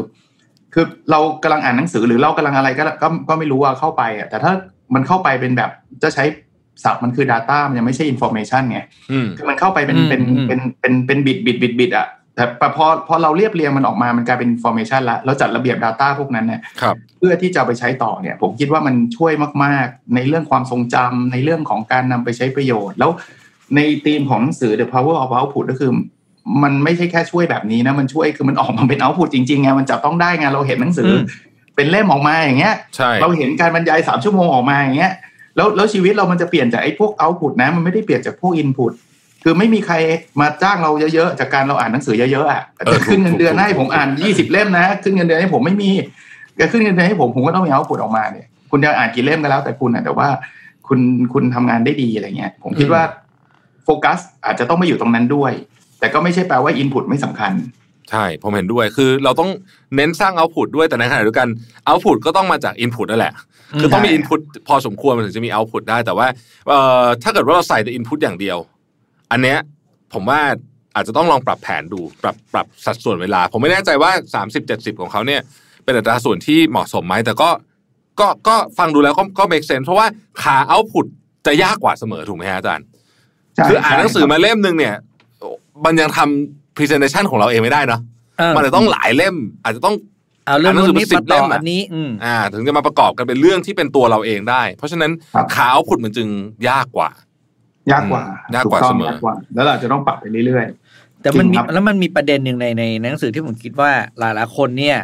[0.74, 4.52] คือเรากำลังอ่านหนังสือหรือเรากำลังอะไรก็ก็ก็ไม่รู้ว่าเข้าไปอะแต่ถ้า
[4.94, 5.70] มันเข้าไปเป็นแบบ
[6.02, 6.24] จะใช้
[6.84, 8.80] ศัพท์มันคือ Data มันยังไม่ใช่ Information ไง
[9.12, 12.06] อืมคือมันเข้าไปเป็นอืมเป็นอืมเป็นเป็นเป็นบิตบิตบิตบิตอะ
[12.36, 12.44] แต่
[12.76, 19.32] พอพอเราเรียบเรียงมันออกมามันกลายเป็น information ละแล้วจัดระเบียบ Data พวกนั้นเนี่ยครับเพื่อที่จะเอาไปใช้ต่อเนี่ย ผมคิดว่ามันช่วย
[19.64, 23.10] มาก ๆ ในเรื่องความทรงจำในเรื่องของการนำไปใช้ประโยชน์ แล้ว
[23.76, 25.92] ในธีมของหนังสือ The Power of Output ก็คือ
[26.62, 31.22] มันไม่ใช่แค่ช่วยแบบนี้นะมันช่วยคือมันออกมาเป็น output จริงๆไงมันจับต้องได้ไงเราเห็นหนังสืออม
[31.76, 35.12] เป็นเล่มออกมาอย่างเงี้ยใช่เราเห็นการบรรยายสามชั่วโมงออกมาอย่างเงี้ย
[35.56, 38.92] แล้วแล้วชีวิตเรามันจะเปลี่ยนจากไอ้พวกเอาพุตนะมันไม่ได้เปลี่ยนจากพวกอินพุต
[39.44, 39.94] คือไม่มีใคร
[40.40, 45.90] มาจ้างเราเยอะๆจากการเราอ่านหนังสือเยอะๆอะจะขึ้นเงินเดือนให้ผมอ่านยี่สิบเล่มนะขึ้นเงินเดือนให้ผมไม่มี
[46.60, 50.28] จะขึ้นเงินเดือนให้ผมผมก็ต้องมีเอาพุตออกมาเนี่ยคุณจะอ่านกี่เล่มก็แล้วแต่คุณอะแต่ว่า
[50.88, 51.00] คุณ
[51.32, 53.02] คุณทำงานได้ดีอะไรเงี้ย ผมคิดว่า
[53.84, 55.52] โฟกัสอาจจะต้องมาอยู่ตรงนั้นด้วย
[55.98, 57.52] แต่ก็ไม่ใช่แปลว่าอินพุตไม่สำคัญ
[58.10, 59.50] ใช่ ผมเห็นด้วยคือเราต้อง
[59.96, 61.48] เน้นสร้างเอาพุตด้วยแต่ในขณะเดียวกัน
[61.84, 63.34] เอาพุตก็ต้องมาจากอินพุตนั่นแหละ
[63.80, 66.26] คือต้องมีใช่อินพุตพอสมควรมันถึงจะมีเอาพุตได้แต่ว่า
[66.68, 68.58] เอ่อถ้าเกิดว่าเราใส่แต่อินพุตอย่างเดียว
[69.34, 69.60] อันเนี้ย
[70.12, 70.40] ผมว่า
[70.94, 74.10] อาจจะต้องลองปรับแผนดูปรับปรับสัดส่วนเวลา ผมไม่แน่ใจว่า
[74.44, 75.40] 30 70 ของเขาเนี่ย
[75.84, 77.50] เป็นอัตราส่วนที่เหมาะสมไหมแต่ก็
[78.20, 80.06] ก็ก็ฟังดูแล้วก็ก็ make sense เพราะว่า
[80.42, 81.06] ขาเอาพุต
[81.46, 82.84] จะยากกว่าเสมอถูกไหมฮะอาจารย์
[83.54, 84.94] ใช่คืออ่านหนังสือใช่มาเล่มหนึ่งเนี่ย
[85.84, 88.00] มันยังทำ presentation ของเราเองไม่ได้เนาะ
[88.38, 89.94] เออมันจะต้องหลายเล่ม อาจจะต้อง
[90.46, 96.28] เอาเรื่องอ่านหนังสืนู้อนนี้เป็นมาต่อ10เล่มอะอันนี้อืมอ่า ถึงจะมาประกอบกันเป็นเรื่องที่เป็นตัวเราเองได้ เพราะฉะนั้นครับขาเอาพุดมันจึง
[96.68, 97.10] ยากกว่า
[97.92, 100.66] ยากกว่าอืมยากกว่าถูต้องเสมอยากกว่าแล้วเราจะต้องปรับไปเรื่อย
[101.22, 104.98] แต่มันมีจริงครับแล้วมันมีประเด็นหนึ่งในในในหนังสือที่ผมคิดว่าหลายๆคนเนี่ย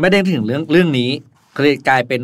[0.00, 1.10] ไม่ได้ถึงเรื่องเรื่องนี้
[1.54, 2.22] ก็เลยกลายเป็น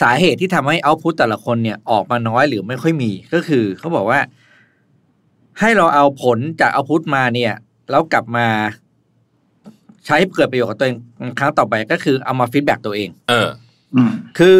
[0.00, 4.20] สาเหตุที่ทำให้ output แต่ละคนเนี่ยออกมาน้อยหรือไม่ค่อยมีก็คือเขาบอกว่า
[5.60, 7.52] ให้เราเอาผลจาก output มาเนี่ย
[7.90, 8.46] แล้วกลับมา
[10.06, 10.96] ใช้เกิดประโยชน์กับตัวเอง
[11.38, 14.56] ครั้งต่อไปก็คือเอามา feedback ตัวเอง เออๆอืมคือ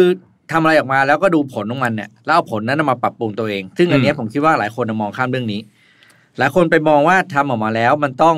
[0.51, 5.61] ทำอะไรออกมาแล้วก็ดูผลของมันเนี่ยแล้วเอาผลนั้นมาปรับปรุงตัวเอง ซึ่งอันเนี้ยอืมผมคิดว่าหลายคนมองข้ามเรื่องนี้
[6.39, 8.37] หลายคนไปมองว่าทำออกมาแล้วมันต้อง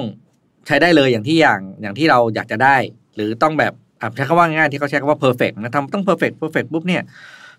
[0.68, 2.76] ใช้ได้เลยอย่างที่อย่างอย่างที่เราอยากจะได้
[3.16, 7.04] หรือต้องแบบอะใช้คำว่าง่ายที่เขาใช้คำว่า perfect นะทำต้อง perfect perfect ปุ๊บเนี่ย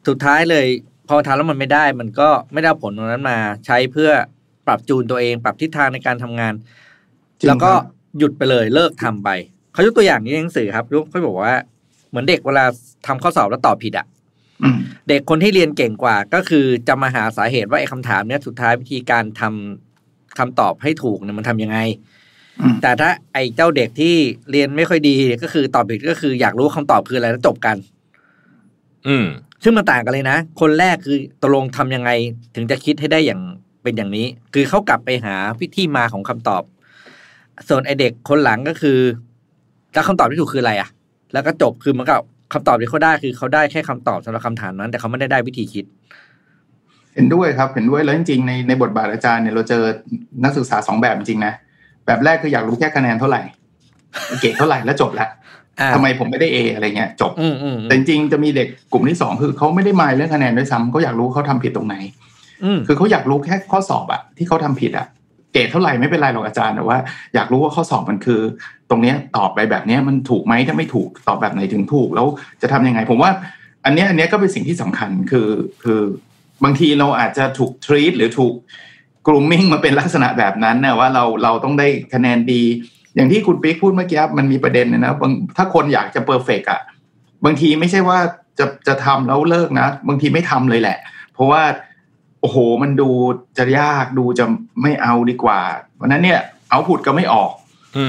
[0.09, 0.67] สุดท้ายเลย
[1.09, 4.11] พอทำแล้วมันไม่ได้ มันก็ไม่ได้เอาผลตรงนั้นมา ใช้เพื่อ
[4.67, 6.55] ปรับจูนตัวเอง ปรับทิศทางในการทำงาน
[7.41, 7.85] จริงแล้วก็ครับ
[8.19, 9.29] หยุดไปเลยเลิกทำไป
[9.73, 11.55] เขายกตัวอย่างนี้ในหนังสือครับยกเขาบอกว่า
[12.09, 12.65] เหมือนเด็กเวลา
[13.07, 14.20] ทำข้อสอบแล้วตอบผิดอะอืม
[15.09, 21.79] เด็กคนที่เรียนเก่งกว่า ก็คือจะมาหาสาเหตุว่าไอ้คำถามเนี้ยสุดท้ายวิธีการทำคำตอบให้ถูกเนี่ยมันทำยังไง
[22.61, 24.15] อืมแต่ถ้าไอ้เจ้าเด็กที่
[24.51, 27.77] เรียนไม่ค่อยดีก็คือตอบผิดก็คืออยากรู้คำตอบคืออะไรแล้วจบกัน
[29.07, 29.27] อืม
[29.63, 32.11] ซึ่งมันต่างกันเลยนะ คนแรกคือตกลงทำยังไง
[32.55, 33.41] ถึงจะคิดให้ได้อย่าง
[33.83, 36.63] เป็นอย่างนี้ คือเขากลับไปหาวิธีมาของคำตอบ
[37.69, 38.99] ส่วนไอเด็กคนหลังก็คือ
[39.95, 40.89] แล้วคำตอบที่ถูกคืออะไรอะ
[41.33, 42.17] แล้วก็จบคือมันก็
[42.53, 45.85] คำตอบที่เขาได้คือเขาได้แค่คำตอบสำหรับคำถามนั้น แต่เขาไม่ได้ได้วิธีคิด
[47.15, 49.83] เห็นด้วยครับเห็นด้วยแล้วจริงๆในในบทบาทอาจารย์เนี่ยเราเจอ
[50.45, 51.53] นักศึกษาสองแบบจริงๆนะ
[52.07, 53.43] แบบแรกคืออยากรู้แค่คะแนนเท่าไหร่
[54.41, 55.29] เกรดเท่าไหร่แล้วจบละ
[55.81, 61.97] อ่าทำไมผมไม่ได้เออะไรเงี้ยจบอืมอืมแต่จริงๆจะมีเด็กกลุ่มที่สองคือเขาไม่ได้มายเรื่องคะแนนด้วยซ้ำเขาอยากรู้เขาทำผิดตรงไหน
[62.65, 65.07] อืมคือเขาอยากรู้แค่ข้อสอบอะที่เขาทำผิดอะ
[65.53, 66.99] เกรดเท่าไหร่ไม่เป็นไรหรอกอาจารย์แต่ว่า
[67.35, 68.41] อยากรู้ว่าข้อสอบมันคือ
[68.91, 72.27] ตรงเนี้ยตอบไปแบบนี้มันถูกไหมถ้าไม่ถูกตอบแบบไหนถึงถูกแล้ว
[72.63, 73.31] จะทำยังไง ผมว่า
[73.85, 75.49] อันเนี้ยอันเนี้ยก็เป็นสิ่งที่สำคัญคือ
[75.85, 76.01] คือ
[76.65, 78.55] บางทีเราอาจจะถูก treat หรือถูก
[79.27, 82.63] grooming มาเป็นลักษณะแบบนั้นนะว่าเราเราต้องได้คะแนนดี
[83.15, 86.81] อย่างที่คุณปิ๊กพูดเมื่อกี้มันมีประเด็นนะนะบางถ้าคนอยากจะ perfect อะ
[87.45, 88.19] บางทีไม่ใช่ว่า
[88.59, 90.99] จะจะทำแล้วเลิกนะ บางทีไม่ทำเลยแหละ
[91.35, 91.63] เพราะว่า
[92.41, 93.09] โอ้โหมันดู
[93.59, 94.45] จะยากดูจะ
[94.83, 95.61] ไม่เอาดีกว่า
[95.97, 96.41] เพราะฉะนั้นเนี่ย
[96.71, 97.51] output ก็ไม่ออก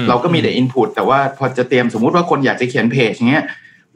[0.08, 3.44] เราก็มีแต่ input แต่ว่าพอจะเตรียมสมมุติว่าคนอยากจะเขียนเพจอย่างเงี้ย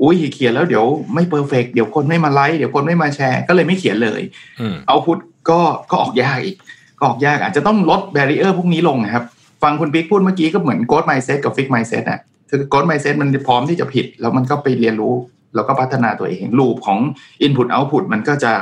[0.03, 0.85] อุ้ยเขียนแล้วเดี๋ยว
[1.15, 4.21] ไม่ perfect เดี๋ยวคนไม่มาไลค์เดี๋ยวคนไม่มาแชร์ ก็เลยไม่เขียนเลย
[4.61, 5.19] อืม output
[5.51, 5.61] ก็
[5.91, 6.57] ก็ออกยากอีก
[6.99, 9.25] ก็ออกยากอาจจะต้องลด barrier พวกนี้ลงนะครับ
[9.63, 12.21] ฟังคุณปิ๊กพูดเมื่อกี้ก็เหมือน growth mindset กับ fixed mindset อะ
[12.51, 15.15] คือ growth mindset มันพร้อมที่จะผิด แล้วมันก็ไปเรียนรู้
[15.55, 16.99] แล้วก็พัฒนาตัวเอง loop ของ
[17.47, 18.53] Input Output มันก็จะ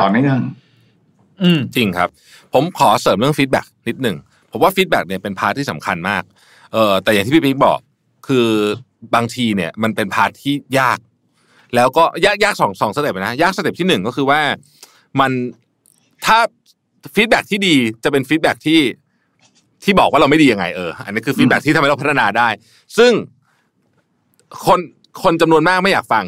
[0.00, 0.38] ต่อเนื่อง
[1.42, 2.08] อืมจริงครับ
[2.54, 4.16] ผมขอเสริมเรื่อง feedback นิดหนึ่ง
[4.52, 6.22] ผมว่า feedback เนี่ยเป็น part ที่สำคัญมาก
[6.72, 7.78] เออแต่อย่างที่พี่ปิ๊กบอก
[8.28, 8.48] คือ
[9.14, 10.98] บางทีเนี่ยมันเป็น part ที่ยาก
[11.74, 14.40] แล้วก็ยากยากสองสอง step นะยาก step ที่หนึ่งก็คือว่า
[15.20, 15.30] มัน
[16.26, 16.38] ถ้า
[17.14, 17.74] feedback ที่ดี
[18.04, 18.80] จะเป็น feedback ที่
[19.84, 22.48] ที่บอกว่าเราไม่ดียังไงเอออันนี้คือ feedback ที่ทำให้เราพัฒนาได้
[22.98, 23.12] ซึ่ง
[24.66, 24.80] คน
[25.22, 26.24] คนจำนวนมากไม่อยากฟัง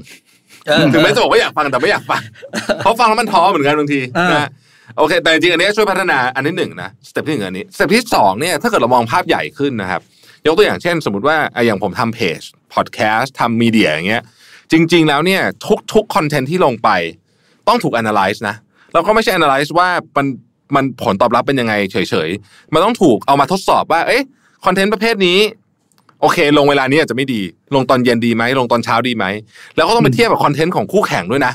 [0.67, 2.23] เออถึงแม้จะบอกว่าอยากฟังแต่ไม่อยากฟัง
[2.79, 4.51] เพราะฟังแล้วมันท้อเหมือนกันบางทีเออนะ
[4.99, 10.01] โอเค แต่จริงอันนี้ช่วยพัฒนาอันที่หนึ่งนะ step ที่หนึ่งอันนี้ step ที่สองเนี่ยถ้าเกิดเรามองภาพใหญ่ขึ้นนะครับ
[10.47, 12.41] ยกตัวอย่างเช่น สมมติว่าอย่างผมทำเพจ
[12.75, 14.23] พอดแคสต์ทำ media อย่างเงี้ย
[14.73, 16.89] จริง ๆ แล้วเนี่ยทุกทุกคอนเทนต์ที่ลงไป
[17.69, 18.57] ต้องถูก analyze นะ
[18.93, 20.27] แล้วก็ไม่ใช่ analyze ว่ามัน
[20.75, 21.97] มันผลตอบรับเป็นยังไงเฉ
[22.29, 24.25] ยๆ มันต้องถูกเอามาทดสอบว่า เอ๊ะ
[24.65, 25.39] คอนเทนต์ประเภทนี้
[26.21, 27.41] โอเค ลงเวลานี้อาจจะไม่ดี
[27.75, 29.25] ลงตอนเย็นดีไหมลงตอนเช้าดีไหม
[29.77, 31.53] แล้วก็ต้องไปเทียบกับคอนเทนต์ของคู่แข่งด้วยนะ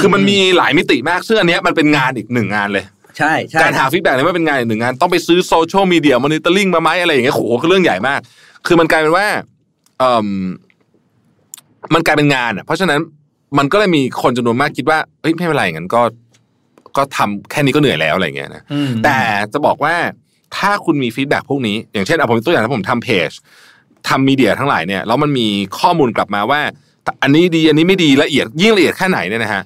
[0.00, 2.84] คือมันมีหลายมิติมากซึ่งอันเนี้ยมันเป็นงานอีกหนึ่งงานเลย
[3.18, 8.20] ใช่ใช่การหา feedback เนี่ยไม่เป็นงานอีกหนึ่งงาน ต้องไปซื้อโซเชียลมีเดีย monitoring มาไหมอะไรอย่างเงี้ยโหคือเรื่องใหญ่มาก
[8.66, 9.26] คือมันกลายเป็นว่า
[9.98, 10.28] เอ่ม
[11.94, 13.00] มันกลายเป็นงานอะเพราะฉะนั้น
[13.58, 16.02] มันก็เลยมีคนจำนวนมากคิดว่าเฮ้ยไม่เป็นไรงั้นก็
[16.96, 19.18] ก็ทำแค่นี้ก็เหนื่อยแล้วอะไรอย่างเงี้ยนะอืมแต่
[19.52, 19.94] จะบอกว่า
[20.56, 23.30] ถ้าคุณมี feedback พวกนี้ อย่างเช่นเอาผมยกตัวอย่างถ้าผมทำเพจ
[24.08, 25.48] ทำ media ทั้งหลายเนี่ยแล้วมันมี
[25.80, 26.60] ข้อมูลกลับมาว่า
[27.22, 29.62] อันนี้ดีอันนี้ไม่ดีละเอียดยิ่งละเอียดแค่ไหนเนี่ยนะฮะ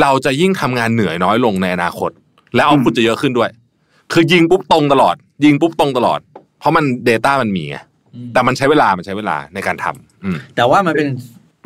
[0.00, 2.10] เราจะยิ่งทำงานเหนื่อยน้อยลงในอนาคต
[2.54, 3.50] แล้ว output จะเยอะขึ้นด้วย
[4.12, 6.20] คือยิงปุ๊บตรงตลอด ยิงปุ๊บตรงตลอด
[6.58, 7.76] เพราะมัน Data มันมีไง
[8.32, 11.08] แต่มันใช้เวลามันใช้เวลาในการทำอืมแต่ว่ามันเป็น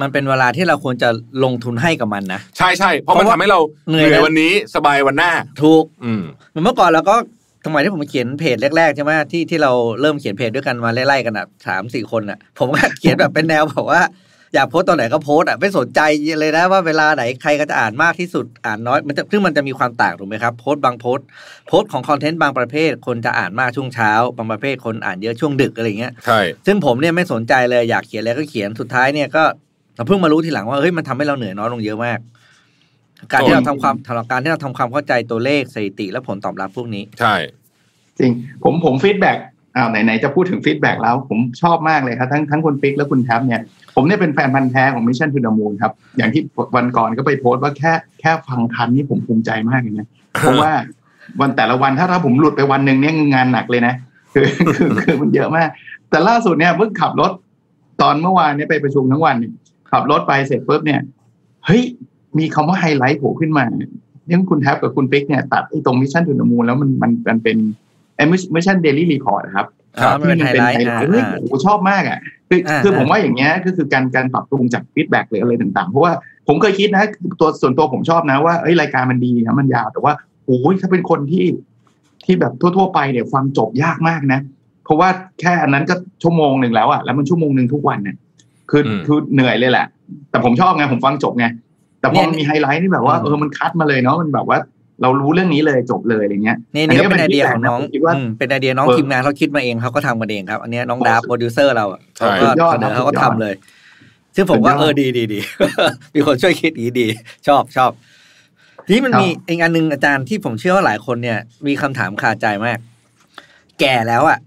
[0.01, 1.09] มันเป็นเวลาที่เราควรจะ
[1.45, 5.33] ลงทุนให้กับมันนะใช่ใช่เพราะมันเพราะว่าทำให้เราเหนื่อยนะวันนี้สบายวันหน้า
[5.63, 6.23] ถูกอืม
[6.65, 7.15] เมื่อก่อนเราก็
[7.67, 14.01] สมัยที่ผมเขียนเพจแรกๆใช่ไหมที่ที่เราเริ่มเขียนเพจด้วยกันมาไล่ๆกันอะสามสี่คนอะ ผมก็เขียนแบบเป็นแนวแบบว่า
[14.55, 16.01] อยากโพสต์ตอนไหนก็โพสต์อะไม่สนใจ
[16.41, 21.27] เลยนะว่าเวลาไหนใครก็จะอ่านมากที่สุดอ่านน้อยมันจะซึ่งมันจะมีความต่างถูกไหมครับโพสต์บางโพสต์
[21.67, 29.45] โพสต์ของคอนเทนต์บางประเภท คนจะอ่านมากช่วงเช้า บางประเภทคนอ่านเยอะช่วงดึกอะไรอย่างเงี้ยใช่ซึ่งผมเนี่ยไม่สนใจเลยอยากเขียนอะไรก็เขียนสุดท้ายเนี่ยก็
[29.97, 32.19] เราเพิ่งมารู้ทีหลังว่าเฮ้ยมันทำให้เราเหนื่อยน้อยลงเยอะมาก
[33.33, 37.35] การที่เราทำความทำการที่เราทำความเข้าใจตัวเลขสถิติและผลตอบรับพวกนี้ ใช่
[38.19, 39.39] จริง ผมผม feedback
[39.77, 43.61] อ้าวไหนๆจะพูดถึง feedback แล้ว ผมชอบมากเลยครับทั้งทั้งคุณปิ๊กและคุณแท็บเนี่ย
[43.95, 46.43] ผมเนี่ยเป็นแฟนพันธ์แท้ของมิชชั่น to the Moon ครับ อย่างที่
[46.77, 50.09] วันก่อนก็ไปโพสต์ว่าแค่แค่ฟังทันนี่ผมภูมิใจมากเลยนะ
[50.41, 50.73] เพราะว่า
[51.41, 53.95] วันแต่ละวันถ้าถ้าผมหลุดไปวันหนึ่งเนี่ยงานหนักเลยนะ
[54.35, 54.47] คือ
[54.77, 55.69] คือคือมันเยอะมาก
[56.11, 57.33] แต่ล่าสุดเนี่ยเพิ่งขับรถ
[58.03, 59.37] ตอนเมื่อวานเนี่ยไปประชุมทั้งวัน
[59.91, 61.01] ขับรถไปเสร็จปุ๊บเนี่ย
[61.67, 61.83] เฮ้ย
[62.39, 63.65] มีคำว่าไฮไลท์โผล่ขึ้นมา
[64.31, 67.57] ยังคุณแท็บกับคุณปิ๊กเนี่ยตัดไอ้ตรง Mission to the Moon แล้วมันมันมันเป็น
[68.19, 68.25] ไอ้
[68.55, 69.67] Mission Daily Report ครับ
[70.03, 72.19] ครับมันเป็นไฮไลท์ที่มันเป็นไฮไลท์อ่าเฮ้ยอ่าโอ้โหชอบมากอะ
[72.49, 76.13] คืออ่าคือผมว่าอย่างเงี้ยก็คือการการปรับปรุงจาก feedback หรืออะไรต่างๆ เพราะว่า
[76.49, 77.05] ผมเคยคิดนะ
[77.41, 80.13] ตัวส่วนตัวผมชอบนะว่าเอ้ยรายการมันดีนะมันยาวแต่ว่า
[80.47, 81.47] โอ้ยถ้าเป็นคนที่
[82.25, 84.41] ที่แบบทั่ว ๆ ไปเนี่ยฟังจบยากมากนะ
[84.85, 85.09] เพราะว่า
[85.41, 88.17] แค่อันนั้นก็ชั่วโมงหนึ่งแล้วอะแล้วมันชั่วโมงหนึ่งทุกวันเนี่ย
[88.71, 89.87] คืออมคือเหนื่อยเลยแหละ
[90.31, 91.47] แต่ผมชอบไงผมฟังจบไง
[92.01, 94.59] แต่พอมันเนี่ยมีไฮไลท์นี่แบบว่าเออมันคัดมาเลยเนาะมันแบบว่า
[95.03, 103.55] เรารู้เรื่องนี้เลยจบเลยอะไรเงี้ยนี่นี่ก็เป็นไอเดียของน้องผมคิดว่าอืมเป็นไอเดียน้องเออทีมงานเขาคิดมาเองเขาก็ทำกันเองครับอันเนี้ยน้องดาบโปรดิวเซอร์เราอะใช่เขาก็สุดยอดเสนอครับเขาก็สุดยอดเลย
[104.35, 105.41] ซึ่งผมว่าสุดยอดเออดีดีดี
[106.15, 107.07] มีคนช่วยคิดดีดี
[107.47, 107.91] ชอบชอบ
[108.87, 112.79] ทีนี้มันครับมีอีกอันหนึ่งอาจารย์ที่ผมเชื่อว่าหลายคนเนี่ย มีคำถามคาใจมาก
[113.81, 114.39] แก่แล้วอะ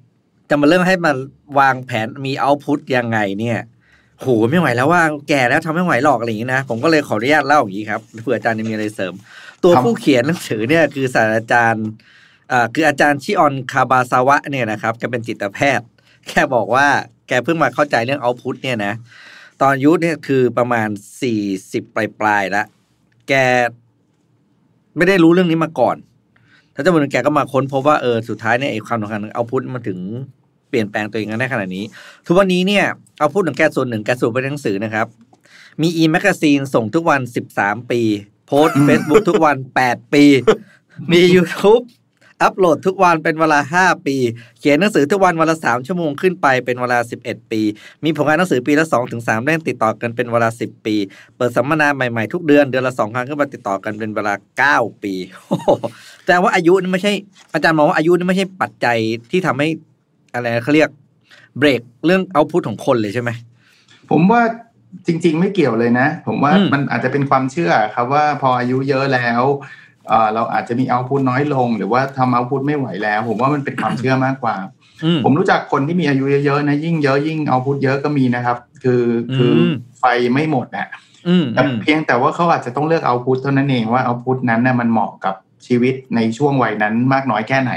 [0.49, 1.11] จะมาเริ่มให้มา
[1.59, 3.59] วางแผนมีเอาพุตยังไงเนี่ย
[4.19, 9.13] โหไม่ไหวแล้วว่าแก่แล้วทำไม่ไหวหรอกอะไรอย่างนี้นะผมก็เลยขออนุญาตเล่าอย่างนี้ครับเผื่ออาจารย์จะมีอะไรเสริม
[9.63, 11.87] ตัวครับผู้เขียนหนังสือเนี่ยคือศาสตราจารย์
[12.51, 15.87] อ่าคืออาจารย์ชิออนคาบาซาวะเนี่ยนะครับแกเป็นจิตแพทย์
[16.27, 16.87] แค่บอกว่า
[17.27, 18.93] แกเพิ่งมาเข้าใจเรื่องเอาพุตเนี่ยนะ
[19.59, 20.87] ตอนอายุเนี่ยคือประมาณ
[21.21, 22.65] สี่สิบปลายปลายๆแล้ว
[23.27, 23.33] แก
[24.97, 25.95] ไม่ได้รู้เรื่องนี้มาก่อน
[26.73, 29.99] ถ้าจะเป็นแกก็มาค้นพบว่าเออสุดท้ายเนี่ยไอ้ความสำคัญของเอาพุตมันถึง
[30.69, 31.85] เปลี่ยนแปลงตัวเองได้ขนาดนี้
[32.25, 32.85] ทุกวันนี้เนี่ย
[33.19, 35.07] เอาพุตของแกส่วนหนึ่งแกสูบไปในหนังสือนะครับ
[35.81, 40.23] มีอีแมกซีนส่งทุกวันสิบสามปีโพสเฟซบุ๊กทุกวันแปดปี
[41.11, 41.83] มี YouTube
[42.41, 44.15] อัปโหลดทุกวันเป็นเวลาห้าปี
[44.59, 47.61] เขียนหนังสือทุกวันวันละสามชั่วโมงขึ้นไปเป็นเวลาสิบเอ็ดปี
[48.03, 50.95] มีผลงานหนังสือปีละสองถึงสามเล่มติดต่อกันเป็นเวลาสิบปี
[51.37, 55.13] เปิดสัมมนาใหม่ๆทุกเดือนเดือนละสองครั้งขึ้นมาติดต่อกันเป็นเวลาเก้าปี
[55.47, 55.69] โอ้โห
[56.27, 57.13] แต่ว่าอายุนี่ไม่ใช่
[57.53, 58.97] อาจารย์มองว่าอายุนี่ไม่ใช่ปัจจัย
[59.31, 59.67] ที่ทำให้
[60.33, 60.89] อะไรนะเขาเรียก
[61.57, 63.29] เบรกเรื่องเอาพุทของคนเลยใช่ไหม
[64.09, 64.41] ผมว่า
[65.07, 69.43] จริง ๆ ไม่เกี่ยวเลยนะ ผมว่าอืมมันอาจจะเป็นความเชื่อครับว่าพออายุเยอะแล้ว
[70.07, 74.55] เอ่อเราอาจจะมีเอาพุทน้อยลง หรือว่าทำเอาพุทไม่ไหวแล้ว ผมว่ามันเป็นความเชื่อมากกว่า
[75.03, 79.03] อืมผมรู้จักคนที่มีอายุเยอะๆนะยิ่งเยอะยิ่งเอาพุทเยอะก็มีนะครับ คือ
[79.35, 80.89] คืออมไฟไม่หมดนะ
[81.27, 85.35] อืมแต่อืมเพียงแต่ว่าเขาอาจจะต้องเลือกเอาพุทเท่านั้นเองว่าเอาพุทนั้นน่ะมันเหมาะกับ
[85.67, 87.73] ชีวิตในช่วงวัยนั้นมากน้อยแค่ไหน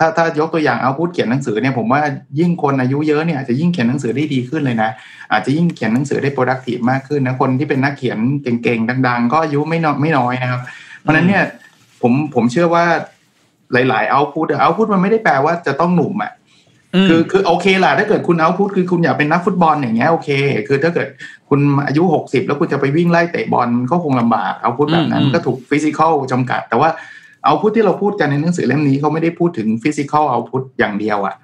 [0.00, 2.00] ถ้าถ้ายกตัวอย่างเอาพุทเขียนหนังสือเนี่ยผมว่า
[2.38, 4.90] ยิ่งคนอายุเยอะเนี่ยอาจจะยิ่งเขียนหนังสือได้ดีขึ้นเลยนะ
[5.32, 10.60] อาจจะยิ่งเขียนหนังสือได้ productive มากขึ้นนะคนที่เป็นนักเขียนเก่งๆดัง ๆ ก็อายุไม่น้อยไม่น้อยนะครับ
[11.00, 11.44] เพราะฉะนั้นเนี่ย
[12.02, 12.84] ผมผมเชื่อว่า
[13.72, 16.32] หลายๆ output output มันไม่ได้แปลว่าจะต้องหนุ่มอะ
[17.02, 20.28] มคือคือโอเคล่ะถ้าเกิดคุณ output คือคุณอยากเป็นนักฟุตบอลอย่างเงี้ยโอเค
[20.68, 21.08] คือถ้าเกิด
[21.48, 26.90] คุณอายุหกสิบแล้วคุณจะไปวิ่งไล่เตะบอลก็คงลำบาก output แบบนั้นอืมก็ถูก physical จำกัด แต่ว่า
[27.44, 31.34] output ที่เราพูดกันในหนังสือเล่มนี้เขาไม่ได้พูดถึง physical output อย่างเดียวอะ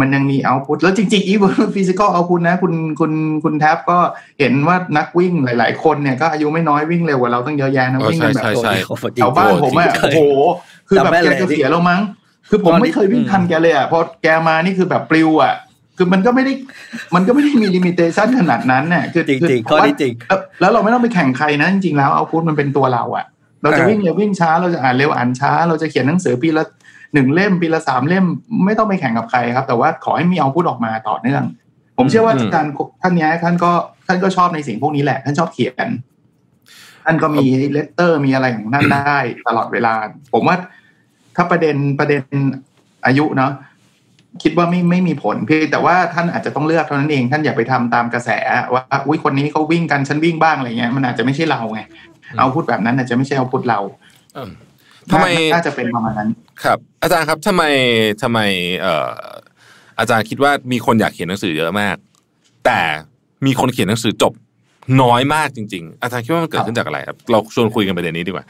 [0.00, 1.38] มันยังมี output แล้วจริงๆอีก
[1.76, 3.12] physical output นะคุณคุณ
[3.44, 3.98] คุณแท็บก็
[4.38, 10.20] เห็นว่านักวิ่งหลาย ๆ คนเนี่ยก็อายุไม่น้อยวิ่งเร็วกว่าเราตั้งเยอะแยะนะเออวิ่งกันแบบใช่ใช่โอ้โหจริแถงวบ้านผมอะเคโอ้ยโห
[10.88, 12.00] คือแบบจำแม่นแกเลยจะเสียแล้วมั้ง
[12.50, 15.54] คือผมตอนนี้ไม่เคยวิ่งทันแกเลยอะพอแกมานี่คือแบบปลิวอะ
[15.96, 16.52] คือมันก็ไม่ได้
[17.14, 23.24] มันก็ไม่ได้มีลิมิเตชันขนาดนั้นเนี่ยคือจริงคือจริงเพข้อราะว่านี้จริงแล้วแล้วเราไม่ต้องไปแข่งใครนะจริงๆแล้วเอาพุทมันเป็นตัวเราอะ
[23.64, 26.64] เราจะอ่าวิ่งเร็ววิ่งช้าเราจะอ่านเร็วอ่านช้า เราจะเขียนหนังสือปีละ
[27.14, 28.24] หนึ่งเล่มปีละสามเล่ม
[28.64, 31.42] ไม่ต้องไปแข่งกับใครครับ แต่ว่าขอให้มีเอาพุทออกมาต่อเนื่อง
[31.98, 32.72] ผมเชื่อว่าอืมอาจารย์
[33.02, 33.72] ท่านเนี้ยท่านก็
[34.06, 35.88] ท่านก็ชอบในสิ่งพวกนี้แหละ ท่านชอบเขียน
[37.04, 39.16] ท่านก็มีเลตเตอร์มีอะไรของท่านได้
[39.46, 39.94] ตลอดเวลา
[40.32, 40.56] ผมว่า
[41.36, 42.22] ถ้าประเด็นประเด็น
[43.06, 43.52] อายุเนาะ
[44.42, 48.30] คิดว่าไม่ไม่มีผลเพียงแต่ว่าท่านอาจจะต้องเลือกเท่านั้นเอง ท่านอย่าไปทำตามกระแส
[48.74, 51.80] ว่าอุ้ยคนนี้เขาวิ่งกันฉันวิ่งบ้างอะไรเงี้ยมันอาจจะไม่ใช่เราไง
[52.38, 53.80] เอาพุทแบบนั้นอาจจะไม่ใช่เอาพุทเรา
[54.36, 54.50] อืม
[55.10, 56.28] ทำไมน่าจะเป็นประมาณนั้น
[56.64, 57.62] ครับ อาจารย์ครับทำไม
[58.22, 58.40] ทำไม
[58.80, 59.10] เอ่อ
[59.98, 61.96] อาจารย์คิดว่ามีคนอยากเขียนหนังสือเยอะมาก
[62.64, 62.80] แต่
[63.46, 64.32] มีคนเขียนหนังสือจบ
[65.02, 68.44] น้อยมากจริง ๆ อาจารย์คิดว่ามันเกิดขึ้นจากอะไรครับ เราชวนคุยกันประเด็นนี้ดีกว่า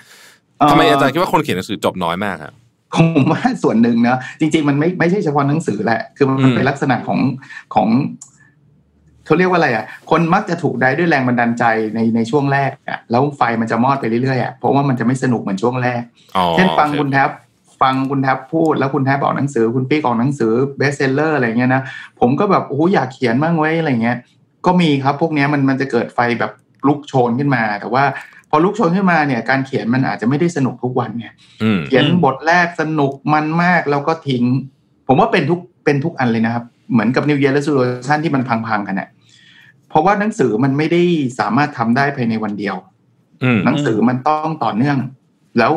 [0.70, 2.55] ทำไมอาจารย์คิดว่าคนเขียนหนังสือจบน้อยมากครับ
[2.97, 7.21] ผมว่าส่วนหนึ่งนะจริง ๆ มันไม่ไม่ใช่เฉพาะหนังสือแหละ คือมันอืมเป็นลักษณะของ
[7.75, 7.89] ของ
[9.27, 11.65] เขาเรียกว่าอะไรอะ คนมักจะถูกได้ด้วยแรงบันดาลใจ
[11.95, 16.03] ในในช่วงแรกอะแล้วไฟมันจะมอดไปเรื่อยๆอะเพราะว่ามันจะไม่สนุกเหมือนช่วงแรก
[16.37, 17.31] อ๋อเช่นฟังโอเคุณแท็บ
[17.83, 21.83] ฟังคุณแท็บพูด แล้วคุณแท็บออกหนังสือ คุณปิ๊กออกหนังสือ best seller อะไรเงี้ยนะ
[22.21, 24.16] ผมก็แบบโอ้โหอยากเขียนบ้างไว้ยอะไรเงี้ย
[24.66, 26.53] ก็มีครับพวกเนี้ยมันมันจะเกิดไฟแบบ
[26.89, 28.05] ลุกโชนขึ้นมา แต่ว่า
[28.57, 31.27] พอลุกโชนขึ้นมาเนี่ยการเขียนมันอาจจะไม่ได้สนุกทุกวันไง
[31.63, 34.45] อืมเขียนอืมบทแรกสนุกมันมากแล้วก็ทิ้ง
[35.07, 39.09] ผมว่าเป็นทุกเป็นทุกอันเลยนะครับ เหมือนกับ New Year Resolution ที่มันพังๆกันน่ะ
[39.89, 41.03] เพราะว่าหนังสือมันไม่ได้
[41.41, 42.77] สามารถทำได้ภายในวันเดียว
[43.45, 44.99] อืมหนังสือมันต้องต่อเนื่อง
[45.59, 45.73] แล้ว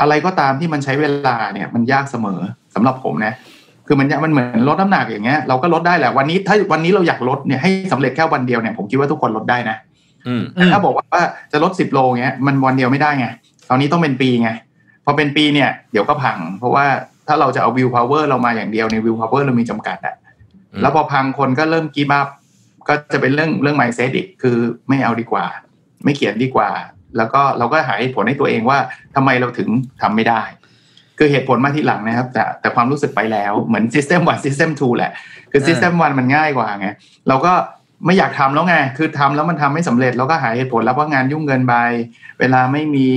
[0.00, 2.40] อะไรก็ตามที่มันใช้เวลาเนี่ย มันยากเสมอ
[2.74, 3.34] สำหรับผมนะ
[3.86, 9.85] คือมันยากมันเหมือนลดน้ำหนักอย่างเงี้ยเราก็ลดได้แหละวันนี้ถ้าวันนี้เราอยากลดเนี่ยให้สำเร็จแค่วันเดียวเนี่ยผมคิดว่าทุกคนลดได้นะอืม
[10.54, 11.22] แต่ถ้าบอกว่า
[11.52, 13.26] จะลดสิบโลเงี้ยมันวันเดียวไม่ได้ไง
[13.68, 14.50] ตอนนี้ต้องเป็นปีไง
[15.04, 16.86] พอเป็นปีเนี่ยเดี๋ยวก็พัง เพราะว่า
[17.26, 20.14] ถ้าเราจะเอา willpower เรามาอย่างเดียวใน willpower เรามีจำกัดอะ
[20.72, 22.28] อืมแล้วพอพังคนก็เริ่ม give up
[22.88, 24.56] ก็จะเป็นเรื่องเรื่อง mindset อีกคือ
[24.88, 25.44] ไม่เอาดีกว่า
[26.04, 26.68] ไม่เขียนดีกว่า
[27.16, 28.78] แล้วก็เราก็หาเหตุผลให้ตัวเองว่า
[29.14, 29.68] ทำไมเราถึง
[30.02, 30.42] ทำไม่ได้
[31.18, 35.12] คือเหตุผลมาทีหลังนะครับ แต่แต่ความรู้สึกไปแล้วเหมือน System 1 System 2 แหละ
[35.52, 36.88] คือ System 1 มันง่ายกว่าไง
[37.28, 37.52] เราก็
[38.04, 41.74] ไม่อยากทำแล้วไง คือทำแล้วมันทำไม่สำเร็จเราก็หาเหตุผลแล้วว่างานยุ่งเกินไป
[42.40, 43.08] เวลาไม่มี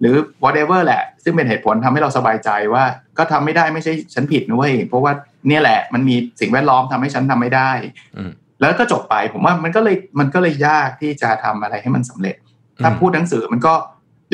[0.00, 2.84] หรือ whatever แหละ ซึ่งเป็นเหตุผลทำให้เราสบายใจว่า
[3.18, 5.12] ก็ทำไม่ได้ไม่ใช่ฉันผิดนะเว้ยเพราะว่า
[5.48, 7.70] เนี่ยแหละ มันมีสิ่งแวดล้อมทำให้ฉันทำไม่ได้
[8.16, 8.30] อืม
[8.60, 12.36] แล้วก็จบไปผมว่ามันก็เลยมันก็เลยยากที่จะทำอะไรให้มันสำเร็จ
[12.82, 13.74] ถ้าอืมพูดหนังสือมันก็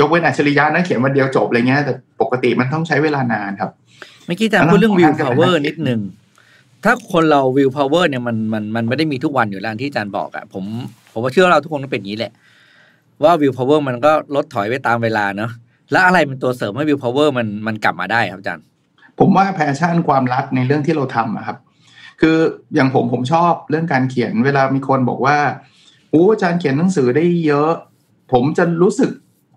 [0.00, 3.70] ยกเว้นอัจฉริยะนะเขียนวันเดียวจบอะไรเงี้ยแต่ปกติมันต้องใช้เวลานานครับ
[4.26, 6.00] เมื่อกี้อาจารย์แล้วพูดเรื่องของ willpower ท่านก็เป็นเวอร์นักเขียนนิดหนึ่ง
[6.84, 10.64] ถ้าคนเรา willpower เนี่ยมันมันมันไม่ได้มีทุกวันอยู่แล้วที่อาจารย์บอกอะผม
[11.12, 12.32] ผมว่าเชื่อเราทุกคนก็เป็นอย่างนี้แหละ
[13.22, 15.50] ว่า willpower มันก็ลดถอยไปตามเวลาเนอะ
[15.92, 18.64] แล้วอะไรเป็นตัวเสริมให้ willpower มันมันกลับมาได้ครับอาจารย์
[19.18, 21.58] ผมว่า passionความรักในเรื่องที่เราทำอะครับ
[22.20, 22.36] คือ
[22.74, 25.38] อย่างผมผมชอบเรื่องการเขียนเวลามีคนบอกว่า
[26.10, 27.72] โอ้อาจารย์เขียนหนังสือได้เยอะ
[28.32, 29.10] ผมจะรู้สึก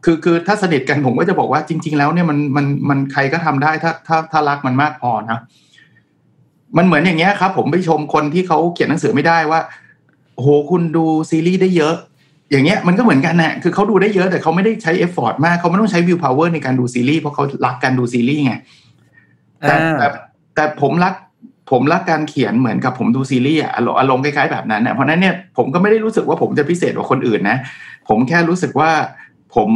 [0.05, 5.39] คือคือถ้าสนิทกันผมก็จะบอกว่าจริง ๆ แล้วเนี่ยมันมันมันใครก็ทำได้ถ้าถ้าถ้ารักมันมากพอนะ
[6.77, 9.59] มันเหมือนอย่างเงี้ยครับ ผมไปชมคนที่เขาเขียนหนังสือไม่ได้ว่า
[10.35, 11.95] โอ้โหคุณดูซีรีส์ได้เยอะ
[12.51, 18.53] อย่างเงี้ยมันก็เหมือนกันนะคือเขาดูได้เยอะแต่เขาไม่ได้ใช้ effort มากเขาไม่ต้องใช้ willpower ในการดูซีรีส์เพราะเขารักการดูซีรีส์ไง
[19.59, 20.07] แต่อ่าแต่
[20.55, 21.13] แต่ผมรัก
[21.71, 27.57] ผมรักการเขียนเหมือนกับผมดูซีรีส์อะอารมณ์อารมณ์คล้ายๆแบบนั้นนะเพราะฉะนั้นเนี่ยผมก็ไม่ได้รู้สึกว่าผมจะพิเศษกว่าคนอื่นนะ
[28.07, 28.91] ผมแค่รู้สึกว่า
[29.55, 29.69] ผม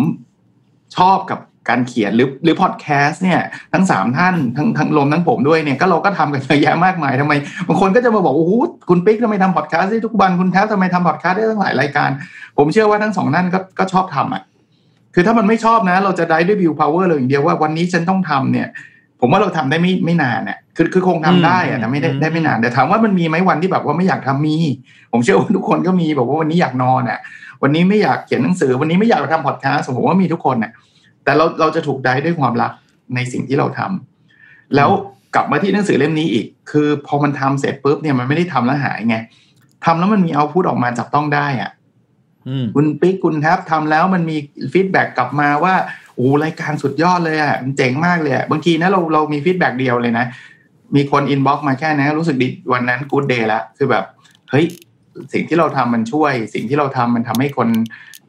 [0.97, 3.39] ชอบกับ การเขียนหรือหรือพอดแคสต์เนี่ย
[3.73, 7.33] ทั้งสามท่านทั้งทั้งรวมทั้งผมด้วยเนี่ยก็เราก็ทำกันเยอะแยะมากมายทำไม
[7.67, 8.53] บางคนก็จะมาบอกโอ้โห
[8.89, 12.09] คุณปิ๊กทำไมทำพอดแคสต์ได้ทุกวันคุณแท็บทำไมทำพอดแคสต์ได้ตั้งหลายรายการ
[12.57, 14.43] ผมเชื่อว่าทั้งสองท่านก็ก็ชอบทำอะ
[15.13, 18.67] คือถ้ามันไม่ชอบนะ เราจะได้ด้วย willpower เลยอย่างเดียวว่าวันนี้ฉันต้องทำเนี่ย
[19.21, 24.55] ผมว่าเราทำได้ไม่ไม่นานน่ะคือคือคงทำได้อะแต่ไม่ได้อืมได้ไม่นาน แต่ถามว่ามันมีไหมวันที่แบบว่าไม่อยากทำมี
[25.11, 27.19] ผมเชื่อว่าทุกคนก็มีบอกว่าวันนี้อยากนอนอะ
[27.63, 30.71] วันนี้ไม่อยากเขียนหนังสือ วันนี้ไม่อยากทำพอดแคสต์ผมว่ามีทุกคนน่ะ
[31.27, 32.71] แต่เราเราจะถูกได้ด้วยความรัก
[33.15, 34.89] ในสิ่งที่เราทำแล้ว
[35.35, 39.17] กลับมาที่หนังสือเล่มนี้อีก คือพอมันทำเสร็จปุ๊บเนี่ยมันไม่ได้ทำแล้วหายไง
[39.85, 41.71] ทำแล้วมันมีเอาพูดออกมาจับต้องได้อะ
[42.47, 44.37] อืมคุณปิ๊กคุณแทบทำแล้วมันมี
[44.73, 45.73] feedback กลับมาว่า
[46.15, 50.25] โอ้รายการสุดยอดเลยอะมันเจ๋งมากเลยอะบางทีนะเราเรามี feedback เดียวเลยนะ
[50.95, 54.05] มีคน inbox มาแค่นั้นรู้สึกดีวันนั้นกู๊ดเดย์ละคือแบบ
[54.51, 54.65] เฮ้ย
[55.33, 57.69] สิ่งที่เราทำมันช่วย สิ่งที่เราทำมันทำให้คน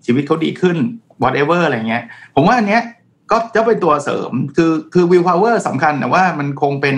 [0.04, 0.76] ชีวิตเขาดีขึ้น
[1.22, 2.04] whatever อะไรเงี้ย
[2.34, 2.82] ผมว่าอันเนี้ย
[3.30, 6.96] ก็จะเป็นตัวเสริมคือคือ willpower สำคัญแต่ว่ามันคงเป็น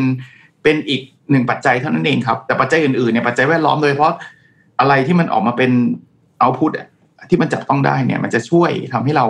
[0.62, 4.14] เป็นอีกหนึ่งปัจจัยเท่านั้นเองครับ แต่ปัจจัยอื่นๆเนี่ยปัจจัยแวดล้อมโดยเฉพาะ
[4.80, 5.70] อะไรที่มันออกมาเป็น
[6.40, 6.72] เอาพุท
[7.28, 9.26] ที่มันจับต้องได้เนี่ย มันจะช่วยทำให้เรา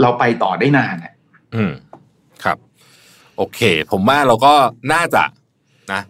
[0.00, 1.12] เราไปต่อได้นานอะ
[1.54, 1.72] อืม
[2.44, 2.58] ครับ
[3.36, 3.60] โอเค
[3.92, 4.54] ผมว่าเราก็
[4.92, 5.22] น่าจะ
[5.92, 6.02] นะ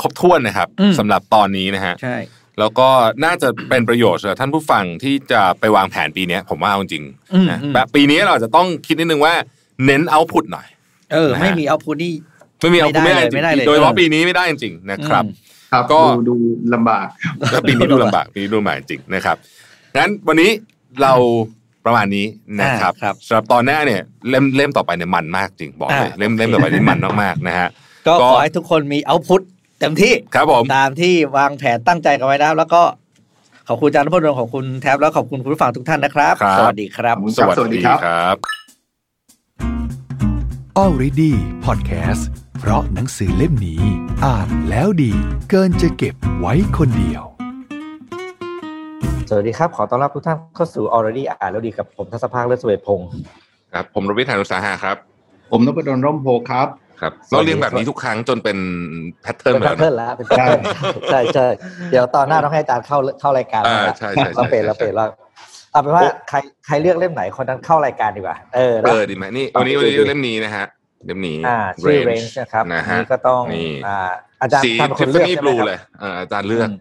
[0.00, 2.16] ครบถ้วนนะครับอืมสำหรับตอนนี้นะฮะใช่
[2.58, 2.88] แล้วก็
[3.24, 9.34] น่าจะเป็นประโยชน์สำหรับท่านผู้ฟังที่จะไปวางแผนปีเนี้ยผมว่าเอาจริงอืมนะอืมแบบปีนี้เราจะต้องคิดนิดนึงว่า
[9.84, 10.66] เน้นเอาพุตหน่อย
[11.12, 12.14] เออนะฮะไม่มีเอาพูนี่
[12.60, 16.34] ไม่มีเอาพุตไม่ไม่ได้ได้จเลยริไม่ได้เลยงโดยเฉพาะปีนี้ไม่ได้จริงๆนะครับอืมครับก็ดูดู
[16.74, 17.06] ลำบาก
[17.52, 19.36] แล้วปีนี้ดูลำบากปีนี้ดูลำบากจริงนะครับ
[19.96, 20.50] งั้นวันนี้
[21.02, 21.12] เรา
[21.84, 22.26] ประมาณนี้
[22.60, 27.68] นะครับอ่าครับสำหรับตอนหน้าเนี่ยเล่มเล่มต่อไปเนี่ยมันมากจริงบอกเลยอ่าเล่มเล่มต่อไปนี่มันมากๆนะฮะ
[28.06, 29.40] ก็ก็ขอให้ทุกคนมีเอาพุท
[29.80, 32.82] เต็มที่ครับผมตามที่วางแผนตั้งใจกันไว้นะครับแล้วก็
[33.68, 38.36] ขอบคุณอาจารย์นพดลขอบคุณแท็บแล้วขอบคุณคุณผู้ฟังทุกท่านนะครับครับ สวัสดีครับขอบคุณครับสวัสดีครับครับ
[40.82, 41.32] Already
[41.66, 42.22] Podcast
[42.60, 43.82] เพราะหนังสือเล่มนี้
[44.24, 45.12] อ่านแล้วดี
[45.50, 47.22] เกินจะเก็บไว้คนเดียว
[49.28, 53.08] สวัสดีครับ ขอต้อนรับทุกท่านเข้าสู่ Alread อ่านแล้วดีกับผมทัศภาคเลิศเสวตพงศ์
[53.72, 54.96] ครับ ผมรวิศ หาญอุตสาหะครับ
[55.50, 56.68] ผมนพดลร่มโพธิ์ครับ
[57.00, 58.58] ครับสวัสดีเราเรียงแบบนี้ทุกครั้งจนเป็น
[59.22, 60.60] pattern เป็นไปแพทแล้ว pattern นะแล้วเป็น pattern
[61.10, 61.46] ใช่ใช่
[61.90, 65.06] เดี๋ยวตอนหน้าต้องให้อาจารย์เข้าเข้ารายการอ่าแล้วใช่ใช่ใช่เราเป็นเราเป็นเรา
[65.72, 70.66] เอาเป็นว่าใครใครเลือกเล่มไหนคนนั้นเข้ารายการดีกว่าเออนะเออดีไหมนี่วันนี้วันนี้เล่มนี้นะฮะ
[71.06, 74.10] เล่มนี้อ่าชื่อ Range range นะครับนะฮะนี่ก็ต้องนี่อ่า
[74.42, 76.72] อาจารย์สีทำเป็นคทิฟนฟาเลือกนี่ใช่บไหมลูครับเลยเอออาจารย์เลือกม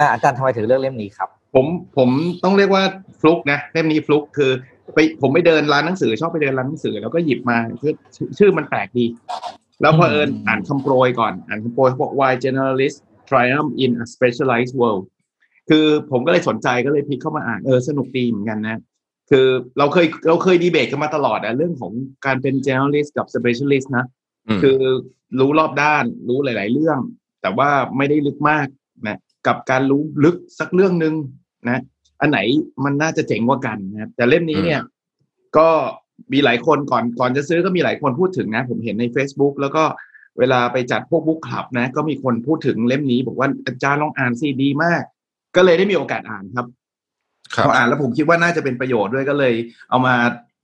[0.00, 1.66] อ่าอาจารย์ทำไมถึงเลือกเล่มนี้ครับ ผม
[1.96, 2.08] ผม
[2.44, 2.82] ต้องเรียกว่า
[3.20, 4.50] ฟลุกนะเล่มนี้ฟลุกคือ
[4.94, 9.06] ไปผมไปเดินร้านหนังสือชอบไปเดินร้านหนังสือ แล้วก็หยิบมาคือชื่อชื่อมันแปลกดี
[9.80, 12.98] แล้วพอเผอิญอ่านคำโปรยก่อน อ่านคำโปรยเขาบอก why generalist
[13.28, 15.04] triumph in a specialized world
[15.68, 18.80] คือผมก็เลยสนใจก็เลยพลิกเข้ามาอ่านเออสนุกดีเหมือนกันนะ
[19.30, 19.46] คือ
[19.78, 21.92] เราเคยเราเคยดีเบตกันมาตลอดอะเรื่องของ
[22.26, 24.06] การเป็น generalist กับ specialist นะ
[24.48, 24.78] อืมคือ
[25.40, 26.98] รู้รอบด้านรู้หลาย ๆ เรื่อง
[27.42, 28.66] แต่ว่าไม่ได้ลึกมาก
[29.06, 31.14] นะกับการรู้ลึกสักเรื่องหนึ่ง
[31.70, 31.80] นะ
[32.22, 32.40] อันไหน
[32.84, 34.80] มันน่าจะเจ๋งกว่ากันนะครับแต่เล่มนี้เนี่ย
[35.58, 35.68] ก็
[36.32, 39.84] มีหลายคนก่อนก่อนจะซื้อก็มีหลายคนพูดถึงนะ ผมเห็นใน Facebook แล้วก็
[40.38, 45.02] เวลาไปจัดพวกบุ๊กคลับนะ ก็มีคนพูดถึงเล่มนี้ บอกว่าอาจารย์ลองอ่านซีดีมาก
[45.56, 46.66] ก็เลยได้มีโอกาสอ่านครับ
[47.54, 49.54] ครับพออ่านแล้วผมคิดว่าน่าจะเป็นประโยชน์ด้วยก็เลย
[49.90, 50.14] เอามา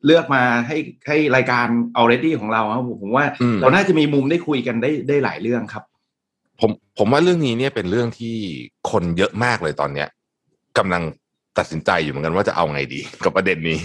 [0.05, 0.77] เลือกมาให้
[1.07, 1.67] ให้รายการ
[1.99, 5.85] already ของเราครับผมว่าอืมเราน่าจะมีมุมได้คุยกันได้ได้หลายเรื่องครับ
[6.61, 8.37] ผมผมว่าเรื่องนี้เนี่ยเป็นเรื่องที่
[8.91, 10.09] คนเยอะมากเลยตอนเนี้ย
[10.79, 11.03] กำลัง
[11.59, 13.79] ตัดสินใจอยู่เหมือนกันว่าจะเอาไงดี กับประเด็นนี้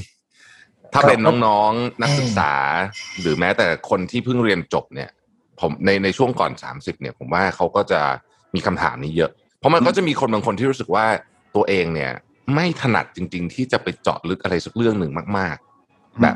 [0.93, 2.53] ถ้าเป็นน้องๆนักศึกษา
[3.21, 5.09] หรือแม้แต่คนที่เพิ่งเรียนจบเนี่ย
[5.59, 8.01] ผมในในช่วงก่อนสามสิบเนี่ย ผมว่าเขาก็จะ
[8.55, 11.05] มีคำถามนี้เยอะ เพราะมันก็จะมีคนบางคนที่รู้สึกว่า
[11.55, 12.11] ตัวเองเนี่ย
[12.55, 15.55] ไม่ถนัดจริง ๆ ที่จะไปเจาะลึกอะไรสักเรื่องหนึ่งมาก
[15.89, 16.35] ๆ แบบ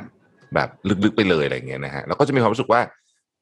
[0.53, 0.69] แบบ
[1.03, 2.81] ลึกๆไปเลยอะไรเงี้ยนะฮะแล้วก็จะมีความรู้สึกว่า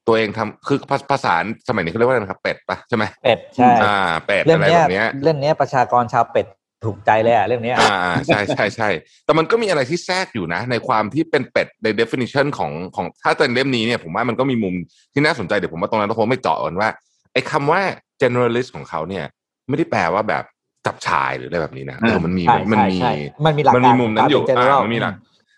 [0.06, 1.34] ตัวเองทำคือภาภาษา
[1.68, 3.96] สมัยนี้เขาเรียกว่าอะไรนะครับ เป็ดปะใช่ไหมเป็ดใช่อ่า
[4.26, 6.46] เป็ดเล่มอะไรเนี้แบยบเนี้ยเล่มเนี้ยประชากรชาวเป็ด
[6.86, 8.88] ถูกใจเลยอะเล่มเนี้ยอ่าอ่าใช่ใช่ใช่
[9.24, 14.74] แต่มันก็มีอะไรที่แทรกอยู่นะ ในความที่เป็นเป็ดใน definition ของของถ้าเป็นเล่มนี้เนี่ยผมว่ามันก็มีมุม
[15.12, 16.88] ที่น่าสนใจเดี๋ยวผมว่าตรงนั้นเราคงไม่เจาะกันว่า
[17.32, 17.80] ไอ้คำว่า
[18.22, 19.24] generalist ของเขาเนี่ย
[19.68, 20.44] ไม่ได้แปลว่าแบบ
[20.86, 23.12] จับฉ่ายหรืออะไรแบบนี้นะเออมันมีใช่มันใช่มีใช่
[23.46, 25.14] มันมีหลักการมันมีมุมนั้นอยู่เป็น อ่า general มันมีหลัก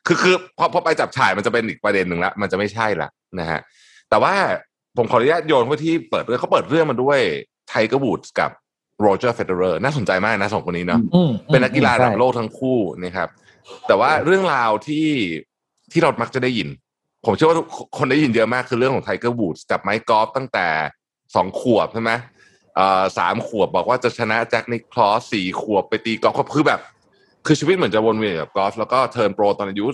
[0.06, 3.08] คือคือพอพอไปจับฉ่ายมันจะเป็นอีกประเด็นหนึ่งละมันจะไม่ใช่ละ
[3.40, 3.60] นะฮะ
[4.10, 4.34] แต่ว่า
[4.96, 7.18] ผมขออนุญาตโยนเข้าที่เปิดเรื่องเขาเปิดเรื่องมาด้วย
[7.68, 8.50] ไทเกอร์ วูดส์กับ
[9.00, 13.28] โรเจอร์เฟเดอเรอร์น่าสนใจมากนะสองคนนี้เนาะอืมเป็นนักกีฬาระดับใช่โลกทั้งคู่นะครับ
[13.86, 15.08] แต่ว่าเรื่องราวที่
[15.92, 16.68] ที่เรามักจะได้ยิน
[17.26, 17.66] ผมเชื่อว่าทุก
[17.98, 20.66] คนได้ยินเยอะมากคือเรื่องของไทเกอร์ วูดส์จับไม้กอล์ฟตั้งแต่
[21.34, 22.12] สองขวบใช่ไหม
[22.76, 26.80] เอ่อสามขวบบอกว่าจะชนะแจ็คนิคลอสสี่ขวบไปตีกอล์ฟคือแบบ
[27.46, 29.86] คือชีวิตเหมือนจะวนเวียนกับกอล์ฟแล้วก็ turn pro ตอนอายุ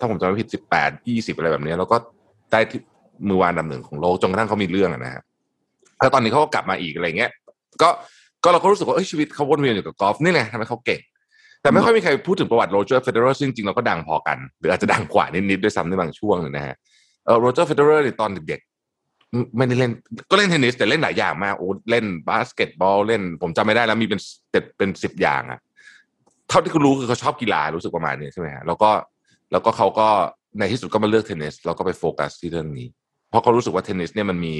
[0.00, 1.96] ถ้าผมจำไม่ผิดสิบแปดยี่สิบอะไรแบบเนี้ยแล้วก็
[2.52, 2.80] ได้ที่
[3.28, 5.22] มือวางอันดับหนึ่งของโลกจนกระทั่งเขามีเรื่องอะนะฮะ
[6.00, 7.30] แล้วตอนนี้เขาก็กลับมาอีกอะไรเงี้ย
[7.82, 7.88] ก็
[8.44, 11.00] ก็เราก็รู้สึกว่าเอ้ยชีวิตเขาวนเวียนอยู่กับกอล์ฟนี่แหละทำให้เขาเก่ง
[11.62, 16.76] แต่ไม่ค่อยมีใครพูดถึงประวัติโรเจอร์เฟเดอเรอร์ซึ่งจริงๆเราก็ดังพอกัน หรืออาจจะดังกว่านิดๆด้วยซ้ำในบางช่วงนะฮะ
[17.24, 19.90] เออโรเจอร์เฟเดอเรอร์ตอนเด็กๆไม่ได้เล่น
[20.30, 25.60] ก็เล่นเทนนิสแต่เล่นหลายอย่างมากโอ้เล่นบาสเกตบอลเล่น ผมจำไม่ได้แล้วมีเป็นเป็นเป็นสิบอย่างอะ
[26.48, 28.90] เท่าที่คุณรู้คือเขาชอบกีฬารู้สึกประมาณนี้ใช่ไหมฮะแล้วก็
[29.52, 30.08] แล้วก็เขาก็
[30.58, 32.86] ในที่สุดก็มาเลือกเทนนิสแล้วก็ไปโฟกัสที่เรื่องนี้
[33.30, 34.54] เพราะเขารู้สึกว่าเทนนิสเนี่ยมันมี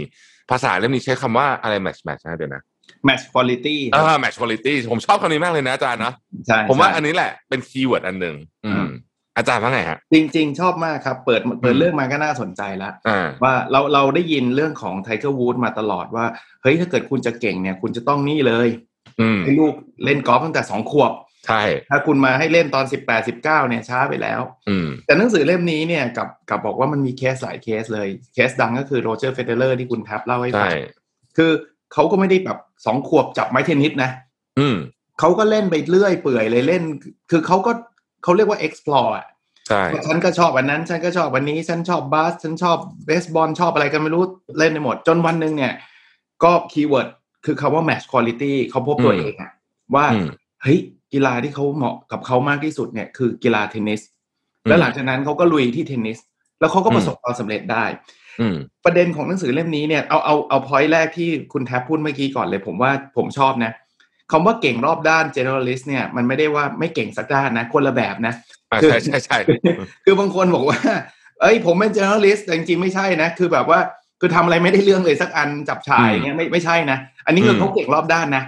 [0.51, 2.63] ภาษาเล่มนี้ใช้คำว่าอะไร match match นะเดี๋ยวนะ
[3.09, 6.13] match quality อ่า match quality ผมชอบคำนี้มากเลยนะอาจารย์นะ
[6.47, 8.37] ใช่ผมว่าใช่อันนี้แหละเป็น keyword อันหนึ่ง
[8.67, 8.89] อืม
[9.37, 16.27] อาจารย์ว่าไงฮะจริง ๆ ชอบมากครับ เปิดเปิดเรื่องมาก็น่าสนใจแล้วอ่าว่าเราเราได้ยินเรื่องของไทเกอร์วูดส์มาตลอดว่า
[16.63, 18.69] เฮ้ยถ้าเกิดคุณจะเก่งเนี่ยคุณจะต้องนี่เลย
[19.21, 19.75] อืมให้ลูก
[20.05, 21.13] เล่นกอล์ฟตั้งแต่สองขวบ
[21.47, 30.77] ใช่ถ้าคุณมาให้เล่นตอนสิบแปดสิบเก้าเนี่ยช้าไปแล้วอืมแต่หนังสือเล่มนี้เนี่ยกลับกลับบอกว่ามันมีเคสหลายเคสเลยเคสดังก็คือโรเจอร์เฟเดอเรอร์ที่คุณแท็บเล่าให้ฟัใช่ง
[31.37, 31.53] คือ
[31.93, 34.11] เขาก็ไม่ได้แบบ สองขวบจับไม้เทนนิสนะ
[34.59, 34.77] อืม
[35.21, 36.83] เขาก็เล่นไปเรื่อยเปื่อยเลยเล่น
[37.31, 37.73] คือเขาก็
[38.23, 39.27] เขาเรียกว่า explore อะ
[39.69, 44.25] ใช่ฉันก็ชอบอันนั้น ฉันก็ชอบอันนี้ ฉันชอบบาส ฉันชอบเบสบอลชอบอะไรกันไม่รู้
[44.59, 45.73] เล่นไปหมด จนวันหนึ่งเนี่ย
[46.45, 47.09] ก็ keyword
[47.45, 49.53] คือคำว่า match quality เขาพบตัวเองอะ
[49.95, 50.29] ว่าอืม
[50.63, 50.79] เฮ้ย
[51.13, 54.01] กีฬาที่เขาเหมาะกับเขามากที่สุดเนี่ยคือกีฬาเทนนิส
[54.65, 56.19] แล้วหลังจากนั้นเขาก็ลุยที่เทนนิส
[56.61, 58.24] แล้วเขาก็ประสบความสำเร็จได้อืม
[58.85, 63.73] ประเด็นของหนังสือเล่มนี้เนี่ยเอาเอาเอาพอยต์แรกที่คุณแท็บพูดเมื่อกี้ก่อนเลย ผมว่าผมชอบนะ
[64.33, 68.35] คำว่าเก่งรอบด้าน generalist เนี่ยมันไม่ได้ว่าไม่เก่งสักด้านนะ คนละแบบนะ
[68.71, 69.39] อ่าคือใช่ใช่ใช่
[70.05, 70.79] คือบางคนบอกว่า
[71.41, 73.81] เอ้ยผมเป็น journalist แต่จริงๆไม่ใช่นะ คือแบบว่า
[74.21, 78.45] คือทำอะไรไม่ได้เรื่องเลยสักอันจับฉายอืมเนี่ยไม่ไม่ใช่นะ อันนี้คืออมเขาเก่งรอบด้านนะ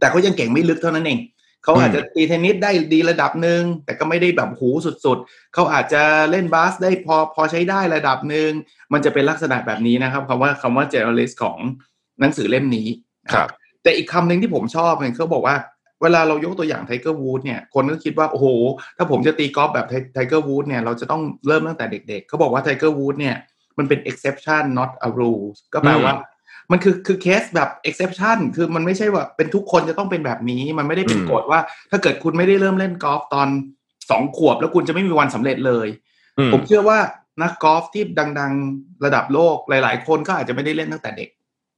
[0.00, 1.37] แต่เขายังเก่งไม่ลึกเท่านั้นเองเข
[1.68, 8.50] เขาอาจจะตีเทนนิสได้ดีระดับหนึ่งแต่ก็ไม่ได้แบบโหสุดๆ เขาอาจจะเล่นบาสได้พอพอใช้ได้ระดับหนึ่ง
[8.92, 11.58] มันจะเป็นลักษณะแบบนี้นะครับคำว่าคำว่า generalist ของ
[12.20, 12.88] หนังสือเล่มนี้
[13.32, 13.48] ครับ
[13.82, 15.56] แต่อีกคำหนึ่งที่ผมชอบเนี่ยเขาบอกว่า
[16.02, 18.46] เวลาเรายกตัวอย่างไทเกอร์วูดส์เนี่ยคนก็คิดว่าโอ้โห
[18.96, 23.36] ถ้าผมจะตีกอล์ฟแบบไทเกอร์วูดส์เนี่ยเราจะต้องเริ่มตั้งแต่เด็กๆ เขาบอกว่าไทเกอร์วูดส์เนี่ย
[23.78, 26.14] มันเป็น exception not a rule ก็แปลว่า
[26.72, 33.48] มันคือคือเคสแบบ exception คือมันไม่ใช่ว่าเป็นทุกคนจะต้องเป็นแบบนี้ มันไม่ได้เป็นอืมกฎว่า ถ้าเกิดคุณไม่ได้เริ่มเล่นกอล์ฟตอน
[34.10, 35.88] สองขวบ แล้วคุณจะไม่มีวันสำเร็จเลย
[36.38, 36.98] อืมผมเชื่อว่า
[37.42, 38.04] นักกอล์ฟที่
[38.40, 41.28] ดัง ๆระดับโลกหลาย ๆ คนก็อาจจะไม่ได้เล่นตั้งแต่เด็ก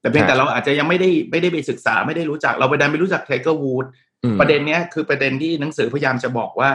[0.00, 3.86] แต่เพียงแต่เราอาจจะยังไม่ได้ไม่ได้ไปศึกษาไม่ได้รู้จักเราไปดันไปรู้จักไทเกอร์วูด
[4.24, 6.70] อืมประเด็นเนี้ยคือประเด็นที่หนังสือพยายามจะบอกว่า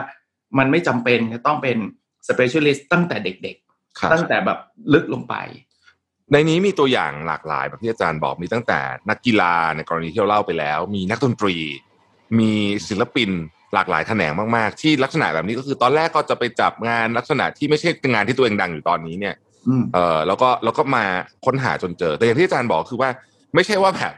[0.58, 1.76] มันไม่จำเป็นจะต้องเป็น
[2.28, 3.56] specialist ตั้งแต่เด็ก
[3.98, 4.58] ครับๆตั้งแต่แบบ
[4.92, 5.34] ลึกลงไป
[6.32, 8.78] ในนี้มีตัวอย่างหลากหลายแบบที่อาจารย์บอกมีตั้งแต่
[9.10, 11.56] นักกีฬาในกรณีที่เราเล่าไปแล้ว มีนักดนตรี
[12.38, 12.52] มี
[12.88, 13.30] ศิลปิน
[13.74, 19.34] หลากหลายแขนงมากๆ ที่ลักษณะแบบนี้ก็คือตอนแรกก็จะไปจับงานลักษณะที่ไม่ใช่งานที่ตัวเองดังอยู่ตอนนี้เนี่ย
[19.68, 21.04] อืมเออแล้วก็แล้วก็มา
[21.46, 23.10] ค้นหาจนเจอ แต่อย่างที่อาจารย์บอกคือว่า
[23.54, 24.12] ไม่ใช่ว่าแบบ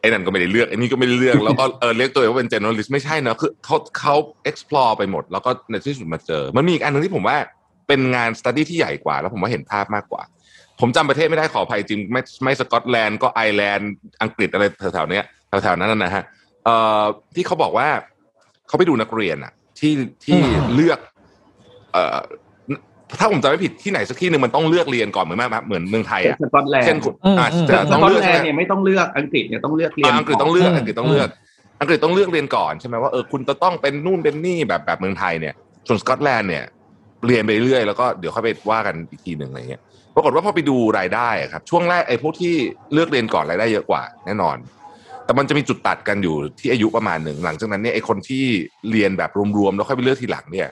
[0.00, 4.14] ไอ้นั่นก็ไม่ได้เลือกไอ้นี่ก็ไม่ได้เลือกแล้วก็เออเรียกตัวเองว่าเป็น generalist ไม่ใช่เนอะคือเขาเขา
[4.50, 7.36] explore ไปหมด แล้วก็ในที่สุดมาเจอ มันมีอีกอันหนึ่งที่ผมว่า
[7.88, 10.22] เป็นงาน study ที่ใหญ่กว่า แล้วผมว่าเห็นภาพมากกว่า
[10.80, 13.90] ผมจำประเทศไม่ได้ขออภัยจริงไม่ไม่สกอตแลนด์ก็ไอร์แลนด์
[14.22, 15.24] อังกฤษอะไรแถวๆเนี้ย
[15.62, 16.24] แถวๆนั้นนะฮะ
[16.64, 17.02] เอ่อ
[17.34, 17.88] ที่เขาบอกว่า
[18.68, 19.92] เขาไปดูนักเรียนอะที่
[20.24, 20.98] ที่อืมเลือก
[21.92, 22.18] เอ่อ
[23.18, 31.28] ถ้าผมจำไม่ผิดที่ไหนสักที่หนึ่งมันต้องเลือกเรียนก่อนเหมือนมากเหมือนเมืองไทยอะสกอตแลนด์เช่นคุณอืมอ่าอืมแต่สต้องกอตเลือกแลใช่นไหมด์เนี่ยไม่ต้องเลือกอังกฤษเนี่ยต้องเลือกเรียนอ่าอังกฤษต้องเลือกอืมอังกฤษต้องเลือก
[31.80, 35.54] อังกฤษต้องเลือกเรียนก่อนใช่ไหมว่าเออคุณจะต้องเป็นนู่นเป็นนี่แบบแบบเมืองไทยเนี่ย
[35.88, 36.64] ส่วนสกอตแลนด์เนี่ย
[37.26, 39.82] เรียนไปเรื่อยแล้วก็เดี๋ยวค่อยไปว่ากันอีกทีหนึ่งอะไรเงี้ย
[40.18, 42.54] ปรากฏว่าพอไปดูรายได้อะครับช่วงแรกไอ้พวกที่
[42.92, 44.56] เลือกเรียนก่อนรายได้เยอะกว่า แน่นอน
[45.24, 48.44] แต่มันจะมีจุดตัดกันอยู่ที่อายุประมาณหนึ่งหลังจากนั้นเนี่ยไอ้คนที่
[48.90, 50.68] เรียนแบบรวมๆแล้วค่อยไปเลือกทีหลังเนี่ย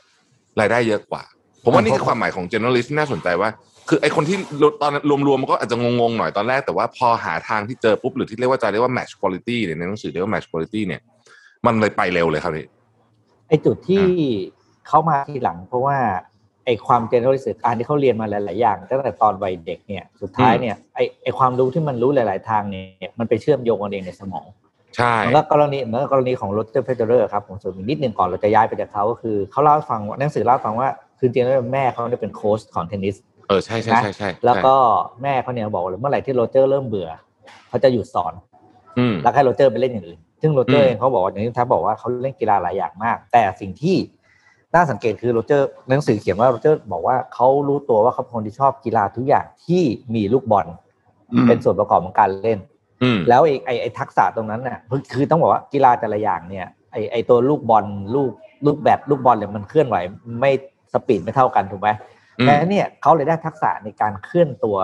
[0.61, 1.23] รายได้เยอะกว่า
[1.65, 3.51] ผมว่านี่คือความหมายของ generalist ที่น่าสนใจว่า
[3.89, 4.37] คือไอคนที่
[4.83, 4.93] ตอน
[5.29, 11.01] รวมๆมันก็อาจจะงงๆหน่อยตอนแรกแต่ว่าพอหาทางที่เจอปุ๊บหรือที่เรียกว่าจะเรียกว่า match quality เนี่ยในหนังสือเรียกว่า match quality เนี่ย
[11.67, 12.67] มันเลยไปเร็วเลยครับนี่
[13.49, 14.05] ไอจุดที่
[14.89, 15.97] เข้ามาทีหลังเพราะว่า
[16.67, 24.47] ไอความ generalist การที่เขาเรียนมาหลาย ๆ อย่าง ตั้งแต่ตอนวัยเด็กเนี่ยสุดท้ายเนี่ยไอไอความรู้ที่มันรู้หลาย ๆ ทางเนี่ยมันไปเชื่อมโยงกันเองในสมอง
[24.97, 30.89] ใช่เหมือนกับกรณีเหมือนกับกรณีของโรเจอร์เฟเดอเรอร์ครับผมเสริมอีกนิดนึงก่อนเราจะย้ายไปจากเขาก็คือเขาเล่าให้ฟังว่าหนังสือเล่าให้ฟังว่า
[31.19, 33.17] คือจริงๆแล้วแม่เขาเนี่ยเป็นโค้ชของเทนนิส
[33.49, 34.75] เออใช่ใช่ใช่ใช่แล้วก็
[35.23, 37.09] แม่เขาเนี่ยบอกว่าเมื่อไหร่ที่โรเจอร์เริ่มเบื่อ
[37.69, 38.33] เขาจะหยุดสอน
[38.99, 43.97] อืมแล้วให้โรเจอร์ไปเล่นอย่างอื่นซึ่งโรเจออืร์มเองเขาบอกว่าอย่างที่ท่านบอกว่าเขาเล่นกีฬาหลายอย่างมาก แต่สิ่งที่
[44.75, 49.83] น่าสังเกตคือโรเจอร์หนังสือเขียนว่าโรเจอร์บอกว่าเขารู้ตัวว่าเขาเป็นคนที่ชอบกีฬาทุกอย่างที่
[50.15, 50.67] มีลูกบอล
[51.33, 52.59] อืมเป็นส่วนประกอบของการเล่น
[53.03, 57.85] อืมแล้วไอ้ไอ้ไอ้ทักษะตรงนั้นน่ะคือคือต้องบอกว่ากีฬาแต่ละอย่างเนี่ยไอ้ไอ้ตัวลูกบอล
[58.15, 58.31] ลูก
[58.67, 59.97] ลูกแบบลูกบอลเนี่ยมันเคลื่อนไหว
[60.41, 60.51] ไม่
[60.93, 61.89] speed ไม่เท่ากันถูกไหม
[62.39, 64.77] อืมแต่เนี่ยเขาเลยได้ทักษะในการเคลื่อนตัว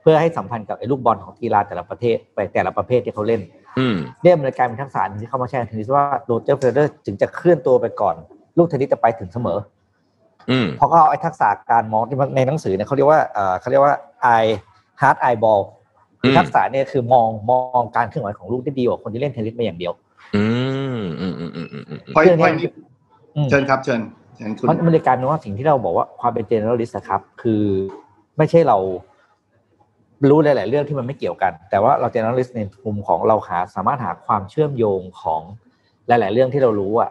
[0.00, 3.40] เพื่อให้สัมพันธ์กับไอ้ลูกบอลของกีฬาแต่ละประเทศไปแต่ละประเภทที่เขาเล่น
[3.78, 8.16] อืมเนี่ยมันเลยกลายเป็นทักษะหนึ่งที่เขามาใช้เทนนิสว่าโรเจอร์เฟเดอเรอร์ถึงจะเคลื่อนตัวไปก่อน
[8.58, 9.58] ลูกเทนนิสจะไปถึงเสมอ
[10.50, 13.94] อืมเพราะเขาเอาไอ้ทักษะการมองที่มันในหนังสือเนี่ยเขาเรียกว่าเอ่อเขาเรียกว่า
[14.34, 14.50] eye
[15.00, 15.62] hand eye ball
[16.20, 19.92] คือมทักษะเนี่ยคือมองมองการเคลื่อนไหวของลูกได้ดีกว่าคนที่เล่นเทนนิสมาอย่างเดียว
[20.36, 20.44] อื
[20.98, 22.72] มอืมอืมอืมอืมอืมพอยเรื่องพอยเนี้ย
[23.36, 24.00] อืมเชิญครับเชิญ
[24.36, 27.62] เชิญคุณมันมันเลยกลายเป็นว่าสิ่งที่เราบอกว่าความเป็น generalist อะครับ คือ
[28.38, 28.78] ไม่ใช่เรา
[30.30, 35.42] รู้หลาย ๆ เรื่องที่มันไม่เกี่ยวกัน แต่ว่าเรา generalist ในมุมของเราหาสามารถหาความเชื่อมโยงของ
[36.08, 37.10] หลาย ๆ เรื่องที่เรารู้อะ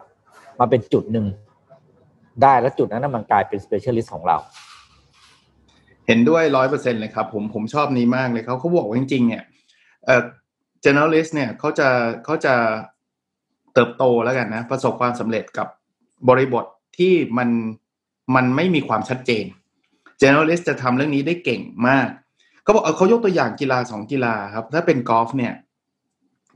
[0.60, 1.26] มาเป็นจุดหนึ่ง
[2.42, 4.38] ได้แล้วจุดนั้นนะมันกลายเป็น specialist ของเรา
[6.06, 9.42] เห็นด้วยร้อยเปอร์เซ็นเลยครับ ผมผมชอบนี้มากเลยเขาเขาบอกว่าจริง ๆ เนี่ย
[10.04, 10.22] เอ่อ
[10.84, 11.88] generalist เนี่ยเขาจะ
[12.24, 12.54] เขาจะ
[13.74, 15.68] เติบโตแล้วกันนะ ประสบความสำเร็จกับ
[16.28, 16.64] บริบท
[16.98, 17.48] ที่มัน
[18.34, 19.44] มันไม่มีความชัดเจน
[20.22, 22.08] generalist จะทำเรื่องนี้ได้เก่งมาก
[22.62, 25.52] เขาบอกเออเขายกตัวอย่างกีฬาสองกีฬาครับ ถ้าเป็นกอล์ฟเนี่ย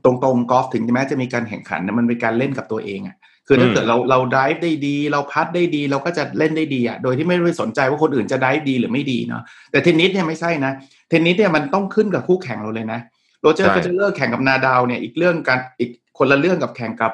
[0.03, 3.17] ตรงๆกอล์ฟถึงแม้จะมีการแข่งขันนะมันเป็นการเล่นกับตัวเองอะ
[3.51, 10.71] คือถ้าเกิดเราเรา drive ได้ดี เรา putt ได้ดี เราก็จะเล่นได้ดีอะโดยที่ไม่ได้สนใจว่าคนอื่นจะ drive ดีหรือไม่ดีเนาะแต่เทนนิสเนี่ยไม่ใช่นะ
[11.09, 12.99] เทนนิสเนี่ยมันต้องขึ้นกับคู่แข่งเราเลยนะ
[13.41, 17.13] โรเจอร์ใช่เฟเดอร์แข่งกับนาดาลเนี่ยอีกเรื่องกันอีกคนละเรื่องกับแข่งกับ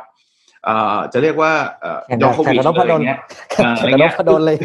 [0.66, 1.52] เอ่อจะเรียกว่า
[1.82, 3.20] เอ่อแข่งโยกับโคแข่งวิชกับนพอะไรดลเงี้ย
[3.52, 4.58] แข่งเออกับนพดลเลย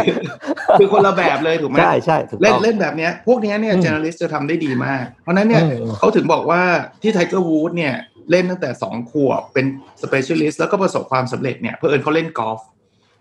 [0.79, 6.61] คือคนละแบบเลยถูกไหมใช่ใช่ถูกเล่นต้องเล่นแบบเนี้ยพวกเนี้ยเนี่ยอืมเจเนอเรสจะทำได้ดีมาก เพราะฉะนั้นเนี่ยอืมเขาถึงบอกว่า
[7.03, 7.95] ที่ไทเกอร์วูดเนี่ย
[8.31, 9.67] เล่นตั้งแต่สองขวบเป็น
[10.03, 12.61] สเปเชียลิสต์แล้วก็ประสบความสำเร็จเนี่ยเพราะเอิญเขาเล่นกอล์ฟ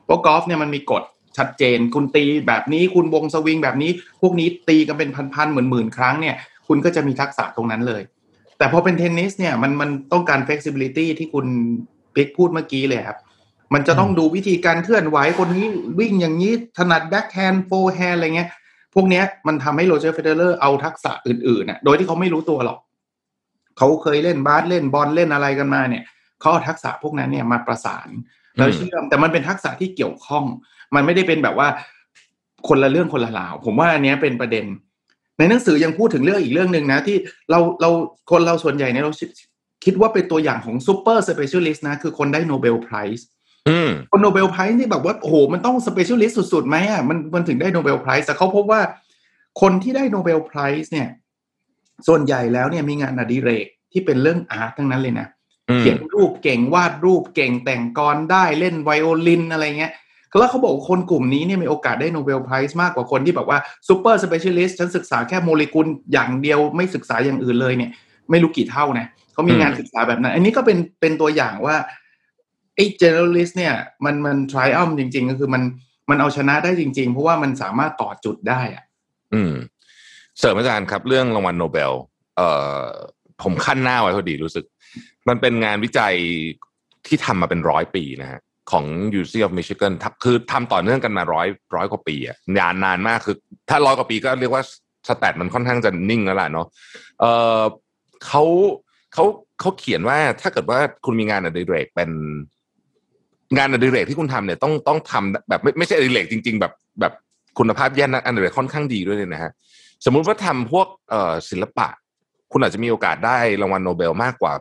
[0.06, 1.03] เพราะกอล์ฟเนี่ยมันมีกฎ
[1.38, 3.91] ชัดเจน คุณตีแบบนี้คุณวงสวิงแบบนี้
[4.22, 6.36] พวกนี้ตีกันเป็นพันๆหมื่นๆครั้งเนี่ย
[6.68, 8.02] คุณก็จะมีทักษะตรงนั้นเลย
[8.57, 11.45] แต่พอเป็นเทนนิสเนี่ยมันมันต้องการ flexibility ที่คุณ
[12.15, 13.18] ปิ๊กพูดเมื่อกี้เลยครับ
[13.73, 15.68] มันจะต้องดูวิธีการเคลื่อนไหวคนนี้
[15.99, 18.49] วิ่งอย่างนี้ถนัด backhand forehand อะไรเงี้ย
[18.95, 22.80] พวกเนี้ยมันทำให้โรเจอร์เฟเดอเรอร์เอาทักษะอื่นๆน่ะโดยที่เขาไม่รู้ตัวหรอก
[23.77, 26.03] เขาเคยเล่นบาสเล่นบอลเล่นอะไรกันมาเนี่ย
[26.39, 28.07] เขาเอาทักษะพวกนั้นเนี่ยมาประสาน
[28.57, 30.43] แล้วเชื่อมแต่มันเป็นทักษะที่เกี่ยวข้อง
[30.95, 31.68] มันไม่ได้เป็นแบบว่า
[32.68, 34.65] คนละเรื่องคนละราว ผมว่าอันเนี้ยเป็นประเด็น
[35.38, 37.18] ในหนังสือยังพูดถึงเรื่องอีกเรื่องหนึ่งนะ ที่
[37.49, 37.89] เราเรา
[38.31, 39.14] คนเราส่วนใหญ่เนี่ยเรา
[39.85, 43.26] คิดว่าเป็นตัวอย่างของ super specialist นะ คือคนได้ Nobel Prize
[43.69, 48.81] อืมคน Nobel Prize นี่แบบว่าโอ้โหมันต้อง specialist สุดๆไหมอะมันมันถึงได้ Nobel Prize แต่เขาพบว่า
[49.61, 51.07] คนที่ได้ Nobel Prize เนี่ย
[52.07, 55.28] ส่วนใหญ่แล้วเนี่ยมีงานอดิเรกที่เป็นเรื่อง art ทั้งนั้นเลยนะ
[55.69, 59.94] อืมเขียนรูปเก่งวาดรูปเก่งแต่งกลอนได้เล่นไวโอลินอะไรเงี้ย
[60.40, 67.91] แล้วเขาบอกว่าคนกลุ่มนี้เนี่ยมีโอกาสได้ Nobel Prize มากกว่าคนที่แบบว่า super specialist ฉันศึกษาแค่โมเลกุลอย่างเดียวไม่ศึกษาอย่างอื่นเลยเนี่ย
[68.30, 71.76] ไม่รู้กี่เท่านะเขามีงานศึกษาแบบนั้น อันนี้ก็เป็นเป็นตัวอย่างว่า
[72.76, 73.73] ไอ้ generalist เนี่ย
[74.06, 75.64] มันมัน triumph จริง ๆ ก็คือมัน
[76.10, 78.84] มันเอาชนะได้จริง ๆ เพราะว่ามันสามารถต่อจุดได้อะ
[79.34, 79.53] อืม
[80.41, 81.93] เสริมอาจารย์ครับ เรื่องรางวัลโนเบล
[82.38, 82.49] เอ่
[82.80, 82.84] อ
[83.43, 84.65] ผมคั่นหน้าไว้พอดีรู้สึก
[85.30, 86.15] มันเป็นงานวิจัย
[87.07, 88.39] ที่ทำมาเป็นร้อยปีนะฮะ
[88.72, 88.85] ของ
[89.15, 89.93] University of Michigan
[90.23, 93.35] คือทำต่อเนื่องกันมาร้อยร้อยกว่าปีอะนานนานมากคือ
[93.69, 94.63] ถ้าร้อยกว่าปีก็เรียกว่า
[95.07, 96.68] สแตทมันค่อนข้างจะนิ่งแล้วล่ะเนาะ
[97.19, 97.26] เอ
[97.59, 97.61] อ
[98.26, 98.43] เขา
[99.13, 99.26] เขา
[99.59, 102.09] เขาเขียนว่าถ้าเกิดว่าคุณมีงานอดิเรกเป็น
[103.57, 107.13] งานอดิเรกที่คุณทำเนี่ยต้องต้องทำแบบไม่ไม่ใช่อดิเรกจริง ๆ แบบแบบ
[107.59, 109.51] คุณภาพแย่นะอดิเรกค่อนข้างดีด้วยเนี่ยนะฮะ
[110.06, 111.88] สมมุติว่าทำพวกเอ่อศิลปะ
[112.52, 114.53] คุณอาจจะมีโอกาสได้รางวัลโนเบลมากกว่า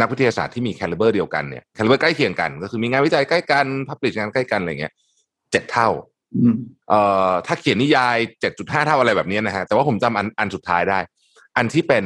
[0.00, 4.92] นักวิทยาศาสตร์ที่มีแคลิเบอร์เดียวกันเนี่ยแคลิเบอร์ใกล้เคียงกัน ก็คือมีงานวิจัยใกล้กันพับลิชงานใกล้กันอะไรเงี้ย
[5.50, 5.88] เจ็ดเท่า
[6.36, 6.54] อืม
[6.88, 8.16] เอ่อถ้าเขียนนิยาย
[8.52, 10.98] 7.5เท่าอะไรแบบนี้นะฮะแต่ว่าผมจำอันอันสุดท้ายได้
[11.56, 12.04] อันที่เป็น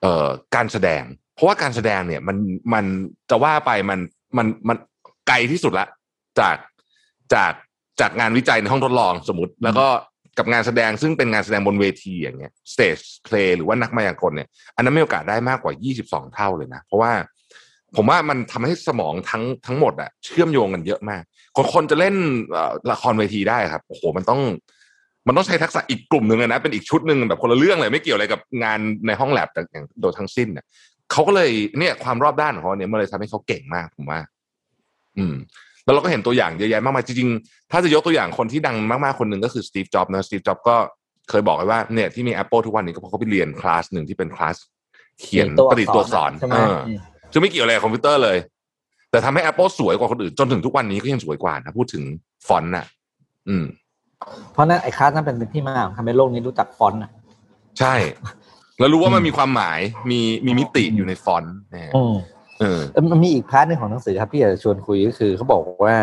[0.00, 1.02] เอ่อการแสดง
[1.34, 2.36] เพราะว่าการแสดงเนี่ยมัน
[2.74, 2.84] มัน
[3.30, 3.98] จะว่าไปมัน
[4.36, 4.76] มันมัน
[5.28, 5.86] ไกลที่สุดละ
[6.40, 6.56] จาก
[7.34, 7.52] จาก
[8.00, 9.86] จากงานวิจัยในห้องทดลองสมมติ แล้วก็
[10.38, 15.72] กับงานแสดงซึ่งเป็นงานแสดงบนเวทีอย่างเงี้ย stage play หรือว่านักมายากลเนี่ย อันนั้นมีโอกาสได้มากกว่า
[16.04, 17.12] 22 เท่าเลยนะ เพราะว่า
[17.96, 21.22] ผมว่ามันทำให้สมองทั้งทั้งหมดอะเชื่อมโยงกันเยอะมาก
[21.56, 22.14] คนคนจะเล่น
[22.90, 24.40] ละครเวทีได้ครับโอ้โหมันต้อง
[25.26, 30.64] มันต้องใช้ทักษะอีกกลุ่มหนึ่งนะเป็นอีกชุดหนึ่งแบบคนละเรื่องเลยไม่เกี่ยวอะไรกับงานในห้องแลบแต่อย่างโดยทั้งสิ้นเนี่ย
[31.12, 34.20] เขาก็เลยเนี่ยความรอบด้านของเขาเนี่ยมันเลยทำให้เขาเก่งมากผมว่า
[35.18, 35.34] อืม
[35.86, 40.76] แล้วเราก็เห็นตัวอย่างเยอะแยะมากมายจริงๆ ถ้าจะยกตัวอย่างคนที่ดังมากๆคนหนึ่งก็คือสตีฟจ็อบส์นะสตีฟจ็อบส์ก็
[41.30, 44.56] เคยบอกไว้ว่าเนี่ยที่มี Apple ทุกวันนี้ก็เพราะเขาไปเรียนคลาสหนึ่งที่เป็นคลาส
[45.20, 46.76] เขียนประดิษฐ์ตัวอักษรใช่ไหมเออ
[47.32, 48.36] ซึ่งไม่เกี่ยวอะไรกับคอมพิวเตอร์เลย
[49.10, 52.02] แต่ทำให้ Apple สวยกว่าคนอื่น จนถึงทุกวันนี้ก็ยังสวยกว่านะพูดถึง
[52.46, 52.86] ฟอนต์น่ะ
[53.48, 53.64] อืม
[54.52, 57.10] เพราะนั้นไอ้คลาสนั้นเป็นที่มาของทำให้โลกนี้รู้จักฟอนต์อะ
[57.80, 57.94] ใช่
[58.78, 59.80] แล้วรู้ว่ามันมีความหมาย
[60.10, 62.02] มีมีมิติอยู่ในฟอนต์นะฮะอื
[62.56, 65.96] มเออเอ่อมันมีอีก part หนึ่งของหนังสือครับที่อยากจะชวนคุยก็คือเขาบอกว่า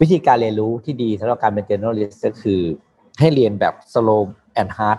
[0.00, 2.60] วิธีการเรียนรู้ที่ดีสำหรับการเป็น generalist ก็คือ
[3.20, 4.22] ให้เรียนแบบ slow
[4.60, 4.98] and hard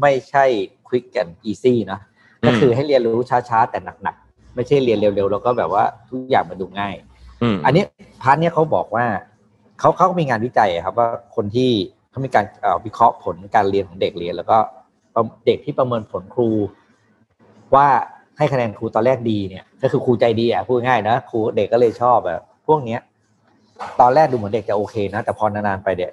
[0.00, 0.44] ไม่ใช่
[0.88, 1.98] quick and easy นะ
[2.42, 6.94] อืมก็คือให้เรียนรู้ช้าๆ แต่หนักๆ ไม่ใช่เรียนเร็วๆ แล้วก็แบบว่าทุกอย่างมันดูง่าย
[7.42, 7.82] อืมอันนี้
[8.22, 9.06] part เนี้ยเขาบอกว่า
[9.80, 11.70] เขาเขาก็มีงานวิจัยอะครับว่าคนที่
[12.10, 14.56] เขามีการเอ่อวิเคราะห์ผลการเรียนของเด็กเรียน แล้วก็
[15.14, 16.50] ประเด็กที่ประเมินผลครู
[17.74, 17.88] ว่า
[18.38, 23.00] ให้คะแนนครูตอนแรกดีเนี่ย ก็คือครูใจดีอะพูดง่ายนะครูเด็กก็เลยชอบแบบพวกเนี้ย
[24.00, 26.12] ตอนแรกดูเหมือนเด็กจะโอเคนะ แต่พอนานๆไปเด็ก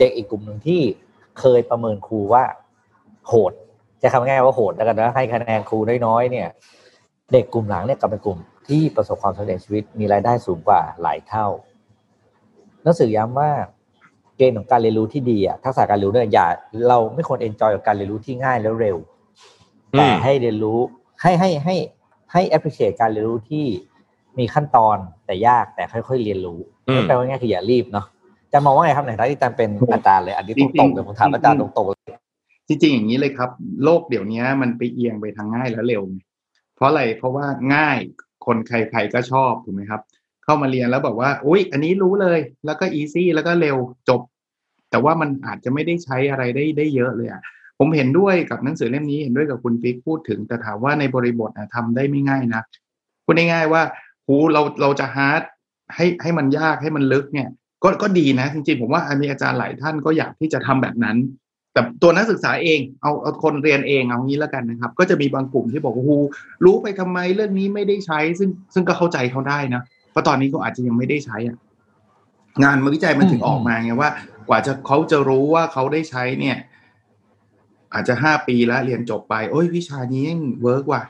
[0.00, 0.80] เด็กอีกกลุ่มหนึ่งที่
[1.40, 2.44] เคยประเมินครูว่า
[3.28, 3.52] โหด
[4.02, 6.48] จะคำง่ายๆว่าโหดแล้วกันนะให้คะแนนครูน้อยๆเนี่ย
[7.32, 11.46] เด็กกลุ่มหลังเนี่ยกลับเป็นกลุ่มที่ประสบความสำเร็จในชีวิตมีรายได้สูงกว่าหลายเท่า
[12.82, 13.50] หนังสือย้ำว่า
[14.36, 16.46] เกณฑ์ของการเรียนรู้ที่ดีอะทักษะการเรียนรู้เนี่ยอย่า
[16.88, 18.96] เราไม่ควร enjoy กับการเรียนรู้ที่ง่ายแล้วเร็ว
[19.96, 20.80] แต่ให้เรียนรู้
[21.22, 21.76] ให้ให้ให้
[22.32, 23.66] ให้ appreciate การเรียนรู้ที่
[24.38, 28.06] มีขั้นตอนแต่ยากแต่ค่อยๆเรียนรู้อืมแปลว่าง่ายคืออย่ารีบเนาะ
[28.52, 31.98] จะมองว่าไงครับในฐานะที่อาจารย์เป็นอาจารย์เลย อันนี้ตรงๆเลยผมถามอาจารย์ตรงๆเลย
[32.68, 33.50] จริงๆอย่างนี้เลยครับ
[33.84, 36.02] โลกเดี๋ยวนี้มันไปเอียงไปทางง่ายและเร็ว
[36.76, 37.98] เพราะอะไรเพราะว่าง่าย
[38.46, 40.00] คนใครๆก็ชอบถูกไหมครับ
[40.44, 43.76] เข้ามาเรียนแล้วบอกว่าอุ้ยอันนี้รู้เลย แล้วก็ easy แล้วก็เร็ว
[44.08, 44.20] จบ
[44.90, 47.42] แต่ว่ามันอาจจะไม่ได้ใช้อะไรได้ได้เยอะเลยอะ
[47.82, 52.62] ผมเห็นด้วยกับหนังสือเล่มนี้เห็นด้วยกับคุณฟิกพูดถึง แต่ถามว่าในบริบทนะทำได้ไม่ง่ายนะ
[53.24, 53.82] พูดง่ายๆว่า
[54.26, 55.42] หูเราเราจะ hard
[55.94, 57.48] ให้ให้มันยากให้มันลึกเนี่ย
[57.82, 61.16] ก็ก็ดีนะ จริงๆ ผมว่ามีอาจารย์หลายท่านก็อยากที่จะทำแบบนั้น
[61.72, 66.16] แต่ตัวนักศึกษาเองเอาเอาคนเรียนเองเอางี้แล้วกันนะครับ ก็จะมีบางกลุ่มที่บอกว่าฮู
[66.64, 71.56] รู้ไปทำไมเรื่องนี้ไม่ได้ใช้ ซึ่งซึ่งก็เข้าใจเขาได้นะเพราะตอนนี้เขาอาจจะยังไม่ได้ใช้อะ
[72.64, 74.10] งานวิจัยมันถึงออกมาไงว่า
[74.48, 76.56] กว่าจะเขาจะรู้ว่าเขาได้ใช้เนี่ย
[77.94, 81.02] อาจจะห้าปีแล้วเรียนจบไป โอ้ยวิชานี้ยังเวิร์กว่ะ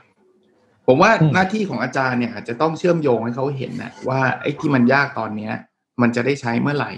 [0.87, 5.53] ผผมว่าอืมหน้าที่ของอาจารย์เนี่ยอาจจะต้องเชื่อมโยงให้เขาเห็นนะว่าไอ้ที่มันยากตอนเนี้ย
[6.01, 6.91] มันจะได้ใช้เมื่อไหร่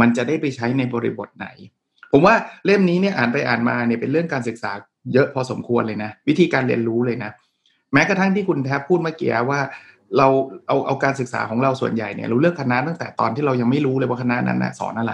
[0.00, 1.46] มันจะได้ไปใช้ในบริบทไหน
[2.12, 2.34] ผมว่า
[2.64, 4.72] เล่มนี้เนี่ยอ่านไปอ่านมาเนี่ยเป็นเรื่องการศึกษา
[5.14, 7.30] เยอะพอสมควรเลยนะ วิธีการเรียนรู้เลยนะ
[7.92, 9.60] แม้กระทั่งที่คุณแทบพูดเมื่อกี้ว่า
[10.16, 10.26] เรา
[10.66, 15.12] เอาเอาการศึกษาของเราส่วนใหญ่เนี่ยเราเลือกคณะตั้งแต่ตอนที่เรายังไม่รู้เลยว่าคณะนั้นนะสอนอะไร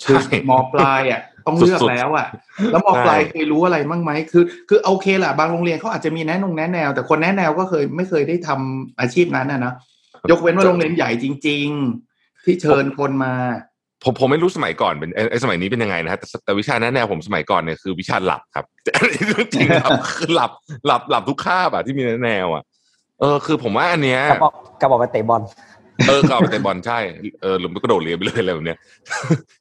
[0.00, 0.18] ใช่คือ
[0.50, 2.26] มปลายอะ ต้องเลือกสุดๆแล้วอะ
[2.72, 9.72] แล้วมปลายใช่เคยรู้อะไรบ้างไหมคือ คือโอเคแหละบางโรงเรียนเขาอาจจะมีแนะนงแนะแนว แต่คนแนะแนวก็เคยไม่เคยได้ทำอาชีพนั้นนะนะ
[10.30, 11.68] ยกเว้นว่าโรงเรียนใหญ่จริง
[12.06, 13.34] ๆ ที่เชิญคนมา
[14.04, 18.64] ผมผมไม่รู้สมัยก่อนเป็นไอ้ไอ้สมัยนี้เป็นยังไงนะฮะแต่แต่วิชาแนะแนวผมสมัยก่อนเนี่ยคือวิชาหลับครับ
[19.52, 20.50] จริงครับคือหลับ
[20.86, 22.62] หลับหลับทุกคาบอะที่มีแนะแนวอะ
[23.20, 25.42] เออคือผมว่าอันเนี้ยกระบอกกระบอกไปเตะบอล
[26.06, 26.98] เออก็เอาไปเตะบอลใช่
[27.42, 28.78] เออหรือไม่กระโดดเรียนไปเลยอะไรแบบเนี้ย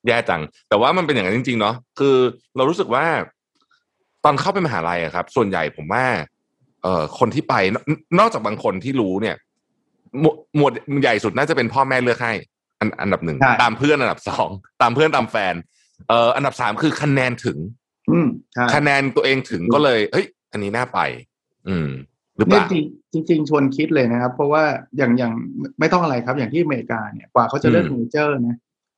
[0.07, 2.15] แย่จัง แต่ว่ามันเป็นอย่างนั้นจริง ๆ เนาะคือ
[2.55, 3.05] เรารู้สึกว่า
[4.23, 6.05] ตอนเข้าไปมหาลัยอะครับ ส่วนใหญ่ผมว่า
[6.83, 7.77] เอ่อคนที่ไปน
[8.19, 9.35] นอกจากบางคนที่รู้เนี่ย
[10.19, 12.33] หมวดหมวดใหญ่สุดน่าจะเป็นพ่อแม่เลือกให้
[12.79, 14.49] อันอันดับหนึ่งใช่ตามเพื่อนอันดับสอง
[14.81, 15.53] ตามเพื่อนตามแฟน
[16.07, 17.57] เอ่ออันดับสามคือคะแนนถึง
[18.09, 20.99] อืมใช่คะแนนตัวเองถึงก็เลยเฮ้ย อันนี้น่าไป
[21.67, 22.10] อืมห
[22.41, 22.71] รือเปเนี่ยล่า
[23.13, 24.63] จริงจริงๆชวนคิดเลยนะครับ เพราะว่า
[24.97, 25.31] อย่างอย่าง
[25.79, 28.57] ไม่ต้องอะไรครับ อย่างที่อเมริกาเนี่ยกว่าเขาจะเลือกอืมเมเจอร์นะ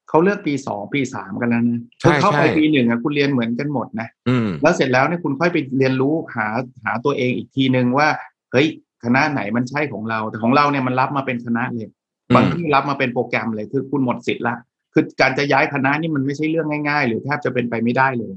[0.09, 6.47] เขาเลือกปีสองปีสามกันแล้วนะใช่คือเข้าไปใช่ปีหนึ่งอะคุณเรียนเหมือนกันหมดนะอืมแล้วเสร็จแล้วเนี่ยคุณค่อยไปเรียนรู้หา
[6.83, 8.07] หาตัวเองอีกทีนึงว่า
[8.51, 8.67] เฮ้ย
[9.03, 11.87] คณะไหนมันใช่ของเรา แต่ของเราเนี่ยมันรับมาเป็นคณะเลย
[12.29, 14.55] อืมบางที่รับมาเป็นโปรแกรมเลยคือคุณหมดสิทธิ์ละ
[14.93, 18.33] คือการจะย้ายคณะนี่มันไม่ใช่เรื่องง่าย ๆ หรือแทบจะเป็นไปไม่ได้เลย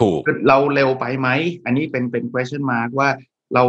[0.00, 1.28] ถูกคือเราเร็วไปไหม
[1.64, 3.08] อันนี้เป็นเป็น question mark ว่า
[3.54, 3.62] เรา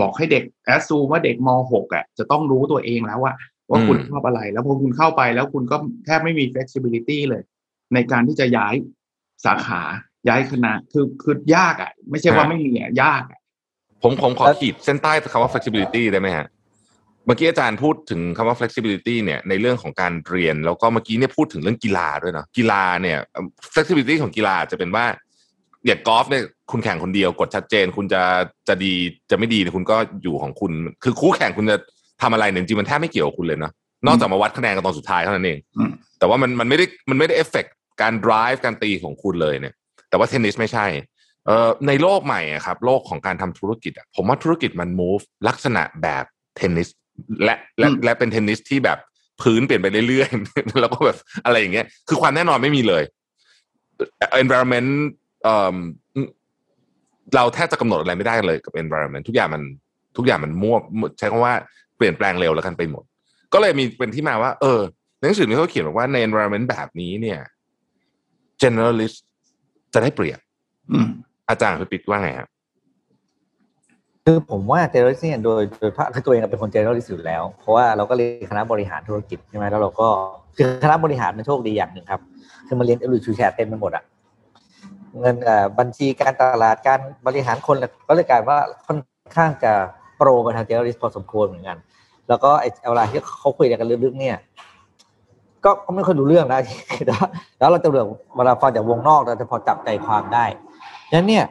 [0.00, 3.34] บอกให้เด็กแอสซูว่าเด็กม .6 อะจะต้องรู้ตัวเองแล้วว่า
[3.70, 7.42] ว่าคุณอืมชอบอะไร แล้วพอคุณเข้าไปแล้วคุณก็แทบไม่มี flexibility เลย
[7.94, 8.74] ในการที่จะย้าย
[9.44, 9.82] สาขา
[10.28, 13.40] ย้ายคณะคือคือยากอะ ไม่ใช่ว่าไม่มีอะยากอะ
[14.02, 16.46] ผมผมขอแล้วขีดเส้นใต้คำว่า flexibility ได้ไหมฮะ
[17.26, 25.04] เมื่อกี้อาจารย์พูดถึงคำว่า flexibility เนี่ยในเรื่องของการเรียน แล้วก็เมื่อกี้เนี่ยพูดถึงเรื่องกีฬาด้วยเนาะกีฬาเนี่ยเอ่อ flexibility ของกีฬาจะเป็นว่า
[25.86, 28.22] อย่างกอล์ฟเนี่ย คุณแข่งคนเดียวกดชัดเจน คุณจะ
[28.68, 28.92] จะดี
[29.30, 30.72] จะไม่ดีเนี่ยคุณก็อยู่ของคุณ
[31.04, 31.76] คือคู่แข่งคุณจะ
[32.22, 33.72] ทำอะไรเนี่ยจริงๆมันแทบไม่เกี่ยวกับคุณเลยเนาะ
[34.06, 37.66] นอกจากมาวัดคะแนนกันตอนสุดท้ายเท่านั้นเองอืมแต่ว่ามันมันไม่ได้มันไม่ได้เอฟเฟก
[38.02, 39.74] การ drive การตีของคุณเลยเนี่ย
[40.08, 40.86] แต่ว่าเทนนิสไม่ใช่
[41.46, 46.24] เอ่อในโลกใหม่อะครับ โลกของการทำธุรกิจอะผมว่าธุรกิจมัน move ลักษณะแบบ
[46.56, 46.88] เทนนิส
[47.44, 48.98] และและอืมและเป็นเทนนิสที่แบบ
[49.42, 53.02] พื้นเปลี่ยนไปเรื่อยๆ แล้วก็แบบอะไรอย่างเงี้ย คือความแน่นอนไม่มีเลย
[54.42, 54.90] environment
[55.44, 55.76] เอ่อ
[57.36, 59.62] เราแทบจะกำหนดอะไรไม่ได้เลยกับ environment ทุกอย่างมัน
[60.16, 60.76] ทุกอย่างมันมั่ว
[61.18, 61.54] ใช้คำว่า
[61.96, 63.04] เปลี่ยนแปลงเร็วแล้วกันไปหมด
[63.52, 64.80] ก็เลยมีเป็นที่มาว่า เออ
[65.18, 67.40] ในหนังสือนี้เขาเขียนบอกว่าใน environment แบบนี้เนี่ย
[68.62, 69.18] generalist
[69.94, 70.40] จะได้เปรียบ
[70.92, 71.08] อืม
[71.48, 72.48] อาจารย์พิปิดว่าไงครับ
[74.24, 80.08] คือผมว่าเจเนอเรชันโดยโดยพระคือตัวเองเป็นคนเจเนอเรชันอยู่แล้ว เพราะว่าเราก็เรียนคณะบริหารธุรกิจใช่ไหมแล้วเราก็
[80.56, 82.20] คือคณะบริหารมันโชคดีอย่างหนึ่งครับ
[82.66, 84.04] คือมาเรียนเอลูชูแชร์เต็มไปหมดอะ
[85.20, 87.76] เงินเอ่อบัญชีการตลาดการบริหารคน
[88.08, 88.98] ก็เลยกลายว่าค่อน
[89.36, 89.72] ข้างจะ
[90.16, 91.78] โปรไปทางเจเนอเรชันพอสมควรเหมือนกัน
[92.28, 94.36] แล้วก็ไอ้เวลาที่เขาคุยกันลึกๆเนี่ย
[95.64, 96.60] ก็ก็ไม่ค่อยรู้เรื่องนะ
[97.58, 100.44] แล้วเราจะเรื่องเวลาฟังจากวงนอกเราจะพอจับใจความได้
[101.10, 101.44] ฉะนั้นเนี่ย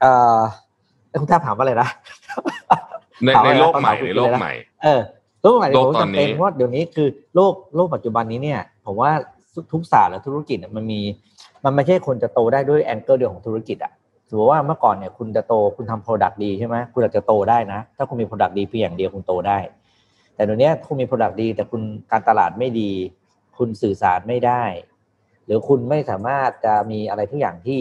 [0.00, 0.40] เอ่อ
[1.08, 1.88] เอ้ยคุณท่าถามว่าอะไรนะ
[3.24, 5.00] ในถามในอะไรนะโลกใหม่ตอนถามในโลกคุณเลยนะใหม่ เออ
[5.42, 9.10] โลกใหม่โลกผมตอนจำเป็นนี้เพราะว่าเดี๋ยวนี้คือโลกโลกปัจจุบันนี้เนี่ย ผมว่า
[9.72, 11.00] ทุกศาสตร์และธุรกิจเนี่ยมันมี
[11.64, 13.92] มันไม่ใช่คนจะโตได้ด้วย angle เดียวของธุรกิจอะ
[14.28, 19.58] สมมติว่าเมื่อก่อนเนี่ยคุณจะโตคุณทำ product ดีใช่ไหมคุณอาจจะโตได้นะ ถ้าคุณมี product ดีเพียงอย่างเดียวคุณโตได้
[20.34, 21.82] แต่เดี๋ยวนี้คุณมี product ดี แต่คุณ
[22.12, 22.90] การตลาดไม่ดี
[23.56, 24.62] คุณสื่อสารไม่ได้
[25.46, 27.78] หรือคุณไม่สามารถจะมีอะไรทุกอย่างที่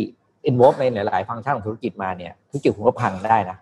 [0.50, 3.58] involve ในหลาย ๆ ฟังก์ชันของธุรกิจมาเนี่ยธุรกิจคุณก็พังได้นะ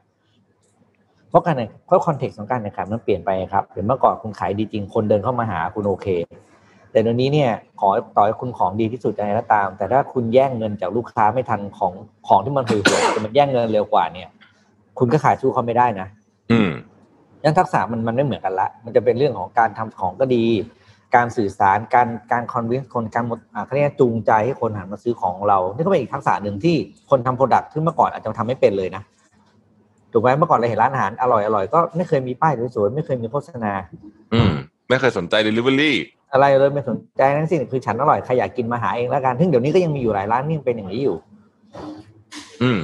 [1.29, 6.07] เพราะการเนี่ยเพราะคอนเท็กซ์ของการแข่งขันมันเปลี่ยนไปครับเดี๋ยวเมื่อก่อนคุณขายดีจริงคนเดินเข้ามาหาคุณโอเค
[6.91, 11.93] แต่เดี๋ยวนี้เนี่ยขอต่อให้คุณของดีที่สุดยังไงก็ตาม แต่ถ้าคุณแย่งเงินจากลูกค้าไม่ทันของ
[12.27, 14.29] ของที่มันห่วยๆแต่มันแย่งเงินเร็วกว่าเนี่ย
[14.99, 16.07] คุณก็ขายสู้เขาไม่ได้นะ
[16.51, 16.69] อืม
[17.43, 20.45] ยังทักษะมันมันไม่เหมือนกันละ มันจะเป็นเรื่องของการทำของก็ดี
[21.15, 26.75] การสื่อสารการการ convince คนการมดอ่าเขาเรียกว่าจูงใจให้คนหันมาซื้อของเรา นี่ก็เป็นอีกทักษะหนึ่งที่
[27.09, 29.03] คนทำ product ที่เมื่อก่อนอาจจะทำไม่เป็นเลยนะ
[30.11, 33.73] ถูกไหมเมื่อก่อนเราเห็นร้านอาหารอร่อยอร่อยก็ไม่เคยมีป้ายสวยๆไม่เคยมีโฆษณา
[34.33, 34.51] อืม
[34.89, 35.93] ไม่เคยสนใจ delivery
[36.33, 41.15] อะไรเลยไม่สนใจทั้งสิ้นคือฉันอร่อยใครอยากกินมาหาเองแล้วกันซึ่งเดี๋ยวนี้ก็ยังมีอยู่หลายร้านที่ยังเป็นอย่างนี้อยู่
[42.61, 42.79] อืม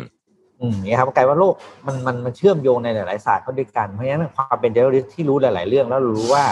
[0.61, 1.53] อืมเนี่ยครับกลายว่าโลก
[1.88, 6.44] มันมันมันเชื่อมโยงในหลายๆศาสตร์เข้าด้วยกันเพราะฉะนั้นความเป็นเจเนอเรที่รู้หลาย ๆ เรื่องแล้วรู้ว่า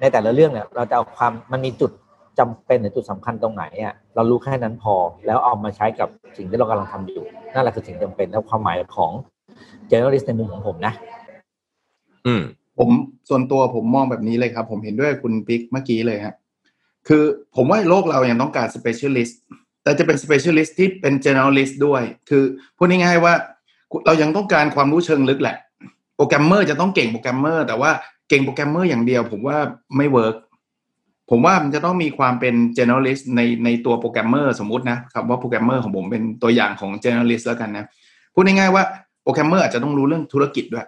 [0.00, 1.90] ในแต่ละเรื่องเนี่ย เราจะเอาความมันมีจุด
[2.38, 4.94] จำเป็นหรือจุดสำคัญตรงไหนอะเรารู้แค่นั้นพอ
[5.26, 9.12] แล้วเอามาใช้กับสิ่งที่เรากำลังทำอยู่นั่นแหละคือสิ่งจำเป็นและความหมายของ
[9.88, 10.92] เจเนอเรในมุมของผมนะ
[12.26, 12.42] อืม
[12.78, 12.88] ผม
[13.28, 16.34] ส่วนตัวผมมองแบบนี้เลยครับ ผมเห็นด้วยคุณปิ๊กเมื่อกี้เลยฮะ
[17.08, 17.22] คือ
[17.56, 19.34] ผมว่าโลกเรายังต้องการ specialist
[19.82, 22.42] แต่จะเป็น specialist ที่เป็น generalist ด้วย คือ
[22.76, 23.34] พูดง่ายๆว่า
[24.06, 25.56] เรายังต้องการความรู้เชิงลึกแหละ
[26.16, 27.90] โปรแกรมเมอร์จะต้องเก่งโปรแกรมเมอร์ แต่ว่า
[28.28, 29.58] เก่งโปรแกรมเมอร์อย่างเดียว ผมว่า
[29.96, 30.36] ไม่ work
[31.30, 37.86] ผมว่ามันจะต้องมีความเป็น generalist ในในตัวโปรแกรมเมอร์สมมตินะครับว่าโปรแกรมเมอร์ของผมเป็นตัวอย่างของ generalist แล้วกันนะ
[38.34, 38.84] พูดง่ายๆว่า
[39.22, 40.86] โปรแกรมเมอร์อาจจะต้องรู้เรื่องธุรกิจด้วย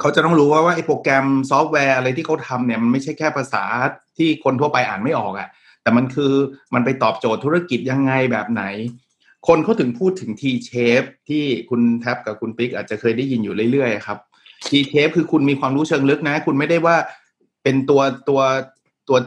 [0.00, 3.64] เขาจะต้องรู้ว่าว่าไอ้โปรแกรมซอฟต์แวร์อะไรที่เขาทำเนี่ยมันไม่ใช่แค่ภาษา
[4.16, 5.48] ที่คนทั่วไปอ่านไม่ออกอะ่ะ
[5.82, 6.32] แต่มันคือ
[6.74, 8.62] มันไปตอบโจทย์ธุรกิจยังไงแบบไหน
[9.48, 14.18] คนเขาถึงพูดถึง T-shape ที่คุณแท็บกับคุณปิ๊กอาจจะเคยได้ยินอยู่เรื่อยๆครับ
[14.68, 16.96] T-shape คือคุณมีความรู้เชิงลึกนะ คุณไม่ได้ว่า
[17.62, 18.40] เป็นตัวตัว
[19.08, 19.18] ตัว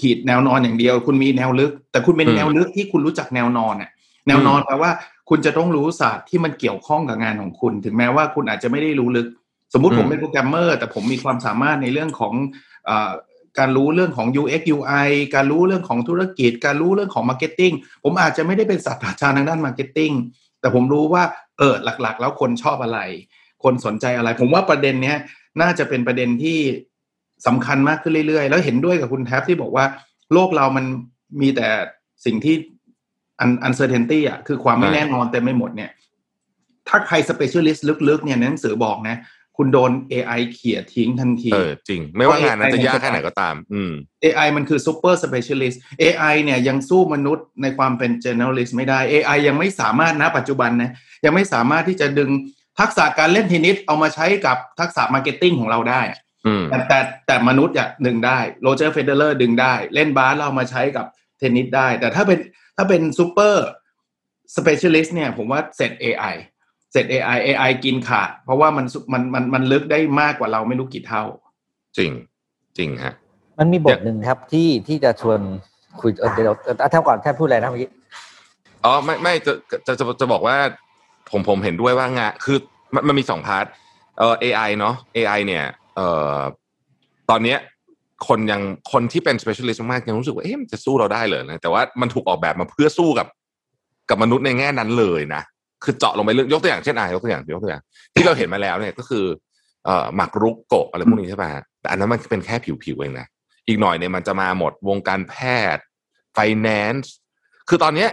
[0.00, 3.90] ขีดแนวนอนอย่างเดียว คุณมีแนวลึก แต่คุณเป็นอืมแนวลึกที่คุณรู้จักแนวนอนอะ
[4.26, 4.90] แนวนอนแปลว่า
[5.28, 9.28] คุณจะต้องรู้ศาสตร์ที่มันเกี่ยวข้องกับงานของคุณ ถึงแม้ว่าคุณอาจจะไม่ได้รู้ลึก
[9.72, 12.34] สมมุติอืมผมเป็นโปรแกรมเมอร์ แต่ผมมีความสามารถในเรื่องของ
[12.86, 13.12] เออ
[13.58, 17.74] การรู้เรื่องของ UX UI การรู้เรื่องของธุรกิจ การรู้เรื่องของ Marketing
[18.04, 20.14] ผมอาจจะไม่ได้เป็นศาสตราจารย์ทางด้าน Marketing
[20.60, 21.22] แต่ผมรู้ว่า
[21.58, 22.98] เออหลักๆ แล้วคนชอบอะไร
[23.64, 25.16] คนสนใจอะไร ผมว่าประเด็นเนี้ย
[25.60, 26.58] น่าจะเป็นประเด็นที่
[27.46, 29.84] สำคัญมากขึ้นเรื่อยๆ แล้วเห็นด้วยกับคุณแท็บที่บอกว่า
[30.32, 30.84] โลกเรามัน
[31.40, 31.68] มีแต่
[32.24, 32.56] สิ่งที่
[33.44, 35.90] un- uncertainty อะคือความไม่ใช่แน่นอนเต็มไปหมดเนี่ย
[36.88, 39.16] ถ้าใคร specialist ลึกๆเนี่ยในหนังสือบอกนะ
[39.60, 43.92] คุณโดน AI เขี่ยทิ้งทันทีเออจริง ไม่ว่างานนั้นจะยากแค่ไหนก็ตาม อืม
[44.24, 50.90] AI มันคือ super specialist AI เนี่ยยังสู้มนุษย์ในความเป็น generalist ไม่ได้ AI ยังไม่สามารถนะปัจจุบันนะ
[51.24, 52.30] ยังไม่สามารถที่จะดึง
[52.80, 61.06] ทักษะการเล่นเทนนิสเอามาใช้กับทักษะ marketing ของเราได้อะอืมแต่แต่แต่มนุษย์อะดึงได้โรเจอร์เฟเดอเรอร์ดึงได้ เล่นบาสเราเอามาใช้กับ
[61.38, 62.38] เทนนิสได้ แต่ถ้าเป็น
[62.76, 63.66] ถ้าเป็น super
[64.56, 66.34] specialist เนี่ยผมว่าเสร็จ AI
[66.92, 71.24] เสร็จ AI AI กินขาด เพราะว่ามันมันมันมันลึกได้มากกว่าเราไม่รู้กี่เท่า
[71.96, 72.10] จริง
[72.78, 73.14] จริงฮะ
[73.58, 75.40] มันมีบทหนึ่งครับที่ที่จะชวน
[76.00, 77.90] คุยเออเดี๋ยวเราเอ่อแทบก่อนแทบพูดอะไรนะเมื่อกี้
[78.84, 79.52] อ๋อไม่ไม่จะ
[79.86, 80.56] จะจะจะบอกว่า
[81.30, 82.58] ผมผมเห็นด้วยว่างานคือ
[82.94, 83.66] มันมันมีสอง part
[84.18, 85.64] เอ่อ AI เนาะ AI เนี่ย
[85.96, 86.40] เอ่อ
[87.30, 87.58] ตอนเนี้ย
[88.28, 88.62] คนยัง
[88.92, 93.26] คนที่เป็น specialist มากๆยังรู้สึกว่าเอ๊ะมันจะสู้เราได้เลยนะแต่ว่ามันถูกออกแบบมาเพื่อสู้กับ
[94.10, 95.42] กับมนุษย์ในแง่นั้นเลยนะ
[95.84, 97.82] คือเจาะลงไปลึกยกตัวอย่างเช่นอะยกตัวอย่างยกตัวอย่าง
[98.14, 99.24] ที่เราเห็นมาแล้วเนี่ยก็คือ
[99.84, 101.50] เอ่อหมากรุกโกะอะไรพวกนี้ใช่ป่ะ
[101.80, 103.26] แต่อันนั้นมันเป็นแค่ผิวๆเองนะ
[103.66, 105.34] อีกหน่อยเนี่ยมันจะมาหมดวงการแพ
[105.76, 105.84] ทย์
[106.36, 107.08] finance
[107.68, 108.10] คือตอนเนี้ย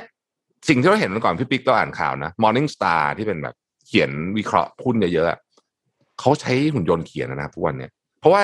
[0.70, 3.56] สิ่งที่เราเห็นเมื่อก่อนพี่ปิ๊กเราอ่านข่าวนะ Morning Star ที่เป็นแบบ
[3.88, 8.42] เขียนวิเคราะห์หุ้นเยอะๆเขาใช้หุ่นยนต์เขียนนะทุกวันเนี่ย เพราะว่า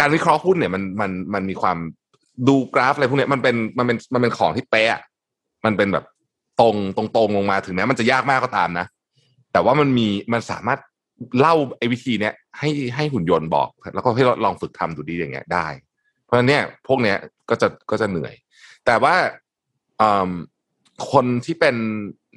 [0.00, 1.78] การวิเคราะห์หุ้นเนี่ยมันมันมันมีความ
[2.48, 5.02] ดูกราฟอะไรพวกนี้มันเป็นมันเป็นมันเป็นของที่เป๊ะอะ
[5.64, 6.04] มันเป็นแบบ
[6.62, 8.86] ตรงตรงตรงลงมาถึงแม้มันจะยากมากก็ตามนะ
[9.52, 10.78] แต่ว่ามันมีมันสามารถ
[11.40, 15.66] เล่าไอ้วิธีเนี้ยให้ให้หุ่นยนต์บอก แล้วก็ให้ลองฝึกทำดูดีอย่างเงี้ยได้
[16.24, 17.16] เพราะฉะนั้นเนี่ยพวกเนี้ย
[17.50, 18.34] ก็จะก็จะเหนื่อย
[18.86, 19.14] แต่ว่า
[20.00, 20.30] อืม
[21.12, 21.76] คนที่เป็น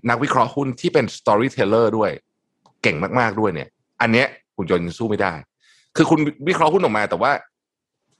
[0.09, 2.11] นักวิเคราะห์หุ้นที่เป็น storyteller ด้วย
[2.81, 3.69] เก่งมากๆด้วยเนี่ย
[4.01, 5.33] อันเนี้ยหุ่นยนต์ยังสู้ไม่ได้
[5.95, 7.31] คือคุณวิเคราะห์หุ้นออกมา แต่ว่า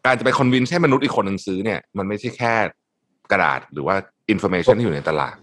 [0.05, 2.53] การจะไปคอนวินให้มนุษย์อีกคนหนึ่งซื้อเนี่ย มันไม่ใช่แค่
[3.31, 3.95] กระดาษหรือว่า
[4.33, 5.35] information ที่อยู่ในตลาด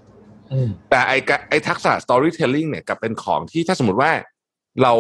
[0.91, 4.11] แต่ไอ้กะไอ้ทักษะ storytelling เนี่ยกลับเป็นของที่ถ้าสมมติว่า
[4.83, 4.93] เรา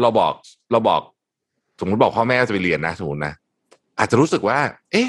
[0.00, 0.32] เราบอก
[0.72, 1.00] เราบอก
[1.80, 3.32] สมมติบอกพ่อแม่จะไปเรียนนะสมมตินะ
[3.98, 4.58] อาจจะรู้สึกว่า
[4.92, 5.08] เอ๊ะ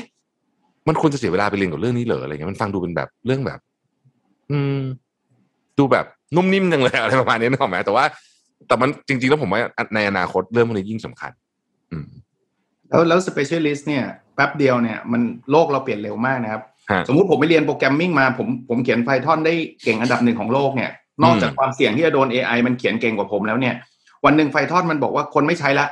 [0.87, 3.59] มันควรจะเสียเวลาไปเรียนกับเรื่องนี้เหรออะไรเงี้ยมันฟังดูเป็นแบบเรื่องแบบ
[4.51, 4.79] อืม
[5.77, 6.05] ดูแบบ
[6.35, 8.05] นุ่มนิ่มจังเลยอะไรประมาณนี้นึกออกไหมแต่ว่า
[8.67, 9.61] แต่มันจริง ๆ แล้วผมว่า
[9.95, 11.31] ในอนาคตเรื่องพวกนี้ยิ่งสำคัญ
[11.91, 12.05] อืม
[12.89, 14.03] แล้วแล้ว specialist เนี่ย
[14.35, 15.21] แป๊บเดียวเนี่ยมัน
[15.51, 16.70] โลกเราเปลี่ยนเร็วมากนะครับฮะ
[17.07, 19.53] สมมุติผมไปเรียนโปรแกรมมิ่งมาผมผมเขียน Python ได้
[19.83, 20.91] เก่งอันดับหนึ่งของโลกเนี่ย
[21.23, 23.75] นอกจากความเสี่ยงที่จะโดน AI มันเขียนเก่งกว่าผมแล้วเนี่ย
[24.25, 25.87] วันหนึ่ง Python มันบอกว่าคนไม่ใช้ละ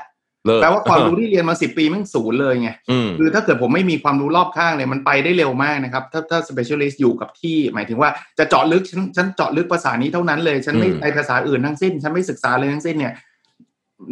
[0.45, 8.09] เลิกแปลว่าความรู้ที่เรียนมาสิบปีมันศูนย์เลยไงอืมคือถ้าเกิดผมไม่มีความรู้รอบข้างเลยมันไปได้เร็วมากนะครับ ถ้าถ้า specialist อยู่กับที่ หมายถึงว่า
[8.39, 13.13] จะเจาะลึกฉันฉันเจาะลึกภาษานี้เท่านั้นเลย ฉันไม่อืมไปภาษาอื่นทั้งสิ้น ฉันไม่ศึกษาเลยทั้งสิ้นเนี่ย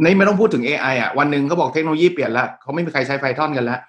[0.01, 3.80] ในไม่ต้องพูดถึง AI อะวันหนึ่งเขาบอกเทคโนโลยีเปลี่ยนละเขาไม่มีใครใช้ Python กันแล้ว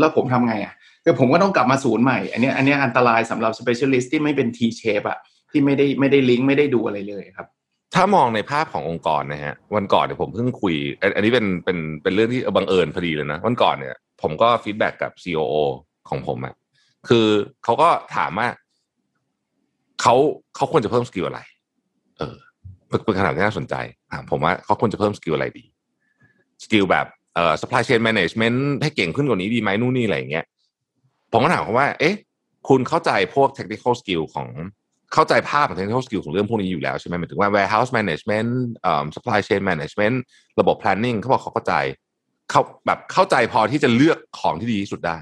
[0.00, 0.72] แล้วผมทำไงอะ
[1.04, 5.18] คือผมก็ต้องกลับมาศูนย์ใหม่ อันนี้อันนี้อันตรายสำหรับ specialist ที่ไม่เป็น T shape อะ
[5.50, 7.46] ที่ไม่ได้ไม่ได้ลิงก์ไม่ได้ดูอะไรเลยครับ
[7.94, 10.74] ถ้ามองในภาพขององค์กรนะฮะวันก่อนเนี่ยผมเพิ่งคุย
[11.16, 15.54] อันนี้เป็นเป็นเป็นเรื่องที่บังเอิญพอดีเลยนะ วันก่อนเนี่ย ผมก็ feedback กับ COO
[16.08, 16.54] ของผมอะ
[17.08, 17.26] คือ
[17.64, 18.48] เขาก็ถามว่า
[20.00, 20.14] เขา
[20.56, 21.40] เขาควรจะเพิ่ม skill อะไร
[22.18, 22.36] เออ
[22.88, 23.74] เป็นเป็นคำถามที่น่าสนใจ
[24.12, 25.64] ถามผมว่าเขาควรจะเพิ่ม skill อะไรดี
[26.64, 30.46] skill แบบเอ่อ supply chain management ให้เก่งขึ้นกว่านี้ดีไหมนู่นนี่อะไรอย่างเงี้ย
[31.34, 32.16] ผมก็ถามเขาว่า เอ๊ะ
[32.68, 34.48] คุณเข้าใจพวก technical skill ของ
[35.14, 38.50] เข้าใจภาพของ technical skill ของเรื่องพวกนี้อยู่แล้วใช่ไหมหมายถึงว่า warehouse management
[39.14, 40.16] supply chain management
[40.60, 41.74] ระบบ planning เขาบอกเขาเข้าใจ
[42.50, 45.16] เขาแบบเข้าใจพอที่จะเลือกของที่ดีที่สุดได้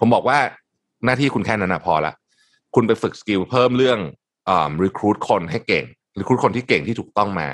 [0.00, 0.38] ผมบอกว่า
[1.04, 2.12] หน้าที่คุณแค่นั้นนะพอละ
[2.74, 3.98] คุณไปฝึก skill เพิ่มเรื่อง
[4.48, 5.84] อ่อ recruit คนให้เก่ง
[6.18, 7.48] recruit คนที่เก่งที่ถูกต้องมา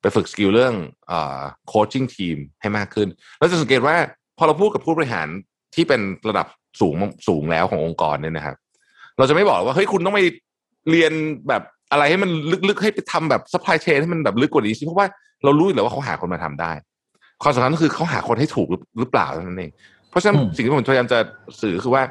[0.00, 0.74] ไปฝึก skill เรื่อง
[1.10, 1.40] อ่อ
[1.72, 3.08] coaching team ให้มากขึ้น
[3.38, 3.96] แล้วจะสังเกตว่า
[4.38, 5.28] พอเราพูดกับผู้บริหาร
[5.74, 6.46] ที่เป็นระดับ
[6.80, 6.94] สูง
[7.28, 8.56] สูงแล้วขององค์กรเนี่ยนะครับ
[9.18, 10.20] เราจะไม่บอกว่าเฮ้ยคุณต้องไป
[10.90, 11.12] เรียน
[11.48, 12.30] แบบอะไรให้มัน
[12.68, 15.06] ลึกๆให้ไปทำแบบ supply chain ให้มันแบบลึกกว่านี้สิเพราะว่า
[15.44, 16.72] เรารู้อยู่แล้วว่าเขาหาคนมาทำได้
[17.42, 19.70] ความสำคัญก็คือเขาหาคนให้ถูกหรือหรือเปล่าเท่านั้นเอง
[20.10, 21.18] เพราะฉะนั้นอืมสิ่งที่ผมพยายามจะ
[21.60, 22.02] สื่อคือว่า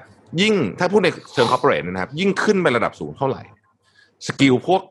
[0.41, 3.41] ยิ่งถ้าพูดในเชิง corporate นะครับ ยิ่งขึ้นไประดับสูงเท่าไหร่
[4.27, 4.81] สกิลพวก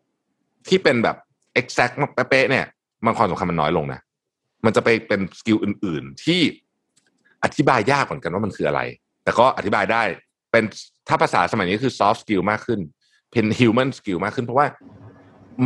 [0.69, 1.17] ที่เป็นแบบ
[1.61, 2.65] exact เป๊ะๆเนี่ย
[3.05, 4.01] มันความสำคัญมันน้อยลงนะ
[4.65, 6.41] มันจะไปเป็นสกิลอื่น ๆ ที่
[7.45, 8.81] อธิบายยากเหมือนกันว่ามันคืออะไร
[9.27, 10.03] แต่ก็อธิบายได้
[10.53, 10.65] เป็น
[11.09, 12.81] ถ้าภาษาสมัยนี้คือ soft skill มากขึ้น
[13.31, 14.67] เป็น human skill มากขึ้น เพราะว่า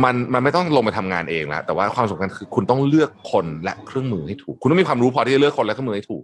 [0.03, 6.23] มันมันไม่ต้องลงไปทำงานเองแล้วแต่ว่าความสำคัญคือคุณต้องเลือกคนและเครื่องมือให้ถูก คุณต้องมีความรู้พอที่จะเลือกคนและเครื่องมือให้ถูก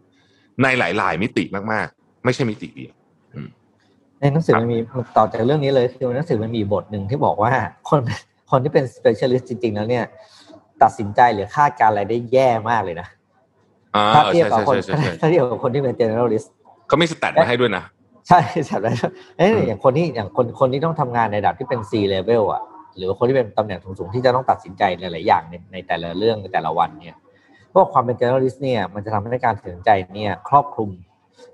[0.63, 2.93] ในหลาย ๆ มิติมากๆ ไม่ใช่มิติเดียว
[4.19, 4.77] ในหนังสือมันมี
[5.17, 7.51] ต่อจากเรื่องนี้เลยคือในหนังสือมันมีบทหนึ่งที่บอกว่า
[7.89, 7.99] คน
[8.51, 10.05] คนที่เป็น specialist จริง ๆ แล้วเนี่ย
[10.83, 13.07] ตัดสินใจหรือคาดการณ์อะไรได้แย่มากเลยนะ
[13.95, 16.47] อ่าถ้าเทียบใช่กับคนใช่ใช่ใช่ถ้าเทียบกับคนที่เป็น generalist
[16.87, 17.83] เขามีสแตทมาให้ด้วยนะ
[18.27, 18.87] ใช่ใช่ไหม
[19.37, 22.63] เอ้ยอืมอย่างคนที่อย่างคนคนที่ต้องทำงานในระดับที่เป็น C level อะ
[22.97, 27.17] หรือว่าคนที่เป็นตำแหน่งสูงๆที่จะต้องตัดสินใจหลายๆอย่างในในแต่ละเรื่องในแต่ละวันเนี่ย
[27.69, 30.89] เพราะความเป็น generalist เนี่ย มันจะทำให้การตัดสินใจเนี่ย ครอบคลุม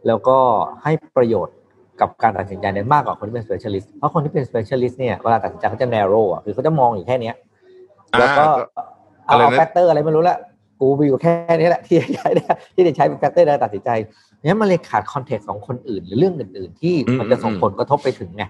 [0.07, 0.37] แล้วก็
[0.83, 1.55] ให้ประโยชน์
[2.01, 7.35] กับการตัดสินใจได้มากกว่าคนที่เป็น specialist เพราะคนที่เป็น specialist เนี่ยเวลาตัดสินใจเขาจะ narrow อะคือเขาจะมองอยู่แค่เนี้ย
[8.19, 8.43] แล้วก็
[9.27, 10.37] อ่าก็เอาอะไรนะ factor อะไรไม่รู้ละ
[10.79, 12.45] กูมีอยู่แค่นี้แหละที่จะใช้ได้
[12.75, 13.89] ที่จะใช้เป็น factor ในการตัดสินใจ
[14.43, 18.43] เนี่ยมันเลยขาด context ของคนอื่นหรือเรื่องอื่น ๆ ที่มันจะส่งผลกระทบไปถึงไง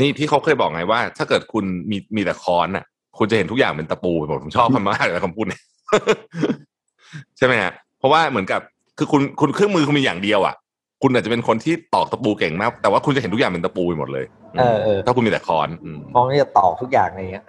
[0.00, 2.84] นี่ที่เขาเคยบอกไงว่า ถ้าเกิดคุณมีมีแต่ค้อนอะ
[3.18, 5.62] คุณจะเห็นทุกอย่างเป็นตะปูไปหมดผมชอบคำมากเลยคำพูดเนี่ย
[7.38, 8.60] ใช่ไหมฮะเพราะว่าเหมือนกับ
[8.98, 10.54] คือคุณคุณเครื่องมือคุณมีอย่างเดียวอะ
[11.02, 14.24] คุณอาจจะเป็นคนที่ตอกตะปูเก่งมาก แต่ว่าคุณจะเห็นทุกอย่างเป็นตะปูไปหมดเลย
[14.58, 17.44] เออเออถ้าคุณมีแต่ค้อนอืมมองที่จะตอกทุกอย่างอะไรอย่างเงี้ย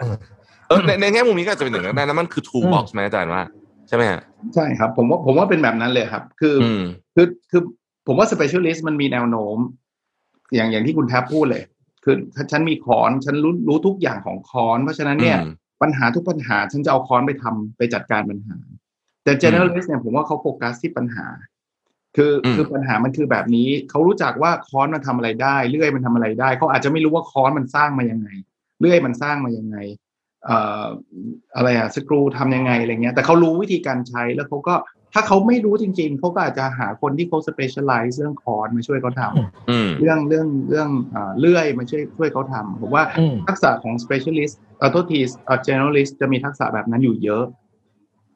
[0.68, 3.44] เออในในแง่มุมนี้ก็อาจจะเป็นอย่างนั้นได้นะมันคือ tool box ไหมอาจารย์ว่า
[3.88, 4.22] ใช่ไหมฮะ
[4.56, 6.84] ใช่ครับ ผมว่าผมว่าเป็นแบบนั้นเลยครับ คืออืม
[7.16, 7.62] คือคือ
[8.08, 9.58] ผมว่า specialist มันมีแนวโน้ม
[10.56, 11.64] อย่างอย่างที่คุณแทบพูดเลย
[12.04, 18.58] คือถ้าฉันมีคอนฉันรู้รู้ทุกอย่างของคอน เพราะฉะนั้นเนี่ยอืมปัญหาทุกปัญหา ฉันจะเอาคอนไปทำไปจัดการปัญหา
[19.24, 21.28] แต่ generalist เนี่ยผมว่าเขาโฟกัสที่ปัญหา
[22.18, 28.30] คืออมคือปัญหามันคือแบบนี้ เขารู้จักว่าคอนมันทำอะไรได้เลื่อยมันทำอะไรได้ เขาอาจจะไม่รู้ว่าคอนมันสร้างมายังไง
[28.80, 30.86] เลื่อยมันสร้างมายังไงเอ่อ
[31.56, 34.76] อะไรอะสกรูทำยังไงอะไรเงี้ยแต่เขารู้วิธีการใช้แล้วเขาก็
[35.14, 47.44] ถ้าเขาไม่รู้จริง ๆเขาก็อาจจะหาคนที่เขา specialize เรื่องคอนมาช่วยเขาทำอืมเรื่องเรื่องเรื่องเอ่อเลื่อยมาช่วยช่วยเขาทำผมว่าอืมทักษะของ specialist เอ่อโทษทีเอ่อ generalist จะมีทักษะแบบนั้นอยู่เยอะ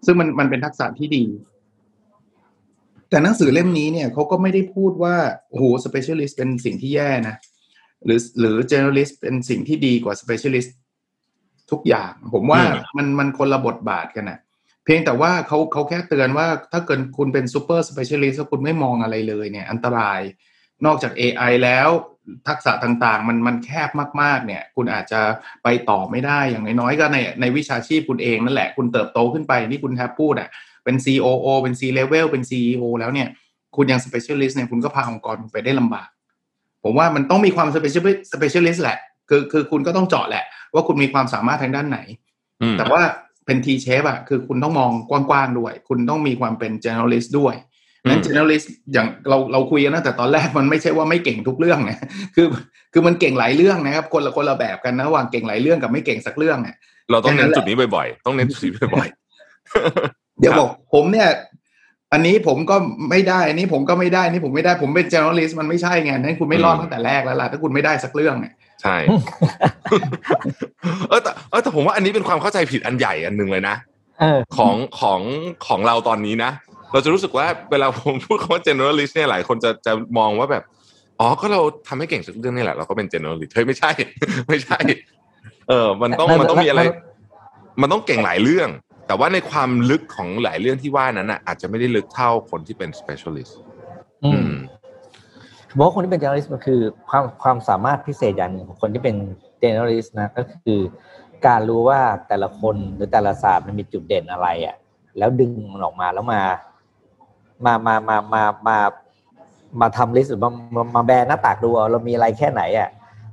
[0.06, 1.26] ซึ่งมันมันเป็นทักษะที่ดี
[3.10, 5.16] แต่หนังสือเล่มนี้เนี่ยเขาก็ไม่ได้พูดว่า
[5.50, 7.36] โอ้โห specialist เป็นสิ่งที่แย่นะ
[8.06, 10.70] หรือหรือ generalist เป็นสิ่งที่ดีกว่า specialist
[11.72, 14.40] ทุกอย่าง ผมว่าอืมมันมันคนละบทบาทกันนะ
[14.86, 20.20] เพียงแต่ว่าเขาเขาแค่เตือนว่าถ้าเกิดคุณเป็น super specialist แล้วคุณไม่มองอะไรเลยเนี่ย อันตราย
[20.86, 21.90] นอกจาก AI แล้ว
[22.48, 23.90] ทักษะต่างๆ มันมันแคบ
[24.22, 25.22] มากๆ เนี่ย คุณอาจจะ
[25.64, 30.50] ไปต่อไม่ได้อย่างน้อยๆก็ในในวิชาชีพคุณเองนั่นแหละ คุณเติบโตขึ้นไปที่คุณแทบพูดอะ
[30.84, 33.28] เป็น COO เป็น C level เป็น CEO แล้วเนี่ย
[33.76, 36.10] คุณยัง specialist เนี่ยคุณก็พาองค์กรไปได้ลำบาก
[36.84, 38.98] ผมว่ามันต้องมีความ specialist specialist แหละ
[39.30, 40.44] คือคือคุณก็ต้องเจาะแหละ
[40.74, 42.00] ว่าคุณมีความสามารถทางด้านไหน
[42.62, 43.02] อืมแต่ว่า
[43.46, 47.56] เป็น T shape อะคือคุณต้องมองกว้างๆด้วย คุณต้องมีความเป็น generalist ด้วย
[48.08, 51.98] นั้นอืม generalist อย่างเราเราคุยกันตั้งแต่ตอนแรกมันไม่ใช่ว่าไม่เก่งทุกเรื่องนะ
[52.36, 52.48] คือ
[52.94, 56.76] คือมันเก่งหลายเรื่องนะครับ คนละคนละแบบกันนะระหว่างเก่งหลายเรื่องกับไม่เก่งสักเรื่องเนี่ย
[57.12, 61.30] เราต้องเน้นแค่นั้นแหละจุดนี้บ่อยๆ ต้องเน้นจุดนี้บ่อยๆ เดี๋ยวครับบอกผมเนี่ย
[62.14, 62.76] อันนี้ผมก็
[63.10, 68.96] ไม่ได้ อันนี้ผมก็ไม่ได้ อันนี้ผมไม่ได้ ผมเป็น generalist มันไม่ใช่ไง นั้นคุณไม่รอดตั้งแต่แรกแล้วล่ะ ถ้าคุณไม่ได้สักเรื่องเนี่ย ใช่
[71.10, 73.76] เออแต่เออแต่ผมว่าอันนี้เป็นความเข้าใจผิดอันใหญ่อันหนึ่งเลยนะ
[74.20, 75.22] เออของของ
[75.68, 76.52] ของเราตอนนี้นะ
[76.92, 80.64] เราจะรู้สึกว่าเวลาผมพูดคำว่า generalist เนี่ยหลายคนจะจะมองว่าแบบ
[81.20, 83.92] อ๋อก็เราทำให้เก่งสักเรื่องนี่แหละ เราก็เป็น generalist เฮ้ยไม่ใช่
[84.48, 84.80] ไม่ใช่
[85.70, 86.82] เออ มันต้องมันต้องมีอะไร
[87.82, 88.70] มันต้องเก่งหลายเรื่อง
[89.08, 93.54] แต่ว่าในความลึกของหลายเรื่องที่ว่านั้นอะ อาจจะไม่ได้ลึกเท่าคนที่เป็น specialist
[94.26, 94.52] อือืมม
[95.70, 96.80] ผมว่าคนที่เป็น generalist มันคือ
[97.10, 99.16] ความความสามารถพิเศษอย่างหนึ่งของคนที่เป็น
[99.64, 100.80] generalist นะก็คือ
[101.48, 104.76] การรู้ว่าแต่ละคนหรือแต่ละศาสตร์มันมีจุดเด่นอะไรอะ
[105.18, 106.42] แล้วดึงมันออกมาแล้วมา
[107.66, 108.78] มามามามามา
[109.82, 112.90] มาทำ list หรือมามามาแบหน้าตักดูเอาเรามีอะไรแค่ไหนอะ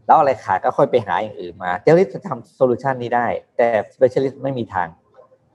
[0.06, 3.26] แล้วอะไรขาดก็ค่อยไปหาอย่างอื่นมา generalist จะทำ solution นี้ได้
[3.56, 4.88] แต่ specialist ไม่มีทาง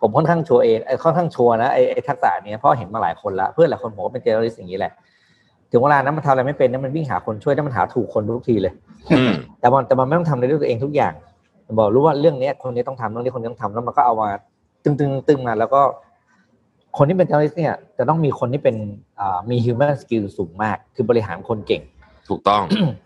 [0.02, 4.92] ผมค่อนข้างชัวร์เองไอ้ค่อนข้างชัวร์นะไอ้ทักษะนี้เพราะเห็นมาหลายคนละเพื่อนหลายคนผมก็เป็น generalist อย่างนี้แหละ
[5.72, 8.74] ถึงเวลานั้นมันทำอะไรไม่เป็นนะมันวิ่งหาคนช่วยแล้วมันหาถูกคนทุกทีเลย
[9.12, 11.14] อืมแต่มันแต่มันไม่ต้องทำอะไรด้วยตัวเองทุกอย่าง
[11.68, 14.30] มันบอกรู้ว่าเรื่องเนี้ยคนนี้ต้องทำเรื่องนี้คนนี้ต้องทำแล้วมันก็เอามา
[14.84, 15.82] ตึงตึงตึงมาแล้วก็
[16.98, 18.76] คนที่เป็น journalist เนี่ยจะต้องมีคนที่เป็น
[19.20, 21.82] อ่ามี human skill สูงมาก คือบริหารคนเก่ง
[22.30, 22.62] ถูกต้อง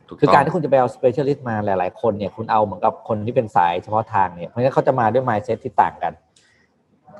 [0.07, 6.13] ถูกคือต้องการที่คุณจะไปเอา specialist มาหลาย ๆ คนเนี่ย คุณเอาเหมือนกับคนที่เป็นสายเฉพาะทางเนี่ยเพราะฉะนั้นเขาจะมาด้วย mindset ที่ต่างกัน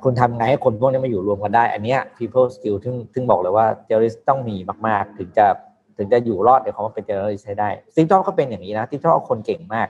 [0.04, 4.56] คุณทำไงให้คนพวกนี้มาอยู่รวมกันได้ อันเนี้ย people skill ซึ่งซึ่งบอกเลยว่า journalist ต้องมี
[4.88, 5.46] มาก ๆ ถึงจะ
[5.98, 9.88] ถึงจะอยู่รอดในคำว่าเป็น journalist ให้ได้ซิงจอบก็เป็นอย่างนี้นะซิงจอบเอาคนเก่งมาก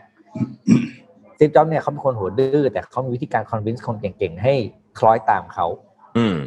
[1.40, 4.54] ซิงจอบเนี่ยเขาเป็นคนหัวดื้อแต่เขามีวิธีการ convince คนเก่ง ๆ ให้
[5.00, 5.66] คล้อยตามเขา
[6.18, 6.38] อืม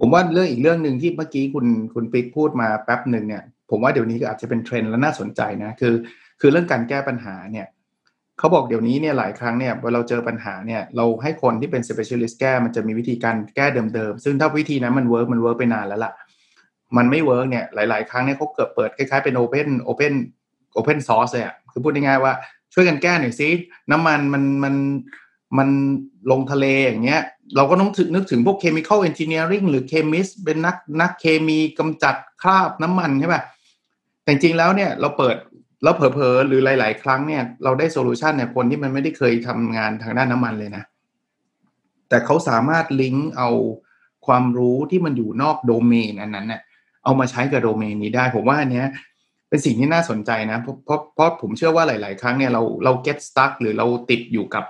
[0.00, 5.94] ผมว่าเรื่องอีกเรื่องหนึ่งที่เมื่อกี้คุณคุณปิ๊กพูดมาแป๊บหนึ่งเนี่ย ผมว่าเดี๋ยวนี้ก็อาจจะเป็นเทรนด์และน่าสนใจนะคือ
[6.40, 7.66] คือเรื่องการแก้ปัญหาเนี่ย
[8.38, 16.12] เขาบอกเดี๋ยวนี้เนี่ยหลายครั้งเนี่ยเวลาเราเจอปัญหาเนี่ยเราให้คนที่เป็น specialist แก้มันจะมีวิธีการแก้เดิมๆ ซึ่งถ้าวิธีนั้นมัน work มัน work ไปนานแล้วล่ะ
[16.96, 20.14] มันไม่ work เนี่ยหลาย ๆ ครั้งเนี่ยเขาเกิดเปิดคล้ายๆเป็น open open
[20.78, 22.32] open source เลยอะคือพูดง่ายๆว่า
[22.74, 23.48] ช่วยกันแก้หน่อยซิ
[23.90, 24.74] น้ำมันมันมัน
[25.58, 25.68] มัน
[26.30, 27.22] ลงทะเลอย่างเงี้ย
[27.56, 33.42] เราก็ต้องถึงนึกถึงพวก chemical engineering หรือ chemist เป็นนักนักเคมีกำจัดคราบน้ำมันใช่ป่ะ
[34.22, 35.36] แต่จริงแล้วเนี่ยเราเปิด
[35.82, 40.84] แล้วเผลอๆหรือหลาย ๆ ครั้งเนี่ยเราได้ solution เนี่ยคนที่มันไม่ได้เคยทำงานทางด้านน้ำมันเลยนะ
[42.08, 43.50] แต่เขาสามารถลิงก์เอา
[44.26, 46.62] ความรู้ที่มันอยู่นอกโดเมนอันนั้นเนี่ย
[47.04, 48.86] เอามาใช้กับโดเมนนี้ได้ ผมว่าอันเนี้ย
[49.48, 54.64] เป็นสิ่งที่น่าสนใจนะ เพราะเพราะเพราะผมเชื่อว่าหลาย ๆ ครั้งเนี่ยเราเรา get stuck หรือเราติดอยู่กับ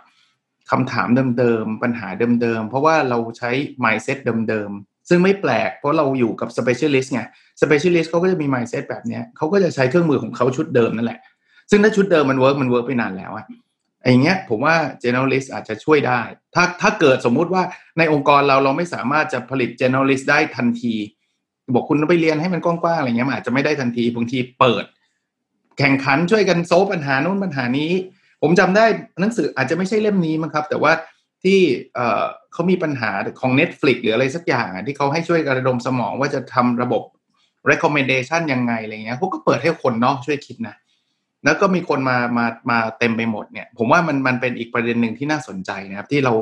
[0.70, 1.08] คำถาม
[1.38, 2.08] เดิม ๆ ปัญหา
[2.42, 3.50] เดิม ๆ เพราะว่าเราใช้
[3.84, 4.18] mindset
[4.48, 7.22] เดิม ๆ ซึ่งไม่แปลกเพราะเราอยู่กับ specialist ไง
[7.62, 11.20] specialist เขาก็จะมี mindset แบบนี้เขาก็จะใช้เครื่องมือของเขาชุดเดิมนั่นแหละ
[11.70, 13.46] ซึ่งถ้าชุดเดิมมัน work มัน work ไปนานแล้วอะ
[14.08, 16.20] อย่างเงี้ยผมว่า generalist อาจจะช่วยได้
[16.54, 17.62] ถ้าถ้าเกิดสมมุติว่า
[17.98, 20.94] ในองค์กรเราเราไม่สามารถจะผลิต generalist ได้ทันที
[21.74, 24.84] บอกคุณต้องไปเรียนให้มันกว้างๆอะไรเงี้ยมันอาจจะไม่ได้ทันทีบางทีเปิด
[25.78, 27.90] แข่งขันช่วยกันโซฟปัญหานู้นปัญหานี้
[28.42, 28.84] ผมจำได้
[29.20, 30.92] หนังสืออาจจะไม่ใช่เล่มนี้มั้งครับ แต่ว่า
[31.46, 31.60] ที่
[32.52, 33.10] เขามีปัญหา
[33.40, 37.02] ของ Netflix หรืออะไรสักอย่างอะที่เขาให้ช่วยกระดมสมองว่าจะทำระบบ
[37.70, 40.76] recommendation ยังไงอะไรเงี้ยพวกก็เปิดให้คนนอกช่วยคิดนะ
[41.44, 46.32] แล้วก็มีคนมามามาเต็มไปหมดเนี่ย ผมว่ามันมันเป็นอีกประเด็นหนึ่งที่น่าสนใจนะครับ ที่เรา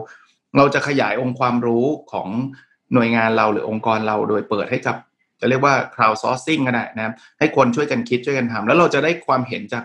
[0.57, 2.29] เราจะขยายองค์ความรู้ของ
[2.95, 4.97] หน่วยงานเราหรือองค์กรเราโดยเปิดให้กับ
[5.41, 9.85] จะเรียกว่า crowd sourcing ก็ได้นะครับ ให้คนช่วยกันคิดช่วยกันทำแล้วเราจะได้ความเห็นจาก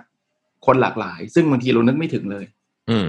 [0.66, 2.46] คนหลากหลาย ซึ่งบางทีเรานึกไม่ถึงเลย
[2.90, 3.08] อืม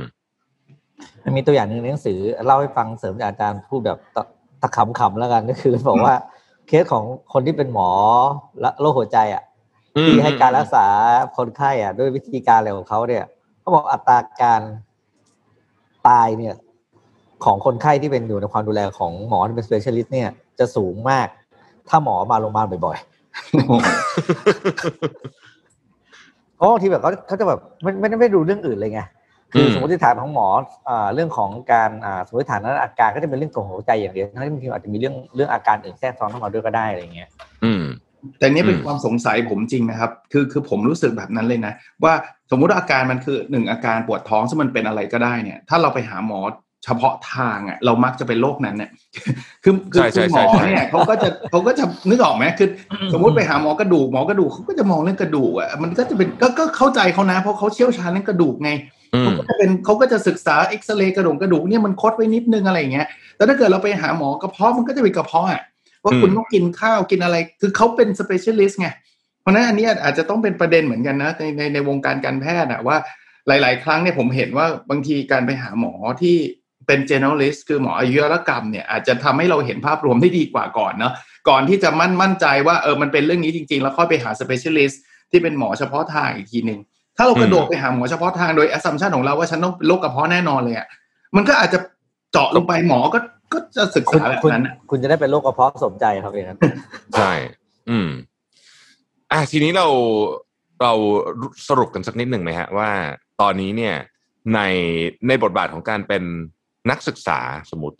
[1.25, 4.23] มันมีตัวอย่างหนึ่งในหนังสือเล่าให้ฟังเสริมจากอาจารย์พูดแบบตะ
[4.63, 6.15] ตะขำๆแล้วกันก็คือบอกว่า
[6.67, 7.91] เคสของคนที่เป็นหมอ
[8.61, 9.43] และโรคหัวใจอะ
[9.97, 10.87] อืมที่ให้การรักษา
[11.37, 13.25] คนไข้อะ ด้วยวิธีการอะไรของเขาเนี่ย
[13.61, 14.61] เขาบอกอัตราการ
[16.09, 16.55] ตายเนี่ย
[17.45, 20.29] ของคนไข้ที่เป็นอยู่ในความดูแลของหมอที่เป็น specialist เนี่ย
[20.59, 21.27] จะสูงมาก
[21.89, 23.09] ถ้าหมอมาโรงพยาบาลบ่อยๆ
[26.57, 29.01] เพราะบางทีแบบเขาเขาจะแบบไม่ไม่ได้ไม่ดูเรื่องอื่นเลยไง
[29.53, 30.49] คือมสมมติฐานของหมอ
[30.89, 37.29] อ่าเรื่องของการอ่าสมมติฐานนั้นอาการก็จะเป็นเรื่องของหัวใจอย่างเดียวทั้งที่บางทีอาจจะมีเรื่องเรื่องอาการอื่นแทรกซ้อนเข้ามาด้วยก็ได้อะไรเงี้ย
[37.65, 37.85] อืม
[38.39, 41.73] แต่เนี้ยเป็นอืมความสงสัยผมจริงนะครับ คือคือผมรู้สึกแบบนั้นเลยนะ
[42.05, 42.13] ว่า
[42.51, 46.41] สมมุติว่าอาการมันคือหนึ่งอาการปวดท้องซึ่งมันเป็นอะไรก็ได้เนี่ย ถ้าเราไปหาหมอ
[46.85, 48.91] เฉพาะทางอะเรามักจะเป็นโรคนั้นเนี่ย
[49.65, 52.69] คือคือใช่ใช่คือหมอใช่ใช่เนี่ยเขาก็จะเขาก็จะนึกออกไหมคือ
[53.13, 63.07] สมมติไปหาหมอกระดูกหมอกระดูกเขาก็จะมองเรื่องกระดูกอะมันก็จะเป็นก็ก็เข้าใจเขานะเพราะเขาเชี่ยวชาญเรื่องกระดูกไงอื เขาก็จะเป็นเขาก็จะศึกษาเอ็กซเรย์กระดูกกระดูกเนี่ยมันคดไว้นิดนึงอะไรอย่างเงี้ย
[63.37, 65.63] แต่ถ้าเกิดเราไปหาหมอกระเพาะมันก็จะเป็นกระเพาะอะ
[66.05, 68.89] ว่าคุณต้องกินข้าวกินอะไร คือเขาเป็น specialist ไง
[69.41, 72.97] เพราะนั้นอันนี้อาจจะต้องเป็นประเด็นเหมือนกันนะในในในวงการการแพทย์อะว่า
[73.49, 75.93] หลาย ๆ ครั้งเนี่ยผมเห็นว่าบางทีการไปหาหมอ
[76.23, 76.37] ที่
[76.87, 81.13] เป็น generalist คือหมออายุรกรรมเนี่ยอาจจะทำให้เราเห็นภาพรวมได้ดีกว่าก่อนเนาะ
[81.49, 84.97] ก่อนที่จะมั่นมั่นใจว่าเออมันเป็นเรื่องนี้จริง ๆ แล้วค่อยไปหา specialist
[85.31, 86.81] ที่เป็นหมอเฉพาะทางอีกทีหนึ่ง
[87.21, 90.87] ถ้าเรากระโดดไปหาหมอเฉพาะทางโดย assumption ของเราว่าฉันต้องเป็นโรคกระเพาะแน่นอนเลยอะ
[91.37, 91.79] มันก็อาจจะ
[92.33, 93.19] เจาะลงไปหมอก็
[93.53, 96.59] ก็จะศึกคุณษาแบบคุณนั้นอะคุณจะได้เป็นโรคกระเพาะสมใจครับอย่างนั้น
[97.19, 97.33] ใช่
[97.91, 98.09] อืม
[99.33, 99.87] อะทีนี้เรา
[100.83, 100.93] เรา
[101.69, 102.91] สรุปกันสักนิดหนึ่งไหมฮะ ว่า
[103.41, 103.95] ตอนนี้เนี่ย
[104.55, 104.61] ใน
[105.29, 106.23] ในบทบาทของการเป็น
[106.91, 107.41] นักศึกษา
[107.71, 107.97] สมมติ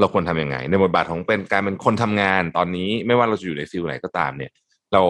[0.00, 4.52] เราควรทำยังไง ในบทบาทของเป็นการเป็นคนทำงานตอนนี้ ไม่ว่าเราจะอยู่ในฟิลไหนก็ตามเนี่ย
[4.92, 5.02] เรา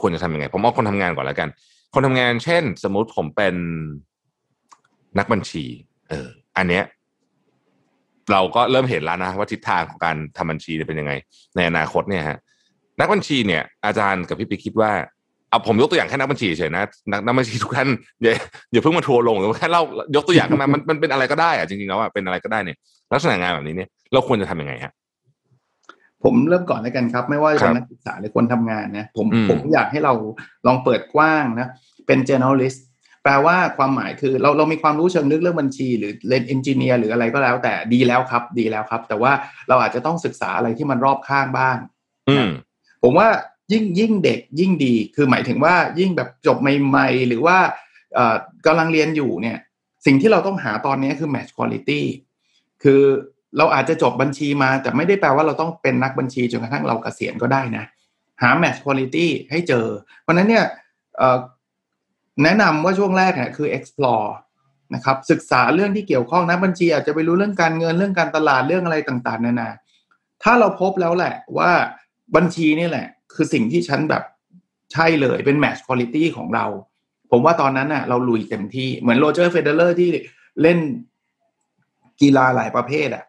[0.00, 1.48] ควรจะทำยังไง ผมเอาคนทำงานก่อนแล้วกัน
[1.94, 3.54] คนทำงานเช่น สมมุติผมเป็น
[5.18, 5.64] นักบัญชี
[6.08, 6.84] เออ อันเนี้ย
[8.32, 11.12] เราก็เริ่มเห็นแล้วนะว่าทิศทางของการทำบัญชีจะเป็นยังไง
[11.56, 12.38] ในอนาคตเนี่ยฮะ
[13.00, 14.92] นักบัญชีเนี่ย อาจารย์กับพี่ปิ๊กคิดว่า
[15.48, 17.88] เอาผมยกตัวอย่างแค่นักบัญชีเฉยนะนักนักบัญชีทุกท่าน
[18.22, 18.32] อย่า
[18.72, 19.82] อย่าเพิ่งมาทัวร์ลงหรือว่าแค่เล่า
[20.16, 22.76] ยกตัวอย่างขึ้นมามันมันเป็นอะไรก็ได้อะจริงๆแล้วอะเป็นอะไรก็ได้เนี่ย
[23.12, 24.92] ลักษณะงานแบบนี้เนี่ยเราควรจะทำยังไงฮะ
[26.24, 30.12] ผมเริ่มก่อนแล้วกันครับ ไม่ว่าจะครัเป็นบนักศึกษาหรือคนทำงานนะผมอืมผมอยากให้เรา
[30.66, 31.68] ลองเปิดกว้างนะ
[32.06, 32.80] เป็น generalist
[33.22, 39.32] แปลว่าความหมายคือเราเรามีความรู้เชิงลึกเรื่องบัญชี หรือเรียนเอนจิเนียร์หรืออะไรก็แล้วแต่ดีแล้วครับ ดีแล้วครับ แต่ว่า
[39.68, 41.76] เราอาจจะต้องศึกษาอะไรที่มันรอบข้างบ้าง
[42.28, 42.48] อืม
[43.02, 43.28] ผมว่า
[43.72, 47.58] ยิ่งยิ่งเด็กยิ่งดี คือหมายถึงว่ายิ่งแบบจบใหม่ๆ หรือว่า
[48.14, 48.36] เอ่อ
[48.66, 49.58] กำลังเรียนอยู่เนี่ย
[50.06, 52.02] สิ่งที่เราต้องหาตอนนี้คือ match quality
[52.82, 53.02] คือ
[53.58, 57.84] เราอาจจะจบบัญชีมา แต่ไม่ได้แปลว่าเราต้องเป็นนักบัญชีจนกระทั่งเราเกษียณก็ได้นะ
[58.42, 59.86] หา match quality ให้เจอ
[60.22, 60.64] เพราะนั้นเนี่ย
[62.42, 64.28] แนะนำว่าช่วงแรกเนี่ยคือ explore
[64.94, 69.70] นะครับศึกษาเรื่องที่เกี่ยวข้องนักบัญชี อาจจะไปรู้เรื่องการเงินเรื่องการตลาดเรื่องอะไรต่างๆนานา
[70.42, 71.70] ถ้าเราพบแล้วแหละว่า
[72.36, 74.22] บัญชีนี่แหละ คือสิ่งที่ฉันแบบ
[74.92, 76.66] ใช่เลยเป็น match quality ของเรา
[77.30, 80.10] ผมว่าตอนนั้นน่ะ เราลุยเต็มที่เหมือนโรเจอร์เฟเดอเรอร์ที่
[80.62, 80.78] เล่น
[82.20, 83.24] กีฬาหลายประเภทอะ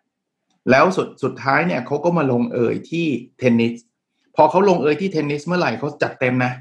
[0.69, 3.05] แล้วสุดสุดท้ายเนี่ยเขาก็มาลงเอยที่
[3.39, 3.73] เทนนิส
[4.35, 6.53] พอเขาลงเอยที่เทนนิสเมื่อไหร่เขาจัดเต็มนะ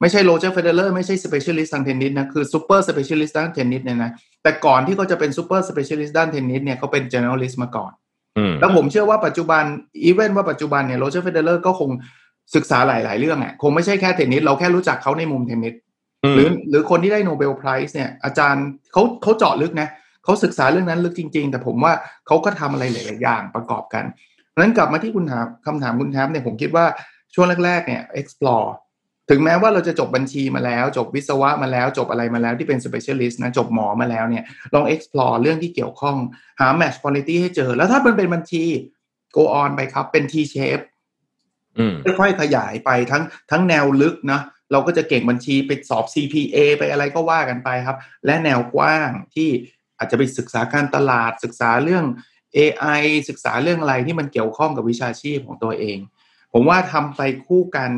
[0.00, 4.10] ไม่ใช่โรเจอร์เฟเดอเรอร์ไม่ใช่ specialist ทางเทนนิสนะ คือ super specialist ด้านเทนนิสเนี่ยนะ
[4.42, 7.92] แต่ก่อนที่เขาจะเป็น super specialist ด้านเทนนิสเนี่ยเขาเป็น generalist มาก่อน
[8.38, 9.62] อืมแล้วผมเชื่อว่าปัจจุบัน
[10.04, 11.90] even ว่าปัจจุบันเนี่ยโรเจอร์เฟเดอเรอร์ก็คง
[12.54, 15.74] ศึกษาหลาย ๆ เรื่องอะคงไม่ใช่แค่เทนนิสเราแค่รู้จักเขาในมุมเทนนิส
[16.34, 21.92] หรือหรือคนที่ได้ Nobel Prize เนี่ยอาจารย์เขาเขาเจาะลึกนะเขาศึกษาเรื่องนั้นลึกจริง ๆ แต่ผมว่า
[22.26, 24.04] เขาก็ทำอะไรหลายๆอย่างประกอบกัน
[24.48, 26.86] เพราะฉะนั้นกลับมาที่คุณถามคำถามคุณแทมเนี่ยผมคิดว่า
[27.34, 28.68] ช่วงแรก ๆ เนี่ย explore
[29.30, 34.44] ถึงแม้ว่าเราจะจบบัญชีมาแล้ว จบวิศวะมาแล้ว จบอะไรมาแล้วที่เป็น specialist นะ จบหมอมาแล้วเนี่ย
[34.74, 36.16] ลอง explore เรื่องที่เกี่ยวข้อง
[36.60, 38.64] หา match quality ให้เจอ แล้วถ้ามันเป็นบัญชี
[39.36, 40.84] go on ไปครับ เป็น T shape
[41.78, 44.40] อืมค่อยๆขยายไปทั้งทั้งแนวลึกนะ
[44.72, 47.96] เราก็จะเก่งบัญชีไปสอบ CPA ไปอะไรก็ว่ากันไปครับ
[48.26, 49.48] และแนวกว้างที่
[49.98, 52.04] อาจจะไปศึกษาการตลาดศึกษาเรื่อง
[52.56, 55.98] AI ศึกษาเรื่องอะไรที่มันเกี่ยวข้องกับวิชาชีพของตัวเอง
[56.52, 57.90] ผมว่าทำไปคู่กัน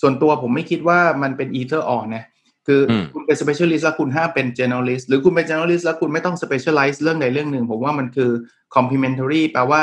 [0.00, 2.24] ส่วนตัวผมไม่คิดว่ามันเป็น either or นะ
[2.66, 8.30] คืออมคุณเป็น specialist แล้วคุณห้ามเป็น generalist หรือคุณเป็น generalist แล้วคุณไม่ต้อง specialize เรื่องใดเรื่องหนึ่ง ผมว่ามันคือ
[8.76, 9.80] complementary แปลว่า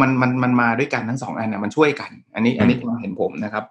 [0.00, 3.64] มันมันมันมาด้วยกันทั้งสองอันนะมันช่วยกัน อันนี้อันนี้ความเห็นผมนะครับ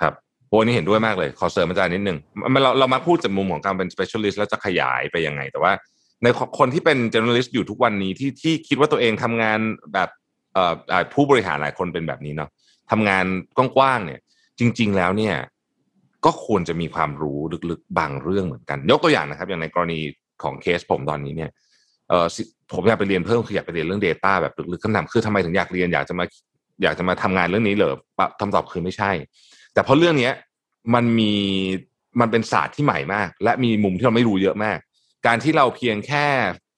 [0.00, 0.12] ครับ
[0.48, 2.18] โอ้นี่เห็นด้วยมากเลย ขอเสริมอาจารย์นิดนึง
[2.54, 5.72] มันเราเรามาพูดจากมุมของการเป็น specialist แล้วจะขยายไปยังไง แต่ว่า
[6.22, 6.28] ใน
[6.58, 9.58] คนที่เป็น generalist อยู่ทุกวันนี้ที่ที่คิดว่าตัวเองทำงาน
[9.94, 10.08] แบบ
[10.54, 10.64] เอ่
[11.00, 12.50] อผู้บริหารหลายคนเป็นแบบนี้เนาะ
[12.90, 13.24] ทำงาน
[13.56, 14.20] กว้างๆเนี่ย
[14.58, 15.34] จริง ๆ แล้วเนี่ย
[16.24, 17.38] ก็ควรจะมีความรู้
[17.70, 20.00] ลึกๆบางเรื่องเหมือนกัน ยกตัวอย่างนะครับ อย่างในกรณี
[20.42, 21.50] ของเคสผมตอนนี้เนี่ย
[22.08, 22.26] เออ
[22.74, 26.24] ผมอยากไปเรียนเพิ่มคืออยากไปเรียนเรื่อง Data แบบลึกๆคำถามคือทำไมถึงอยากเรียนอยากจะมา
[26.82, 27.96] อยากจะมาทำงานเรื่องนี้เหรอ
[28.40, 29.10] คำตอบคือไม่ใช่
[29.74, 30.32] แต่เพราะเรื่องเนี้ย
[30.94, 31.32] มันมี
[32.20, 34.78] มันเป็นศาสตร์ที่ใหม่มาก และมีมุมที่เราไม่รู้เยอะมาก
[35.26, 36.26] การที่เราเพียงแค่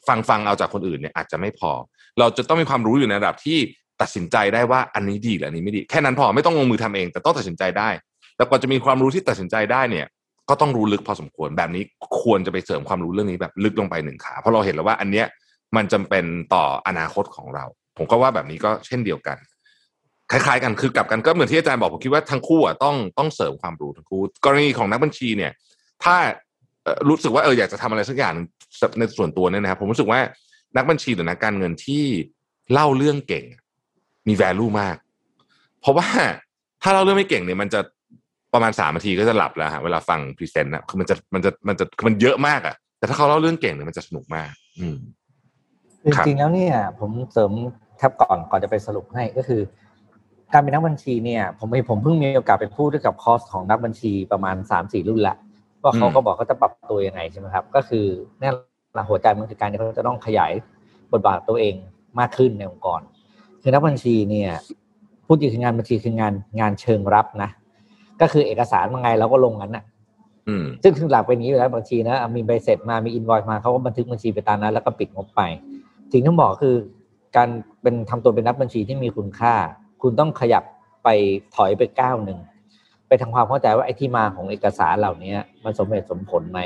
[0.08, 1.70] ฟังฟังเอาจากคนอื่นเนี่ยอาจจะไม่พอ
[2.18, 3.58] เราจะต้องมีความรู้อยู่ในระดับที่
[4.00, 7.88] ตัดสินใจได้ว่าอันนี้ดีหรืออันนี้ไม่ดี แค่นั้นพอไม่ต้องลงมือทำเอง แต่ต้องตัดสินใจได้
[8.36, 10.06] แต่กว่าจะมีความรู้ที่ตัดสินใจได้เนี่ย
[10.48, 11.82] ก็ต้องรู้ลึกพอสมควรแบบนี้
[12.22, 15.26] ควรจะไปเสริมความรู้เรื่องนี้แบบลึกลงไปหนึ่งขา เพราะเราเห็นแล้วว่าอันเนี้ย
[15.76, 17.64] มันจำเป็นต่ออนาคตของเรา
[17.96, 19.36] ผมก็ว่าแบบนี้ก็เช่นเดียวกัน
[20.30, 25.52] คล้ายๆ กันคือกลับกันก็เหมือนที่อาจารย์บอกผมคิดว่าทั้งคู่อะต้องต้องเสริมความรู้ทั้งคู่กรณีของนักบัญชีเนี่ย
[26.04, 26.16] ถ้า
[27.08, 28.46] รู้สึกว่าเอออยากจะทำอะไรสักอย่างหนึ่ง
[28.98, 30.20] ในส่วนตัวเนี่ยนะครับผมรู้สึกว่า
[30.76, 32.04] นักบัญชีหรือนักการเงินที่
[32.72, 33.44] เล่าเรื่องเก่ง
[34.28, 34.96] มี value มาก
[35.80, 36.08] เพราะว่า
[36.82, 37.80] ถ้าเล่าเรื่องไม่เก่งเนี่ยมันจะ
[38.54, 44.50] ประมาณสามนาทีก็จะหลับแล้วฮะเวลาฟังพรีเซนต์นะคือมันจะมันจะมันจะคือมันเยอะมากอะแต่ถ้าเขาเล่าเรื่องเก่งเนี่ยมันจะสนุกมาก
[44.80, 44.96] อืม
[46.02, 47.52] คือครับจริงๆแล้วเนี่ย ผมเสริม
[47.98, 49.60] แทบก่อนก่อนจะไปสรุปให้ก็คือ
[50.52, 55.34] การเป็นนักบัญชีเนี่ย ผมผมเพิ่งมีโอกาสไปพูดด้วยกับคอร์สของนักบัญชีประมาณสามสี่รุ่นละ
[55.82, 58.06] ว่าเขาก็บอกเขาจะปรับตัวยังไงใช่ไหมครับ ก็คือ
[58.40, 58.50] แน่
[58.94, 60.52] หลักหัวใจมันคือการที่เขาจะต้องขยาย
[61.12, 61.74] บทบาทตัวเอง
[62.18, 63.00] มากขึ้นในองค์กร
[63.62, 64.50] คือนักบัญชีเนี่ย
[65.26, 67.50] พูดจริงคืองานบัญชีคืองานงานเชิงรับนะ
[68.20, 69.84] ก็คือเอกสารมาไงเราก็ลงนั้นน่ะ
[70.48, 75.40] อืมซึ่งถึงหลักเป็นอย่างนี้อยู่แล้วบางทีนะอะมีใบเสร็จมามีอินวอยมาเขาก็บันทึกบัญชีไปตามนั้นแล้วก็ปิดงบไป
[76.12, 76.74] สิ่งที่บอกคือ
[77.36, 77.48] การ
[77.82, 79.54] เป็นทำตัวเป็นนักบัญชีที่มีคุณค่า
[80.02, 80.64] คุณต้องขยับ
[81.04, 81.08] ไป
[81.56, 82.38] ถอยไปก้าวหนึ่ง
[83.10, 85.34] ไปทำความเข้าใจว่าไอ้ที่มาของเอกสารเหล่านี้
[85.64, 86.60] มันสมเหตุสมผลไหม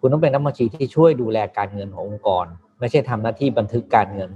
[0.00, 2.46] คุณต้องเป็นนักบัญชีที่ช่วยดูแลการเงินขององค์กร
[2.80, 4.30] ไม่ใช่ทำหน้าที่บันทึกการเงิน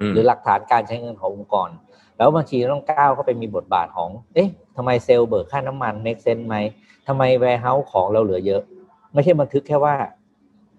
[0.00, 1.70] อืมหรือหลักฐานการใช้เงินขององค์กร
[2.16, 6.56] แล้วบัญชีต้องก้าวเข้าไปมีบทบาทของ เอ๊ะทำไมเซลล์เบิกค่าน้ำมัน make sense ไหม
[7.06, 8.62] ทำไม warehouse ของเราเหลือเยอะ
[9.14, 9.94] ไม่ใช่บันทึกแค่ว่า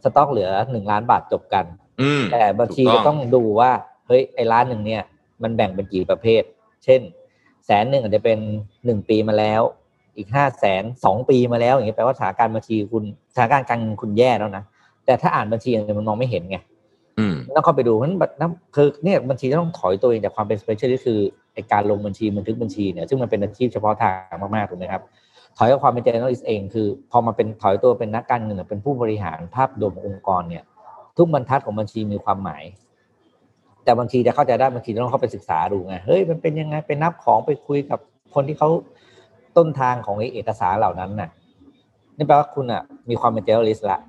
[0.04, 1.66] สต็อกเหลือหนึ่งล้านบาทจบกัน
[2.02, 3.72] อืมแต่บัญชีถูกต้ก็องต้องดูว่า
[4.08, 5.04] เฮ้ยไอ้ล้านหนึ่งเนี่ย
[5.44, 6.44] มันแบ่งเป็นกี่ประเภท
[6.84, 7.02] เช่น
[7.66, 8.38] แสนหนึ่งอาจจะเป็น
[8.86, 9.62] หนึ่งปีมาแล้ว
[10.18, 13.04] อีกห้าแสนสองปีมาแล้วอย่างเงี้ยแปลว่าสถานการณ์บัญชีคุณ
[13.34, 14.64] สถานการณ์การเงินคุณแย่แล้วนะ
[15.06, 16.58] แต่ถ้าอ่านบัญชีเนี่ยมันมองไม่เห็นไง
[17.20, 18.34] อืมต้องเข้าไปดูเพราะฉะนั้นบัตร
[18.76, 21.20] คือเนี่ยบัญชีต้องถอยตัวเองจากความเป็น specialist คือ
[21.54, 25.02] ไอการลงบัญชีบันทึกบัญชีเนี่ยซึ่งมันเป็นอาชีพเฉพาะทางมากๆถูกไหมครับ
[25.58, 30.64] ถอยกับความเป็น generalist เองคือ พอมาเป็นถอยตัวเป็นนักการเงินหรือเป็นผู้บริหารภาพรวมขององค์กรเนี่ย
[31.18, 32.64] ทุกบรรทัดของบัญชีมีความหมาย
[33.84, 38.00] แต่บางทีจะเข้าใจได้บางทีต้องเข้าไปศึกษาดูไงเฮ้ยมันเป็นยังไงไปนับของไปคุยกับ
[38.34, 38.70] คนที่เขา
[39.58, 41.30] ต้นทางของไอ้เอกสารเหล่านั้นน่ะ
[42.18, 44.00] นี่แปลว่าคุณอะ มีความเป็น generalist ละ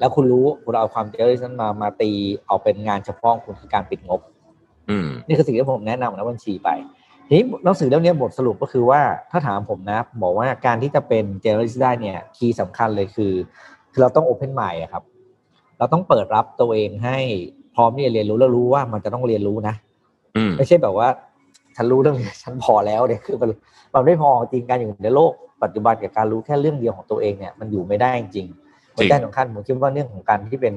[0.00, 2.10] แล้วคุณรู้คุณเอาความ generalist นั้นมามาตี
[2.46, 4.20] เอาเป็นงานเฉพาะของคุณคือการปิดงบ
[4.90, 6.68] อืมนี่คือสิ่งที่ผมแนะนำนักบัญชีไป
[7.28, 9.00] ทีนี้หนังสือเล่มนี้บทสรุปก็คือว่า
[9.30, 13.32] ถ้าถามผมนะผมบอกว่าการที่จะเป็น generalist ได้เนี่ยคีย์สำคัญเลยคือ
[13.92, 15.04] คือเราต้อง open mind อะครับ
[15.78, 17.18] เราต้องเปิดรับตัวเองให้
[17.74, 19.74] พร้อมที่จะเรียนรู้แล้วรู้ว่ามันจะต้องเรียนรู้นะ
[20.36, 21.08] อืมไม่ใช่แบบว่า
[21.76, 23.50] ฉันรู้เรื่องนี้ฉันพอแล้วเนี่ยคือมัน
[23.94, 25.32] มันไม่พอจริงการอยู่ในโลก
[25.62, 28.46] ปัจจุบันกับการรู้แค่เรื่องเดียวของตัวเองเนี่ยมันอยู่ไม่ได้จริง
[28.94, 30.74] หัวใจสำคัญผมคิดว่าเรื่องของการที่เป็น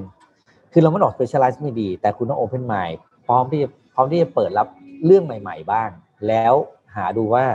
[0.73, 4.67] คือเราไม่หลอก specialize ไม่ดี แต่คุณต้อง open mind พร้อมที่จะพร้อมที่จะเปิดรับ
[5.05, 5.89] เรื่องใหม่ ๆ บ้าง
[6.27, 6.53] แล้ว
[6.95, 7.45] หาดูว่า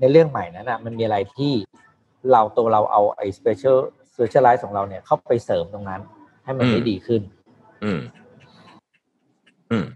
[0.00, 1.52] ในเรื่องใหม่นั้นนะมันมีอะไรที่
[2.32, 3.76] เราตัวเราเอาไอ้ special
[4.14, 6.00] specialize ของเราเนี่ยเข้าไปเสริมตรงนั้น
[6.44, 7.22] ให้มันได้ดีขึ้น
[7.84, 8.00] อืม
[9.70, 9.86] อืม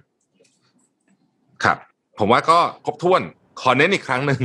[1.64, 1.76] ครับ
[2.18, 3.22] ผมว่าก็ครบถ้วน
[3.60, 4.40] ขอเน้นอีกครั้งหนึ่ง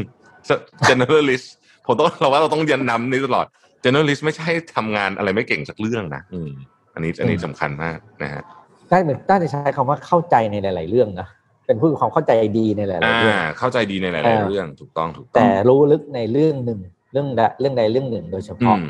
[0.90, 1.48] generalist
[1.86, 3.46] ผมต้องเราว่าเราต้องยันนำนี้ตลอด
[3.84, 6.50] generalist ไม่ใช่ทำงานอะไรไม่เก่งสักเรื่องนะอืม
[6.94, 8.44] อันนี้อันนี้สำคัญมากนะฮะ
[8.90, 11.28] ได้เหมือนได้จะใช้คำว่าเข้าใจในหลาย ๆ เรื่องนะ
[11.68, 16.80] เป็นผู้มีความเข้าใจดีในหลายอ่าๆเรื่องเข้าใจดีในหลายเออๆเรื่องถูกต้องถูกต้องแต่รู้ลึกในเรื่องหนึ่ง
[17.14, 18.82] เรื่องใดเรื่องใดเรื่องหนึ่งโดยเฉอืพาะม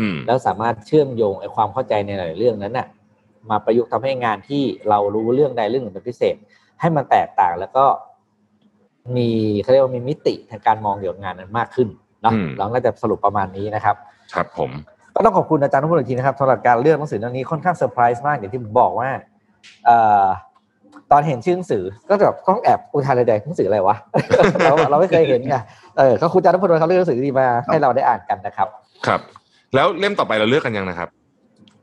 [0.00, 2.86] อืมแล้วสามารถเชื่อมโยงไอ้ความเข้าใจในหลายๆเรื่องนั้นน่ะ
[3.50, 6.36] มาประยุกต์ทำให้งานที่เรารู้เรื่องใดเรื่องหนึ่งเป็นพิเศษ
[6.80, 7.84] ให้มันแตกต่างแล้วก็
[9.16, 9.30] มี
[9.62, 11.88] เขาเรียกว่ามีมิติทางการมองเกี่ยวกับงานนั้นมากขึ้น
[12.22, 13.96] เนาะอืมเราก็จะสรุปประมาณนี้นะครับ
[14.34, 14.70] ครับผม
[15.14, 19.08] ก็ต้องขอบคุณอาจารย์นุพลอีกทีนะครับสำหรับการเลือกหนังสือเรื่องนี้ค่อนข้างเซอร์ไพรส์มากอย่างที่ผมบอกว่า
[19.86, 20.26] เอ่อ
[21.12, 23.96] ตอนเห็นชื่อหนังสือก็แบบต้องแอบอุทานเลยๆหนังสืออะไรวะ
[24.64, 25.56] เราเราไม่เคยเห็นไง
[25.98, 28.68] เออก็คุณอาจารย์นุพลเขาเลือกหนังสือดีมาให้เราได้อ่านกันนะครับ
[29.06, 29.20] ครับ
[29.74, 31.08] แล้วเล่มต่อไปเราเลือกกันยังนะครับ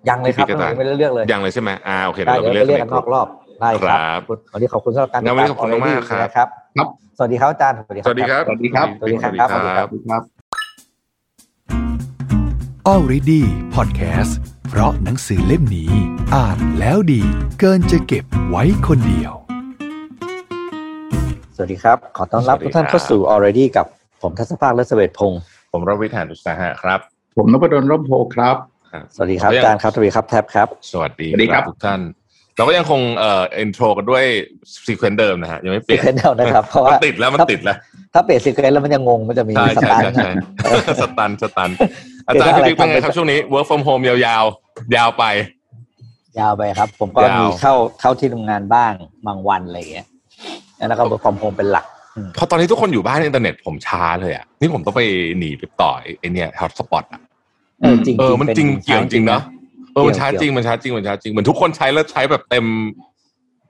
[0.10, 3.28] ยังเลยครับพี่กระต่ายไม่ได้เลือกเลยยังเลยใช่ไหมอ่าโอเคได้เดี๋ยวเดี๋ยวเราไปไปเลืเรีอยกกกันนอกรอบ
[3.62, 6.88] ได้คครัรับบวันนี้ขอบคุณสำหรับการงั้นวันนี้ขอบคุณมากๆครับนะครับครับ
[7.18, 10.24] สวัสดีครับอาจารย์สวัสดีสวัสดีครับสวัสดีครับสวัสดีครับสวัสดีครับครับ
[12.92, 13.42] Already
[13.76, 14.34] Podcast
[14.70, 15.92] เพราะหนังสือเล่มนี้
[16.36, 17.22] อ่านแล้วดี
[17.60, 19.34] เกินจะเก็บไว้คนเดียว
[21.56, 23.86] สวัสดีครับ ขอต้อนรับสวัสดีทุกท่านครับเข้าสู่ already กับ
[24.22, 25.42] ผมทัศภาคและเสเวตพงศ์
[25.72, 27.00] ผมรวิศ หาญอุตสาหะครับ
[27.38, 28.56] ผมนพดลร่มโพครับ
[29.16, 32.02] สวัสดีครับอาจารย์ครับสวัสดีครับแท็บครับสวัสดีสวัสดีครับทุกท่าน
[32.56, 34.24] เราก็ยังคงเอ่อ intro กันด้วย
[34.86, 37.78] sequence เดิมนะฮะยังไม่เปลี่ยน sequence เดิมนะครับเพราะว่ามันติดแล้วมันติดแล้ว
[38.14, 40.30] ถ้าเปลี่ยน sequence แล้วมันจะงงมันจะมีใช่ใช่ตาร์ใช่ใช่
[41.02, 41.70] stun stun
[42.28, 45.24] อาจารย์พี่บิ๊กเป็นไงครับช่วงนี้ work from home ยาวๆ ยาวไป
[46.40, 48.92] ยาวไปครับ ผมก็ยาวมีเข้าเข้าที่ทำงานบ้าง
[49.28, 50.08] บางวันอะไรอย่างเงี้ย
[50.88, 51.86] แล้วก็ work from home เป็นหลัก
[52.36, 55.02] เพราะตอนนี้ทุกคนอยู่บ้านอินเทอร์เน็ตผมช้าเลยอะนี่ผมต้องไป
[55.38, 57.22] หนีไปต่อไอ้เนี่ย hotspot อะ
[57.82, 59.42] เออจริงเออมันจริงป็เกี่ยวจริงเนาะ
[59.94, 62.66] เออมันช้าเกี่ยวจริงมันช้าจริงมันช้าจริงเหมือนทุกคนใช้แล้วใช้แบบเต็ม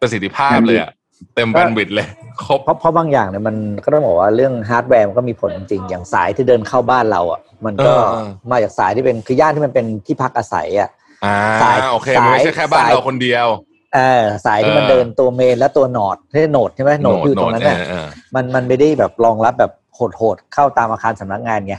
[0.02, 0.92] ประสิทธิภาพเลยอะ
[1.36, 2.08] เต็ม bandwidth เลย
[2.46, 10.90] ครบเพราะเพราะบางอย่างเนี่ยมันก็ต้องบอกว่าเรื่องฮาร์ดแวร์มันก็มีผลจริงๆอย่างสายที่เดินเข้าบ้านเราอะมันก็เออเออมาจากสายที่เป็นคือย่านที่มันเป็นที่พักอาศัยอะ
[11.26, 13.48] อ่าสายโอเคมันไม่ใช่แค่บ้านสายเราคนเดียว
[13.96, 21.76] เออสายที่มันเออเดินตัวเมนและตัวโหนดที่โหนดใช่ไหมโหนดอยู่ตรงนั้นเอเนี่ยอเออมันมันไม่ได้แบบรองรับแบบโหดๆเข้าตามอาคารสำนักงานไง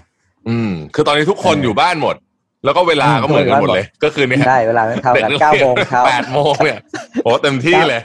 [0.49, 2.17] อืม คือตอนนี้ทุกคนเออออยู่บ้านหมด
[2.65, 6.79] แล้วก็เวลาก็เหมือนกันหมดเลย ก็คือเนี่ยได้เวลาไม่เท่ากันด็เก้าโมงเช้าแปดโมงเนี่ย
[7.25, 8.01] โอ้เต็มที่เลย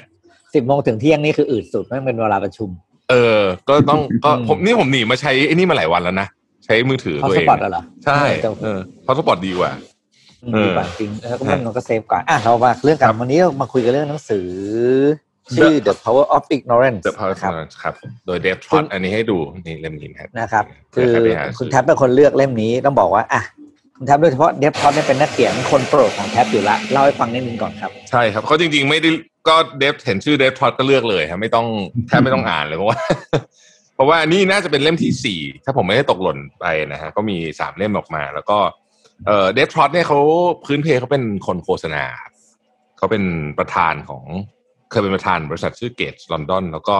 [0.55, 2.69] สิบโมงถึงเที่ยงนี่คืออืดสุดไม่งเป็นเวลาประชุม
[3.09, 3.39] เออ
[3.69, 6.27] ก็ต้องก็อืมผมนี่ผมหนีมาใช้ไอ้นี่มาหลายวันแล้วนะ
[6.65, 9.71] ใช้มือถือฮอตัวสเองปอตเหรอใช่แต่เออเพราะสปอตดีกว่า
[10.53, 14.47] เออดีกว่าจริงแล้วก็มันก็ safe กว่าอะเรามาเรื่องกันครับวันนี้เรามาคุยกันเรื่องหนังสือ
[15.57, 17.51] ชื่อ The Power of Ignorance The Power ครับ
[17.83, 17.93] ครับ
[18.25, 23.41] โดยเดฟทรอตต์อันนี้ให้ดูนี่เล่มนี้นะครับนะครับเผื่อใครไปหาซื้อคือคุณแท็บเป็นคนเลือกเล่มนี้ต้องบอกว่าอะ
[23.97, 29.09] คุณแท็บโดยเฉพาะเดฟทรอตต์เนี่ยเป็นนักเขียนคนโปรดของแท็บอยู่ละเล่าให้ฟังนิดนึงก่อนครับ ใช่ครับเขาจริงๆไม่ได้
[29.47, 31.67] ก็เดฟเห็นชื่อเดฟทรอตต์ก็เลือกเลยครับไม่ต้อง
[32.07, 32.99] แทบไม่ต้องอ่านเลยเพราะว่า
[33.95, 38.57] เพราะว่านี่น่าจะเป็นเล่มที่สี่ถ้าผมไม่ได้ตกหล่นไปนะฮะก็มีสามเล่มออกมา แล้วก็
[39.25, 40.19] เอ่อเดฟทรอตเนี่ยเขา
[40.65, 42.33] พื้นเพเขาเป็นคนโฆษณาครับ
[42.97, 43.23] เขาเป็น
[43.59, 44.23] ประธานของ
[44.91, 46.95] เคยเป็นประธานบริษัทชื่อเกตลอนดอนแล้วก็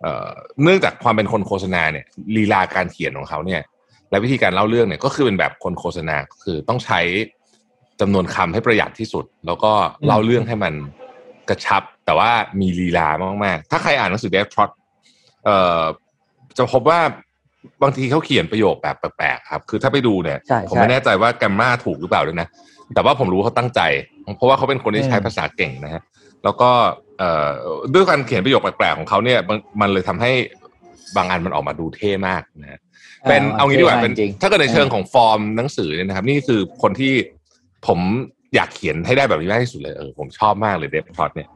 [0.00, 0.28] เอ่อ
[0.62, 2.04] เนื่องจากความเป็นคนโฆษณาเนี่ย
[2.36, 3.60] ลีลาการเขียนของเขาเนี่ย
[4.10, 7.00] และวิธีการเล่าเรื่องเนี่ยก็คือเป็นแบบคนโฆษณาคือต้องใช้
[8.00, 9.72] จำนวนคำให้ประหยัดที่สุด แล้วก็
[10.06, 10.74] เล่าเรื่องให้มัน
[11.48, 12.30] กระชับ แต่ว่า
[12.60, 13.08] มีลีลา
[13.44, 14.70] มากๆ ถ้าใครอ่านหนังสือเดฟทรอต
[15.44, 15.82] เอ่อ
[16.56, 17.00] จะพบว่า
[17.82, 22.48] บางทีเขาเขียนประโยคแบบแปลกๆครับ คือถ้าไปดูเนี่ยใช่ผมใช่ไม่แน่ใจว่าแกรมมาถูกหรือเปล่าด้วยนะ
[22.94, 23.80] แต่ว่าผมรู้ว่าเขาตั้งใจ
[24.36, 26.02] เพราะว่าเขาเป็นคนที่ใช้อืมภาษาเก่งนะฮะ
[26.44, 26.70] แล้วก็
[27.11, 27.11] เอ่อ
[27.94, 30.32] ด้วยการเขียนประโยคแปลกๆของเขาเนี่ยมันมันเลยทำให้
[31.16, 32.80] บางอันมันออกมาดูเท่มากนะฮะ
[33.28, 37.12] เป็นเอางี้ดีกว่าเป็นจริงถ้าเกิดในเชิงของฟอร์มหนังสือเนี่ยนะครับ นี่คือคนที่
[37.86, 37.98] ผม
[38.54, 41.48] อยากเขียนให้ได้แบบนี้มากที่สุดเลยเออผมชอบมากเลยเดฟพอตเนี่ย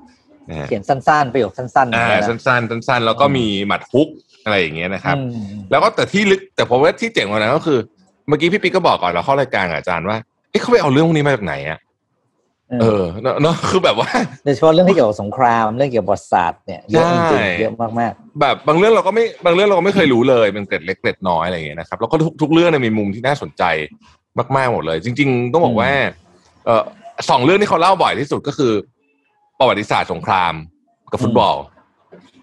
[0.50, 4.08] นะฮะเขียนสั้นๆ ประโยคสั้นๆอ่าอย่างเงี้ยนะสั้นๆสั้นๆ แล้วก็มีหมัดฮุก
[4.44, 5.32] อะไรอย่างเงี้ยนะครับอืม
[5.70, 7.78] แล้วก็แต่ที่ลึกแต่ผมว่าที่เจ๋งกว่านั้นก็คือ
[8.28, 10.18] เมื่อกี้พี่ปิ๊กก็บอกก่อนเราเข้ารายการกับอาจารย์ว่า
[10.50, 11.78] เอ๊ะเขาไปเอาเรื่องพวกนี้มาจากไหนอะ
[12.80, 14.08] เออเนอะเนอะคือแบบว่า
[14.44, 23.62] โดยเฉพาะเรื่องที่เกี่ยวกับสงครามเรื่องเกี่ยวกับประวัติศาสตร์เนี่ยเยอะจริงใช่ๆเยอะมากแบบบางเรื่องเราก็ไม่บางเรื่องเราก็ไม่เคยรู้เลยเป็นเกร็ดเล็กเกร็ดน้อยอะไรอย่างเงี้ยนะครับแล้วก็ทุกทุกเรื่องเนี่ยมีมุมที่น่าสนใจ
[24.56, 25.90] มากๆหมดเลย จริง ๆ ต้องบอกว่า
[26.64, 26.82] เออ
[27.30, 28.72] สองเรื่องที่เขาเล่าบ่อยที่สุดก็คือ
[29.58, 30.54] ประวัติศาสตร์สงคราม
[31.12, 31.56] กับฟุตบอล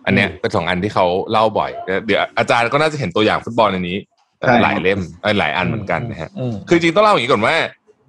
[0.06, 1.72] อันเนี้ยเป็นสองอันที่เขาเล่าบ่อย
[2.06, 3.98] เดี๋ยวอาจารย์ก็น่าจะเห็นตัวอย่างฟุตบอลในนี้
[4.40, 7.56] ใช่หลายเล่มเอ้ยหลายอันเหมือนกันนะฮะๆอืมคือจริงต้องเล่าอย่างนี้ก่อนว่า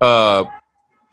[0.00, 0.32] เอ่อ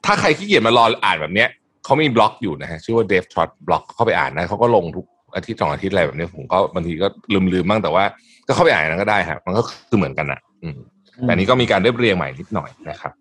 [0.06, 1.50] ถ้าใครขี้เกียจมารออ่านแบบเนี้ย
[1.86, 5.06] เขามีบล็อกอยู่นะฮะชื่อว่า Dave Trot บล็อกเข้าไปอ่านนะเขาก็ลงทุก
[5.36, 8.04] อาทิตย์สองอาทิตย์อะไรแบบเนี้ยผมก็บางทีก็ลืมลืมๆบ้างแต่ว่า
[8.48, 10.78] ก็เข้าไปอ่านนั้นก็ได้ครับมันก็คือเหมือนกันนะอืม
[11.22, 13.12] แต่อันนี้ก็มีการเรียบเรียงใหม่นิดหน่อยนะครับ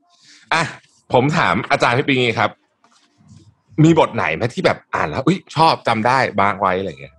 [0.54, 0.62] อะ
[1.12, 2.50] ผมถามอาจารย์พี่ปิงงี้ครับ
[3.84, 7.14] มีบทไหนไหมที่แบบอ่านแล้วอุ้ยชอบจำได้บางไว้อะไรอย่างเงี้ย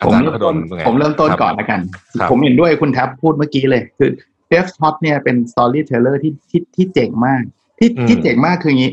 [0.00, 1.80] อาผมจารย์เริ่มพดต้นลป็นไงผมเริ่มต้นครับก่อนละกัน
[2.20, 4.10] ครับผมเห็นด้วยคุณแท็บพูดเมื่อกี้เลย คือ
[4.48, 7.42] เ e ฟท็อตเนี่ยเป็นสตอรี่เทเลอร์ที่ที่ที่เจ๋งมาก
[7.78, 8.92] ที่อืมที่เจ๋งมากคืออย่างนี้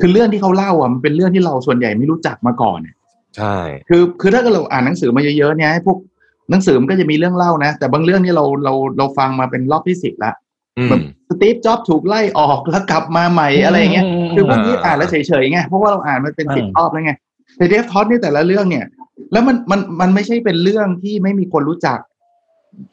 [0.00, 2.94] คือเรื่องที่เขาเล่าอะมันเป็นเรื่องที่เราส่วนใหญ่ไม่รู้จักมาก่อนเนี่ย
[3.36, 3.56] ใช่
[3.88, 5.98] คือคือถ้าเกิดเราอ่านหนังสือมาเยอะๆเนี่ยให้พวก
[6.50, 10.32] หนังสือมันก็จะมีเรื่องเล่านะ แต่บางเรื่องนี่เราเราเราฟังมาเป็นรอบที่สิบละ
[10.78, 17.12] อืมแบบสตีฟจ็อบถูกไล่ออกแล้วกลับมาใหม่อะไรอย่างเงี้ยคือพวกนี้อ่าอ่านแล้วเฉยๆไงเพราะว่าเราอ่านมันเป็นสิบอืมรอบแล้วไง
[17.56, 18.84] แต่เดฟท็อตนี่แต่ละเรื่องเนี่ย
[19.32, 21.98] แล้วมันมันมันไม่ใช่เป็นเรื่องที่ไม่มีคนรู้จัก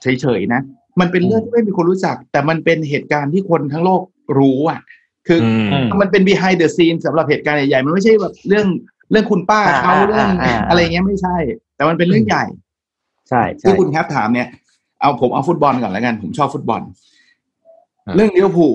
[0.01, 0.61] เฉยๆนะ
[0.99, 4.01] มันเป็นเรื่องที่ไม่มีคนรู้จัก แต่มันเป็นเหตุการณ์ที่คนทั้งโลก
[4.37, 4.79] รู้อะ
[5.27, 8.67] คือออืมมันเป็น behind the scene สำหรับเหตุการณ์ใหญ่ๆ มันไม่ใช่แบบเรื่อง
[9.11, 11.35] เรื่องคุณป้าเขาอ่าเรื่องอ่าอ่าอะไรเงี้ยไม่ใช่
[11.75, 12.45] แต่มันเป็นเรื่องใหญ่
[13.29, 14.47] ใช่ใช่ที่คุณแท็บถามเนี่ย
[15.01, 16.81] เอาผมเอาฟุตบอลก่อนแล้วกัน ผมชอบฟุตบอล
[18.05, 18.73] อ่าเรื่องลิเวอร์พูล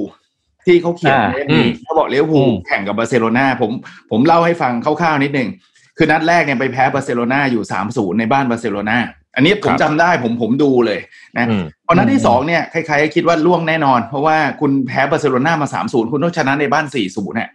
[0.66, 3.70] ที่เขาเขียนอ่าในเล่มนี้เขาบอกลิเวอร์พูลอืมแข่งกับบาร์เซโลนาผม
[4.11, 5.49] ผมเล่าให้ฟังคร่าวๆนิดหนึ่ง
[5.97, 8.97] คือนัดแรกเนี่ยไปแพ้บาร์เซโลนาอยู่สามศูนย์ในบ้านบาร์เซโลนา
[9.39, 11.01] อันนี้ผมจำได้ผมผมดูเลย
[11.39, 17.51] นะอืมพอนัดที่สองเนี่ยใครๆก็คิดว่าร่วงแน่นอน เพราะว่าคุณแพ้บาร์เซโลนามาสามศูนย์คุณต้องชนะในบ้านสี่ศูนย์เนี่ย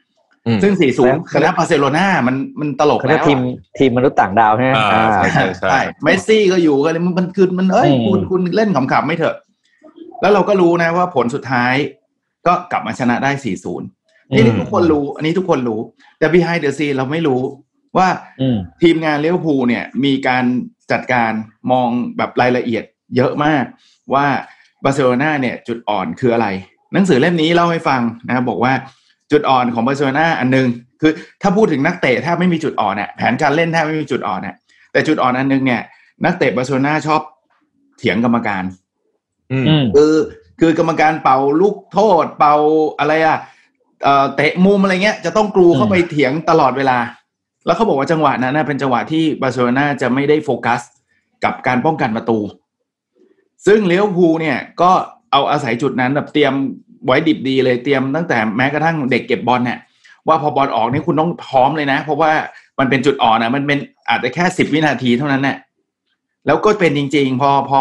[0.48, 9.36] อืมซึ่งสี่ศูนย์ชนะบาร์เซโลนามันมันตลกแล้วเขาแล้เรียกทีมอะทีมมนุษย์ต่างดาวใช่ไหมอ่าอ่าใช่ใช่ใช่เมสซี่ก็อยู่กันเลยมันมันคือมันเอ้ยอืมคุณคุณเล่นขำๆไม่เถอะ
[10.22, 11.74] แล้วเราก็รู้นะว่าผลสุดท้าย
[12.48, 15.80] ก็กลับมาชนะได้4-0นี่นี่ทุกคนรู้ อันนี้ทุกคนรู้
[16.20, 17.42] แต่ behind the scene เราไม่รู้
[17.98, 18.08] ว่า
[18.42, 20.44] อืมทีมงานลิเวอร์พูลเนี่ย มีการ
[20.92, 21.32] จัดการ
[21.72, 22.84] มองแบบรายละเอียด
[23.16, 23.64] เยอะมาก
[24.14, 24.26] ว่า
[24.84, 26.48] บาร์เซโลนาเนี่ยจุดอ่อนคืออะไร
[26.94, 28.74] หนังสือเล่มนี้เล่าให้ฟังนะครับบอกว่า
[29.32, 30.68] จุดอ่อนของบาร์เซโลนาอันหนึ่ง
[31.02, 31.12] คือ
[31.42, 34.56] ถ้าพูดถึงนักเตะแทบไม่มีจุดอ่อนเนี่ยแผนการเล่นแทบไม่มีจุดอ่อนเนี่ย
[34.92, 35.82] แต่จุดอ่อนอันหนึ่งเนี่ย
[36.26, 37.22] นักเตะบาร์เซโลนาชอบ
[37.98, 38.64] เถียงกรรมการ
[39.52, 40.14] อืมอืมคือ
[40.60, 42.56] คือกรรมการเป่าลูกโทษ เป่า
[43.00, 43.38] อะไรอะ
[44.04, 46.98] เอ่อเตะมุมอะไรเงี้ยจะต้องกรูเข้าไปเถียงตลอดเวลา
[47.66, 50.82] แล้วเขาบอกว่าจังหวะนั้นนะเป็นจังหวะที่บาร์เซโลนาจะไม่ได้โฟกัส
[51.44, 52.40] กับการป้องกันประตู
[53.66, 54.92] ซึ่งเลี้ยวภูเนี่ยก็
[55.32, 56.54] เอาอาศัยจุดนั้นแบบเตรียม
[57.06, 59.80] ไว้ดิบดีเลยเตรียมตั้งแต่แม้กระทั่งเด็กเก็บบอลเนี่ย
[60.28, 62.32] ว่าพอบอลออกนี่คุณต้องพร้อมเลยนะ เพราะว่า
[62.80, 63.80] มันเป็นจุดอ่อนนะมันเป็น
[64.10, 65.58] อาจจะแค่สิบวินาทีเท่านั้นแหละ
[66.46, 67.80] แล้วก็เป็นจริง ๆ พอพอ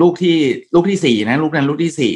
[0.00, 0.36] ลูกที่
[0.74, 2.12] ลูกที่สี่นะ ลูกนั้นลูกที่สี่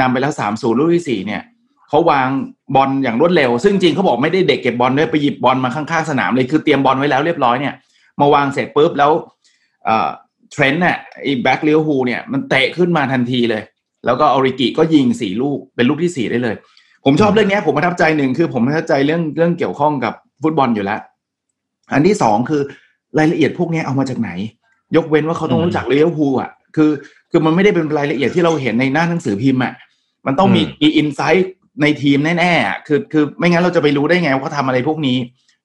[0.00, 1.42] นำไปแล้วสามศูนย์ลูกที่สี่เนี่ย
[1.88, 2.28] เขาวาง
[2.74, 7.74] บอลอย่างรวดเร็ว ซึ่งจริงเขาบอกไม่ได้เด็กเก็บบอลด้วยไปหยิบบอลมาข้างๆสนามเลยคือเตรียมบอลไว้แล้วเรียบร้อยเนี่ย
[8.20, 9.10] มาวางเสร็จปุ๊บแล้ว
[9.84, 10.08] เอ่อ
[10.52, 13.62] เทรนต์เนี่ยไอ้แบ็กลิเวอร์พูลเนี่ยมันเตะขึ้นมาทันทีเลย
[14.06, 16.56] แล้วก็ออริกิก็ยิงสี่ลูกเป็นลูกที่สี่ได้เลย
[17.04, 21.00] ผมชอบเรื่องเนี้ยผมประทับใจหนึ่งคือผมประทับใจเรื่องเรื่องเกี่ยวข้องกับฟุตบอลอยู่แล้ว
[21.92, 22.62] อันที่สองคือ
[23.18, 24.30] รายละเอียดพวกเนี้ยเอามาจากไหน
[24.96, 26.90] ยกเว้นว่าเขาต้องรู้จักลิเวอร์พูลอะคือ
[27.30, 29.72] คือมันไม่ได้เป็นรายละเอียดที่เราเห็นในหน้าหนังสือพิมพ์อะ
[30.26, 31.48] มันต้องมีมี insight
[31.82, 35.18] ในทีมแน่ๆอะคือคือไม่งั้นเราจะไปรู้ได้ไงว่าเขาทำอะไรพวกนี้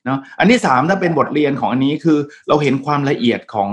[0.06, 2.18] เนาะอันที่สามถ้าเป็นบทเรียนของอันนี้คือ
[2.48, 3.70] เราเห็นความละเอียดของ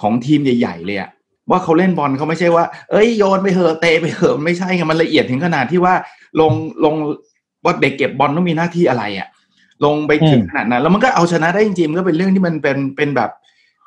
[0.00, 1.10] ของทีมใหญ่ ๆ เลยอะ
[1.50, 5.94] ว่าเขาเล่นบอลเขาไม่ใช่ว่า เอ้ยโยนไปเหอะเตะไปเหอะมันไม่ใช่ไงมันละเอียดถึงขนาดที่ว่า
[6.40, 6.52] ลง
[6.84, 6.94] ลง
[7.64, 9.28] ว่าเด็กเก็บบอลต้องมีหน้าที่อะไรอะ
[9.84, 13.30] ลงไปถึงอืมขนาดนั้น แล้วมันก็เอาชนะได้จริงๆมันก็เป็นเรื่องที่มันเป็นเป็นแบบ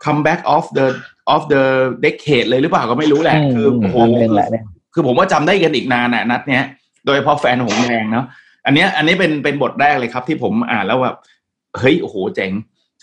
[0.06, 0.88] comeback of the
[1.34, 1.64] of the
[2.04, 4.64] decade เลยหรือเปล่าก็ไม่รู้แหละ คือโอ้โหนั่นเป็นแหละเนี่ย
[4.94, 6.64] คือผมว่าจำได้กันอีกนานน่ะนัดเนี้ย
[7.06, 8.26] โดยเฉพาะแฟนหงส์แดงเนาะ
[8.66, 11.16] อันเนี้ยอันนี้เป็นเป็นบทแรกเลยครับที่ผมอ่านแล้วแบบ
[11.80, 12.52] เฮ้ยโอ้โหเจ๋ง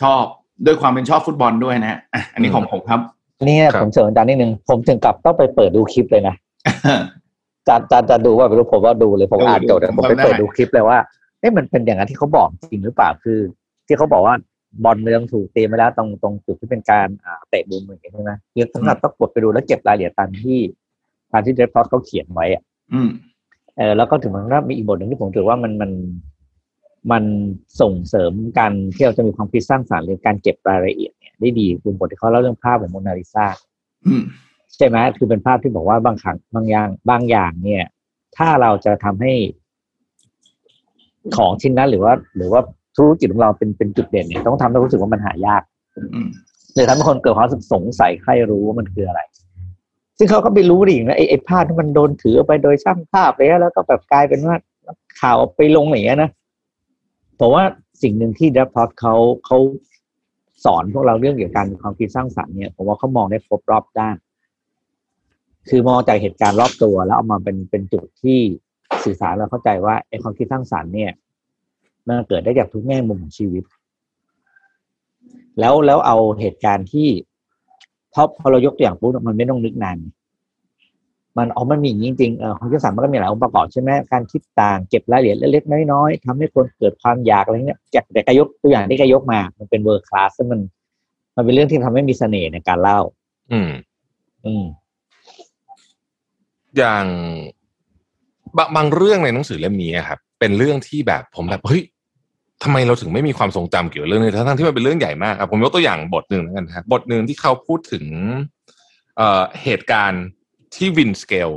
[0.03, 0.23] ชอบ
[0.67, 3.01] ด้วยความเป็นชอบฟุตบอลด้วยนะอะอันนี้ของผมครับ
[3.47, 6.35] นี่ครับผมเสริมอาจารย์นิดนึงผมถึงกับต้องไปเปิดดูคลิปเลยนะ
[7.69, 10.99] จานจานจานดูว่าไม่รู้ผมว่าดูเลยผมดูอ่านโจทย์ดูแต่ผมไปจำได้เปิดดูคลิปเลยว่า
[11.41, 13.39] เอ๊ะมันเป็นอย่างนั้นที่เขาบอกจริงหรือเปล่าคือ
[13.87, 14.35] ที่เขาบอกว่า
[14.85, 20.59] บอลเมืองถูกตีมาแล้วตรงตรงจุดที่เป็นการอ่าเตะบูมอย่างเงี้ยใช่ไหมคือสำหรับต้องกดไปดูแล้วเก็บรายละเอียดตามที่
[21.33, 22.63] ตามที่เดฟพอสเขาเขียนไว้อะ
[22.93, 23.09] อืม
[23.81, 25.91] เออแล้วก็ถึงมันก็มีอีกบทหนึ่งที่ผมถือว่ามันมัน
[27.13, 27.25] มัน
[27.81, 33.47] ส่งเสริมการที่เราจะมีความคิดสร้างสรรค์หรือการเก็บรายละเอียดเนี่ยได้ดีคือบทที่เขาเล่าเรื่องภาพของโมนาลิซา
[34.07, 34.23] อืม
[34.77, 37.85] ใช่ไหมคือเป็นภาพที่บอกว่าบางครั้งบางอย่างบางอย่าง เนี่ย
[38.37, 39.33] ถ้าเราจะทำให้
[41.37, 42.61] ของชิ้นนั้นหรือว่า หรือว่า
[42.97, 45.63] ธุรกิจของเราเป็นเป็นจุดเด่นเนี่ยต้องทำให้รู้สึกว่ามันหายาก
[46.15, 46.29] อืม
[46.75, 49.21] หรือทำให้คนเกิดความรู้สึกสงสัยใครรู้ว่ามันคืออะไร
[50.23, 54.57] ซึ่งเขาก็ไปรู้ดินะไอ้ไอ้ภาพที่มันโดนถือไปโดยช่างภาพไปแล้วแล้วก็แบบกลายเป็นว่า
[55.21, 56.31] ข่าวไปลงอย่างเงี้ยนะ
[57.39, 57.65] ผมว่า
[58.03, 59.15] สิ่งหนึ่งที่ดับพอดเขา
[59.47, 59.59] เขา
[60.65, 64.17] สอนพวกเราเรื่องเกี่ยวกับการความคิดสร้างสรรค์เนี่ยผมว่าเขามองได้ครบรอบด้าน
[65.69, 68.39] คือมองจากเหตุการณ์รอบตัว แล้วเอามาเป็นเป็นจุดที่
[69.05, 71.13] สื่อสารเราเข้าใจว่าไอ้ความคิดสร้างสรรค์เนี่ย
[72.07, 73.65] มันเกิดได้จากทุกแง่มุมของชีวิต
[75.61, 77.09] แล้วแล้วเอาเหตุการณ์ที่
[78.15, 79.99] พอพอเรายกตัวอย่างปุ๊บมันไม่ต้องนึกนาน
[81.37, 90.61] มันอ๋อมันมีอย่างนี้จริงๆเออความคิดสร้างสรรค์มันก็มีหลายองค์ประกอบใช่ไหมการคิดต่างเก็บรายละเอียดเล็กๆน้อยๆทำให้คนเกิดความอยากอะไรเงี้ยจากแต่กยกตัวอย่างที่กยกมา มันเป็นเวอร์คลาสซึ่งมัน
[91.37, 93.01] มันเป็นเรื่องที่ทำให้มีเสน่ห์ในการเล่า
[93.53, 93.71] อืม
[94.47, 94.65] อืม
[96.77, 97.05] อย่าง
[98.57, 101.83] บางบางเรื่องในหนังสือเล่มนี้อะครับ เป็นเรื่องที่แบบผมแบบเฮ้ย
[102.63, 108.05] ทำไมเราถึงไม่มีความทรงจำเกี่ยวกับเรื่องนี้ทั้งๆที่มันเป็นเรื่องใหญ่มากครับผมยกตัวอย่างบทหนึ่งแล้วกันนะครับบทหนึ่งที่เขาพูดถึง
[109.17, 110.25] เอ่อเหตุการณ์
[110.75, 111.51] ที่ Windscale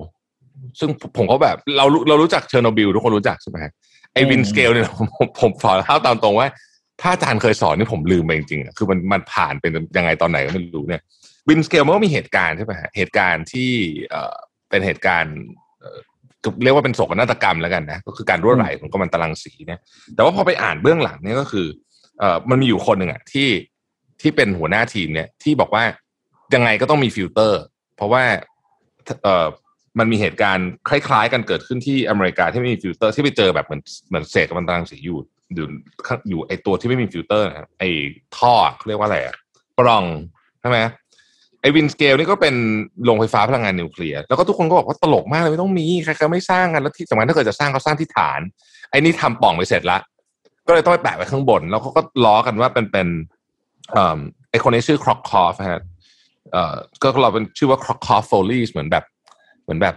[0.79, 3.71] ซึ่งผมก็แบบเรารู้เรารู้จักเชอร์โนบิลทุกคนรู้จักใช่ไหมฮะ
[4.13, 6.47] ไอ้อืม Windscale เนี่ยผมผมผมขอเล่าตามตรงว่า
[7.01, 11.01] ถ้าอาจารย์เคยสอนนี่ผมลืมไปจริงๆอะคือมันมันผ่านเป็นยังไงตอนไหนก็ไม่รู้เนี่ย
[11.49, 13.71] Windscale มันก็มีเหตุการณ์ใช่ไหมฮะเหตุการณ์ที่
[14.09, 14.35] เอ่อ
[14.69, 15.35] เป็นเหตุการณ์
[16.43, 19.79] เอ่อเรียกว่าเป็นโศกนาฏกรรมแล้วกันนะก็คือการรั่วไหลของกัมมันตรังสีเนี่ย
[20.15, 21.67] แต่ว่าพอไปอ่านเบื้องหลังเนี่ยก็คือ
[22.19, 23.49] เอ่อมันมีอยู่คนหนึ่งอะที่
[24.21, 25.83] ที่เป็นหัวหน้าทีมเนี่ยที่บอกว่า
[26.53, 27.61] ยังไงก็ต้องมีฟิลเตอร์
[27.95, 28.23] เพราะว่า
[29.23, 29.47] เอ่อ
[29.99, 35.19] มันมีเหตุการณ์คล้ายๆ กันเกิดขึ้นที่อเมริกาที่ไม่มีฟิลเตอร์ที่ไปเจอแบบเหมือนเหมือนเศษกัมมันตรังสีอยู่
[35.55, 35.67] อยู่
[36.07, 37.83] ข้างอยู่ไอตัวที่ไม่มีฟิลเตอร์นะครับไอ
[38.37, 39.35] ท่อเขาเรียกว่าอะไรอะ
[39.79, 40.05] ปล่อง
[40.59, 40.79] ใช่ไหม
[41.63, 42.55] ไอ Windscale นี่ก็เป็น
[43.05, 48.39] โรงไฟฟ้าพลังงานนิวเคลียร์แล้วก็ทุกคนก็บอกว่าตลกมากเลยไม่ต้องมีใครๆไม่สร้างกันแล้วที่สำคัญถ้าเกิดจะสร้างเขาสร้างที่ฐาน
[48.89, 49.97] ไอ้นี่ทำปล่องไปเสร็จละ
[50.67, 53.07] ก็เลยต้องไปแปะไว้ข้างบน แล้วเขาก็ล้อกันว่าเป็นเป็น
[54.49, 55.81] ไอคนนี้ชื่อ Cockcroft ฮะ
[56.51, 59.03] เอ่อก็เราเป็นชื่อว่า Cockcroft's Follies เหมือนแบบ
[59.63, 59.95] เหมือนแบบ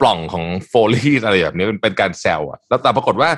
[0.00, 3.30] ปล่องของ Follies อะไรแบบนี้เป็นเป็นการแซวอะแล้วแต่ปรากฏว่า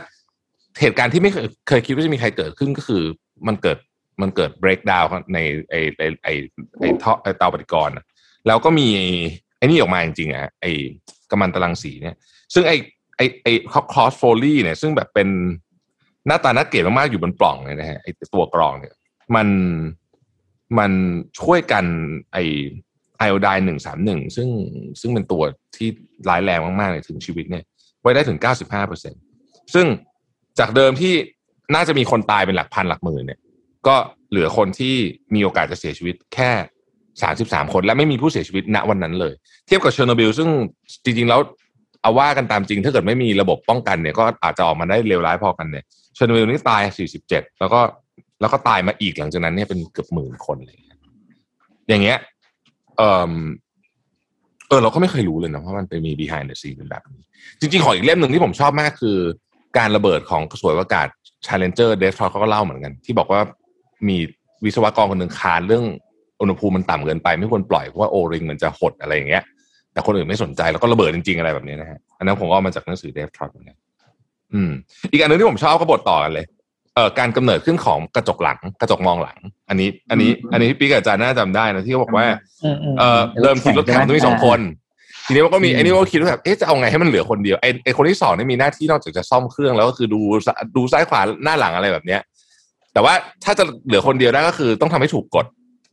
[0.81, 1.33] เหตุการณ์ที่ไม่
[1.69, 3.03] เคยคิดว่าจะมีใครเกิดขึ้นก็คือ
[3.47, 3.79] มันเกิด
[4.20, 5.39] มันเกิด break down ใน
[5.70, 6.28] ไอไอไอ
[6.81, 8.05] ไอท่อไอเตาปฏิกรณ์อะ
[8.47, 8.89] แล้วก็มี
[9.59, 10.70] ไอ้นี่ออกมาจริงๆอะไอ้
[11.31, 12.16] กัมมันตรังสีเนี่ย
[12.55, 12.73] ซึ่งไอ
[13.16, 13.49] ไอไอ
[13.95, 15.28] คอสโฟลีเนี่ย ซึ่งแบบเป็น
[16.27, 18.95] หน้าตาน่าเกลียดมากๆอยู่บนปล่องเลยนะฮะไอตัวกรองเนี่ย
[19.36, 19.49] มัน
[20.78, 20.93] มัน
[21.40, 21.85] ช่วยกัน
[22.32, 22.39] ไอ
[23.19, 24.49] ไอโอไดหนึ่งสามหนึ่งซึ่ง
[25.01, 25.43] ซึ่งเป็นตัว
[25.77, 25.89] ที่
[26.28, 27.65] ร้ายแรงมากๆเลยถึงชีวิตเนี่ย
[28.01, 29.15] ไว้ได้ถึงเก้าสิบห้าเปอร์เซ็นต์
[29.74, 29.86] ซึ่ง
[30.59, 31.15] จากเดิมที่
[31.74, 33.40] น่าจะมีคนตายเป็นหลักพันหลักหมื่นเนี่ย
[33.87, 33.97] ก็
[34.31, 34.95] เหลือคนที่
[35.35, 36.51] มีโอกาสจะเสียชีวิตแค่
[37.23, 39.35] สามสิบสามคนและไม่มีผู้เสียชีวิตณวันนั้นเลย
[39.67, 40.49] เทียบกับเชอร์โนบิลซึ่ง
[41.05, 41.41] จริงๆแล้ว
[42.03, 45.85] เอาว่ากันตามจริงถ้าเกิดไม่มีระบบป้องกันเนี่ยก็อาจจะออกมาได้เลวร้ายพอกันเนี่ย
[46.15, 46.83] เชอร์โนบิลนี่ตาย
[47.21, 47.81] 47 แล้วก็
[48.41, 50.77] แล้วก็ตายมาอีกหลังจากนั้นเนี่ยเป็นเกือบหมื่นคนเลย
[51.89, 52.19] อย่างเงี้ย
[52.97, 53.33] เออ
[54.69, 57.23] เออเราก็ไม่เคยรู้เลยนะเพราะมันไปมี behind the scene เป็นแบบนี้
[57.61, 59.19] จริงๆ ของอีกเล่มหนึ่งที่ผมชอบมากคือ
[59.79, 61.09] การระเบิดของกระสวยอากาศ
[61.47, 63.41] Challenger d e a t h เขาก็เล่าเหมือนกัน ที่บอกว่า
[64.09, 64.16] มี
[64.65, 65.85] วิศวกรคนหนึ่งคานเรื่อง
[66.41, 69.43] อุณหภูมิมันต่ำเกินไปไม่ควรปล่อยเพราะว่าโอริงมันจะหดอะไรอย่างเงี้ย
[69.93, 73.77] แต่คนอื่นไม่สนใจแล้วก็ระเบิดจริงๆอะไรแบบนี้นะฮะอันนั้นผมก็เอามาจากหนังสือ d e a t h เหมือนกัน
[74.55, 74.70] อืม
[75.12, 76.47] อีกอันหนึงที่ผมชอบก็บทต่อกันเลย
[76.95, 79.39] เอ่อการกำเนิดขึ้นของกระจกหลัง กระจกมองหลัง
[79.69, 82.27] อันนี้ อันนี้ อันนี้พี่ปิ๊กกับอาจารย์น่าจำได้นะที่เขาบอกว่า
[82.99, 84.61] เอ่อเดิมทีรถแข่งต้องมีสองคน
[85.27, 92.20] ทีนี้มันก็มีอืมไอ้นี่ก็คิดว่าแบบเอ๊ะจะเอาไงให้มันเหลือคนเดียวไอ้ไอ้คนที่สองเนี่ยมีหน้าที่นอกจากจะซ่อมเครื่องแล้วก็คือดูซดูซ้ายขวาหน้าหลังอะไรแบบเนี้ย
[92.93, 95.47] แต่ว่าถ้าจะเหลือคนเดียวได้ก็คือ ต้องทำให้ถูกกฎ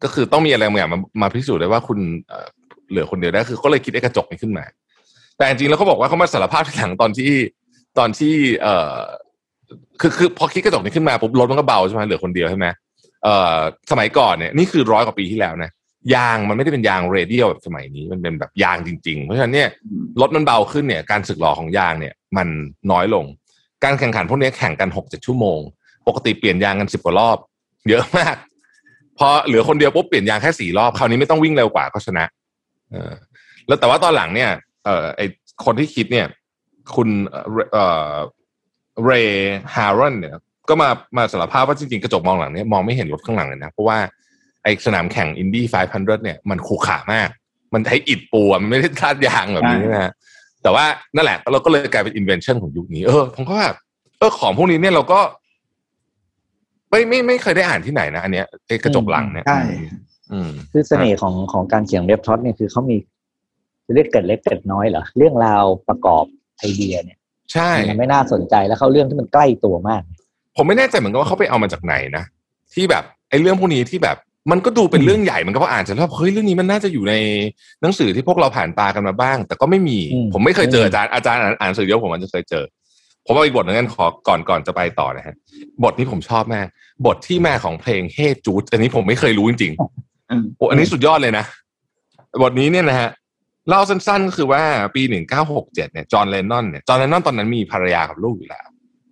[0.04, 2.48] ก็คือต้องมีอะไรบางอย่างมามาพิสูจน์ได้ว่าคุณเอ่อ
[2.90, 4.66] เหลือคนเดียวได้คือก็เลยคิดไอ้กระจกนี้ขึ้นมา
[5.38, 7.32] แต่จริงๆแล้วเขาบอกว่าเขามาสารภาพทีหลังตอนที่
[7.98, 8.98] ตอนที่ เอ่อ
[10.02, 12.66] คือคือพอคิดกระจกนี้ขึ้นมาปุ๊บรถมันก็เบาใช่ไหมเหลือคนเดียวใช่ไหม
[13.24, 13.60] เอ่อ
[13.92, 15.72] สมัยก่อนเนี่ยนี่คือร้อยกว่าปีที่แล้วนะ
[16.16, 19.70] ยางมันไม่ได้เป็นยางเรเดียลแบบสมัยนี้มันเป็นแบบยางจริง ๆ เพราะฉะนั้นเนี่ย
[20.22, 22.48] รถมันเบาขึ้นเนี่ยการสึกหรอของยางเนี่ย มัน
[22.92, 23.26] น้อยลง
[23.84, 25.60] การแข่งขันพวกนี้แข่งกันหกเจ็ดชั่วโมง
[26.08, 27.38] ปกติเปลี่ยนยางกันสิบกว่ารอบ
[27.90, 28.36] เยอะมาก
[29.18, 32.26] พอเหลือคนเดียวปุ๊บเปลี่ยนยางแค่สี่รอบคราวนี้ไม่ต้องวิ่งเร็วกว่าก็ชนะ
[32.92, 33.14] เออ
[33.68, 34.50] แล้วแต่ว่าตอนหลังเนี่ย
[34.86, 35.22] เอ่อไอ
[35.66, 36.28] คนที่คิดเนี่ย
[36.96, 37.10] คุณ
[37.74, 38.14] เอ่อ
[39.06, 40.36] Ray Harroun เนี่ย
[40.70, 43.98] ก็มามาสารภาพว่าจริงๆ กระจกมองหลังเนี่ยมองไม่เห็นรถข้างหลังเลยนะ เพราะว่า
[44.64, 45.66] ไอสนามแข่งอินดี้
[45.96, 47.30] 500 เนี่ย มันขรุขระมาก
[47.74, 50.12] มันใช้อิฐปูอะมันไม่ได้คาดยางแบบนี้นะฮะ
[50.64, 53.76] แต่ว่านั่นแหละเราก็เลยกลายเป็น invention ของยุคนี้ เออผมก็แบบ
[54.20, 55.20] เออของพวกนี้เนี่ยเราก็
[56.96, 59.62] ไม่ไม่ไม่เคยได้อ่านที่ไหนนะอันเนี้ยไอกระจกหลังเนี่ยใช่
[60.32, 62.96] อืมคือเสน่ห์ของของการเขียน Dave Trott เนี่ยคือเขามี
[63.86, 66.26] จะเรียกเกิดเล็กเกิดน้อยเหรอเรื่องราวประกอบ
[66.60, 67.18] ไอเดียเนี่ย
[67.54, 70.02] ใช่มันไม่น่าสนใจแล้วเขาเรื่องที่มันใกล้ตัวมาก
[70.58, 72.24] ผมไม่แน่ใจเหมือนกันว่าเขาไปเอามาจากไหนนะ
[72.74, 74.18] ที่แบบไอ้เรื่องพวกนี้ที่แบบ
[74.52, 77.14] มันก็ดูเป็นเรื่องใหญ่มันก็พออ่านเสร็จแล้วเฮ้ยเรื่องนี้มันน่าจะอยู่ใน
[77.82, 82.64] หนังสือที่พวกเราผ่านตากันมาบ้าง แต่ก็ไม่มีอืมผมไม่เคยเจออาจารย์อาจารย์อ่านอ่านหนังสือเยอะผมมันจะเคยเจอ
[83.26, 85.36] ผมเอาอีกบทหนึงกันขอก่อนก่อนจะไปต่อนะฮะ
[85.84, 86.68] บทนี้ผมชอบมาก
[87.06, 91.46] บทที่มาของเพลงเฮจูดอันนี้ผมไม่เคยรู้จริงๆอืมโอ้อันนี้สุดยอดเลยนะ
[92.44, 93.10] บทนี้เนี่ยนะฮะ
[93.70, 94.64] เล่าสั้นๆก็คือว่า
[94.96, 98.66] ปีหนึ่งเก้าหกเจ็ดเนี่ยจอห์นเลนนอนเนี่ยจอห์นเลนนอนตอนนั้นมีภรรยากับลูกอยู่แล้ว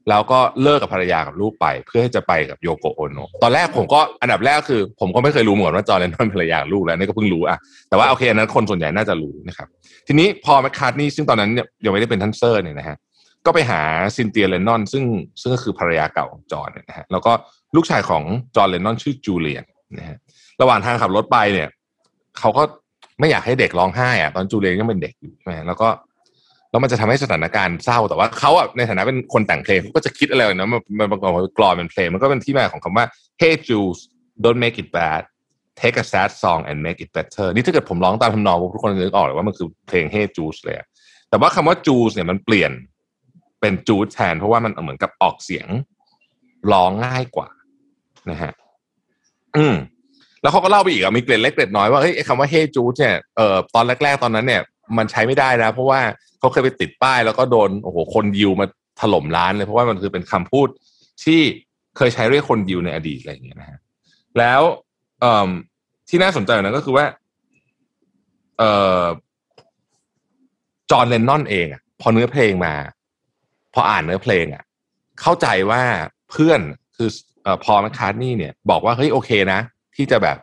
[0.09, 7.57] แล้วก็เลิกกับภรรยากับลูกไป เพื่อให้จะไปกับโยโกโอโนะตอนแรกผมก็อันดับแรกคือ ผมก็ไม่เคยรู้เหมือนว่าจอห์นเลนนอนภรรยากับลูกแล้วนี่ก็เพิ่งรู้อะ
[7.89, 9.67] แต่ว่าโอเคอันนั้นคนส่วนใหญ่น่าจะรู้นะครับ
[10.07, 12.97] ทีนี้พอแมคคาร์ทนี่ซึ่งตอนนั้นเนี่ยยังไม่ได้เป็นท่านเซอร์เนี่ยนะฮะ
[13.45, 13.81] ก็ไปหา
[14.17, 15.03] ซินเธียเลนนอน ซึ่ง
[15.41, 17.31] ซึ่งก็คือภรรยาเก่าของจอห์นนะฮะแล้วก็
[17.75, 18.23] ลูกชายของ
[18.55, 19.63] จอห์นเลนนอนชื่อจูเลียน
[19.97, 20.17] นะฮะ
[20.61, 21.69] ระหว่างทางขับรถไปเนี่ย
[22.39, 22.63] เขาก็
[23.19, 25.87] ไม่อยากให้เด็กร้องไห้อะตอนจูเลียนยังเป็นเด็กอยู่ใช่ไหมแล้วก็
[26.71, 33.05] แล้วมันจะทำให้สถานการณ์เศร้าแต่ว่าเขาอะในฐานะเป็นคนแต่งเพลงเขาก็จะคิดอะไรนะมันมันประกอบกรอนเป็นเพลง มันก็เป็นที่มาของคำว่า
[33.41, 33.99] Hey Jules
[34.43, 35.21] don't make it bad
[35.81, 40.75] take a sad song and make it better นี่ถ้าเกิดผมร้องตามทำนองทุกคนจะนึกออกเลยว่ามันคือเพลง Hey Jules เลย
[41.29, 42.71] แต่ว่าคำว่า Jules เนี่ยมันเปลี่ยน
[43.63, 45.67] เป็นจูดแทน เพราะว่ามันเหมือนกับออกเสียง
[46.71, 47.49] ร้องง่ายกว่า
[48.29, 48.51] นะฮะ
[49.57, 49.75] อืม
[50.41, 54.61] แล้วเขาก็เล่าไปอีกอะมีเกร็ดเล็กเกร็ดน้อยว่าเฮ้ยไอ้คำว่าเฮจูดเนี่ยเอ่อตอนแรก ๆ ตอนนั้นเนี่ย
[54.97, 56.01] มันใช้ไม่ได้นะ เพราะว่า
[56.39, 58.65] เขาเคยไปติดป้าย แล้วก็โดนโอ้โหคนยิวมา
[59.01, 60.67] ถล่มร้านเลย เพราะว่ามันคือเป็นคำพูด
[61.23, 61.41] ที่
[61.97, 63.79] เคยใช้เรียกคนยิวในอดีตอะไรอย่างเงี้ยนะฮะ
[64.37, 64.61] แล้ว
[65.21, 65.49] เอ่อ
[66.09, 67.05] ที่น่าสนใจนั้นก็คือว่า
[68.57, 68.71] เอ่
[69.01, 69.03] อ
[70.91, 72.73] จอห์นเลนนอนเองอะพอเนื้อเพลงมา
[73.73, 74.63] พออ่านเนื้อเพลงอะ
[75.21, 75.81] เข้าใจว่า
[76.31, 76.61] เพื่อน
[76.97, 77.09] คือ
[77.63, 79.59] พอแมคคาร์นี่เนี่ยบอกว่าเฮ้ยโอเคนะ
[79.95, 80.37] ที่จะแบบ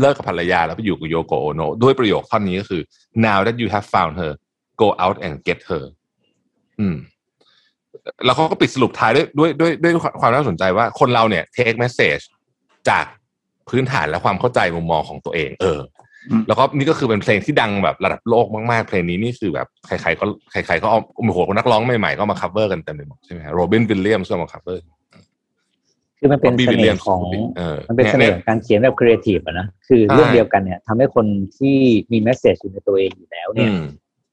[0.00, 2.82] เลิกกับภรรยาแล้วไปอยู่กับโยโกโอโนะด้วยประโยคท่อนนี้ก็คือ
[3.26, 4.32] now that you have found her
[4.82, 5.84] go out and get her
[6.80, 6.96] อืม
[8.24, 12.24] แล้วเขาก็ปิดสรุปท้ายด้วยด้วยด้วยด้วยความน่าสนใจว่าคนเราเนี่ย take message
[12.88, 13.04] จาก
[13.68, 15.80] พื้นฐานและความเข้าใจมุมมองของตัวเอง เออ
[16.48, 24.78] แล้วก็นี่ก็คือเป็นเพลงที่ดังแบบระดับโลกมากๆ เพลงนี้นี่คือแบบใครๆก็ใครๆก็เอาโอ้โหนักร้องใหม่ๆก็มา cover กันเต็มไปหมดใช่ไหมโรบินวิลเลียมก็มา cover
[26.18, 27.20] คือมันเป็น Robbie Williams เสน่ห์ของ
[27.56, 31.26] เออมันเป็นเสน่ห์ของการเขียนแบบครีเอทีฟอะนะคือใช่เรื่องเดียวกันเนี่ยทำให้คน
[31.58, 31.76] ที่
[32.12, 33.82] มี message อยู่ในตัวเองอยู่แล้วอืมเนี่ย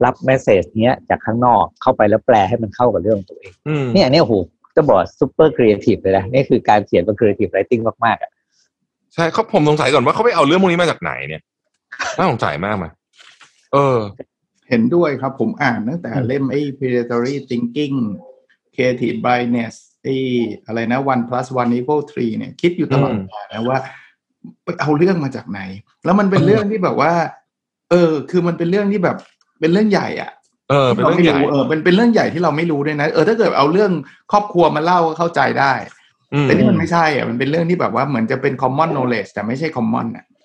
[0.05, 4.33] รับ message เนี้ยจากข้างนอกเข้าไปแล้วแปลให้มันเข้ากับเรื่องของตัวเองอืมเนี่ยเนี่ยโอ้โห
[4.75, 8.31] จะบอก super creative เลยนะนี่คือการเขียนแบบ creative writing มากๆอะ
[9.13, 11.41] ใช่เขาผมสงสัยก่อนว่าเขาไปเอาเรื่องพวกนี้มาจากไหนเนี่ย
[12.17, 12.85] น่าสงสัยมากไหม
[13.73, 13.99] เออ
[14.69, 17.95] เห็นด้วยครับ ผมอ่านตั้งแต่เล่มไอ้ predatory thinking
[18.75, 20.15] creative blindness ไอ้
[20.65, 23.79] อะไรนะ one plus one equal three เนี่ย คิดอยู่ตลอดอืมเวลานะว่า
[24.63, 25.61] ไปเอาเรื่องมาจากไหน
[26.05, 27.13] แล้วมันเป็นเรื่องที่แบบว่า
[27.91, 29.17] เออ คือมันเป็นเรื่องที่แบบ
[29.59, 30.31] เป็นเรื่องใหญ่อะ
[30.69, 33.91] เออเป็นเรื่องใหญ่เออเป็นเป็นเรื่องใหญ่ที่เราไม่รู้ด้วยนะ เออถ้าเกิดเอาเรื่อง
[34.31, 35.73] ครอบครัวมาเล่าก็เข้าใจได้
[36.33, 40.38] อืมแต่นี่มันไม่ใช่อะมันเป็นเรื่องที่แบบว่าเหมือนจะเป็น common knowledge แต่ไม่ใช่ common อะใช่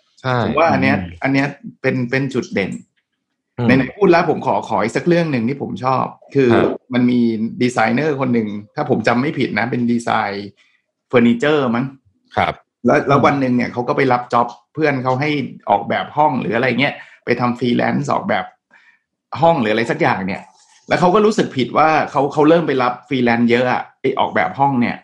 [0.45, 1.47] ผมว่าอันเนี้ย อันเนี้ย
[1.81, 2.73] เป็นเป็นจุดเด่น
[3.59, 6.05] อืมในไหนๆพูดแล้วผมขอขออีกสักเรื่องหนึ่งที่ผมชอบ
[6.35, 7.21] คือครับมันมี
[7.63, 10.49] ดีไซเนอร์คนหนึ่งถ้าผมจำไม่ผิดนะ เป็นดีไซน์
[11.09, 11.85] เฟอร์นิเจอร์มั้ง
[12.37, 12.55] ครับ
[12.87, 15.31] แล้วแล้ววันหนึ่งเนี่ยเขาก็ไปรับจ็อบเพื่อนเขาให้
[15.71, 16.95] ออกแบบห้องหรืออะไรเงี้ย
[17.25, 18.45] ไปทำฟรีแลนซ์ออกแบบ
[19.41, 20.43] ห้องหรืออะไรสักอย่างเนี่ย
[20.89, 24.97] แล้วเขาก็รู้สึกผิดว่าเขาเขาเริ่มไปรับฟรีแลนซ์เยอะอะไอออกแบบห้องเนี่ย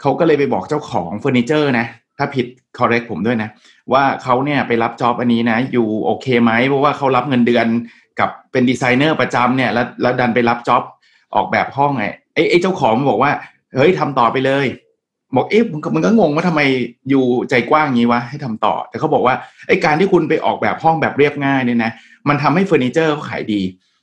[0.00, 1.86] เขาก็เลยไปบอกเจ้าของเฟอร์นิเจอร์นะ
[2.18, 2.46] ถ้าผิด
[2.78, 3.48] correct ผมด้วยนะ
[3.92, 7.66] ว่าเขาเนี่ยไปรับ job อันนี้นะ you โอเคไหมเพราะว่าเขารับเงินเดือน
[8.20, 10.82] กับเป็นดีไซเนอร์ประจำเนี่ยแล้วแล้วดันไปรับ job
[11.34, 13.32] ออกแบบห้องไงไอ้ไอ้เจ้าของมันบอกว่า
[13.76, 14.66] เฮ้ยทำต่อไปเลย
[15.36, 16.60] บอกเอ๊ะมึงก็มึงก็งงว่าทำไม
[17.10, 19.34] you ใจกว้างงี้วะให้ทำต่อ แต่เขาบอกว่า
[19.68, 21.92] ไอ้การที่คุณไปออกแบบห้องแบบเรียบง่ายเนี่ยนะ
[22.28, 23.60] มันทำให้เฟอร์นิเจอร์เขาขายดี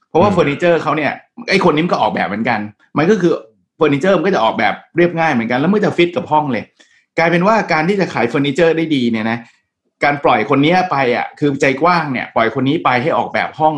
[0.09, 1.11] เพราะว่าอืมเฟอร์นิเจอร์เขาเนี่ย
[1.49, 2.59] ไอ้คนนี้มันก็ออกแบบเหมือนกัน
[2.97, 3.33] มันก็คือ
[3.77, 6.63] เฟอร์นิเจอร์มันก็จะออกแบบเรียบง่ายเหมือนกัน แล้วมันจะฟิตกับห้องเลย
[7.17, 9.37] กลายเป็นว่าการที่จะขายเฟอร์นิเจอร์ได้ดีเนี่ยนะ
[10.03, 13.75] การปล่อยคนเนี้ยไปอะคือใจกว้างเนี่ยปล่อยคนนี้ไปให้ออกแบบห้อง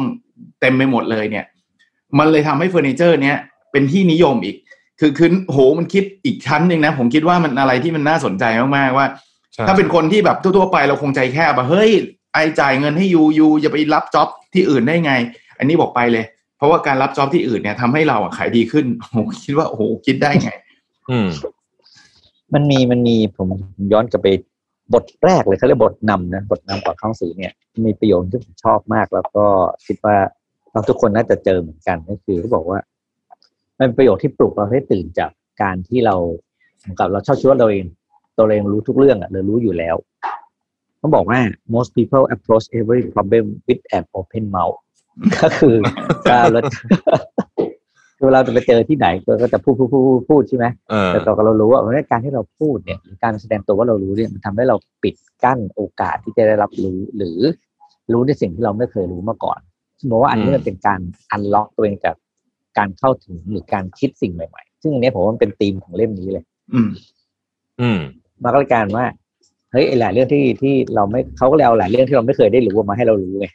[0.61, 1.45] เต็มไปหมดเลยเนี่ย
[2.17, 3.37] มันเลยทำให้เฟอร์นิเจอร์เนี้ย
[3.71, 4.55] เป็นที่นิยมอีก
[4.99, 8.43] คือคือโหมันคิดอีกชั้นหนึ่งนะ ผมคิดว่ามันอะไรที่มันน่าสนใจ
[8.77, 9.07] มากๆว่า
[9.53, 11.91] ใช่ถ้าเป็นคนที่แบบทั่วๆไปเราคงใจแคบอะเฮ้ย
[12.33, 15.11] ไอจ่ายเงินให้ยูยูอย่าไปรับจ็อบที่อื่นได้ไง
[15.57, 16.25] อันนี้บอกไปเลย
[16.57, 20.49] เพราะว่าการรับจ็อบที่อื่นเนี่ยทำให้เราอะขายดีขึ้นโอ้โหคิดว่าโอ้โหคิดได้ไง
[21.09, 21.27] อืม
[22.53, 23.47] มันมีมันมีผม
[23.93, 24.27] ย้อนกลับไป
[24.93, 27.51] บทแรกเลยเขาเรียกบทนำนะบทนำก่อนข้าหนังสือเนี่ย
[27.85, 29.45] มีประโยคที่ผมชอบมาก แล้วก็
[29.85, 30.17] คิดว่า
[30.71, 32.79] เราทุกคนน่าจะเจอเหมือนกันก็คือเขาบอกว่า
[33.79, 35.31] มันเป็นประโยคที่ปลุกเราให้ตื่นจาก
[35.61, 36.15] การที่เรา
[36.79, 37.85] เหมือนกับเราชอบคิดว่าเราเอง
[38.37, 39.95] ตัวเองรู้ทุกเรื่องอะเรารู้อยู่แล้ว
[40.97, 41.39] เขาบอกว่า
[41.75, 44.77] most people approach every problem with an open mouth
[45.41, 45.75] ก็คือ
[46.29, 49.07] การเราเวลาจะไปเจอที่ไหน
[49.41, 57.39] ก็จะพูดพูดพูดพูดพูดใช่ไหมเออแต่เรารู้ว่าเพราะฉะนั้นการที่เราพูดเนี่ยหรือการแสดงตัวว่าเรารู้เนี่ยมันทำให้เราปิดกั้นโอกาสที่จะได้รับรู้ หรือ
[58.13, 59.59] รู้ในสิ่งที่เราไม่เคยรู้มาก่อน
[60.01, 60.99] สมมติว่าอันนี้อืมมันเป็นการ
[61.31, 62.15] อันล็อกตัวเองจาก
[62.77, 66.89] การเข้าถึงหรือการคิดสิ่งใหม่ๆ ซึ่งอันเนี้ยผมว่ามันเป็นธีมของเล่มนี้เลย อืม
[67.81, 67.99] อืม
[68.43, 69.05] มันก็เลยกลารว่า
[69.71, 73.47] เฮ้ยไอ้หลายเรื่องที่ที่เราไม่เขาก็เลยเอาหลายเรื่องที่เราไม่เคยได้รู้มาให้เรารู้ไง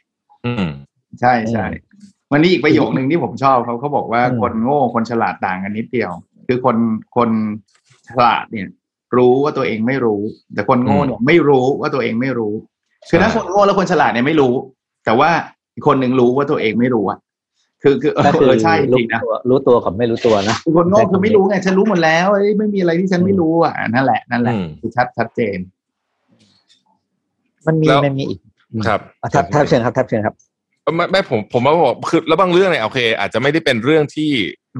[0.45, 0.67] อืม
[1.19, 1.65] ใช่ใช่
[2.31, 6.11] วันนี้อีกประโยคนึงที่ผมชอบเขาเขาบอกว่าอืมคนโง่คนฉลาดต่างกันนิดเดียว
[6.47, 6.77] คือคน
[7.15, 7.29] คน
[8.09, 8.67] ฉลาดเนี่ย
[9.17, 10.21] รู้ว่าตัวเองไม่รู้
[10.53, 12.53] แต่คนโง่เนี่ยไม่รู้ว่าตัวเองไม่รู้
[13.09, 14.53] คือถ้าคนโง่แล้วคนฉลาดเนี่ยไม่รู้
[15.05, 15.29] แต่ว่า
[15.73, 17.19] อีกคนหนึ่งรู้ว่าตัวเองไม่รู้อะ
[17.83, 25.57] คือคือเออก็คือเออใช่จรู้ริงนะตัวรู้ตัวกับไม่รู้ตัวนะคือคนโง่คือไม่รู้ไงฉันรู้หมดแล้วเอ้ยไม่มีอะไรที่ฉันไม่รู้อะนั่นแหละนั่นแหละอืมคือชัดชัดเจน
[27.67, 28.39] มันมีแล้วมันมีอีก
[28.87, 30.35] ครับอะทับทับเชิญครับทับเชิญครับ
[30.95, 34.31] ไม่ไม่ผมผมว่าบอกคือแล้วบางเรื่องเนี่ยโอเค อาจจะไม่ได้เป็นเรื่องที่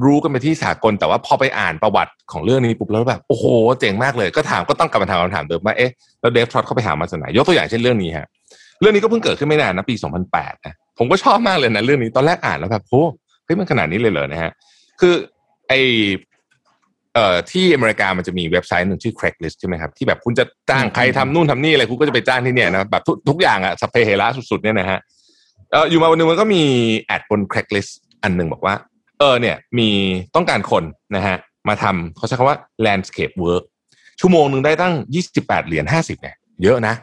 [0.04, 3.44] รู้กันไปที่สากล แต่ว่าพอไปอ่านประวัติของเรื่องนี้ปุ๊บแล้วแบบโอ้โห
[3.80, 5.90] เจ๋งมากเลยก็ถามก็ต้องกลับมาถามคำถามเดิมว่าเอ๊ะ
[6.20, 8.26] แล้วเดฟทรอตเข้าไปหามาจากไหนยกตัวอย่างเช่นเรื่องนี้ฮะ
[8.80, 9.94] เรื่องนี้ก็เพิ่งเกิดขึ้นไม่นานนะปี
[10.30, 13.02] 2008นะผมก็ชอบมากเลยนะเรื่องนี้ตอนแรกอ่านแล้วแบบโอ้
[13.44, 14.50] เฮ้ยมันขนาดนี้เลยเหรอนะฮะ
[15.00, 15.14] คือ
[15.68, 15.72] ไอ
[17.14, 24.98] เอ่อที่อเมริกามันจะมีเว็บไซต์หนึ่งชื่อ Craigslist ใช่ไหมครับที่แบบคุณจะจ้างใครทำนู่นทำนี่อะไรคุณก็จะไปจ้างที่เนี่ยนะแบบทุกทุกอย่างอะสเปเฮระสุดๆเนี่ยนะฮะ
[25.72, 26.62] เอออยู่มาวันหนึงมันก็มี
[27.00, 27.90] แอดบน Craigslist
[28.22, 28.74] อันหนึ่งบอกว่า
[29.18, 29.88] เออเนี่ยมี
[30.34, 30.84] ต้องการคน
[31.16, 31.36] นะฮะ
[31.68, 33.64] มาทำเขาใช้คำว่า landscape work
[34.20, 34.94] ชั่วโมงหนึ่งได้ตั้ง
[35.30, 36.94] 28 เหรียญ50เนี่ยเยอะนะ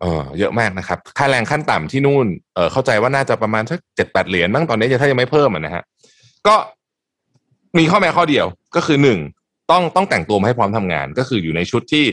[0.00, 5.82] เออเยอะมากนะครับ ค่าแรงขั้นต่ำที่นู่นเออเข้าใจว่าน่าจะประมาณสักเจ็ดแปดเหรียญบ้างตอนนี้จะถ้ายังไม่เพิ่มนะฮะ
[6.46, 6.54] ก็
[7.78, 9.18] มีข้อแม้ข้อเดียวก็คือหนึ่ง
[9.70, 12.04] ต้องต้องแต่งตัวมาให้พร้อมทำงาน ก็คืออยู่ในชุดที่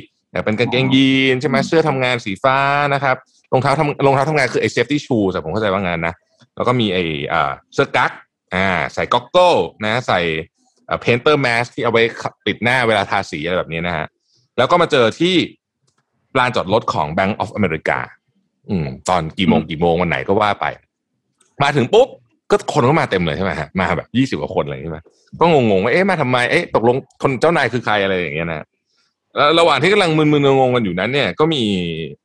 [0.46, 2.58] เป็นกางเกงยีนใช่ไหมเสื้อทำงานสีฟ้า
[2.94, 3.18] นะครับ
[3.54, 6.14] รองเท้าทำรองเท้าทำงานคือไอ้ safety shoe แต่ผมเข้าใจว่างานนะ
[6.56, 8.12] แล้วก็มีไอ้อ่าเสื้อกั๊ก
[8.56, 9.54] อ่าใส่ก็อกเกิล
[9.86, 10.20] นะใส่
[10.90, 12.04] อ่า painter mask ที่เอาไว้
[12.46, 14.06] ปิดหน้าเวลาทาสีอะไรแบบนี้นะฮะ
[14.58, 15.36] แล้วก็มาเจอที่
[16.40, 18.00] ลานจอดรถของ Bank of America
[18.70, 20.66] อืมตอนกี่โมงกี่โมงวันไหนก็ว่าไป
[21.64, 22.08] มาถึงปุ๊บ
[22.52, 25.00] ก็คนก็มาเต็มเลยใช่ไหมฮะมาแบบยี่สิบกว่าคนอะไรใช่ไหม
[25.40, 28.66] ก็งงๆว่าเอ๊ะมาทำไมเอ๊ะตกลงคนเจ้านายคือใครอะไรอย่างเงี้ยนะ
[29.36, 31.64] แล้วระหว่างที่กำลังมึนๆงงๆกันอยู่นั้นเนี่ย ก็มี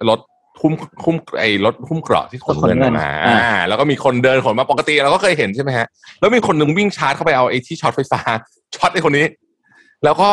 [0.09, 0.21] รถ
[0.61, 0.73] คุ้ม
[1.05, 5.87] คุ้มไอ้รถคุ้มเกราะที่ขนเงินขนเงินมาอ่าอ่าแล้วก็มีคนเดินขนมาปกติเราก็เคยเห็นใช่ไหมฮะ
[6.21, 8.21] แล้วมีคนหนึ่งวิ่งชาร์จเข้าไปเอาไอ้ที่ช็อตไฟฟ้า
[8.75, 9.27] ช็อตไอ้คนนี้
[10.05, 10.31] แล้วก็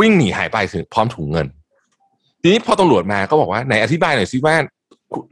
[0.00, 1.46] วิ่งหนีหายไปถึงพร้อมถุงเงิน
[2.42, 4.54] ทีนี้พอตำรวจมาก็บอกว่าไหนอธิบายหน่อยสิว่า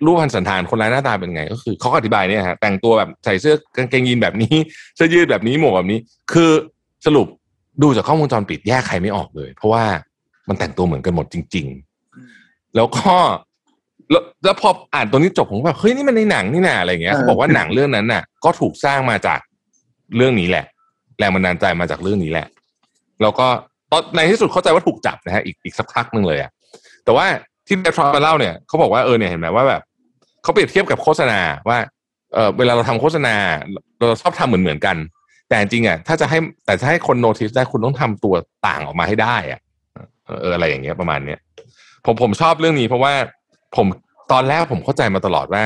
[0.04, 4.54] รูปพันสันฐานคนร้ายหน้าตาเป็นไง ก็คือเขาก็อธิบายเนี่ยฮะแต่งตัวแบบใส่เสื้อกางเกงยีนแบบนี้
[4.96, 5.98] เสื้อยืดแบบนี้หมวกแบบนี้
[6.32, 6.50] คือ
[7.06, 7.26] สรุป
[7.82, 9.84] ดูจากข้อมูลวงจรปิดแยกใครไม่ออกเลย เพราะว่า
[10.48, 11.66] มันแต่งตัวเหมือนกันหมดจริง
[12.20, 13.14] ๆ แล้วก็
[14.44, 19.40] แล้วแล้วพออ่านตรงนี้จบผมก็แบบเฮ้ยนี่มันในหนังนี่นาอะไรอย่างเงี้ยเออเขาบอกว่าหนังเรื่องนั้นน่ะ ก็ถูกสร้างมาจาก
[20.16, 20.64] เรื่องนี้แหละ
[21.18, 22.46] แรงบันดาลใจมาจากเรื่องนี้แหละ
[23.22, 23.46] แล้วก็
[23.90, 26.50] ตอนในที่สุดเข้าใจว่าถูกจับนะฮะอีกอีกสักพักหนึ่งเลยอะ
[27.04, 27.26] แต่ว่า
[27.66, 29.82] ที่เดทรอมาเล่าเนี่ยเขาบอกว่าเออเนี่ยเห็นไหมว่าแบบ
[30.42, 31.78] เขาเปรียบเทียบกับโฆษณาว่า
[32.34, 33.34] เออเวลาเราทำโฆษณา
[33.98, 34.96] เราชอบทำเหมือนเหมือนๆกัน
[35.48, 38.34] แต่จริงๆอะถ้าจะให้แต่ถ้าให้คนโนติสได้คุณต้องทำตัว
[38.66, 39.60] ต่างออกมาให้ได้อะ
[40.24, 41.38] เออเอออะไรอย่างเงี้ยประมาณเนี้ย
[42.04, 43.12] ผมผมชอบเรื่องนี้เพราะว่า
[43.76, 43.86] ผม
[44.32, 45.64] ตอนแรกผมเข้าใจมาตลอดว่า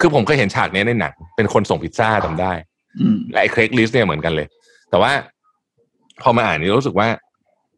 [0.00, 2.52] คือผมเคยเห็นฉากเนี้ยในหนังเป็นคนส่งพิซซ่าจำได้
[3.00, 4.46] อืมและไอ้เครกลิสเนี่ยเหมือนกันเลย
[4.90, 5.12] แต่ว่า
[6.22, 7.08] พอมาอ่านนี่รู้สึกว่า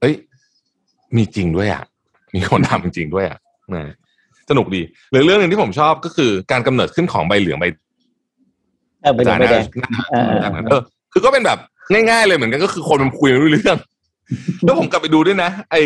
[0.01, 0.15] เอ้ย
[1.17, 1.83] มีจริงด้วยอะ
[2.35, 3.39] มีคนทำจริงๆด้วยอะ
[3.75, 3.95] นะ
[4.51, 7.65] สนุกดีหรือเรื่องหนึ่งที่ผมชอบก็คือการกำเนิดขึ้นของใบเหลืองใบ
[9.03, 11.59] เออไปดูจานไม่แดงนะเออเออเออคือก็เป็นแบบ
[11.93, 13.79] ง่ายๆเลยเหมือนกันก็คือคนมันคุยไม่รู้เรื่อง
[14.65, 15.77] แล้วผมกลับไปดูด้วยนะ ไอ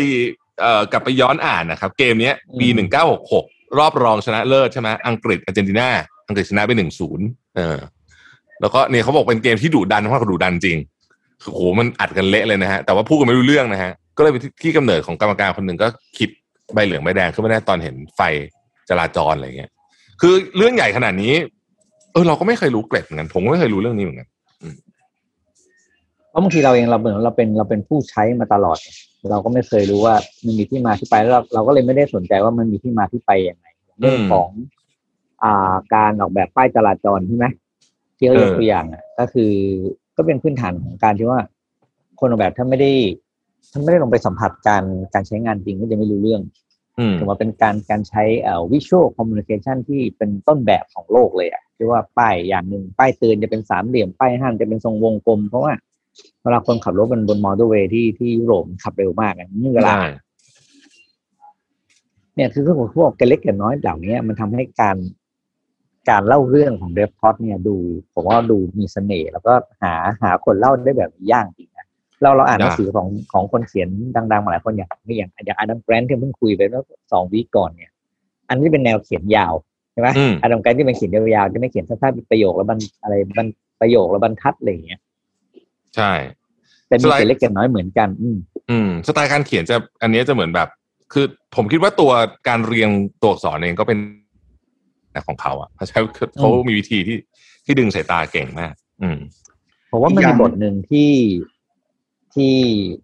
[0.61, 3.45] เอ่อกลับไปย้อนอ่านนะครับ เกมเนี้ยปีหนึ่งเก้าหกหก
[3.79, 5.87] รอบรองชนะเลิศใช่ไหมอังกฤษอาร์เจนตินา
[6.27, 7.25] อังกฤษชนะไปหนึ่งศูนย์
[7.55, 7.77] เออ
[8.61, 10.77] แล้วก็เนี่ยเขาบอกเป็นเกมที่ดุดันมากกว่าดุดันจริง
[11.41, 16.29] คือโหมันอัดกันเละเลยนะฮะแต่ว่าพูดกันไม่รู้เรื่องนะฮะก็เลยเป็นที่ที่กำเนิดของกรรมการคนหนึ่งก็คิด
[16.73, 18.21] ใบเหลืองใบแดงขึ้นมาได้ตอนเห็นไฟ
[18.89, 19.71] จราจรอะไรเงี้ย
[20.21, 21.33] คือเรื่องใหญ่ขนาดนี้
[22.13, 24.27] เออเราก็ไม่เคยรู้เกร็ดเหมือนกันผมก็ไม่เคยรู้เรื่องนี้เหมือนกัน
[26.29, 28.77] เพราะบางทีเราเองเราเหมือนเราเป็นเราเป็นผู้ใช้มาตลอด
[29.29, 33.67] เราก็ไม่เคยรู้ว่ามันมีที่มาที่ไปแล้วเราเราก็เลยไม่ได้สนใจว่ามันมีที่มาที่ไปยังไง
[33.99, 34.49] เรื่องของ
[35.43, 37.45] อ่าการออกแบบป้ายจราจรใช่ไหม
[38.17, 39.51] ที่เขายกเออตัวอย่างอะก็คือ
[40.17, 41.39] ก็เป็นพื้นฐานของการที่ว่า
[42.19, 42.91] คนออกแบบถ้าไม่ได้
[43.71, 44.83] ถ้าไม่ได้ลงไปสัมผัสการ
[45.13, 46.41] การใช้งานจริงก็จะไม่รู้เรื่อง
[46.99, 55.73] อืมถือว่าเป็นการการใช้เอ่อ visual communication ที่เป็นต้นแบบของโลกเลยอะที่ว่าป้ายอย่างหนึ่งป้ายเตือนจะเป็นสามเหลี่ยมป้ายห้ามจะเป็นทรงวงกลม เพราะว่า
[56.43, 60.05] เวลาคนขับรถบนบนมอเตอร์เวย์ที่ที่ยุโรปมันขับเร็วมากอะนี่เวลาใช่
[62.35, 64.97] เนี่ยคือพวกพวกเกเล็กเกันน้อยเหล่านี้มันทำให้การ
[66.09, 67.75] การเล่าเรื่องของ Dave Trott เนี่ยดู
[68.13, 71.87] ผมว่าดูมีเสน่ห์แล้วก็หาหาคนเล่าได้แบบยากจริงนะ
[72.21, 77.91] เราเราอ่านหนังสือของของคนเขียนดังๆมาหลายคนอย่างนี่อย่างอย่างอดัมแกรนท์ที่เพิ่งคุยไปเมื่อสอง week ก่อนเนี่ย
[78.49, 79.53] อันนี้เป็นแนวเขียนยาว
[79.93, 83.47] ใช่ไหมอืมอดัมแกรนท์ที่เป็นเขียนยาวๆจะไม่เขียนสั้นๆเป็นประโยคแล้วบรรอะไรบรร
[83.81, 84.99] ประโยคแล้วบรรทัดอะไรอย่างเงี้ย
[85.95, 86.11] ใช่
[86.87, 88.37] แต่มีสไตล์เกร็ดเล็กเกร็ดน้อยเหมือนกัน อืม
[88.69, 90.69] อืมสไตล์การเขียนจะ อันเนี้ยจะเหมือนแบบ
[91.13, 92.11] คือผมคิดว่าตัว
[92.47, 92.89] การเรียง
[93.21, 93.97] ตัวอักษรเองก็เป็น
[95.27, 95.97] ของเขาอะเขาใช้
[96.39, 97.17] เขามีวิธีที่
[97.65, 99.17] ที่ดึงสายตาเก่งมาก อืม
[99.91, 101.11] ผมว่ามันอีกอมีย่างบทหนึ่งที่
[102.35, 102.53] ที่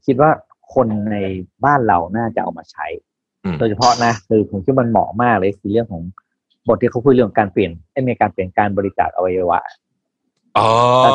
[0.05, 0.31] คิดว่า
[0.73, 1.17] คนใน
[1.65, 2.87] บ้านเราน่าจะเอามาใช้
[3.43, 6.03] อืมโดยเฉพาะนะคือผมคิดว่ามันเหมาะมากเลยคือเรื่องของ
[6.67, 9.86] บทที่เขาคุยเรื่องการเปลี่ยนเอ้ยมีการเปลี่ยนการบริจาคอวัยวะอ๋อแต่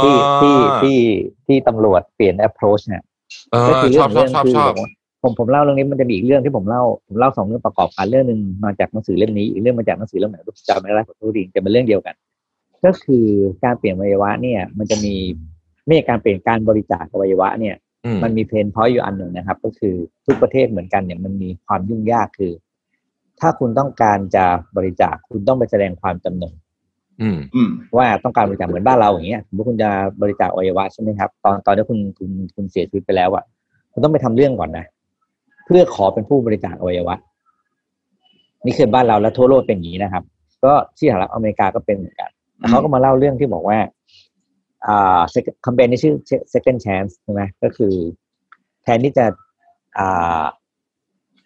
[0.04, 0.98] ที่ที่ที่
[1.46, 3.02] ที่ตำรวจเปลี่ยน approach เนี่ย
[3.52, 4.72] เอก็อคือชเรื่อบชอบชอบคืชอบ
[5.22, 10.38] ผมผมเล่าเรื่องนี้มันจะมีอีกเรื่องที่ผมเล่าผมเล่าสองเรื่องประกอบกันเรื่องหนึ่งมาจากหนังสือเล่มนี้อีกเรื่องมาจากหนังสือเล่มไหน
[10.68, 12.14] จำไม่ได้ขอโทษทีแต่เป็นเรื่องเดียวกัน
[12.84, 13.26] ก็คือ
[13.64, 15.14] การเปลี่ยนอวัยวะเนี่ย มันจะมี
[15.84, 19.94] ไม่ใช่การเปลี่ยนการบริจาคอวัยวะเนี่ยอืมมันมีเพนพอยต์อยู่อันหนึ่งนะครับ ก็คือ
[20.26, 22.52] ทุกประเทศเหมือนกันเนี่ยมันมีความยุ่งยากคือ
[23.40, 24.44] ถ้าคุณต้องการจะ
[24.76, 26.61] บริจาคคุณต้องไปแสดงความจำนงอืมอืม
[27.97, 29.91] ว่าต้องการบริจาคเหมือนบ้านเราอย่างเงี้ยสมมติคุณจะ
[30.23, 33.44] บริจาคอวัยวะใช่ไหมครับ ตอนตอนที่คุณคุณคุณเสียชีวิตไปแล้วอะ
[33.92, 34.84] คุณต้องไปทำเรื่องก่อนนะ
[35.66, 37.16] เพื่อขอเป็นผู้บริจาคอวัยวะ
[38.66, 40.24] นี่คือบ้านเราและทั่วโลกเป็นอย่างนี้นะครับ
[40.65, 43.78] ก็ที่สหรัฐอเมริกาก็เป็นเหมือนกันแล้วเขาก็มาเล่าเรื่องที่บอกว่า
[44.86, 45.20] อ่า
[45.65, 46.15] คำเปญนี้ชื่อ
[46.55, 47.92] second chance ใช่ไหมก็คือ
[48.82, 49.26] แทนที่จะ
[49.99, 50.44] อ่า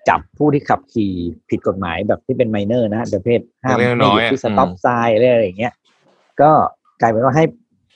[0.09, 1.13] จับผู้ที่ขับขี่
[1.51, 5.73] ผิดกฎหมายแบบที่เป็นไมเนอร์นะประเภทห้ามเล็กๆไม่น้หอยุยดๆที่สอะต็อปอืมไซน์อะไรอย่างเงี้ย
[6.41, 6.51] ก็
[7.01, 7.45] กลายเป็นว่าให้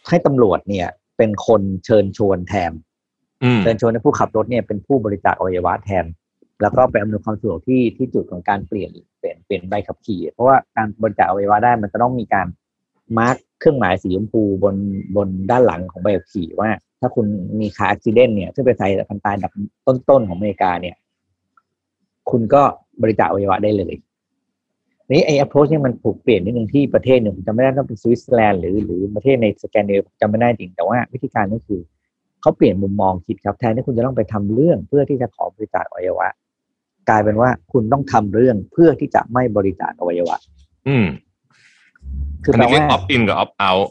[0.09, 2.73] ให้ตำรวจเนี่ย เป็นคนเชิญชวนแทน
[3.45, 6.05] อืมเชิญชวนให้ผู้ขับรถเนี่ยเป็นผู้บริจาคอวัยวะแทน
[6.63, 12.47] แล้วก็ไปอำนวยความสะดวกที่ที่จุดของการเปลี่ยนเปลี่ยนเปลี่ยนใบขับขี่ เพราะว่าการบริจาคอวัยวะได้มันจะต้องมีการ
[13.19, 14.75] mark เครื่องหมายสีชมพูบน
[15.17, 17.27] บนด้านหลังของใบขับขี่ว่า ถ้าคุณ
[17.61, 19.53] มี car accident เนี่ยซึ่งเป็นสาเหตุการตายอันดับ
[19.87, 20.97] ต้นๆของอเมริกาเนี่ย
[22.33, 22.63] คุณก็
[23.03, 23.95] บริจาคอวัยวะได้เลย
[25.11, 31.81] นี่ไอ้ approach เนี่ยมันถูกเปลี่ยนนิดนึงที่ประเทศหนึ่งผมจำไม่ได้ต้องเป็นสวิตเซอร์แลนด์หรือหรือประเทศในสแกนดิเนเวียผมจำไม่ได้จริงแต่ว่าวิธีการก็คือ
[32.41, 36.29] เขาเปลี่ยนมุมมองคิดครับแทนที่คุณจะต้องไปทำเรื่องเพื่อที่จะขอบริจาคอวัยวะ
[37.09, 40.37] กลายเป็นว่าคุณต้องทำเรื่องเพื่อที่จะไม่บริจาคอวัยวะ
[40.89, 41.07] อืม
[42.45, 43.87] คืออันแปลนี้เรียกว่า opt in กับ opt out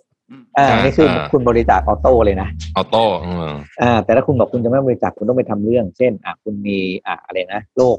[0.58, 7.98] อ่าใช่นี่คืออ่าคุณบริจาค auto เลยนะ auto เอออ่าแต่ถ้าคุณบอกคุณจะไม่บริจาคคุณต้องไปทำเรื่อง เช่น อะคุณมีอะอะไรนะโรค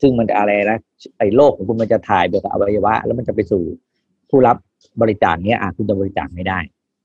[0.00, 0.78] ซึ่งมันจะอะไรนะ
[1.18, 3.62] ไอ้โรคของคุณมันจะถ่ายไปกับอวัยวะ แล้วมันจะไปสู่
[4.30, 4.56] ผู้รับ
[5.00, 6.58] บริจาคเนี้ยอะคุณจะบริจาคไม่ได้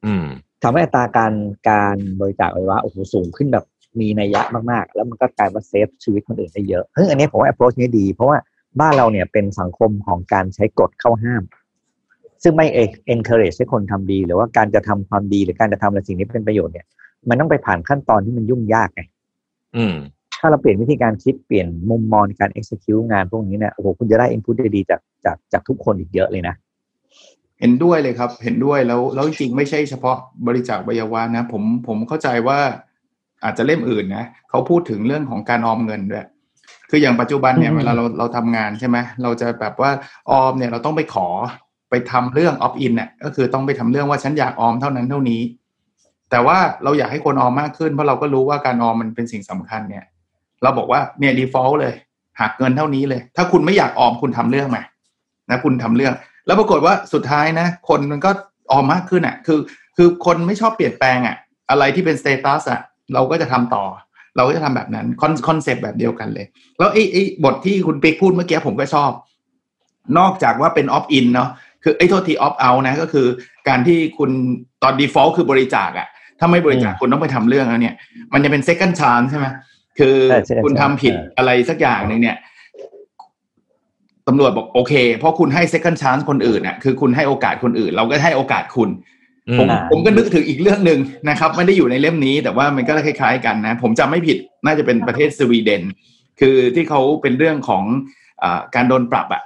[0.06, 0.25] อืม
[0.64, 1.33] ทำให้อัตราการ
[1.69, 3.65] การบริจาคอวัยวะโอ้โหสูงขึ้นแบบ
[3.99, 4.41] มีนัยยะ
[4.72, 8.38] มากๆ แล้วมันก็กลายมาเซฟชีวิตคนอื่นได้เยอะเฮ้ยอันนี้ผมว่า approach นี้ดี เพราะว่า
[8.80, 11.43] บ้านเราเนี่ยเป็นสังคมของการใช้กฎเข้าห้าม
[12.43, 12.67] ซึ่งไม่
[13.14, 16.85] encourage ให้คนทำดี หรือว่าการจะทำความดีหรือการจะทำอะไรสิ่งที่เป็นประโยชน์เนี่ย
[17.30, 19.01] มันต้องไปผ่านขั้นตอนที่มันยุ่งยากไง
[19.75, 26.56] อืมถ้าเราเปลี่ยนวิธีการคิดเปลี่ยนมุมมองในการ execute งานพวกนี้เนี่ยโอ้โหคุณจะได้ input ดีๆจากจากจากทุกคนอีกเยอะเลยนะ
[27.59, 30.17] เห็นด้วยเลยครับ เห็นด้วยแล้วแล้วจริงๆไม่ใช่เฉพาะ
[30.48, 32.59] บริจาคอวัยวะนะ ผมผมเข้าใจว่า
[33.43, 36.25] อาจจะเล่มอื่นนะเขาพูดถึงเรื่องของการออมเงินด้วย
[36.90, 39.91] คืออย่างปัจจุบันเนี่ยอืมเวลาเราเราทำงานใช่ไหมเราจะแบบว่า
[40.30, 41.27] ออมเนี่ยเราต้องไปขอ
[41.90, 45.41] ไปทำเรื่องออฟอินเนี่ยก็คือต้องไปทำเรื่องว่าฉันอยากออมเท่านั้นเท่านี้
[46.32, 50.06] แต่ว่าเราอยากให้คนออมมากขึ้นเพราะเราก็รู้ว่าการออมมันเป็นสิ่งสำคัญเนี่ย
[50.65, 51.93] เราบอกว่าเนี่ย default เลย
[52.41, 54.83] หักเงินเท่านี้เลย ถ้าคุณไม่อยากออมคุณทำเรื่องมา
[55.49, 56.13] นะคุณทำเรื่อง
[56.45, 58.31] แล้วปรากฏว่าสุดท้ายนะ คนมันก็
[58.71, 59.59] ออมมากขึ้นอะ คือ
[59.97, 61.35] คือคนไม่ชอบเปลี่ยนแปลงอะ
[61.69, 62.81] อะไรที่เป็น status อะ
[63.13, 63.85] เราก็จะทำต่อ
[64.35, 66.45] เราก็จะทำแบบนั้นคอน concept แบบเดียวกันเลย
[66.77, 69.11] แล้วไอ้ไอ้บทที่คุณปิ๊กพูดเมื่อกี้ผมก็ชอบ
[70.17, 71.49] นอกจากว่าเป็น opt in เนาะ
[71.83, 73.27] คือไอ้โทษทีออฟเอานะก็คือ
[73.67, 74.31] การที่คุณ
[74.83, 76.07] ตอน default คือบริจาคอะ
[76.39, 77.95] ถ้าไม่บริจาคอืมคุณต้องไปทำเรื่องแล้วเนี่ย
[78.33, 79.45] มันจะเป็น second chance ใช่ไหม
[79.99, 82.38] คือใช่ second คุณทำ chance ผิดเออออะไรสักอย่างหนึ่งเนี่ย
[84.27, 88.90] ตำรวจบอกโอเค เพราะคุณให้ second chance คนอื่นน่ะคือคุณให้โอกาสคนอื่น เราก็ให้โอกาสคุณ
[89.49, 90.99] อืผมมผมก็นึกถึงอีกเรื่องหนึ่ง
[91.30, 95.82] นะครับ ไม่ได้อยู่ในเล่มนี้ แต่ว่ามันก็คล้ายๆกันนะ ผมจำไม่ผิดน่าจะเป็นประเทศสวีเดน
[96.40, 97.83] คือที่เขาเป็นเรื่องของ
[98.43, 99.41] อาการโดนปรับอะ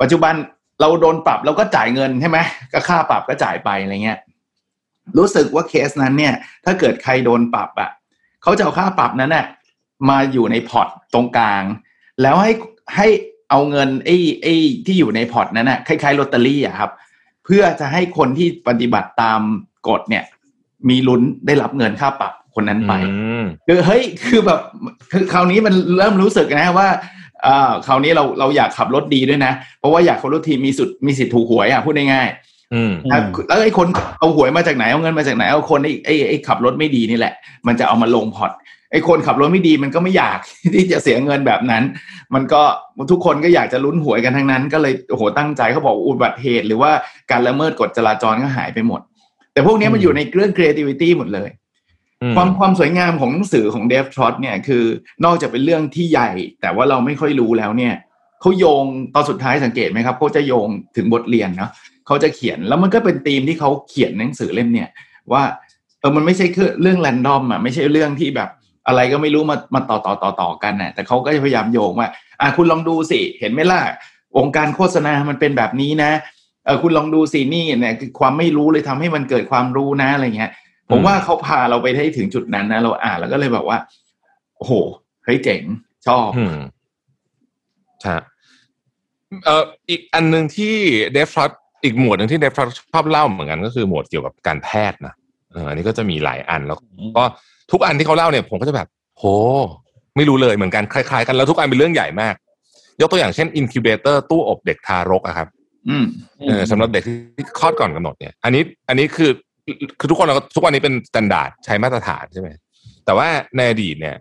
[0.00, 0.34] ปัจจุบัน
[0.80, 2.38] เราโดนปรับเราก็จ่ายเงินใช่ไหม
[2.72, 4.18] ก็ค่าปรับก็จ่ายไปอะไรเงี้ย
[5.18, 6.34] รู้สึกว่าเคสนั้นเนี่ย
[6.64, 7.90] ถ้าเกิดใครโดนปรับอะ
[8.42, 9.46] เขาจะเอาค่าปรับนั้นน่ะ
[10.10, 11.62] มาอยู่ใน pot ตรงกลาง
[12.22, 12.52] แล้วให้
[12.96, 13.08] ให้
[13.50, 14.54] เอาเงินไอ้ไอ้
[14.86, 16.90] ที่อยู่ใน pot นั้นน่ะคล้ายๆลอตเตอรี่อะครับ
[17.44, 19.40] เพื่อจะให้คนที่ปฏิบัติตาม
[19.88, 20.24] กฎเนี่ย
[20.88, 24.60] มีลุ้นได้รับเงินค่าปรับคนนั้นไปอืมคือเฮ้ยคือแบบ
[25.12, 26.88] คือคราวนี้มันเริ่มรู้สึกนะว่า
[27.42, 32.28] เอ่อคราวนี้เราเราอยากขับรถดีด้วยนะ เพราะว่าอยากขับรถทีมีสุดมีสิทธิ์ถูกหวยอะพูดง่าย
[32.74, 33.18] อืมๆถ้า
[33.48, 33.86] แล้วไอ้คน
[34.18, 37.34] เอาหวยมาจากไหนเอาเงินมาจากไหนเอาคนไอ้ไอ้ไอ้ขับรถไม่ดีนี่แหละ
[37.66, 38.52] มันจะเอามาลงพอร์ต
[38.92, 40.38] ไอ้คนขับรถไม่ดีมันก็ไม่อยาก
[40.74, 41.82] ที่จะเสียเงินแบบนั้น
[42.34, 42.62] มันก็
[43.10, 46.90] ทุกคนก็อยากจะลุ้นหวยกันทั้งนั้น ก็เลยโอ้โหตั้งใจเขาบอกอุบัติเหตุ หรือว่า
[47.30, 49.00] การละเมิดกฎจราจรก็หายไปหมด
[49.52, 51.50] แต่พวกนี้มันอยู่ในเรื่อง creativity หมดเลย
[52.22, 54.84] อืมความความสวยงามของหนังสือของเดฟทรอตเนี่ยคือ
[55.24, 57.94] นอกจากเป็นเรื่องที่ใหญ่ แต่ว่าเราไม่ค่อยรู้แล้วเนี่ย
[58.40, 58.84] เขาโยง
[59.14, 61.70] ตอนสุดท้ายสังเกตไหมครับเขาจะโยงถึงบทเรียนเนาะ
[62.06, 64.88] เขาจะเขียนแล้วมันก็เป็นธีมที่เขาเขียนหนังสือเล่มเนี่ย
[65.32, 65.42] ว่า
[66.00, 68.50] เออมันไม่ใช่คือเรื่องแรนดอมอะไม่ใช่เรื่องที่แบบ
[68.86, 72.08] อะไรก็ไม่รู้มามาต่อต่อต่อต่อกันน่ะแต่เขาก็จะพยายามโยงว่า
[72.40, 73.80] อะคุณลองดูสิเห็นไหมล่ะ
[74.38, 76.10] องค์การโฆษณามันเป็นแบบนี้นะ
[76.64, 80.50] เออคุณลองดูสินี่เนี่ยคือความไม่รู้เลยทำให้มันเกิดความรู้นะอะไรเงี้ย
[80.90, 83.78] ผมว่าเขาพาเราไปได้ถึงจุดนั้นนะเราอ่านแล้วก็เลยแบบว่า
[84.56, 84.72] โอ้โห
[85.24, 85.62] เฮ้ยเจ๋ง
[86.06, 86.56] ชอบอืม
[88.02, 88.14] ใช่
[89.44, 90.74] เอ่ออีกอันหนึ่งที่
[91.12, 91.52] เดฟทรอต
[91.84, 95.14] อีกหมวดหนึ่งที่เดฟทรอตชอบเล่าเหมือนกันก็คือหมวดเกี่ยวกับการแพทย์นะ
[95.52, 96.78] เอออันนี้ก็จะมีหลายอันแล้ว
[97.18, 97.24] ก็
[97.72, 98.88] ทุกอันที่เขาเล่าเนี่ยผมก็จะแบบ
[99.18, 99.24] โห
[100.16, 102.34] ไม่รู้เลยเหมือนกันคล้ายๆกันแล้วทุกอันเป็นเรื่องใหญ่มาก
[103.00, 105.48] ยกตัวอย่างเช่นอินคิวเบเตอร์ตู้อบเด็กทารกอะครับ
[105.88, 106.04] อืม
[106.46, 109.30] เออสำหรับเด็กที่คลอดก่อนกำหนดเนี่ย อันนี้อันนี้คือ
[109.98, 112.48] คือทุกคนเราก็ทุกวันนี้เป็น standard ใช้มาตรฐานใช่ไหม
[113.04, 114.16] แต่ว่าในอดีตเนี่ย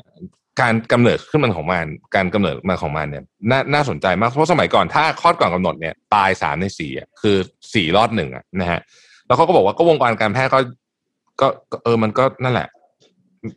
[0.61, 7.35] การกำเนิดขึ้นมันของมันการกำเนิดมาของมันเนี่ยน่าน่าสนใจมากเพราะสมัยก่อนถ้าคลอดก่อนกำหนดเนี่ยตายสามในสี่อะคือ
[7.74, 8.80] สี่รอดหนึ่งอะนะฮะ
[9.25, 10.59] แล้วเขาก็บอกว่าก็วงการการแพทย์ก็
[11.41, 12.67] ก็ก็เออมันก็นั่นแหละ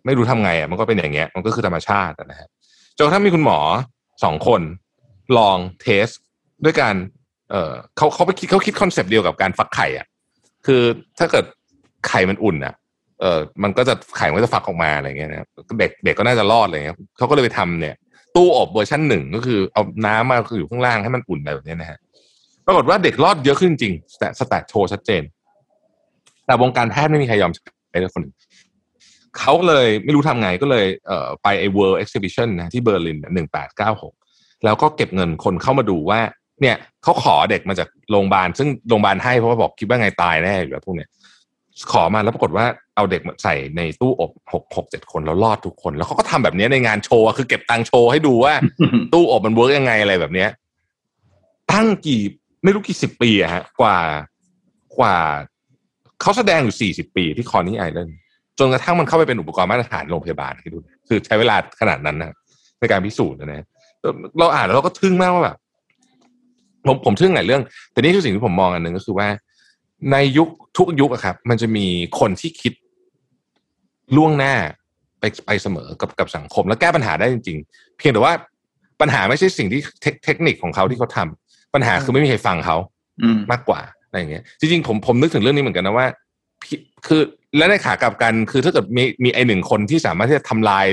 [0.07, 2.49] ไม่รู้ทำไงอะมันก็เป็นอย่างเงี้ย มันก็คือธรรมชาตินะฮะ
[2.97, 3.59] จนกระทั่งมีคุณหมอ
[4.25, 4.61] สองคน
[5.39, 6.07] ลอง test
[6.65, 6.95] ด้วยการ
[7.51, 10.07] เออเขาเขาไปคิดเขาคิด concept เดียวกับการฟักไข่อะ
[10.67, 10.83] คือ
[11.19, 11.45] ถ้าเกิด
[12.09, 12.75] ไข่มันอุ่นอะ
[13.21, 15.49] เออมันก็จะไข่มันก็จะฟักออกมาอะไรเงี้ยนะครับ
[15.81, 17.95] เด็กเด็กก็น่าจะรอดอะไรเงี้ยเขาก็เลยไปทำเนี่ย
[18.37, 21.99] ตู้อบเวอร์ชันหนึ่งก็คือเอาน้ำมาอยู่ข้างล่างให้มันอุ่นแบบนี้นะฮะ
[22.67, 25.23] ปรากฏว่าเด็กรอดเยอะขึ้นจริงแต่ stat show ชัดเจน
[26.47, 28.35] แต่วงการแพทย์ไม่มีใครยอมใช้เลยคนหนึ่ง
[29.39, 34.15] เขาเลยไม่รู้ทำไงก็เลยเอ่อไปไอ้ World Exhibition นะที่เบอร์ลินหนึ่งแปดเก้าหก
[34.65, 36.21] แล้วก็เก็บเงินคนเข้ามาดูว่า
[36.61, 41.09] เนี่ยเขาขอเด็กมาจากโรงพยาบาล ซึ่งโรงพยาบาลให้เพราะว่าบอกคิดว่าไงตายแน่อยู่แล้วพวกเนี้ย
[41.93, 42.65] ขอมาแล้วปรากฏว่า
[42.97, 48.55] เอาเด็กมาใส่ในตู้อบหกหกเจ็ดคนแล้วรอดทุกคน แล้วเขาก็ทำแบบนี้ในงานโชว์อะคือเก็บตังค์โชว์ให้ดูว่า
[49.13, 50.51] ตู้อบมัน work ยังไงอะไรแบบเนี้ย
[51.73, 52.23] ตั้งกี่
[52.65, 53.99] ไม่รู้กี่สิบปีอะฮะ กว่า
[54.99, 55.17] กว่า
[56.21, 58.19] เขาแสดงอยู่สี่สิบปีที่คอนี้ไอแลนด์
[58.59, 62.33] จนกระทั่งมันเข้าไปเป็นอุปกรณ์มาตรฐานโรงพยาบาลคิดดูนะคือใช้เวลาขนาดนั้นนะ
[62.81, 63.65] ในการพิสูจน์นะ
[64.39, 65.57] เราอ่านแล้วเราก็ทึ่งมากว่าแบบ
[66.87, 67.63] ผมผมทึ่งหลายเรื่อง
[67.93, 69.29] แต่นี่คือสิ่งที่ผมมองอันหนึ่งก็คือว่า
[70.13, 71.87] ในยุคทุกยุคอะครับ มันจะมี
[72.21, 72.73] คนที่คิด
[74.17, 74.55] ล่วงหน้า
[75.21, 78.33] ไปไปเสมอกับกับสังคม แล้วแก้ปัญหาได้จริง ๆ เพียงแต่ว่า
[79.01, 82.77] ปัญหาไม่ใช่สิ่งที่เทคเทคนิคของเขาที่เขาทำปัญหาคือไม่มีใครฟังเขา
[83.23, 86.07] อืมมากกว่าอะไรอย่างเงี้ยจริงๆผมผมนึกถึงเรื่องนี้เหมือนกันนะว่า
[86.63, 87.23] พี่คือ
[87.57, 90.87] และในขากลับกันคือถ้าเกิดมีมีไอหนึ่งคนที่สามารถที่จะทำลาย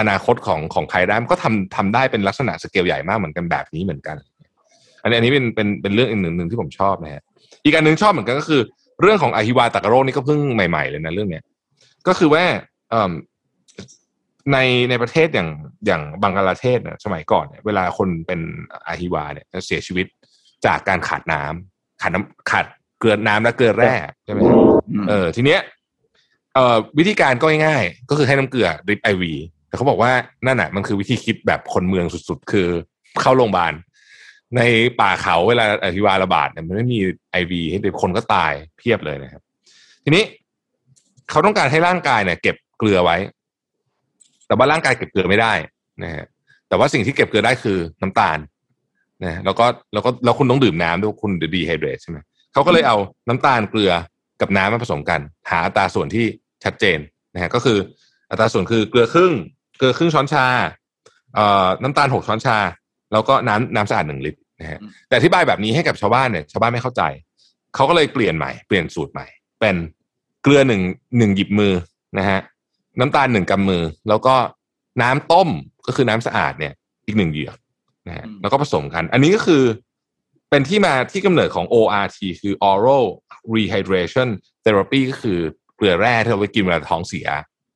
[0.00, 4.16] อนาคตของของใครได้มันก็ทำทำได้เป็นลักษณะสเกลใหญ่มากเหมือนกันแบบนี้เหมือนกัน
[5.02, 7.22] อันนี้อันนี้เป็นเป็นเป็นเรื่องอีกหนึ่งหนึ่งที่ผมชอบนะฮะ
[7.64, 8.62] อีกอันหนึ่งชอบเหมือนกันก็คือ
[9.02, 11.44] เรื่องของอหิวาตากโรคนี่ก็เพิ่งใหม่ ๆ เลยนะเรื่องเนี้ย
[12.06, 12.44] ก็คือว่า
[12.90, 13.12] เอ่อ
[14.52, 14.58] ใน
[14.90, 15.48] ในประเทศอย่าง
[15.86, 18.40] อย่างบังกลาเทศเนี่ยสมัยก่อนเนี่ยเวลาคนเป็น
[18.86, 20.06] อหิวาเนี่ยจะเสียชีวิต
[20.66, 22.66] จากการขาดน้ำขาดน้ำขาด
[23.00, 23.92] เกลือน้ำและเกลือแร่
[24.24, 24.58] ใช่ไหมครับ
[25.08, 25.60] เออทีเนี้ย
[26.54, 29.32] เอ่อวิธีการก็ง่ายๆก็คือให้น้ำเกลือดริปไอวี
[29.68, 30.12] แต่เขาบอกว่า
[30.46, 32.68] นั่นน่ะมันคือวิธีคิดแบบคนเมืองสุดๆ คือ
[33.20, 33.72] เข้าโรงพยาบาล
[34.56, 34.60] ใน
[35.00, 39.42] ป่าเขาเวลาอธิวาระบาดเนี่ยมันไม่มีไอวีให้เด็กคนก็ตายเพียบเลยนะครับ
[40.04, 40.22] ทีนี้
[41.30, 43.16] เขาต้องการให้ร่างกายเนี่ย เก็บเกลือไว้
[44.46, 45.52] แต่ว่าร่างกายเก็บเกลือไม่ได้
[46.02, 46.24] นะฮะ
[46.68, 48.38] แต่ว่าสิ่งที่เก็บเกลือได้คือน้ำตาล
[49.24, 52.18] นะแล้วก็แล้วก็แล้วคุณต้องดื่มน้ำด้วยคุณดีไฮเดรตใช่ไหม
[52.52, 52.96] เขาก็เลยเอา
[53.28, 53.92] น้ำตาลเกลือ
[54.40, 55.20] กับน้ำมาผสมกัน
[55.50, 56.26] หาอัตราส่วนที่
[56.64, 56.98] ชัดเจน
[57.34, 57.78] นะฮะก็คือ
[58.30, 59.32] อัตราส่วนคือเกลือครึ่ง
[59.78, 60.46] เกลือครึ่งช้อนชา
[61.34, 62.58] เอ่อน้ำตาลหกช้อนชา
[63.12, 67.02] แล้วก็น้ำน้ำสะอาดหนึ่งลิตรนะฮะแต่อธิบายแบบนี้ให้กับชาวบ้านเนี่ยชาวบ้านไม่เข้าใจ
[67.74, 69.26] เขาก็เลยเปลี่ยนใหม่ เปลี่ยนสูตรใหม่
[69.60, 69.76] เป็น
[70.42, 70.82] เกลือหนึ่ง
[71.18, 71.72] หนึ่งหยิบมือ
[72.18, 72.40] นะฮะ
[73.00, 74.34] น้ำตาลหนึ่งกำมือ แล้วก็
[75.02, 75.48] น้ำต้ม
[75.86, 76.72] ก็คือน้ำสะอาดเนี่ย
[77.06, 77.58] อีกหนึ่งเหยือก
[78.08, 79.62] นะฮะอืมแล้วก็ผสมกัน อันนี้ก็คือ
[80.50, 83.04] เป็นที่มาที่กำเนิดของ ORT คือ oral
[83.54, 84.28] rehydration
[84.64, 85.38] therapy ก็คือ
[85.80, 87.28] เกลือแร่ที่เราไปกินเวลาท้องเสีย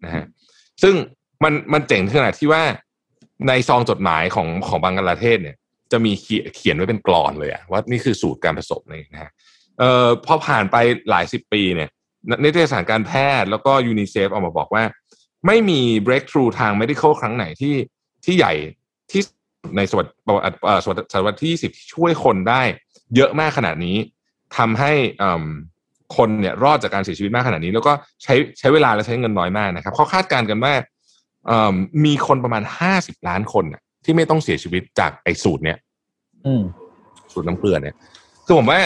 [0.04, 0.24] นะฮะ
[0.82, 0.94] ซึ่ง
[1.44, 2.62] มันมันเจ๋งขนาดที่ว่า
[3.48, 5.56] ในซองจดหมายของของบังกลาเทศเนี่ย
[5.92, 9.30] จะมีเขียเขียนไว้เป็นกลอนเลยอะว่านี่คือสูตรการผสมนี่นะฮะ
[9.78, 10.76] เอ่อพอผ่านไป
[11.10, 11.90] หลายสิบปีเนี่ย
[12.44, 14.84] นิตยสารการแพทย์แล้วก็ยูนิเซฟออกมาบอกว่า
[15.46, 17.74] ไม่มี breakthrough ทาง medical ครั้งไหนที่
[18.24, 18.54] ที่ใหญ่
[19.10, 19.22] ที่
[19.76, 20.14] ในสวัสดิ์
[20.64, 22.62] เอ่อศตวรรษที่20ที่ช่วยคนได้
[23.16, 23.96] เยอะมากขนาดนี้
[24.56, 24.92] ทำให้
[25.22, 25.30] อ่า
[26.16, 30.74] คนเนี่ยรอดจากการเสียชีวิตมากขนาดนี้ แล้วก็ใช้ใช้เวลาและใช้เงินน้อยมากนะครับเขาคาดการณ์กันว่า
[31.50, 32.62] อ่ามีคนประมาณ
[32.94, 35.78] 50ล้านคนน่ะที่ไม่ต้องเสียชีวิตจากไอ้สูตรเนี่ย
[36.46, 36.62] อืม
[37.32, 37.94] สูตรน้ำเกลือเนี่ย
[38.46, 38.80] คือผมว่า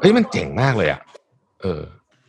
[0.00, 1.00] เฮ้ยมันเจ๋งมากเลยอะ
[1.62, 1.82] เออ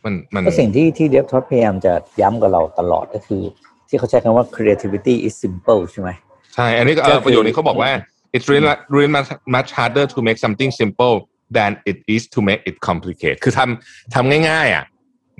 [0.04, 3.42] มันมันก็สิ่งที่ที่เดฟทอดพยายามจะย้ำกับเราตลอดก็คือ
[3.88, 6.10] ที่เขาใช้คำว่า creativity is simple ใช่ไหม
[6.54, 7.90] ใช่ อันนี้ก็เอก็อคือประโยคนี้เขาบอกว่า
[8.34, 11.14] it's really really much much harder to make something simple
[11.56, 14.84] than it is to make it complicated คือทำทำง่าย ๆ อะ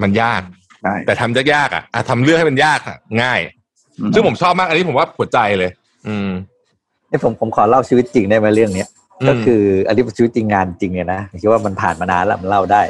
[0.02, 0.42] มันยาก
[0.82, 3.40] ใช่แต่ทำยากๆอะอะทำเรื่องให้มันยากอะง่าย
[3.98, 5.70] อืมซึ่งผมชอบมากอันนี้ผมว่าหัวใจเลย
[6.06, 6.30] อืม
[7.10, 8.88] นี่ผมผมขอเล่าชีวิตจริงได้ไหมเรื่องเนี้ย
[9.20, 12.82] อืมก็คืออันนี้เป็นชีวิตจริงงานจริงเนี่ยนะผมคิดว่ามันผ่านมานานแล้วมันเล่าได้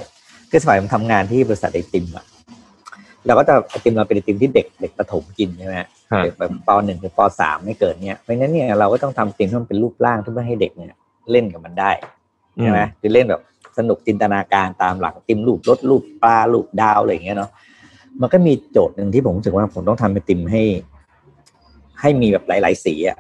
[0.51, 2.25] คือสมัยผมทำงานที่บริษัทไอติมอะ
[3.27, 5.89] เราก็จะไอติมเราเป็นไอติมที่เด็กเด็กประถมกินใช่ไหมฮะ
[6.25, 10.89] เด็กแบบปหนึ่งถึงปสามไม่เกิดเนี่ยเพราะฉะนั้นเนี่ยเราก็ต้องทำไอติมที่มันเป็นรูปร่างที่เพื่อให้เด็กเนี่ย
[11.31, 11.91] เล่นกับมันได้
[12.61, 13.43] ใช่ไหมคือเล่นแบบ
[13.79, 17.51] สนุกจินตนาการตามหลักไอติมรูปรถรูปปลารูปดาวอะไรอย่างเงี้ยเนาะ
[18.21, 20.63] มันก็มีโจทย์หนึ่งที่ผมรู้สึกว่าผมต้องทำไอติมให้
[22.01, 23.17] ให้มีแบบหลาย ๆ สีอะ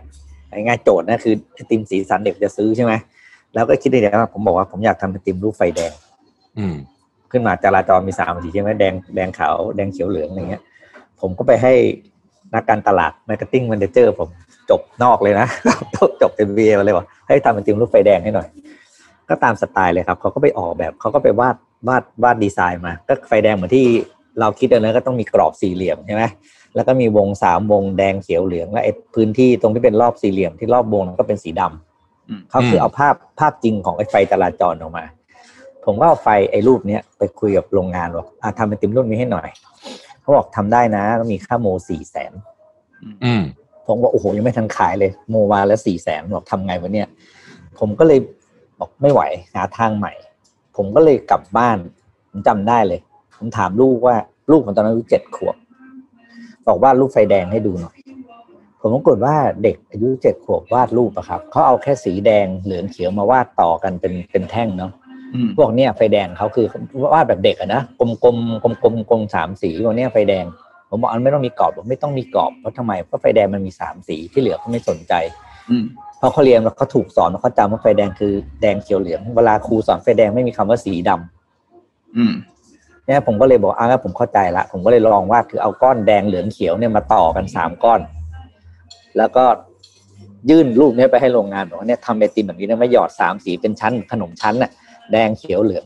[0.52, 2.93] ง่ายๆโจทย์นะคือไอติมสีสันเด็กจะซื้อใช่ไหม
[3.55, 5.93] แล้วก็คิดได้เลยว่าผมบอกว่าผมอยากทำไอติมรูปไฟแดง
[6.59, 6.75] อืม
[7.31, 10.62] ขึ้นมาจราจรมีสามสีใช่ไหมแดงแดงขาวแดงเขียวเหลืองอะไรเงี้ย
[11.20, 11.73] ผมก็ไปให้
[12.55, 14.28] นักการตลาด marketing manager ผม
[14.70, 15.47] จบนอกเลยนะ
[16.23, 18.49] จบเป็นเบียมาเลยว่าให้ทำเป็นติมรูปไฟแดงให้หน่อย
[19.33, 21.57] ก็ตามสไตล์เลยครับเขาก็ไปออกแบบเขาก็ไปวาด
[21.89, 23.86] วาดวาดดีไซน์มา ก็ไฟแดงเหมือนที่
[24.41, 26.25] เราคิดเอานะก็ต้องมีกรอบสี่เหลี่ยมใช่ไหม
[26.75, 35.05] แล้วก็มีวงสามวงแดงเขียวเหลืองและไอ้พื้นที่ตรงที่เป็นรอบสี่เหลี่ยมที่รอบวงนั้นก็เป็นสีดำอืมเขาคือมเอาภาพภาพจริงของไอ้ไฟจราจรออกมา
[35.85, 39.49] ผมก็เอาไฟไอ้รูปเนี้ยไปคุยกับโรงงานบอกอะทำเป็นติมรุ่นนี้ให้หน่อย
[40.20, 42.33] เขาบอกทำได้นะแล้วมีค่าโมสี่แสน
[43.25, 43.43] อืม
[43.86, 47.09] ผมว่าโอ้โหยังไม่ทันขายเลย โมวาแล้วสี่แสนบอกทำไงวะเนี่ย
[47.78, 48.19] ผมก็เลย
[48.83, 49.23] บอกไม่ไหว
[49.55, 50.12] หาทางใหม่
[50.77, 51.78] ผมก็เลยกลับบ้าน
[52.31, 53.01] ผมจำได้เลย
[53.39, 54.17] ผมถามลูกว่า
[54.51, 55.57] ลูกผมตอนนั้นอายุเจ็ดขวบ
[56.67, 57.97] บอกวาดรูปไฟแดงให้ดูหน่อย
[58.81, 64.93] ผมปรากฏว่าเด็กอายุเจ็ดขวบวาดรูปอะครับเขาเอาแค่สีแดงเหลืองเขียวมาวาดต่อกันเป็นเป็นแท่งเนาะ
[65.35, 66.67] อืมพวกเนี้ยไฟแดงเขาคือ
[67.15, 70.44] วาดแบบเด็กอะนะกลมๆกลมกลมกลมกลมสามสีพวกเนี้ยไฟแดง
[70.89, 75.15] ผมบอกอันไม่ต้องมีกรอบบอกไม่ต้องมีกรอบเพราะทำไมเพราะไฟแดงมันมีสามสีที่เหลือเขาไม่สนใจ
[75.70, 82.33] อืมเพราะเขาเรียนแล้วเขาถูกสอนว่าเขาจำว่าไฟแดงคือแดงเขียวเหลืองเวลาครูสอนไฟแดงไม่มีคำว่าสีดำอืม
[83.07, 88.01] เนี่ยผมก็เลยบอกอะงั้นผมเข้าใจละผมก็เลยลองวาดคือเอาก้อนแดงเหลืองเขียวเนี่ยมาต่อกันสามก้อน
[89.18, 89.44] แล้วก็
[90.51, 94.70] ยื่นรูปเนี้ยไปให้โรงงานบอกว่าเนี่ยทำไอติมแบบนี้นะไม่หยอดสามสีเป็นชั้นขนมชั้นน่ะ
[95.12, 95.84] แดงเขียวเหลือง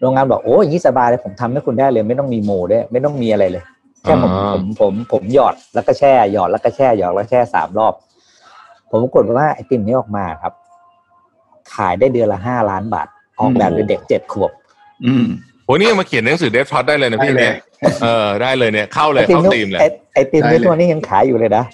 [0.00, 3.64] โรงงานบอกโอ้ยอย่างนี้สบายเลยผมทำให้คุณได้เลย ไม่ต้องมีโมด้วย ไม่ต้องมีอะไรเลย
[4.02, 7.94] แค่ผมอ่าผมผมผมหยอดแล้วก็แช่หยอดแล้วก็แช่หยอดแล้วก็แช่สามรอบ
[8.92, 10.52] ผมปรากฏว่าไอติมนี้ออกมาครับ
[11.74, 14.50] ขายได้เดือนละห้าล้านบาท ออกแบบโดยเด็กเจ็ดขวบ
[15.06, 15.26] อืม
[15.64, 17.56] โหนี่มาเขียนหนังสือเดฟท็อตได้เลยนะพี่ได้เลยเนี่ย
[18.02, 21.64] เออได้เลยเนี่ยเข้าเลยเข้าตีมเลยไอไอติมได้นี่เลยตัวนี้ยังขายอยู่เลยนะ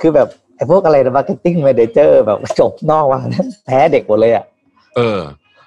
[0.00, 3.20] คือแบบไอพวกอะไรนะ marketing manager แบบจบนอกว่า
[3.66, 4.44] แพ้เด็กหมดเลยอะ
[4.96, 5.18] เออ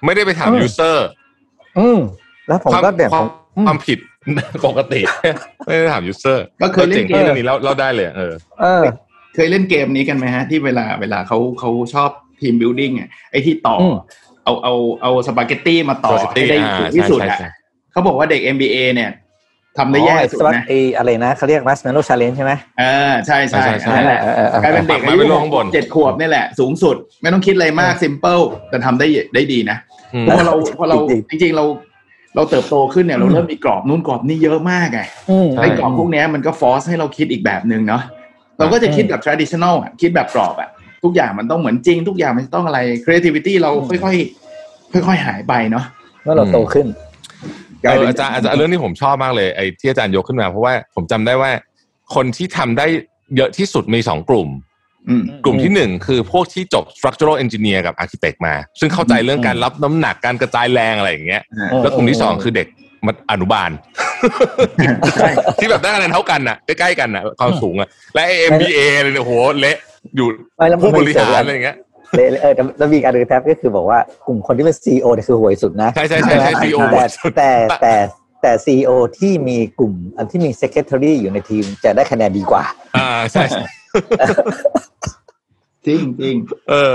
[0.04, 1.06] ไม่ได้ไปถามเออ user
[1.78, 1.98] อืม
[2.48, 3.26] แล้วผมก็แบบความ
[3.56, 3.98] อืมความผิด
[4.66, 5.00] ปกติ
[5.66, 8.32] ไม่ได้ถาม user ก็เคยเล่นเกมเรื่องนี้เราเราได้เลย เออ
[9.34, 13.96] เออเคยเล่นเกมนี้กันไหมฮะ ที่เวลาเวลาเขาเขาชอบทีมบิ l ดิ้งอะไอ้ที่ต่ออม
[14.44, 17.48] เอาเอาเอาสปาเกตตี้มาต่อ Spaghetti ให้ได้อ่าถูกที่สุดใช่อะใช่
[17.92, 19.10] เขาบอกว่าเด็ก MBA เนี่ย
[19.78, 28.40] ทำได้แย่สุดอ๋อนะไออะไรนะเขาเรียกมัสเมโลชาเลนใช่ไหมเออใช่ใช่ใช่ใช่นั่นแหละเออเออเออกลายเป็นเด็กปักอาไม้ยุไว้ลงข้างบนเจ็ดขวบนี่แหละ สูงสุด ไม่ต้องคิดอะไรมากซิมเ l ิล
[28.70, 29.76] แต่ทำได้ได้ดีนะ
[30.14, 30.96] อืมเพราะว่าเราเพราะเรา
[31.30, 31.64] จริงจริง ๆ เรา
[32.36, 35.00] เราเติบโตขึ้นเนี่ยเราเริ่มมีกรอบนู่นกรอบนี่เยอะมากไง
[35.30, 38.02] อืมใช่ไอ้กรอบพวกเนี้ยมันก็ฟอร์สให้เราคิดอีกแบบหนึ่งเนาะ
[38.58, 40.68] เราก็จะคิดแบบ traditional อะคิดแบบกรอบอะ
[41.04, 45.84] ทุกอย่างมันต้องเหมือนจริง ทุกอย่างมันต้องอะไร creativity เราค่อยๆค่อยๆหายไปเนาะ
[46.22, 46.86] เมื่อเราโตขึ้น
[47.80, 51.50] เอออาจารย์อาจารย์เรื่องนี้ผมชอบมากเลยไอ้ที่อาจารย์ยกขึ้นมา เพราะว่าผมจำได้ว่า
[52.14, 52.86] คนที่ทำได้
[53.36, 54.48] เยอะที่สุดมีสองกลุ่ม
[55.08, 62.68] อืมกลุ่มที่หนึ่งคือพวกที่จบ structural engineer กับ architect มา ซึ่งเข้าใจเรื่องการรับน้ำหนักการกระจายแรงอะไรอย่างเงี้ยอ่าเออแล้วกลุ่มที่สองคือเด็ก
[63.06, 64.07] มัธอนุบาลใช่
[65.60, 69.76] ที่แบบได้คะแนนเท่ากันน่ะใกล้ๆกันน่ะความสูงอะและไอ้ MBA เลยเนี่ยโอ้โหเละ
[70.16, 71.76] อยู่ไม่แล้วผู้บมันริเสริหามรแล้วอะไรอย่างเงี้ย
[72.14, 77.94] เลยเออแต่แล้วมีการดูแท็บก็คือบอกว่ากลุ่มคนที่เป็นซีโอเนี่ยคือห่วยสุดนะ ใช่ใช่ใช่ใช่ CEO แต่ห่วยสุดแต่แต่
[78.42, 82.62] แต่ซีอที่มีกลุ่มอันที่มี secretary อยู่ในทีมจะได้คะแนนดีกว่า
[82.96, 83.62] อ่าใช่ใช่
[85.86, 86.34] จริงจริง
[86.68, 86.92] เออ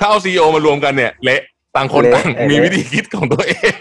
[0.00, 1.40] ถ้าเอาซีอมารวมกันเนี่ย เละ
[1.76, 3.74] ต่างคนเละต่างเละมีวิธีคิดของตัวเอง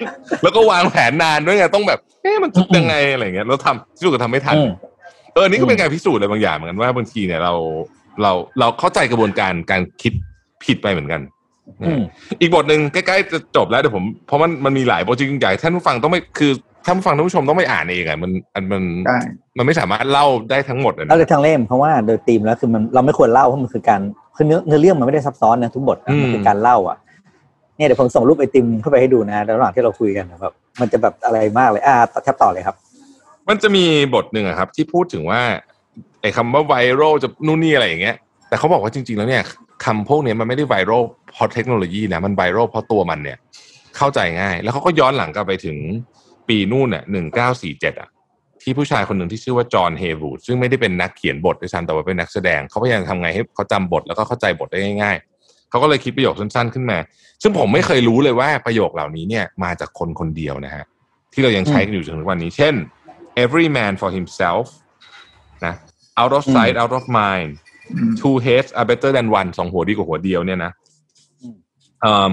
[0.43, 4.69] แล้วก็วางแผนนานด้วยไงต้องแบบเอ๊ะมันคิดยังไงอะไรเงี้ยแล้วทำที่สุดก็ทำไม่ทันอืม
[5.33, 7.53] เออนี่ก็เป็นการพิสูจน์อะไรบางอย่างเหมือนกันว่าบางทีเนี่ยเรา
[8.21, 10.13] เราเราเข้าใจกระบวนการการคิด
[10.63, 11.21] ผิดไปเหมือนกัน
[11.81, 12.01] อืม
[12.41, 16.51] อีกบทหนึ่งใกล้ๆจะจบแล้วเดี๋ยวผมเพราะมันมันมีหลายบทจริงๆใหญ่ท่านผู้ฟังต้องไม่คือ
[16.85, 19.17] ท่านผู้ฟังท่านผู้ชมต้องไม่อ่านเองอะมันอันมันใช่
[19.57, 24.01] มันไม่สามารถเล่าได้ทั้งหมดอะเอานะเลยทางเล่มเพราะว่าโดยธีมแล้วคือมันเราไม่ควรเล่าเพราะมันคือการ
[24.35, 26.97] คือเนื้อเนื้อเรื่องมันไม่ได้ซับซ้อนนะทุกบทนะมันคือการเล่าอะ
[27.77, 32.75] เนี่ยเดี๋ยวผมส่งรูปไอติมเข้าไปให้ดูนะระหว่างที่เราคุยกันนะครับมันจะแบบอะไรมากเลยอ่าแทบต่อเลยครับ
[33.49, 35.41] มันจะมีบทหนึ่งอะครับ ที่พูดถึงว่า
[36.21, 38.15] ไอ้คำว่าไวรัลจะนู่นนี่อะไรอย่างเงี้ย
[38.47, 39.43] แต่เขาบอกว่าจริง ๆ แล้วเนี่ย
[39.85, 43.37] คำพวกนี้มันไม่ได้ไวรัลเพราะเทคโนโลยีนะมันไวรัลเพราะตัวมันเนี่ย
[43.97, 45.77] เข้าใจง่าย แล้วเขาก็ย้อนหลังกลับไปถึง
[46.47, 48.09] ปีนู่นเนี่ยหนึ่งเก้าสี่เจ็ดอะ
[48.61, 55.17] ที่ผู้ชายคนหนึ่งที่ชื่อว่าจอห์นเฮวูดซึ่งไม่ได้เป็นนักเขียนบทด้วยซ้ำแต่ว่าเป็นนักแสดงเขาพยายามทำไงให้เขาจำบทแล้วก็เข้าใจบทได้ง่าย
[55.75, 56.97] เขาก็เลยคิดประโยคสั้นๆขึ้นมา
[57.41, 60.85] ซึ่งผมไม่เคยรู้เลยว่าประโยคเหล่านี้เนี่ยมาจากคนคนเดียวนะฮะ
[61.33, 62.73] ที่เรายังใช้กันอยู่จนถึงวันนี้ เช่น
[63.43, 64.65] every man for himself
[65.65, 65.75] นะ
[66.21, 67.51] out of sight out of mind
[68.19, 70.71] two heads are better than one สองหัวดีกว่าหัวเดียวเนี่ยนะ
[71.41, 71.55] อืม
[72.01, 72.31] เอิ่ม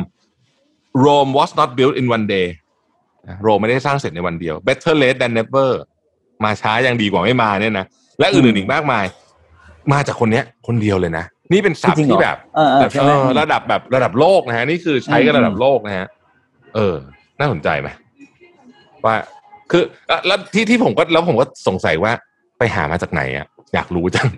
[1.04, 2.46] Rome was not built in one day
[3.42, 5.70] โรมไม่ได้สร้างเสร็จในวันเดียว better late than never
[6.44, 7.86] มาช้ายังดีกว่าไม่มาเนี่ยนะ
[8.18, 9.04] และอื่นๆอีกมากมาย
[9.92, 16.06] มาจากคนเนี้ย คนเดียวเลยนะ นี่เป็นศัพจริท์งๆเหรอที่แบบเออเออใช่ไหมเออระดับแบบระดับโลกนะฮะนี่คือใช้กันอืมระดับโลกนะฮะ
[16.74, 16.94] เออ
[17.38, 17.88] น่าสนใจไหม
[19.06, 19.16] ว่า
[19.70, 22.12] คือแล้วแล้วที่ที่ผมก็แล้วผมก็สงสัยว่า
[22.58, 24.28] ไปหามาจากไหนอะอยากรู้จัง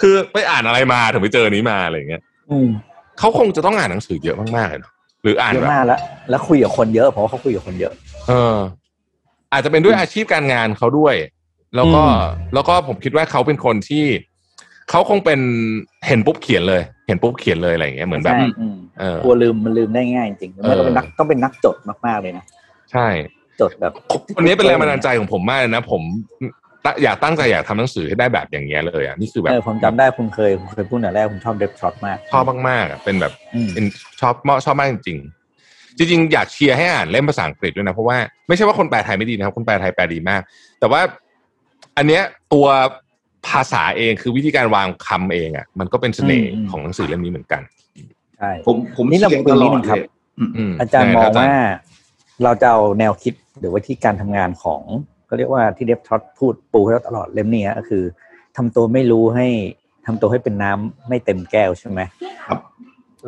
[0.00, 2.68] คือไปอ่านอะไรมาถึงไปเจออนนี้มาอะไรอย่างเงี้ยอืม
[3.18, 4.92] เขาคงจะต้องอ่านหนังสือเยอะมากๆเลยเนอะ
[5.22, 6.00] หรืออ่านเยอะแบบมากแล้ว
[6.30, 7.92] แล้วคุยกับคนเยอะเพราะว่าเขาคุยกับคนเยอะ
[8.28, 8.56] เออ
[9.52, 11.14] อาจจะเป็นด้วยอาชีพการงานเขาด้วย
[11.76, 14.04] แล้วก็อืมแล้วก็ผมคิดว่าเขาเป็นคนที่
[14.90, 15.40] เขาคงเป็น
[16.06, 21.76] เห็นปุ๊บเขียนเลย เห็นปุ๊บเขียนเลยอะไรอย่างเงี้ยเหมือนแบบใช่อืมเออกลัวลืมมันลืมได้ง่ายจริงๆไม่ต้องเป็นนักต้องเป็นนักจด
[22.06, 22.44] มากๆเลยนะ
[22.92, 23.06] ใช่
[23.60, 23.92] จดแบบ
[24.36, 26.02] คนนี้เป็นแรงบันดาลใจของผมมากเลยนะ ผม
[27.02, 33.84] อยากตั้งใจอยากทำหนังสือให้ได้แบบอย่างเงี้ยเลยอะนี่คือแบบเออผมจำได้คุณเคยคุณเคยพูดแต่แรกคุณชอบเดฟช็อตมากชอบมากๆอะเป็นแบบอืมเป็น
[34.20, 34.34] ชอบ
[34.64, 38.16] ชอบมากจริงๆจริงๆอยากเชียร์ให้อ่านเล่มภาษาอังกฤษด้วยนะ เพราะว่า
[38.48, 40.42] ไม่ใช่ว่าคนแปลไทยไม่ดีนะครับ คนแปลไทยแปลดีมาก
[40.80, 41.00] แต่ว่า
[41.96, 42.66] อันเนี้ยตัว
[43.48, 47.62] ภาษาเองคือวิธีการวางคำเองอะ มันก็เป็นเสน่ห์อืมของหนังสือเล่มนี้เหมือนกัน
[48.38, 50.08] ใช่ผมผมนี่เราเชียร์คุยตลนิอดดนึงครับเลย
[50.56, 51.62] อืมอาจารย์ได้มองอาจารย์ว่า
[52.44, 54.82] เราจะเอาแนวคิดหรือว่าที่การทำงานของ
[55.28, 58.04] ก็เรียกว่าที่เดฟท็อตพูดปูให้เราตลอดเล่มนี้ก็คือ
[58.56, 59.46] ทำตัวไม่รู้ให้
[60.06, 62.00] ทำตัวให้เป็นน้ำไม่เต็มแก้วใช่ไหม
[62.46, 62.58] ครับ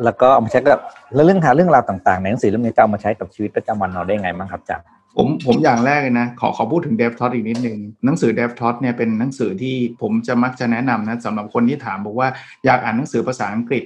[0.03, 0.81] แล้วก็เอามาใช้กับ
[1.15, 4.85] แล้วเรื่องหาเรื่องราวต่างๆในหนังสือเล่มนี้จะเอามาใช้กับชีวิตประจำวันเราได้ไงบ้างครับอาจารย์
[5.17, 12.29] ผมผมอย่างแรกเลยนะ ขอขอพูดถึง Dev t o t อีกนิดนึงหนังสือ Dev t o t เนี่ยเป็นหนังสือที่ผมจะมักจะแนะนำนะสำหรับคนที่ถามบอกว่า
[12.65, 13.83] อยากอ่านหนังสือภาษาอังกฤษ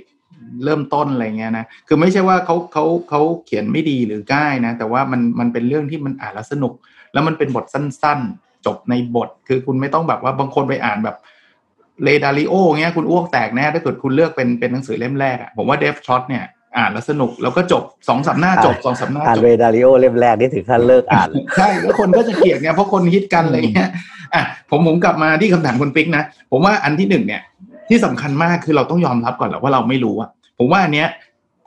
[0.64, 6.74] เริ่มต้นอะไรเงี้ยนะ คือไม่ใช่ว่าเขาเขาเขาเขียนไม่ดีหรือง่ายนะ แต่ว่ามันมันเป็นเรื่องที่มันอ่านแล้วสนุก
[7.14, 11.18] แล้วมันเป็นบทสั้นๆ จบในบท คือคุณไม่ต้องแบบว่าบางคนไปอ่านแบบ
[12.04, 16.46] เลดาริโอเงี้ยคุณอ้วกแตกแน่ถ้าเกิดคุณเลือกเป็นเป็นหนังสือเล่มแรกอะผมว่า Dev t o t เนี่ย
[16.78, 23.90] อ่านแล้วสนุกแล้วก็จบสองสามหน้าจบสองสามหน้าอ่านจบเรดาริโอเล่มแรกนี่ถึงขั้นเลิกอ่านเลยใช่แล้วคนก็จะเกลียดไงเพราะคนฮิตกันอะไรเงี้ย
[24.34, 27.42] อะผมผมกลับมาที่คำถามคุณปิ๊กนะ ผมว่าอันที่หนึ่งเนี่ย
[27.90, 30.30] ที่สำคัญมากคือเราต้องยอมรับก่อนแหละว่าเราไม่รู้อะ
[30.60, 31.08] ผมว่าอันเนี้ย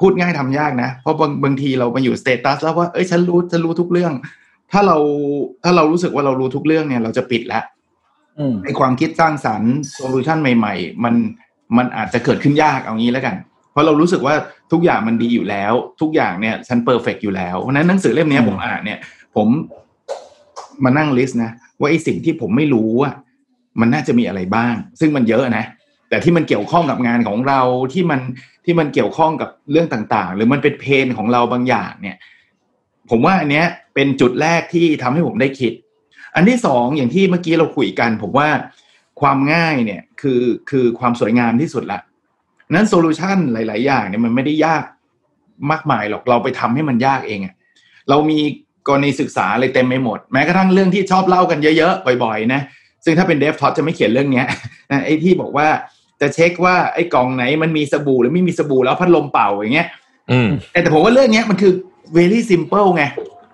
[0.00, 4.12] พูดง่ายทำยากนะ เพราะบางบางทีเรามาอยู่สเตตัสแล้วว่าเอ้ยฉันรู้ฉันรู้ทุกเรื่อง
[4.72, 4.96] ถ้าเรา
[5.64, 7.62] ถ้าเรารู้สึกว่าเรารู้ทุกเรื่องเนี่ย เราจะปิดแล้ว
[8.38, 11.14] อืมไอความคิดสร้างสรรค์ solution ใหม่ ๆ มัน
[11.76, 13.47] มันอาจจะเกิดขึ้นยากเอางี้แล้วกันเพ
[13.78, 14.34] ราะเรารู้สึกว่า
[14.72, 18.98] ทุกอย่างมันดีอยู่แล้ว ทุกอย่างเนี่ยฉัน perfect อยู่แล้วเพราะฉะนั้นหนังสือเล่มเนี้ยอืมผมอ่านเนี่ย
[19.36, 19.48] ผม
[20.84, 21.50] มานั่ง list นะ
[21.80, 23.14] ว่าไอสิ่งที่ผมไม่รู้อะ
[23.80, 25.64] มันน่าจะมีอะไรบ้าง ซึ่งมันเยอะนะ
[26.08, 27.60] แต่ที่มันเกี่ยวข้องกับงานของเรา
[27.92, 28.20] ที่มัน
[28.64, 32.16] ที่มันเกี่ยวข้องกับเรื่องต่างๆ หรือมันเป็น pain ของเราบางอย่างเนี่ย
[33.10, 35.72] ผมว่าอันเนี้ยเป็นจุดแรกที่ทำให้ผมได้คิด
[36.34, 38.48] อันที่สองอย่างที่เมื่อกี้เราคุยกัน ผมว่า
[39.20, 42.00] ความง่ายเนี่ยคือคือความสวยงามที่สุดละ
[42.74, 44.84] นั้นโซลูชันหลาย ๆ อย่างเนี่ยมันไม่ได้ยาก
[45.70, 47.54] มากมายหรอกเราไปทำให้มันยากเองอะ
[48.08, 48.38] เรามี
[48.86, 52.60] กรณีศึกษาอะไรเต็มไปหมด แม้กระทั่งเรื่องที่ชอบเล่ากันเยอะ ๆ บ่อย ๆ นะ
[53.04, 54.46] ซึ่งถ้าเป็นเดฟท็อจะไม่เขียนเรื่องเนี้ย
[54.90, 55.68] นะไอ้ที่บอกว่า
[56.20, 59.88] จะเช็คว่าไอ้กล่องไหนมันมีสบู่หรือไม่มีสบู่แล้วพัดลมเป่าอย่างเงี้ย
[60.30, 61.72] อืมแต่แต่ผมว่าเรื่องเนี้ยมันคือ
[62.16, 63.04] very simple ไง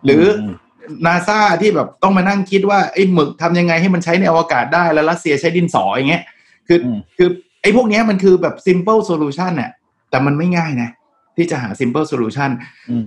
[0.05, 6.23] หรืออนาซาที่แบบต้องมานั่งคิดว่าไอ้หมึกทำยังไงให้มันใช้ในอวกาศได้แล้วรัสเซียใช้ดินสออย่างเงี้ย
[6.69, 7.29] คืออมคือ
[7.65, 9.71] ไอ้พวกเนี้ยมันคือแบบ simple solution น่ะ
[10.11, 10.91] แต่มันไม่ง่ายนะ
[11.37, 12.51] ที่จะหา simple solution
[12.91, 13.05] อืม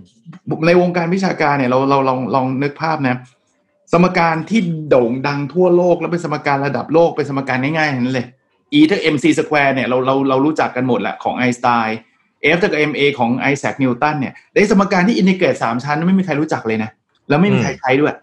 [0.68, 3.16] ในวงการวิชาการเนี่ยเราเราลองลองนึกภาพนะ
[3.94, 8.28] สมการที่โด่งดังทั่วโลกแล้วเป็นสมการระดับโลกเป็นสมการง่ายๆทั้งนั้นเลย
[8.74, 12.00] E เท่า mc square เนี่ยเราเราเรารู้จักกันหมดแหละของไอน์สไตน์
[12.56, 16.90] F เท่ากับ ma ของไอแซคนิวตันเนี่ยได้สมการที่อินทิเกรตสามชั้นไม่มีใครรู้จักเลยนะ
[17.30, 18.14] แล้วไม่มีใครใช้ด้วย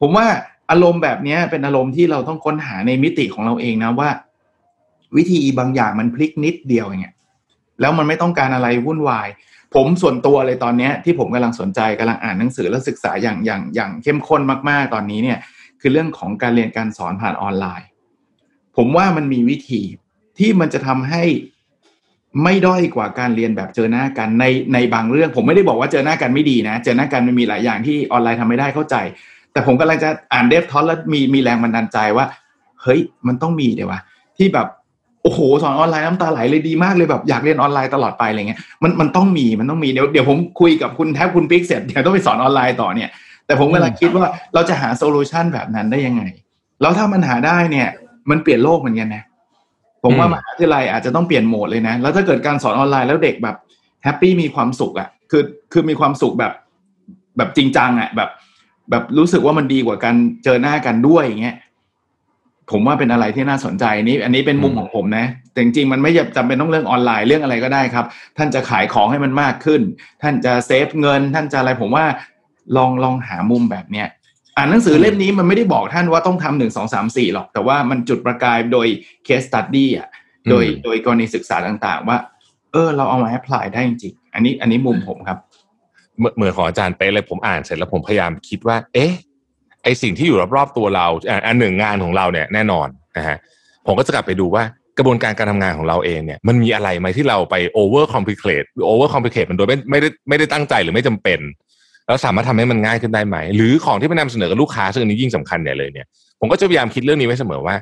[0.00, 0.26] ผมว่า
[0.70, 4.08] อารมณ์แบบเนี้ยเป็นอารมณ์ที่เราต้องค้นหาในมิติของเราเองนะว่า
[5.16, 7.14] วิธีบางอย่างมันพลิกนิดเดียวอย่างเงี้ย
[7.80, 9.28] แล้วมันไม่ต้องการอะไรวุ่นวาย
[9.74, 15.38] ผมส่วนตัวเลยตอนเนี้ยที่ผมกำลังสนใจกำลังอ่านหนังสือและศึกษาอย่างอย่างอย่างเข้มข้นมากๆตอนนี้เนี่ย
[15.80, 17.88] คือเรื่องของการเรียนการสอนผ่านออนไลน์
[18.76, 19.82] ผมว่ามันมีวิธี
[20.38, 21.22] ที่มันจะทำให้
[22.42, 28.96] ไม่ด้อยกว่าการเรียนแบบเจอหน้ากันในในบางเรื่อง ผมไม่ได้บอกว่าเจอหน้ากันไม่ดีนะ เจอหน้ากันมันมีหลายอย่างที่ออนไลน์ทำไม่ได้เข้าใจ
[29.52, 32.26] แต่ผมกำลังจะอ่านเดฟทอสแล้วมีมีแรงบันดาลใจว่า
[32.82, 34.00] เฮ้ยมันต้องมีเดี๋ยววะ
[34.36, 34.68] ที่แบบ
[35.22, 43.08] โอ้โหสอนออนไลน์น้ำตาไหลเลยดีมากเลยแบบอยากเรียนออนไลน์ตลอดไปอะไรเงี้ยมันมันต้องมีมันต้องมีเดี๋ยวเดี๋ยวผมคุยกับคุณแทบคุณปิ๊กเสร็จเดี๋ยวต้องไปสอนออนไลน์ต่อเนี่ย
[43.46, 46.22] แต่ผมกำลังคิดว่าเราจะหา solution แบบนั้นได้ยังไง
[46.80, 47.88] แล้วถ้ามันหาได้เนี่ย
[48.30, 49.24] มันเปลี่ยนโลกเหมือนกันนะ
[50.02, 53.56] ผมว่าอืมมหาวิทยาลัยอาจจะต้องเปลี่ยนโหมดเลยนะ แล้วถ้าเกิดการสอนออนไลน์แล้วเด็กแบบ
[54.04, 55.42] happy มีความสุขอะ่ะคือ
[55.72, 56.52] คือมีความสุขแบบ
[57.36, 58.30] แบบจริงจังอะ่ะแบบ
[58.90, 61.56] แบบรู้สึกว่ามันดีกว่าการเจอหน้ากันด้วยอย่างเงี้ย
[62.72, 68.06] ผมว่าเป็นอะไรที่น่าสนใจนี่อันนี้เป็นมุมของผมนะแต่จริงๆมันไม่จำเป็นต้องเรื่องออนไลน์เรื่องอะไรก็ได้ครับ
[68.38, 69.80] ท่านจะขายของให้มันมากขึ้น
[70.22, 72.04] ท่านจะเซฟเงิน ท่านจะอะไรผมว่า
[72.76, 74.08] ลองลองหามุมแบบเนี้ย
[74.56, 78.86] อ่านหนังสือเล่มนี้มันไม่ได้บอกท่านว่าต้องทำหนึ่งสองสามสี่หรอก แต่ว่ามันจุดประกายโดย
[79.26, 80.08] case study อะ
[80.50, 82.18] โดยอืมโดยกรณีศึกษาต่างๆ ว่า
[82.72, 85.38] เออ เราเอามา apply ได้จริงๆอันนี้อันนี้มุมผมครับ
[86.18, 89.12] เหมือนเหมือนของอาจารย์เป๊ะเลยผมอ่านเสร็จแล้วผมพยายามคิดว่า เอ๊ะ
[89.84, 91.06] ไอสิ่งที่อยู่รอบๆตัวเรา
[91.46, 93.36] อันหนึ่งงานของเราเนี่ยแน่นอนนะฮะ
[93.86, 94.64] ผมก็จะกลับไปดูว่า
[94.98, 101.40] กระบวนการการทำงานของเราเองเนี่ยมันมีอะไรไหมที่เราไป over complicate หรือ over complicate มันโดยไม่ไม่ได้ไม่ได้ตั้งใจหรือไม่จำเป็น
[102.06, 106.06] แล้วสามารถทำให้มันง่ายขึ้นได้ไหม หรือของที่ไปนำเสนอกับลูกค้าซึ่งอันนี้ยิ่งสำคัญเนี่ยเลยเนี่ย
[106.40, 107.76] ผมก็จะพยายามคิดเรื่องนี้ไว้เสมอว่า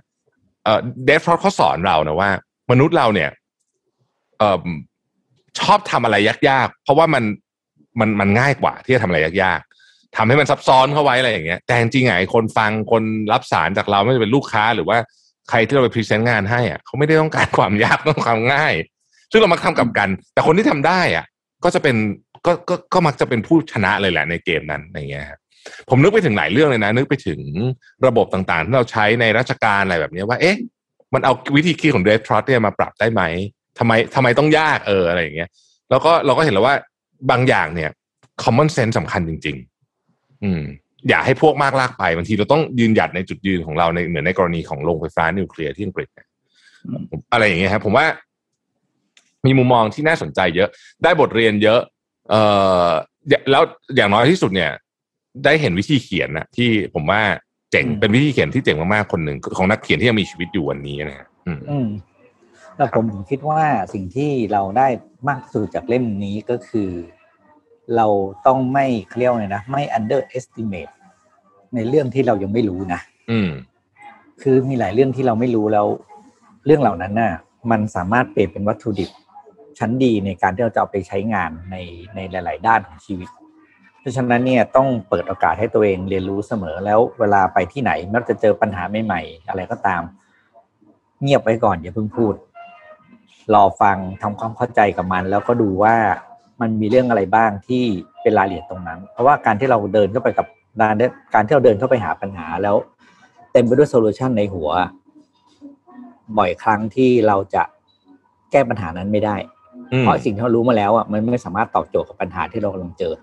[0.65, 2.31] เอ่อเดฟฟรอเขาสอนเรานะว่า
[2.71, 3.31] มนุษย์เราเนี่ย
[4.39, 4.67] เอ่อ
[5.61, 6.17] ชอบทำอะไร
[6.49, 7.25] ยากๆ เพราะว่ามัน
[8.01, 9.61] มันมันง่ายกว่าที่จะทำอะไรยาก
[10.17, 14.99] ทำให้มันซับซ้อนเข้าไว้อะไรอย่างเงี้ยแต่จริงไงคนฟังคนรับสารจากเราไม่ว่าจะเป็นลูกค้าหรือว่า
[15.51, 18.75] ใครที่เราไปพรีเซนต์งานให้อะเขาไม่ได้ต้องการความยากต้องความง่าย
[19.31, 21.25] ซึ่งเรามักทำกับกัน แต่คนที่ทำได้อะ
[21.65, 21.97] ก็จะเป็น
[22.47, 25.39] ก็ก็ก็มักจะเป็นผู้ชนะเลยแหละในเกมนั้นอย่างเงี้ยครับ
[25.89, 27.41] ผมนึกไปถึงหลายเรื่องเลยนะ นึกไปถึง
[28.07, 30.57] ระบบต่างๆที่เราใช้ในราชการอะไรแบบนี้ว่า เอ๊ะ
[31.15, 33.23] มันเอาวิธีคิดของเดฟทรอตเนี่ยมาปรับได้ไหม
[33.79, 35.49] ทำไมทำไมต้องยากเอออะไรอย่างเงี้ย
[35.91, 36.77] แล้วก็เราก็เห็นแล้วว่า
[37.31, 37.91] บางอย่างเนี่ย
[38.43, 39.57] common sense สำคัญจริง
[40.45, 40.63] อืม
[41.09, 46.27] อย่าให้พวกมากลากไปบางทีเราต้องยืนหยัดในจุดยืนของเราในเหมือนในกรณีของโรงไฟฟ้านิวเคลียร์ที่อังกฤษเนี่ย
[47.33, 48.07] อะไรอย่างเงี้ยครับผมว่า
[49.47, 50.69] มีมุมมองที่น่าสนใจเยอะ
[51.03, 51.81] ได้บทเรียนเยอะ
[52.31, 52.43] เอ่
[52.87, 52.89] อ
[53.51, 53.63] แล้ว
[53.97, 54.71] อย่างน้อยที่สุดเนี่ย
[55.45, 57.21] ได้เห็นวิธีเขียนนะที่ผมว่า
[57.71, 61.89] เจ๋งอืมเป็นวิธีเขียนที่เจ๋งมากๆคนหนึ่งของนักเขียนที่ยังมีชีวิตอยู่วันนี้นะฮะอืมอืม
[62.77, 63.63] แล้วผมผมคิดว่า
[63.95, 64.89] สิ่งที่เราได้
[65.29, 66.91] มากที่สุดจากเล่มนี้ก็คือ
[67.97, 68.07] เรา
[68.47, 70.93] ต้องไม่เครียกเลยนะไม่ underestimate
[71.75, 73.01] ในเรื่องที่เรายังไม่รู้นะ
[73.31, 73.51] อืม
[74.43, 75.87] คือมีหลายเรื่องที่เราไม่รู้แล้ว
[76.67, 77.33] เรื่องเหล่านั้นน่ะ
[77.71, 79.11] มันสามารถเปลี่ยนเป็นวัตถุดิบ
[79.79, 81.77] ชั้นดีในการที่เราจะเอาไปใช้งานใน
[82.15, 83.29] ในหลาย ๆ ด้านของชีวิต
[83.99, 90.03] เพราะฉะนั้นเนี่ยต้องเปิดโอกาสให้ตัวเองเรียนรู้เสมอแล้วเวลาไปที่ไหนมักจะเจอปัญหาใหม่ๆอะไรก็ตาม
[91.23, 92.35] เงียบไว้ก่อนอย่าเพิ่งพูด
[93.55, 95.95] รอฟังทำความเข้าใจกับมัน แล้วก็ดูว่า
[96.61, 97.85] มันมีเรื่องอะไรบ้างที่
[98.23, 100.47] เป็นรายละเอียดตรงนั้น เพราะว่าการที่เราเดินเข้าไปกับ
[100.81, 100.95] การ
[101.35, 102.77] การที่เราเดินเข้าไปหาปัญหาแล้ว
[103.53, 104.69] เต็มไปด้วย solution ในหัว
[106.39, 107.63] บ่อยครั้งที่เราจะ
[108.51, 109.37] แก้ปัญหานั้นไม่ได้
[109.93, 113.15] อืมเพราะสิ่งที่เรารู้มาแล้วอะมันไม่สามารถตอบโจทย์กับปัญหาที่เรากำลังเจอ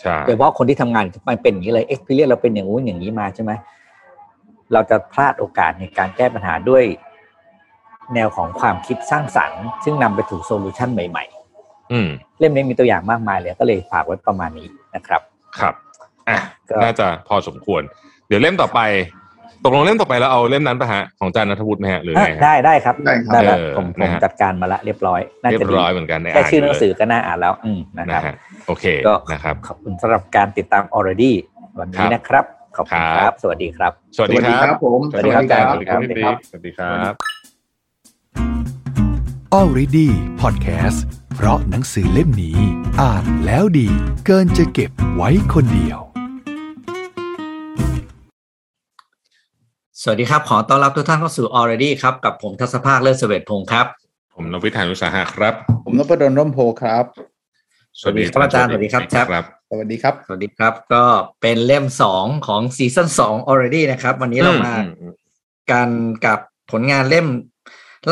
[0.00, 3.52] ใช่โดยเฉพาะคนที่ทำงานมันเป็นอย่างนี้เลย experience เราเป็นอย่างงู้นอย่างนี้มาใช่ไหม
[4.72, 6.84] เราจะพลาดโอกาสในการแก้ปัญหาด้วย
[8.14, 11.39] แนวของความคิดสร้างสรรค์ ซึ่งนำไปถูกโซลูชันใหม่อืมๆ
[12.38, 15.20] เล่มนี้มีตัวอย่างมากมายเลยก็เลยฝากไว้ประมาณนี้นะครับ
[15.60, 15.74] ครับ
[16.28, 16.36] อะ
[16.70, 17.82] ก็น่าจะพอสมควร
[18.28, 18.80] เดี๋ยวเล่มต่อไป
[19.64, 28.34] ตกลงเล่มต่อไปแล้วเอาเล่มนั้นปะฮะของอาจารย์นัทวุฒิไหมฮะหรือไงอะฮะได้ได้ครับได้ครับได้แล้วเออผมผนะมฮะจัดการมาละเรียบร้อยน่าเรียจะบดีร้อยเหมือนกันได้แค่ชื่อหนังสืออก็น่าอ่านแล้วอืมนะคนะรับฮะ
[28.66, 31.32] โอเคก็นะครับขอบคุณสำหรับการติดตาม already
[31.78, 32.44] วันนี้นะครับ
[32.76, 35.86] ขอบคุณคครัรับบสวัสดีครับ สวัสดีครับผมสวัสดีครับสวัสดี
[36.24, 37.39] ครับสวัสดีครับ
[39.58, 40.08] Already
[40.42, 40.98] Podcast
[41.36, 42.58] เพราะหนังสือเล่มนี้
[43.00, 43.88] อ่านแล้วดี
[44.26, 45.98] เกินจะเก็บไว้คนเดียว
[50.02, 53.86] สวัสดีครับ ขอต้อนรับทุกท่านเข้าสู่ already ครับ กับผมทัศภาคเลิศเสวตพงศ์ครับ
[54.34, 55.54] ผมนวิทยานุสาหะครับ
[55.84, 57.04] ผมนพดลร่มโพครับ
[58.00, 61.04] สวัสดีครับอาจารย์สวัสดีครับแชปครับสวัสดีครับ สวัสดีครับ ก็
[61.40, 65.12] เป็นเล่มสองของซีซั่นสอง Alread นะครับ วันนี้เรามาอืมอืม
[65.70, 65.90] กัน
[66.26, 66.38] กับ
[66.70, 67.26] ผลงานเล่ม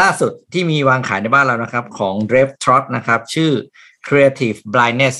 [0.00, 3.50] ล่าสุดที่มีวางขายในบ้านเรานะครับ ของ d r e v Trot นะครับ ชื่อ
[4.06, 5.16] Creative Blindness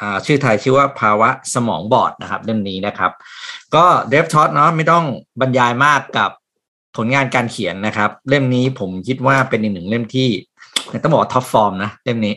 [0.00, 3.12] อ่าชื่อไทยชื่อว่าภาวะสมองบอดนะครับเล่มนี้นะครับ
[3.74, 5.04] ก็ d r e v Trot เนาะไม่ต้อง
[5.40, 6.30] บรรยายมากกับ
[6.96, 10.28] ผลงานการเขียนนะครับ เล่มนี้ผมคิดว่าเป็นอีกหนึ่งเล่มที่
[11.02, 12.34] ต้องบอกว่าท็อปฟอร์มนะเล่มนี้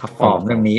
[0.00, 0.78] ท็อปฟอร์มเล่มนี้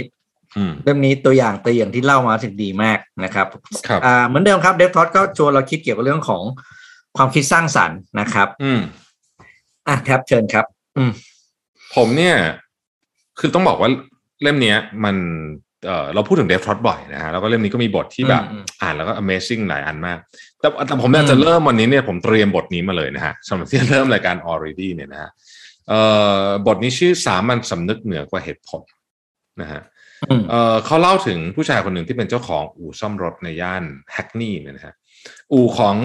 [0.57, 3.47] อืมเรื่องนี้ตัวอย่างตัวอย่างที่เล่ามาถึงดีมากนะครับ
[3.87, 6.43] ครับอ่าเหมือนเดิมครับเดฟทรอตต์ก็ชวนเราคิดเกี่ยวกับเรื่องของ
[7.17, 8.79] ความคิดสร้างสรรค์นะครับ อืม
[9.87, 10.65] อะแท็บเชิญครับ
[10.97, 11.11] อืม
[11.95, 12.35] ผมเนี่ย
[13.39, 13.89] คือต้องบอกว่า
[14.41, 15.15] เล่มเนี้ย มัน
[15.87, 20.17] เออเราพูดถึงเดฟทรอตต์บ่อยนะฮะแล้วก็เล่มนี้ก็มีบทที่แบบอืมอ่านแล้วก็ amazing หลายอันมาก
[20.59, 25.29] แต่แต่ผมอยากจะอืมเริ่มวันนี้เนี่ยผมเตรียมบทนี้มาเลยนะฮะสำหรับที่จะเริ่มรายการ Alread เนี่ยนะฮะ
[25.87, 25.99] เอ่
[26.43, 28.81] อบทนี้ชื่อสามัญสำนึกเหนือกว่าเหตุผล
[29.61, 29.81] นะฮะ
[30.29, 33.83] อืมเอ่อเขาเล่าถึงผู้ชายคนหนึ่งที่เป็นเจ้าของอู่ซ่อมรถในย่าน
[34.13, 34.95] แฮกนีย์เนี่ยนะฮะ
[35.53, 35.95] อู่ของ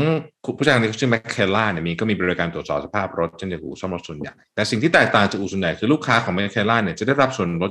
[0.59, 7.71] ผู้ชายคนนี้เขาชื่อแมคเคลล่าเนี่ยมีก็มีบริการตรวจสอบสภาพรถเช่นเดียวกับอู่ซ่อมรถส่วนใหญ่แต่สิ่งที่แตกต่างจากอู่ส่วนใหญ่คือลูกค้าของแมคเคลล่าเนี่ยจะได้รับส่วนลด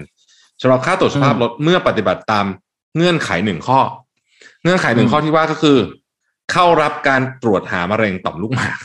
[0.00, 2.46] 20%สำหรับค่าตรวจสภาพรถเมื่อปฏิบัติตาม
[2.96, 3.80] เงื่อนไขหนึ่งข้อ
[4.62, 5.78] เงื่อนไขหนึ่งข้อที่ว่าก็คือ
[6.52, 8.78] เข้ารับการตรวจหามะเร็งต่อมลูกหมาก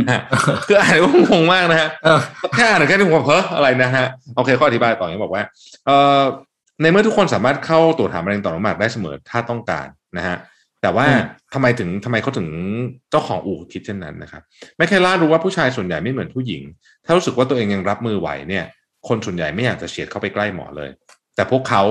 [0.00, 0.22] นะฮะ
[0.66, 2.20] คืออ่านก็งงมากนะฮะเออ
[2.56, 5.42] แค่อ่านแค่นี้ผมแบบเฮ้ออะไรนะฮะโอเคข้ออธิบายต่ออย่างนี้บอกว่า
[5.86, 6.22] เอ่อ
[6.82, 10.36] ในเมื่อทุกคนสามารถเข้าตรวจหามะเร็งต่อมลูกหมากได้เสมอถ้าต้องการนะฮะ
[10.86, 12.48] แต่ว่าอืมทำไมถึงทำไมเขาถึง
[13.10, 14.42] เจ้าของอู่คิดเช่นนั้นนะครับ
[14.76, 16.62] แมคเคลล่ารู้ว่าผู้ชายส่วนใหญ่ไม่เหมือนผู้หญิง
[17.04, 18.64] ถ้ารู้สึกว่าตัวเองยังรับมือไหวเนี่ย
[19.08, 20.90] คนส่วนใหญ่ไม่อยากจะเฉียดเข้าไปใกล้หมอเลย
[21.34, 21.82] แต่พวกเขา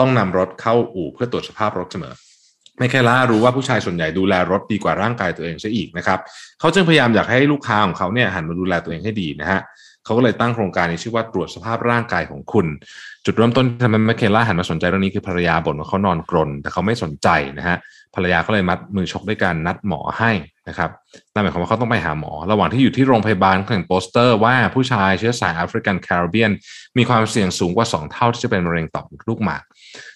[0.00, 2.14] ต้องนำรถเข้าอู่เพื่อตรวจสภาพรถเสมอ
[2.78, 6.18] แมคเคลล่ารู้ว่าผู้ชายส่วนใหญ่ดูแลรถดีกว่าร่างกายตัวเองซะอีกนะครับ
[6.60, 9.60] เขาจึงพยายามอยากให้ลูกค้าของเขาเนี่ยหันมาดูแลตัวเองให้ดีนะฮะ
[10.04, 12.66] เขาก็เลยตั้งโครงการนี้ชื่อว่าตรวจสภาพร่างกายของคุณ
[13.24, 17.76] จุดเริ่มต้นที่ทำให้แมคเคลล่าหันมาสนใจเรื่องนี้คือภรรยาบ่นว่าเขานอนกรนแต่เขาไม่สนใจนะฮะ
[18.14, 20.32] ภรรยาก็เลยมัดมือชกด้วยการนัดหมอให้
[20.68, 20.90] นะครับ
[21.32, 26.50] นั่นหมายความว่าเขาต้องไปหาหมอ ระหว่างที่อยู่ที่โรงพยาบาลเขาเห็นโปสเตอร์ว่าผู้ชายเชื้อสายแอฟริกันแคริบเบียน
[26.98, 29.62] มีความเสี่ยงสูงกว่า 2 เท่าที่จะเป็นมะเร็งต่อมลูกหมาก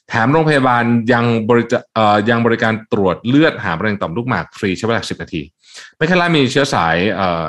[0.08, 5.42] แถมโรงพยาบาลยังบริจาเอ่อยังบริการตรวจเลือดหามะเร็งต่อมลูกหมากฟรีใช้เวลา10นาที
[5.97, 7.49] ไม่แค่ล่ามีเชื้อสายเอ่อ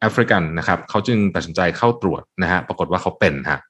[0.00, 3.60] แอฟริกันนะครับเขาจึงตัดสินใจเข้าตรวจนะฮะปรากฏว่าเขาเป็นฮะ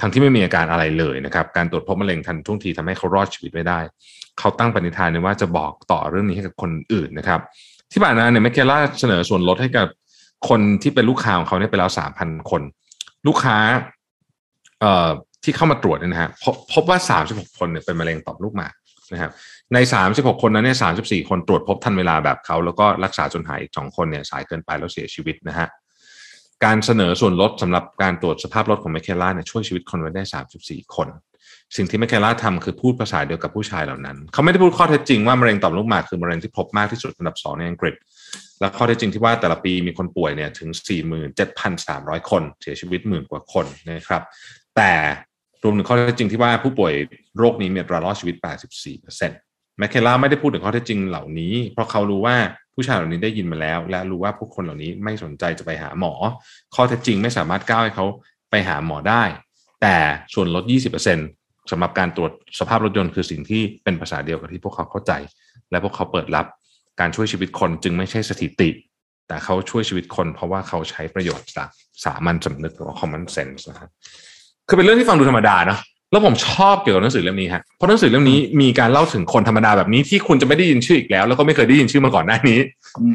[0.00, 3.80] ทั้งที่ไม่มีอาการอะไรเลยนะครับ การตรวจพบมะเร็งทันท่วงทีทำให้เขารอดชีวิตไว้ได้
[4.38, 7.40] เขาตั้งปณิธานเลยว่าจะบอกต่อเรื่องนี้ให้กับคนอื่นนะครับ
[7.92, 9.86] ที่ผ่านมาเนี่ยแมคเคลล่าเสนอส่วนลดให้กับ
[10.48, 12.62] คนที่เป็นลูกค้าของเขาเนี่ยไปแล้วสามพันคน
[13.26, 13.56] ลูกค้า
[14.80, 15.08] เอ่อ
[15.44, 18.72] ที่เข้ามาตรวจเนี่ยนะฮะพบพบว่าสามสิบหกคนเนี่ยเป็นมะเร็งต่อมลูกหมาก
[19.12, 19.30] นะครับ
[19.74, 19.78] ใน
[20.10, 25.68] 36 คนนั้นเนี่ย34 คนตรวจพบทันเวลาแบบเขา แล้วก็รักษาจนหายอีก 2 คนเนี่ยสายเกินไปแล้วเสียชีวิตนะฮะ
[26.64, 30.22] การเสนอส่วนลดสำหรับการตรวจสภาพรถของแมคเคลล่าเนี่ยช่วยชีวิตคนไว้ได้
[30.58, 31.08] 34 คน
[31.76, 37.94] สิ่งที่แมคเคล่าทำคือพูดภาษาเดียวกับผู้ชายเหล่านั้น เขาไม่ได้พูดข้อเท็จจริงว่ามะเร็งต่อมลูกหมากคือมะเร็งที่พบมากที่สุดอันดับสองในอังกฤษ
[38.60, 40.68] และข้อเท็จจริงที่ว่าแต่ละปีมีคนป่วยเนี่ยถึง
[41.50, 44.22] 47,300 คน เสียชีวิตหมื่นกว่าคนนะครับ
[44.76, 44.92] แต่
[45.62, 46.92] รวมถึงข้อเท็จจริงที่ว่าผู้ป่วย
[47.38, 48.36] โรคนี้มีอัตรารอดชีวิต
[49.08, 52.36] 84%แมคเคล่าไม่ได้พูดถึงข้อเท็จจริงเหล่านี้ เพราะเขารู้ว่า
[52.74, 56.12] ผู้ชายเหล่านี้ได้ยินมาแล้ว และรู้ว่าผู้คนเหล่านี้ไม่สนใจจะไปหาหมอ
[56.74, 58.06] ข้อเท็จจริงไม่สามารถก้าวให้เขา
[58.50, 59.22] ไปหาหมอได้
[59.82, 59.96] แต่
[60.34, 65.12] ส่วนลด 20% สำหรับการตรวจสภาพรถยนต์คือสิ่งที่เป็นภาษาเดียวกับที่พวกเขาเข้าใจ
[65.70, 66.46] และพวกเขาเปิดรับ
[67.00, 68.70] การช่วยชีวิตคนจึงไม่ใช่สถิติ
[69.28, 71.68] แต่เขาช่วยชีวิตคนเพราะว่าเขาใช้ประโยชน์จาก
[72.04, 73.90] สามัญสำนึกหรือว่า common sense นะครับ
[74.68, 82.58] คือเป็นเรื่องที่ฟังดูธรรมดาเนอะแล้วผมชอบเกี่ยวกับหนังสือเล่มนี้ฮะเพราะหนังสือเล่มนี้มีการเล่าถึงคนธรรมดาแบบนี้ที่คุณจะไม่ได้ยินชื่ออีกแล้ว แล้วก็ไม่เคยได้ยินชื่อมาก่อนหน้านี้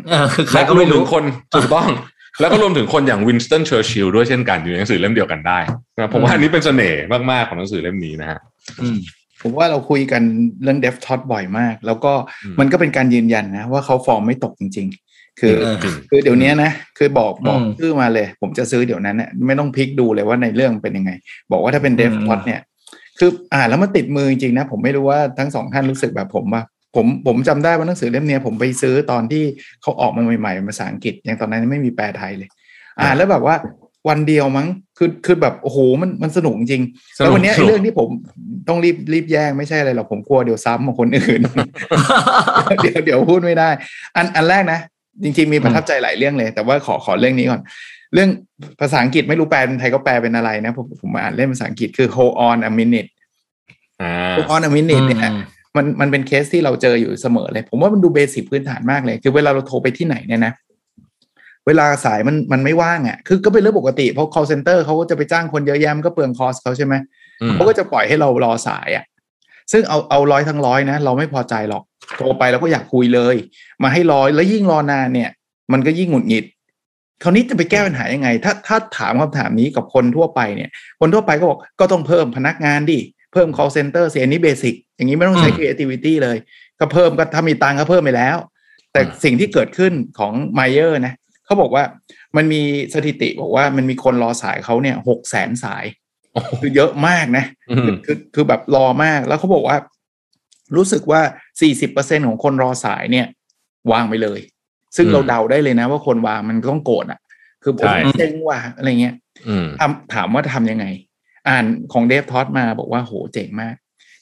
[0.10, 1.88] เออคือใครและก็รวไม่มถึรู้งคนถูกต้อง
[2.40, 5.60] แล้วก็รวมถึงคนอย่างวินสตันเชอร์ชิลด้วยเช่นกันอยู่ในหนังสือเล่มเดียวกันได้
[5.98, 8.40] นะผมว่าอันนี้เป็นเสน่ห์มาก ๆ ของหนังสือเล่มนี้นะฮะ
[8.82, 8.98] อืม
[9.42, 10.22] ผมว่าเราคุยกัน
[10.64, 21.12] เรื่องเดฟท็อตบ่อยมาก แล้วก็อืมมันก็เป็นการยืนยันนะ ว่าเขาฟอร์มไม่ตกจริง ๆ คือเออจริงคือเดี๋ยวนี้นะคือบอกบอกอืมชื่อมาเลย ผมจะซื้อเดี๋ยวนั้นเนี่ยไม่ต้องพลิกดูเลยว่าในเรื่องเป็นยังไง
[21.52, 22.62] บอกว่าถ้าเป็นเดฟอืมท็อตเนี่ย
[23.20, 26.64] คืออ่านแล้วมันติดมือจริงๆนะ ผมไม่รู้ว่าทั้งสองท่านรู้สึกแบบผมป่ะ
[26.98, 29.44] ผมผมจำได้ว่าหนังสือเล่มเนี้ยผมไปซื้อตอนที่
[29.82, 32.50] เขาออกมาใหม่ๆภาษาอังกฤษยังตอนนั้นยังไม่มีแปลไทยเลย
[33.00, 33.56] อ่านแล้วแบบว่า
[34.10, 34.68] วันเดียวมั้ง
[34.98, 36.84] คือคือแบบโอ้โหมันมันสนุกจริง
[37.18, 38.10] สนุกแล้ววันเนี้ยสนุกเรื่องที่ผม
[38.68, 41.42] ต้องรีบรีบแย่งไม่ใช่อะไรหรอกผมกลัวเดี๋ยวซ้ำกับคนอื่น
[42.84, 43.70] เดี๋ยวเดี๋ยวพูดไม่ได้
[44.16, 44.80] อันอันแรกนะ
[45.24, 47.62] จริงๆมีประทับใจหลายเรื่องเลย แต่ว่าขอขอเรื่องนี้ก่อน
[48.14, 48.30] เรื่อง
[48.80, 53.10] ภาษาอังกฤษไม่รู้แปลเป็นไทยก็แปลเป็นอะไรนะผมผมอ่านเล่มภาษาอังกฤษคือ hold on a minute
[54.02, 55.32] อ่า hold on a minute เนี่ยอื
[55.78, 60.54] มมันมันเป็นเคสที่เราเจออยู่เสมอเลย ผมว่ามันดู basic พื้นฐานมากเลย คือเวลาเราโทรไปที่ไหนเนี่ยนะ
[61.68, 66.94] เวลาสายมันมันไม่ว่างอะ คือก็เป็นเรื่องปกติเพราะ call center เขาก็จะไปจ้างคนเยอะแยะมันก็เปลืองคอสเขาใช่ไหม
[67.42, 69.06] อืมเขาก็จะปล่อยให้เรารอสายอะ
[69.72, 71.84] ซึ่งเอาเอาร้อยทั้งร้อยนะ เราไม่พอใจหรอก
[72.18, 73.36] โทรไปเราก็อยากคุยเลย
[73.84, 75.30] มาให้รอแล้วยิ่งรอนานเนี่ย
[75.74, 76.46] มันก็ยิ่งหงุดหงิด
[77.24, 83.00] คราวนี้จะไปแก้ปัญหายังไง ถ้าถ้าถามคำถามนี้กับคนทั่วไปเนี่ย คนทั่วไปก็บอกก็ต้องเพิ่มพนักงานดิ
[83.34, 86.38] เพิ่ม call center เสียอันนี้เบสิก อย่างนี้ไม่ต้องใช้อืม creativity เลย
[86.80, 88.38] ก็เพิ่มก็ถ้ามีตังค์ก็เพิ่มไปแล้ว
[88.92, 91.14] แต่สิ่งที่เกิดขึ้นของไมเออร์นะ
[91.46, 91.84] เขาบอกว่า
[92.38, 92.62] มันมี
[92.94, 95.86] สถิติบอกว่ามันมีคนรอสายเขาเนี่ยหกแสนสาย
[96.62, 99.78] คือเยอะมากนะอืมคือคือคือแบบรอมากแล้วเขาบอกว่า
[100.76, 101.22] รู้สึกว่า
[101.74, 103.28] 40%ของคนรอสายเนี่ย
[103.92, 104.40] วางไปเลย
[104.96, 107.20] ซึ่งอืมเราเดาได้เลยนะ ว่าคนวางมันต้องโกรธอะ
[107.64, 109.16] คือผมใช่เซ็งว่ะอะไรเงี้ย
[109.48, 110.86] อืมทำถามว่าทำยังไง
[111.48, 113.76] อ่านของเดฟทอสมาบอกว่าโหเจ๋งมาก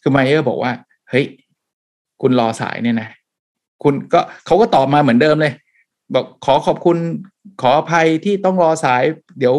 [0.08, 0.72] คือไมเออร์บอกว่า
[1.10, 1.26] เฮ้ย
[2.22, 3.10] คุณรอสายเนี่ยนะ
[3.84, 5.54] คุณก็เขาก็ตอบมาเหมือนเดิมเลย
[6.14, 6.98] บอกขอขอบคุณ
[7.62, 9.04] ขออภัยที่ต้องรอสาย
[9.40, 9.56] เดี๋ยว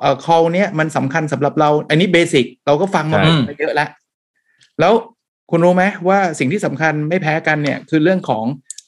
[0.00, 3.88] เอ่อ call เนี้ยมันสำคัญสำหรับเรา อันนี้เบสิกเราก็ฟังมาใช่มาเยอะแล้ว
[4.80, 4.92] แล้ว
[5.50, 8.44] คุณรู้ไหมว่าสิ่งที่สำคัญไม่แพ้กันเนี่ย คือเรื่องของ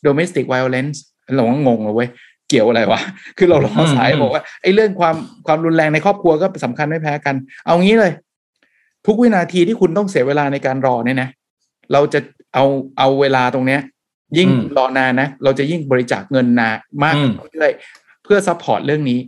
[0.07, 0.97] domestic violence
[1.35, 2.09] เราก็งงเลยเว้ย
[2.49, 3.01] เกี่ยวอะไรวะ
[3.39, 8.13] คือเรารอสายอืมบอกว่าไอ้เรื่องความความรุนแรงในครอบครัวก็สำคัญไม่แพ้กัน เอางี้เลย
[9.07, 11.29] ทุกวินาทีที่คุณต้องเสียเวลาในการรอเนี่ยนะ
[11.93, 12.21] เราจะ
[12.55, 12.65] เอา
[12.99, 13.81] เอาเวลาตรงเนี้ย
[14.39, 16.71] ยิ่งอืมรอนานนะ เราจะยิ่งบริจาคเงินนา
[17.03, 19.19] มากอืมเรื่อยๆเพื่อ support เรื่องนี้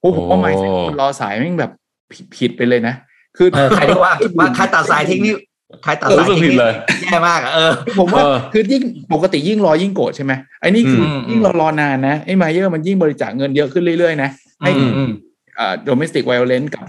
[0.00, 0.50] โอ้ผมว่าโอ้ไม่
[0.88, 1.72] คนรอสายแม่งแบบ
[2.12, 2.94] ผิดผิดไปเลยนะ
[3.36, 5.34] คือเออใครที่ว่าว่าใครตัดสายทิ้งนี่
[5.82, 14.30] ใครตัดสายรู้สึกทิ้งผิดนี่เลยแย่มากอะเออผมว่าเออคือยิ่งปกติยิ่งรอยิ่งโกรธใช่ไหมไอ้นี่คืออมยิ่งเรารอนานนะไอ้มาเยอร์มันยิ่งบริจาคเงินเยอะขึ้นเรื่อยๆนะ
[14.62, 15.10] ให้อืมอืม
[15.58, 16.84] อ่า domestic violence กับ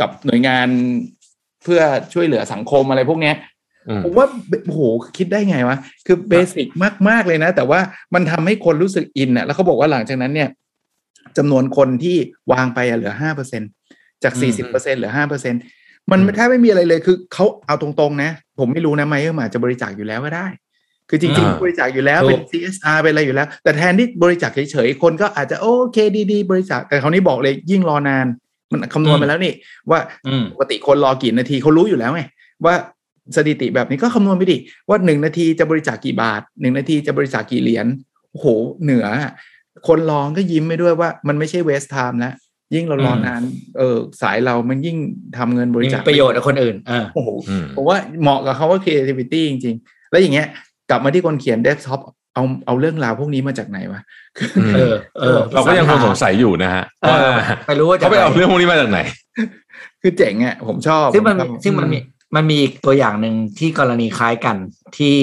[0.00, 0.68] กับหน่วยงาน
[1.64, 1.80] เพื่อ
[2.12, 3.36] ช่วยเหลือสังคมอะไรพวกเนี้ย
[3.88, 4.26] อืมผมว่า
[4.66, 4.80] โอ้โห
[5.16, 6.68] คิดได้ไงวะคือ basic
[7.08, 7.80] มากๆเลยนะ แต่ว่า
[8.14, 10.48] มันทำให้คนรู้สึกอินน่ะแล้วเขาบอกว่าหลังจากนั้นเนี่ย
[11.36, 12.16] จำนวนคนที่
[12.52, 13.62] วางไปอะเหลือห้าเปอร์เซ็น
[14.22, 15.54] จากอืสี่มสิบเปอร์เซ็นเหลือห้าเปอร์เซ็น
[16.10, 20.46] มันแทบไม่มีอะไรเลยคือเขาเอาตรงๆนะ ผมไม่รู้นะมาเยอร์มาจะบริจาคอยู่แล้วก็ได้
[21.08, 25.98] คือจริงอ่าๆบริจาคอยู่แล้วถูกเป็น CSR เป็นอะไรอยู่แล้ว แต่แทนที่บริจาคเฉยๆ คนก็อาจจะโอเค
[26.32, 28.26] ดีๆ บริจาคแต่คราวนี้บอกเลยยิ่งรอนาน
[28.72, 29.52] มันคำนวณไปแล้วนี่
[29.90, 32.22] ว่าอืมปกติคนรอกี่นาทีเขารู้อยู่แล้วไง
[32.64, 32.74] ว่า
[33.36, 34.56] สถิติแบบนี้ก็คำนวณไปดิ
[34.88, 37.86] ว่าหนึ่งนาทีจะบริจาคกี่บาทหนึ่งนาทีจะบริจาคกี่เหรียญ
[38.30, 38.46] โอ้โห
[38.82, 39.32] เหนืออะ
[39.88, 42.34] คนรองก็ยิ้มไปด้วยว่ามันไม่ใช่เวส t ไทม์แล้ว
[42.74, 43.42] ยิ่งเรารอนาน
[43.78, 44.96] เออสายเรามันยิ่ง
[45.36, 50.46] ทำเงินบริมีจาคประโยชน์กับคนอื่นเออโอ้โหอืมผมว่าเหมาะกับเขาว่า creativity จริง ๆ แล้วอย่างเงี้ย
[50.90, 52.00] กลับมาที่คนเขียน desktop
[52.34, 54.00] เอาเอาเรื่องราวพวกนี้มาจากไหนวะ
[54.56, 58.98] อืมเออเออ เราก็ยังคงสงสัยอยู่นะฮะเอว่าอไปรู้ว่าจะเขาไปเอาเรื่องพวกนี้มาจากไหน
[60.02, 61.98] คือเจ๋งอะผมชอบ ซึ่งมันผมชอบซึ่งมันมี
[62.36, 64.56] มันมีอีกตัวอย่างหนึ่งที่กรณีคล้ายกัน
[64.98, 65.16] ที่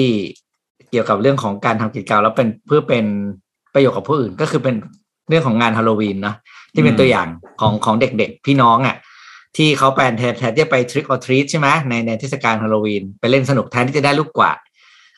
[0.90, 3.04] เกี่ยวกับเรื่องของการทำกิจกรรมแล้วเป็นเพื่อเป็น
[3.74, 4.74] ประโยชน์กับผู้อื่นก็คือเป็น
[5.28, 6.36] เรื่องของงานฮาโลวีนเนาะ
[6.74, 7.28] ที่เป็นตัวอย่าง
[7.60, 8.96] ของของเด็กๆ พี่น้องอะ
[9.56, 14.58] ที่เขาแปลนแทนแทนที่จะไปทริ c อ or treat ใช่ไหมในในเทศกาลฮาโลวีนไปเล่นสนุกแทนที่จะได้ลูกกวาด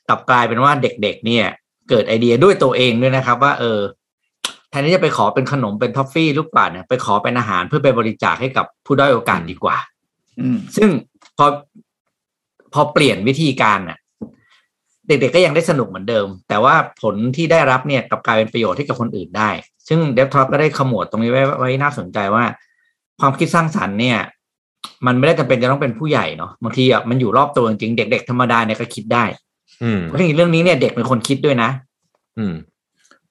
[0.08, 1.46] กลับกลายเป็นว่าเด็กๆ เนี่ย
[1.90, 3.80] เกิดไอเดียด้วยตัวเองด้วยนะครับ ว่าเออ
[4.70, 9.76] แทนที่จะไปขอเป็นขนมเป็นท็อฟฟี่ลูกกวาดเนี่ยไปขอเป็นอาหารเพื่อไปบริจาคให้กับผู้ด้อยโอกาสดีกว่า
[10.40, 10.88] อืมซึ่ง
[11.38, 11.46] พอ
[12.72, 13.98] พอเปลี่ยนวิธีการน่ะ
[15.08, 19.50] เด็กๆก็ยังได้สนุกเหมือนเดิม แต่ว่าผลที่ได้รับเนี่ยกลับกลายเป็นประโยชน์ให้กับคนอื่นได้
[19.88, 22.44] ซึ่งเดฟทรอตต์ก็ได้ขมวดตรงนี้ไว้ไว้น่าสนใจว่า
[23.20, 24.18] ความคิดสร้างสรรค์เนี่ย
[25.06, 29.49] มันไม่ได้จำเป็นจะต้องเป็นผู้ใหญ่เนาะบางทีอะมันอยู่รอบตัวจริงๆเด็ก ๆ ธรรมดาเนี่ยก็คิดได้อืม
[30.04, 31.70] เพราะฉะนั้นเรื่องนี้เนี่ยเด็กเป็นคนคิดด้วยนะ
[32.38, 32.54] อืม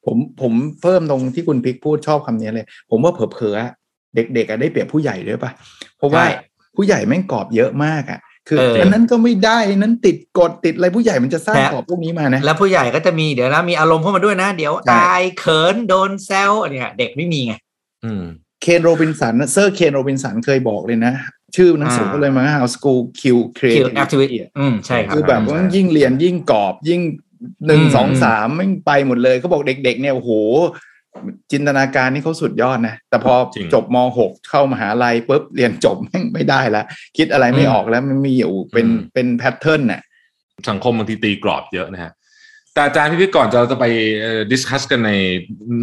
[0.06, 3.72] ผมผมเพิ่มตรงที่คุณพิกพูดชอบคำนี้เลย ผมว่าเผลอๆอะ
[4.16, 5.52] เด็กๆอะได้เปรียบผู้ใหญ่ด้วยปะ
[5.98, 6.30] เพราะว่าใช่
[6.76, 17.54] ผู้ใหญ่แม่งกรอบเยอะมากอะคือเอออัอันนั้นก็ไม่ได้อันนั้นติดกฎติดอะไรผู้ใหญ่มันจะสร้างแถมกรอบพวกนี้มานะ แล้วผู้ใหญ่ก็จะมีเดี๋ยวนะมีอารมณ์เข้ามาด้วยนะ เดี๋ยวใช่อายเขินโดนแซวอันเนี่ย เด็กไม่มีไง
[18.06, 18.24] อืม
[18.62, 21.14] เคนโรบินสันเซอร์เคนโรบินสันเคยบอกเลยนะ
[21.56, 27.02] ชื่อหนังสืออ่าก็เลยมา How School Kill คิว Creativity แอคทิวิตี้อืมใช่ครับคือแบบว่ายิ่งเรียนยิ่งกรอบยิ่ง
[27.68, 30.32] หนึ่งอืมสองสามไม่งไปหมดเลยเขาบอกเด็ก ๆ เนี่ยโอ้โห
[31.52, 36.84] จินตนาการนี่เขาสุดยอดนะ แต่พอจริงจบมหกเข้ามหาลัยปุ๊บเรียนจบแม่งไม่ได้ละ
[37.18, 40.02] คิดอะไรไม่ออกแล้วมันมีอยู่เป็นเป็น pattern น่ะ
[40.70, 42.12] สังคมบางทีตีกรอบเยอะนะฮะ
[42.74, 43.86] แต่อาจารย์พี่พี่ก่อนจะเราจะไป
[44.52, 45.12] discuss กันใน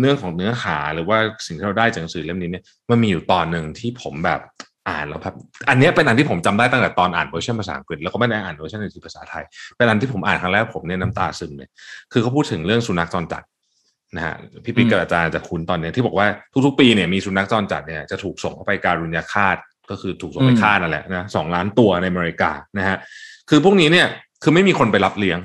[0.01, 4.41] เรื่องของเนื้อหา หรือว่าสิ่งที่เราได้จากหนังสือเล่มนี้เนี่ยมันมีอยู่ตอนหนึ่งที่ผมแบบ
[4.89, 5.35] อ่านแล้วแบบ
[5.69, 9.45] อันนี้เป็นอันที่ผมจำได้ตั้งแต่ตอนอ่านเวอร์ชันภาษาอังกฤษแล้วก็ไม่ได้อ่านเวอร์ชันในภาษาไทย
[9.77, 11.69] เป็นอันที่ผมอ่านครั้งแรกผมเนี่ยน้ำตาซึมเลย
[12.13, 13.43] คือเขาพูดถึงเรื่องสุนัขจรจัด
[14.17, 14.35] นะฮะ
[14.65, 16.27] พี่ปิ๊กกับอาจารย์จะคุ้นตอนเนี้ยที่บอกว่า
[16.67, 19.57] ทุกๆ ปีเนี่ยมีสุนัขจรจัดเนี่ยจะถูกส่งเข้าไปการุญยฆาต
[19.91, 22.97] ก็คือถูกส่งไปฆ่านั่นแหละนะสองล้านตัวในอเมริกานะฮะ
[23.51, 24.07] คือพวกนี้เนี่ย
[24.43, 25.39] คือไม่มีคนไปรับเลี้ยง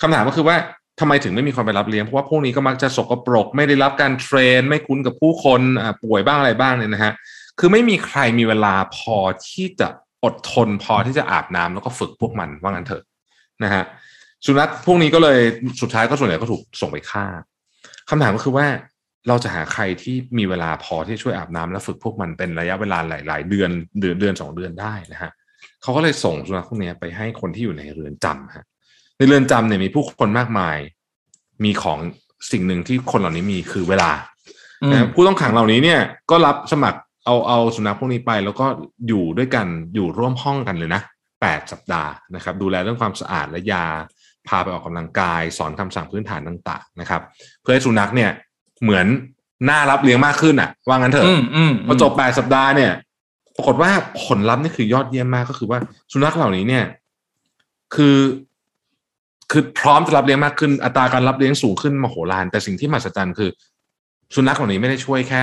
[0.00, 0.56] คำถามก็คือว่า
[1.00, 5.60] ทำไมถึงไม่มีคนไปรับเลี้ยงเพราะว่าพวกนี้ก็มักจะสกปรก ไม่ได้รับการเทรน ไม่คุ้นกับผู้คน
[6.04, 7.12] ป่วยบ้างอะไรบ้างเนี่ยนะฮะ
[7.58, 9.16] คือไม่มีใครมีเวลาพอ
[9.46, 9.88] ที่จะ
[10.24, 13.02] อดทนพอที่จะอาบน้ำแล้วก็ฝึกพวกมันว่างั้นเถอะ
[13.64, 13.84] นะฮะ
[14.44, 15.38] สุนัขพวกนี้ก็เลย
[15.80, 17.24] สุดท้ายก็ส่วนใหญ่ก็ถูกส่งไปฆ่า
[18.08, 18.66] คำถามก็คือว่า
[19.28, 25.30] เราจะหาใครที่มีเวลาพอที่ช่วยอาบน้ำและฝึกพวกมันเป็นระยะเวลาหลาย ๆ เดือนเดือนเดือนสองเดือนได้นะฮะ
[25.82, 28.64] เขาก็เลยส่งสุนัขพวกนี้ไปให้คนที่อยู่ในเรือนจำฮะ
[29.18, 30.76] ในเรือนจำเนี่ยมีผู้คนมากมาย
[31.64, 31.98] มีของ
[32.52, 34.10] สิ่งหนึ่งที่คนเหล่านี้มีคือเวลา
[34.82, 36.00] อืมนะผู้ต้องขังเหล่านี้เนี่ย
[36.30, 38.66] ก็รับสมัคร เอาเอาสุนัขพวกนี้ไปแล้วก็
[39.08, 41.02] อยู่ด้วยกันอยู่ร่วมห้องกันเลยนะ
[41.40, 43.84] แปดสัปดาห์นะครับ ดูแลเรื่องความสะอาดและยา
[44.48, 47.22] พาไปออกกำลังกาย สอนคำสั่งพื้นฐานต่างๆนะครับ
[47.60, 48.30] เพื่อให้สุนัขเนี่ย
[48.82, 49.06] เหมือน
[49.70, 52.92] น่ารับเลี้ยงมากขึ้นอะ ว่างั้นเถอะอืมอืมพอจบแปดสัปดาห์เนี่ย
[53.56, 53.90] ปรากฏว่า
[54.24, 55.78] ผลลัพธ์นี่คือยอดเยี่ยมมากก็คือว่า
[56.12, 56.84] สุนัขเหล่านี้เนี่ย
[57.94, 58.18] คือ
[59.50, 63.50] คือพร้อมจะรับเลี้ยงมากขึ้นอัตราการรับเลี้ยงสูงขึ้นมโหฬารแต่สิ่งที่มหัศจรรย์คือ
[64.34, 65.42] สุนัขเหล่านี้ไม่ได้ช่วยแค่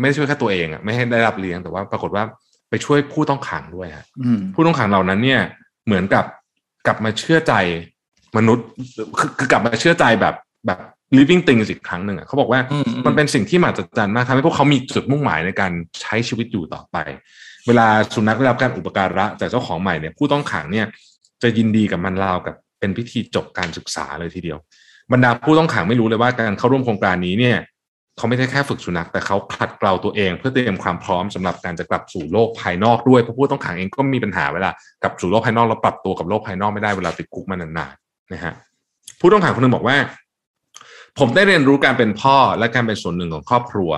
[0.00, 2.24] ไม่ได้ช่วยแค่ตัวเองอะไม่ให้ได้รับเลี้ยงแต่ว่าปรากฏว่า
[2.70, 5.40] ไปช่วยผู้ต้องขังด้วยฮะอืมผู้ต้องขังเหล่านั้นเนี่ย
[5.86, 6.24] เหมือนกับ
[6.86, 7.54] กลับมาเชื่อใจ
[8.36, 8.66] มนุษย์
[9.18, 10.34] คือคือกลับมาเชื่อใจแบบ
[10.66, 10.78] แบบ
[11.18, 16.96] living things อีกครั้งหนึ่งอะเขาบอกว่าอืมอืมมันเป็นสิ่งที่มหัศจรรย์มากทำให้พวกเขามีจุดมุ่งหมายในการใช้ชีวิตอยู่ต่อไป
[17.66, 20.86] เวลาสุนัขได้รับการอุปการะจากเจ้าของใหม่เนี่ยผู้ต้องขังเนี่ย
[21.42, 24.58] จะยินดีกับมันราวกับเป็นพิธีจบการศึกษาเลยทีเดียว
[25.12, 27.56] บรรดาผู้ต้องขังไม่รู้เลยว่าการเข้าร่วมโครงการนี้เนี่ย
[28.16, 34.70] เขาไม่ได้แค่ฝึกสุนัขแต่เขาขัดเกลาตัวเอง เพื่อเตรียมความพร้อมสำหรับการจะกลับสู่โลกภายนอกด้วยเพราะผู้ต้องขังเองก็มีปัญหาเวลา
[35.02, 38.54] กลับสู่โลกภายนอกแล้วปรับตัวกับโลกภายนอกไม่ได้เวลาติดคุกมานานๆนะฮะ
[39.20, 39.96] ผู้ต้องขังคนหนึงบอกว่า
[41.18, 43.90] ผมได้เรียนรู้การเป็นพ่อและการเป็นส่วนหนึ่งของครอบครัว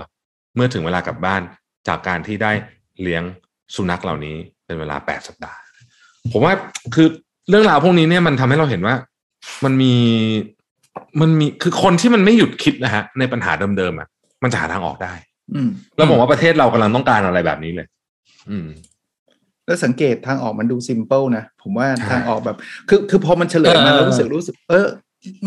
[0.54, 1.42] เมื่อถึงเวลากลับบ้าน
[1.88, 2.52] จากการที่ได้
[3.02, 3.22] เลี้ยง
[3.74, 4.36] สุนัขเหล่านี้
[4.66, 5.58] เป็นเวลาแปดสัปดาห์
[6.32, 6.54] ผมว่า
[6.94, 7.08] คือ
[7.48, 8.94] เรื่องราวพวกนี้เนี่ยมันทำให้เราเห็นว่า
[9.64, 9.94] มันมี
[11.20, 14.08] มันมีคือคนที่มันไม่หยุดคิดนะฮะ ในปัญหาเดิมๆอะ
[14.42, 15.15] มันจะหาทางออกได้
[15.55, 17.86] อืมแล้วผมว่าประเทศเรากำลังต้องการอะไรแบบนี้เลย
[18.50, 18.68] อืม
[19.66, 22.57] แล้วสังเกตทางออกมันดูซิมเ l ิลนะผมว่าใช่ทางออกแบบ
[22.89, 24.86] คือคือพอมันเฉลยมาเออแล้วรู้สึกรู้สึก เออ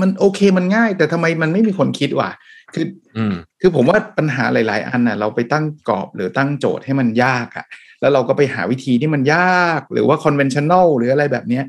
[0.01, 2.29] มันโอเคมันง่าย แต่ทำไมมันไม่มีคนคิดว่ะ
[2.73, 2.85] คือ
[3.17, 7.65] อืม คือผมว่าปัญหาหลาย ๆ อันน่ะ เราไปตั้งกรอบหรือตั้งโจทย์ให้มันยากอะ
[8.01, 11.63] แล้วเราก็ไปหาวิธีที่มันยากหรือว่า conventional หรืออะไรแบบเนี้ย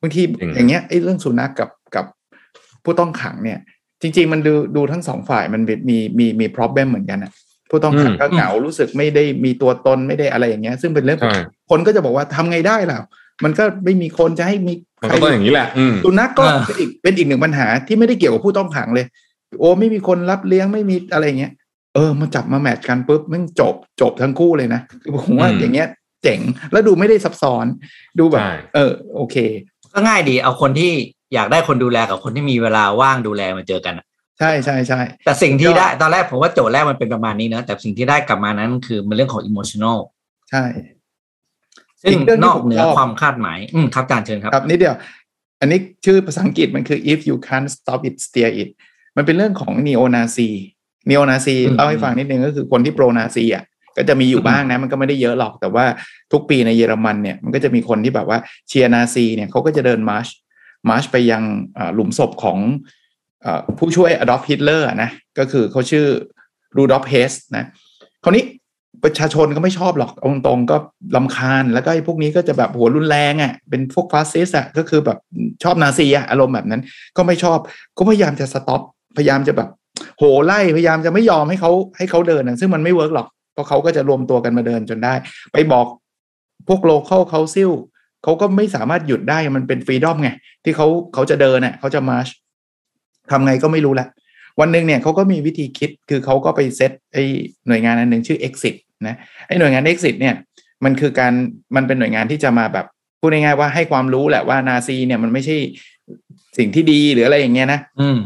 [0.00, 1.68] บางทีจริงอย่างเงี้ยไอ้เรื่องสุนัขกับกับ
[2.86, 3.58] ผู้ต้องขังเนี่ย
[4.02, 7.32] จริง ๆ มันดูดูทั้งสองฝ่ายมันมีมีมี problem เหมือนกันอะ
[7.70, 12.98] ผู้ต้องขังอืมก็เหงารู้สึกไม่ได้มีตัวตนไม่ได้อะไรอย่างเงี้ย ซึ่งเป็นเรื่องปกใช่ติคนก็จะบอกว่าทำไงได้ล่ะ
[13.44, 19.06] มันก็ไม่มีคนจะให้มีมันก็ต้องอย่างนี้แหละอืมสุนัขก็อ่าเป็นอีกเป็นอีกหนึ่งปัญหาที่ไม่ได้เกี่ยวกับผู้ต้องขังเลย
[19.60, 21.52] โอ้ไม่มีคนรับเลี้ยงไม่มีอะไรอย่างเงี้ย
[21.94, 25.88] เออมาจับมาแมทช์กันปุ๊บมันจบจบทั้งคู่เลยนะคือผมว่าอืมอย่างเงี้ย
[26.22, 26.40] เจ๋ง
[26.72, 27.66] แล้วดูไม่ได้ซับซ้อน
[28.18, 29.36] ดูแบบใช่เออ โอเค
[29.92, 30.92] ก็ง่ายดีเอาคนที่
[31.36, 34.06] อยากได้คนดูแลกับคนที่มีเวลาว่างดูแลมาเจอกันอะ
[34.38, 39.98] ใช่ใช่ใช่แต่สิ่งที่ก็ได้ตอนแรกผมว่าโจทย์แรกมันเป็นประมาณนี้นะแต่สิ่งที่ได้กลับมานั้นคือมันเรื่องของ emotional
[40.50, 40.64] ใช่
[42.02, 44.96] ซึ่งอีกเรื่องที่นอกผมเหนือชอบความคาดหมาย อืมครับอาจารย์เชิญครับครับนิดเดียว
[45.60, 48.68] อันนี้ชื่อภาษาอังกฤษมันคือ if you can't stop it steer it
[49.16, 50.50] มันเป็นเรื่องของ neo nazi
[51.10, 53.64] neo nazi อืมเล่าให้ฟังนิดนึงก็คือคนที่ pro nazi อะ
[53.96, 55.84] ก็จะมีอยู่บ้างนะมันก็ไม่ได้เยอะหรอกแต่ว่า
[56.32, 60.28] ทุกปีในเยอรมันเนี่ยมันก็จะมีคนที่แบบว่าเชียร์นาซีเนี่ยเขาก็จะเดิน march
[60.88, 61.42] march ไปยัง
[61.94, 62.58] หลุมศพของ
[63.44, 63.46] อ
[63.78, 66.06] ผู้ช่วยอดอล์ฟฮิตเลอร์นะก็คือเขาชื่อ
[66.76, 67.64] รูดอล์ฟเฮสนะ
[68.24, 68.44] คราวนี้
[69.04, 70.76] ประชาชนก็ไม่ชอบหรอกตรงๆก็
[71.16, 75.18] รำคาญ แล้วก็ไอ้พวกนี้ก็จะแบบหัวรุนแรงอะ่ะเป็นพวกฟาสซิสต์อะก็คือแบบ
[75.62, 76.82] ชอบนาซีอะ่ะอารมณ์แบบนั้น
[77.16, 77.58] ก็ไม่ชอบ
[77.96, 78.82] ก็พยายามจะ stop
[79.16, 79.68] พยายามจะแบบ
[80.18, 85.14] โหไล่พยายามจะไม่ยอมให้เขาให้เขาเดินนะซึ่งมันไม่เวิร์กหรอกเพราะเขาก็จะรวมตัวกันมาเดินจนได้
[85.52, 85.86] ไปบอก
[86.68, 87.70] พวก local council
[88.26, 90.30] เขาก็ไม่สามารถหยุดได้มันเป็น freedom ไง
[90.64, 92.28] ที่เขาเขาจะเดินเน่ะเขาจะ march
[93.30, 94.08] ทำไงก็ไม่รู้แหละ
[94.60, 97.18] วันหนึ่งเนี่ยเขาก็มีวิธีคิดคือเขาก็ไปเซตไอ
[97.66, 98.74] หน่วยงานอันหนึ่งชื่อ exit
[99.06, 100.34] นะไอหน่วยงาน exit เนี่ย
[100.84, 101.32] มันคือการ
[101.76, 102.86] มันเป็นหน่วยงานที่จะมาแบบ
[103.20, 105.56] พูดง่ายๆว่าให้ความรู้แหละว่านาซีเนี่ยมันไม่ใช่
[106.58, 108.18] สิ่งที่ดีหรืออะไรอย่างเงี้ยนะอืม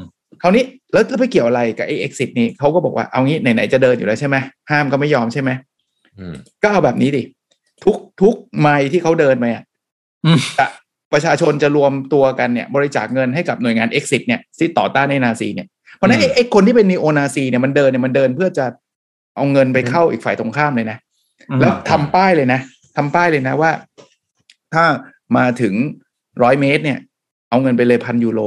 [0.42, 4.36] คราวนี้แล้วแล้วไปเกี่ยวอะไรกับไอ้ exit นี่เขาก็บอกว่าเอางี้ไหนๆจะเดินอยู่แล้วใช่ไหม
[4.70, 5.50] ห้ามก็ไม่ยอมใช่ไหม
[6.18, 7.22] อืมก็เอาแบบนี้ดิ
[7.84, 9.68] ทุกทุกไมล์ที่เขาเดินไปอะอืมจะ
[11.12, 15.66] ประชาชนจะรวมตัวกันเนี่ยบริจาคเงินให้กับหน่วยงาน exit เนี่ยที่ต่อต้านในนาซีเนี่ย
[15.96, 18.66] เพราะฉะนั้นไอ้ไอ้คนที่เป็นนีโอนาซีเนี่ยมันเดินเนี่ยมันเดินเพื่อจะ
[19.36, 20.98] เอาเงินไปเข้าอีกฝ่ายตรงข้ามเลยนะ
[21.60, 22.60] แล้วทำป้ายเลยนะ
[22.96, 23.70] ทำป้ายเลยนะว่า
[24.74, 24.84] ถ้า
[25.36, 25.74] มาถึง
[26.42, 26.98] ร้อยเมตร เนี่ย
[27.50, 28.40] เอาเงินไปเลยพันยูโร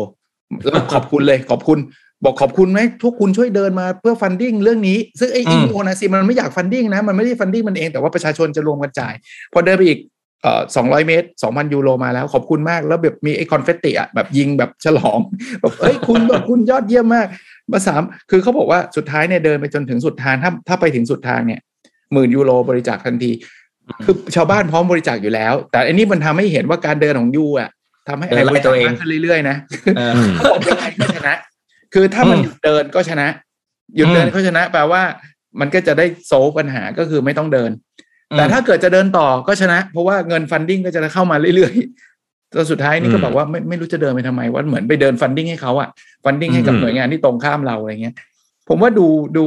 [0.64, 1.80] แล้วขอบคุณเลยขอบคุณ
[2.24, 9.14] บอกขอบคุณไหมทุกคุณช่วยเดินมาเพื่อ funding เรื่องนี้ ซึ่งไอ้อืมนีโอนาซีมันไม่อยาก funding นะมันไม่ได้ funding มันเองแต่ว่าประชาชนจะรวมกันจ่าย
[9.54, 10.00] พอเดินไปอีก
[10.44, 15.20] เอ่อสองร้อยเมตรสองพันยูโรมาแล้วขอบคุณมากแล้วแบบมีไอ้ confetti อะแบบยิงแบบฉลอง
[15.62, 17.28] แบบเอ้ยคุณแบบคุณยอดเยี่ยมมาก
[17.72, 21.60] มาสามคือเขาบอกว่าสุดท้ายเนี่ยเดินไปจนถึงสุดทางถ้าถ้าไปถึงสุดทางเนี่ย
[22.14, 23.32] หมื่นยูโรบริจาคทันที
[24.06, 27.70] คือชาวบ้านพร้อมบริจาคอยู่แล้ว แต่อันนี้มันทำให้เห็นว่าการเดินของ you อะ
[28.10, 29.58] ทำให้เดินไล่ตัวเองมากขึ้นเรื่อยๆนะ
[29.98, 31.36] เออเขาบอกยังไงก็ชนะ
[31.94, 33.28] คือถ้ามันอืมหยุดเดินก็ชนะ
[33.96, 35.02] หยุดเดินอืมก็ชนะแปลว่า
[35.60, 38.03] มันก็จะได้ solve ปัญหาก็คือไม่ต้องเดินอืม
[38.38, 45.90] แต่ถ้าเกิดจะเดินต่อก็ชนะ เพราะว่าเงิน funding ก็จะเข้ามาเรื่อยๆจนสุดท้ายนี่ก็อืมบอกว่าไม่ไม่รู้จะเดินไปทำไมว่าเหมือนไปเดิน funding ให้เขาอะ
[46.26, 48.16] funding ให้กับอืมหน่วยงานที่ตรงข้ามเราอะไรเงี้ย
[48.70, 49.46] ผมว่าดูดู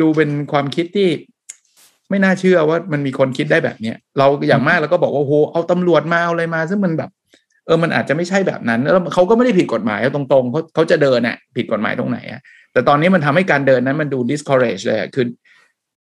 [0.00, 1.08] ดูเป็นความคิดที่
[2.10, 7.10] ไม่น่าเชื่อว่ามันมีคนคิดได้แบบเนี้ยเราอย่างมากเราก็บอกว่าโหเอาตำรวจมาเอาอะไรมา ซึ่งมันแบบ
[7.66, 12.40] เออมันอาจจะไม่ใช่แบบนั้น แล้วเขาก็ไม่ได้ผิดกฎหมายเอาตรงๆเขาเขาจะเดินอะผิดกฎหมายตรงไหนอะ
[12.72, 15.24] แต่ตอนนี้มันทำให้การเดินนั้นมันดู discourage เลยอะคือ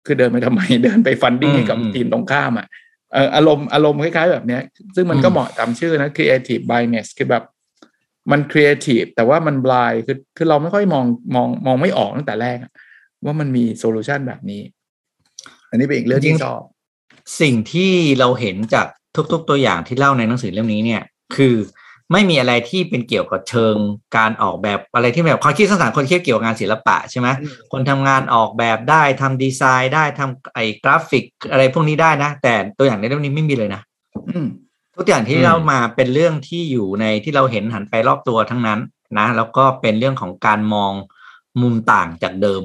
[0.06, 2.66] คือเดินไปทำไมเดินไป funding ให้กับอืมทีมตรงข้ามอะ
[3.12, 4.62] เอออารมณ์อารมณ์คล้ายๆ แบบเนี้ย
[4.96, 7.44] ซึ่งมันก็อืมเหมาะตามชื่อนะ creative blindness คือแบบ
[8.30, 11.04] มัน creative แต่ว่ามัน blind คือคือเราไม่ค่อยมอง
[11.34, 12.72] มองมองไม่ออกตั้งแต่แรกอะ
[13.24, 14.62] ว่ามันมี solution แบบนี้
[15.70, 16.62] อันนี้เป็นอีกเรื่องที่ชอบ
[17.40, 18.86] สิ่งที่เราเห็นจาก
[19.32, 21.02] ทุก ๆ ตัวอย่างที่เล่าในหนังสือเล่มนี้เนี่ย
[21.36, 21.54] คือ
[22.12, 23.74] ไม่มีอะไรที่เป็นเกี่ยวกับเชิง
[24.16, 33.82] การออกแบบอะไรที่แบบความคิดสร้างสรรค์คนคิดเกี่ยวกับงานศิลปะใช่ไหมอืมคนทำงานออกแบบได้ทำดีไซน์ได้ทำไอ้กราฟิกอะไรพวกนี้ได้นะ แต่ตัวอย่างในเล่มนี้ไม่มีเลยนะ
[34.28, 34.46] อืม
[34.96, 38.80] ทุกอย่างที่อืมเรามาเป็นเรื่องที่อยู่ในที่เราเห็นหันไปรอบตัวทั้งนั้น
[39.18, 40.92] นะ แล้วก็เป็นเรื่องของการมอง
[41.60, 42.62] มุมต่างจากเดิม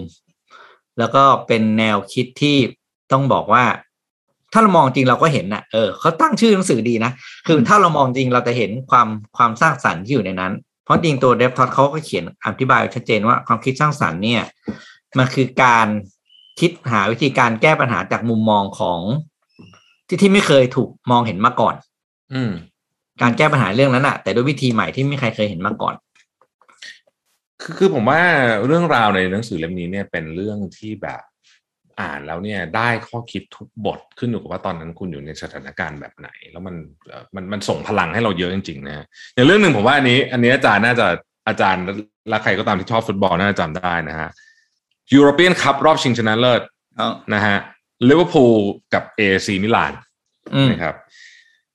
[0.99, 2.57] แล้วก็เป็นแนวคิดที่
[3.11, 3.65] ต้องบอกว่า
[4.53, 7.11] ถ้าเรามองจริงเราก็เห็นนะเออเขาตั้งชื่อหนังสือดีนะ
[7.47, 9.07] คือถ้าเรามองจริงเราจะเห็นความ
[9.37, 14.43] ความสร้างสรรค์ที่อยู่ในนั้น เพราะจริงตัวเดฟทอ t เขาก็เขียนอธิบายไว้ชัดเจนว่าความคิดสร้างสรรค์เนี่ย
[15.17, 15.87] มันคือการ
[16.59, 18.99] คิดหาวิธีการแก้ปัญหาจากมุมมองของ
[20.07, 21.75] ที่ที่ไม่เคยถูกมองเห็นมาก่อน
[22.33, 22.51] อืม
[23.21, 25.95] การแก้ปัญหาเรื่องนั้นอะแต่ด้วยวิธีใหม่ที่ไม่ใครเคยเห็นมาก่อน
[27.61, 28.21] คือคือผมว่า
[28.65, 31.21] เรื่องราวในหนังสือเล่มนี้เนี่ยเป็นเรื่องที่แบบ
[32.01, 36.75] อ่านแล้วเนี่ยได้ข้อคิดทุกบทขึ้นอยู่กับว่าตอนนั้นคุณอยู่ในสถานการณ์แบบไหน แล้วมัน
[37.09, 39.05] เอ่อมันมันส่งพลังให้เราเยอะจริงๆนะฮะ
[39.35, 41.07] อย่างเรื่องหนึ่งผมว่าอันนี้ อันนี้อาจารย์น่าจะ
[41.47, 41.83] อาจารย์
[42.29, 44.29] และใครก็ตามที่ชอบฟุตบอลน่าจะจำได้นะฮะ
[45.13, 46.61] European Cup รอบชิงชนะเลิศ
[46.97, 47.57] เอานะฮะ
[48.09, 48.55] ลิเวอร์พูล
[48.93, 49.93] กับเอซีมิลาน
[50.55, 50.95] อืมนะครับ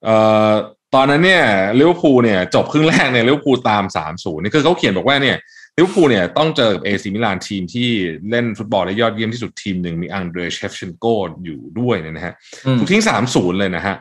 [0.04, 0.16] เอ่
[0.50, 0.52] อ
[0.94, 1.44] ตอนนั้นเนี่ย
[1.78, 5.36] ลิเวอร์พูลเนี่ยจบครึ่งแรกเนี่ยลิเวอร์พูลตามสามศูนย์นี่คือเขาเขียนบอกว่าเนี่ย
[5.78, 7.88] ลิเวอร์พูลเนี่ยต้องเจอกับเอซีมิลานทีมที่
[8.30, 11.06] เล่นฟุตบอลได้ยอดเยี่ยมที่สุดทีมหนึ่งมีอังเดรเชฟเชนโก
[11.44, 12.34] อยู่ด้วยเนี่ยนะฮะ
[12.66, 13.96] อืมถูกทิ้งสามศูนย์เลยนะฮะ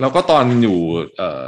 [0.00, 0.78] แล้วก็ตอนอยู่
[1.16, 1.44] เอ่อ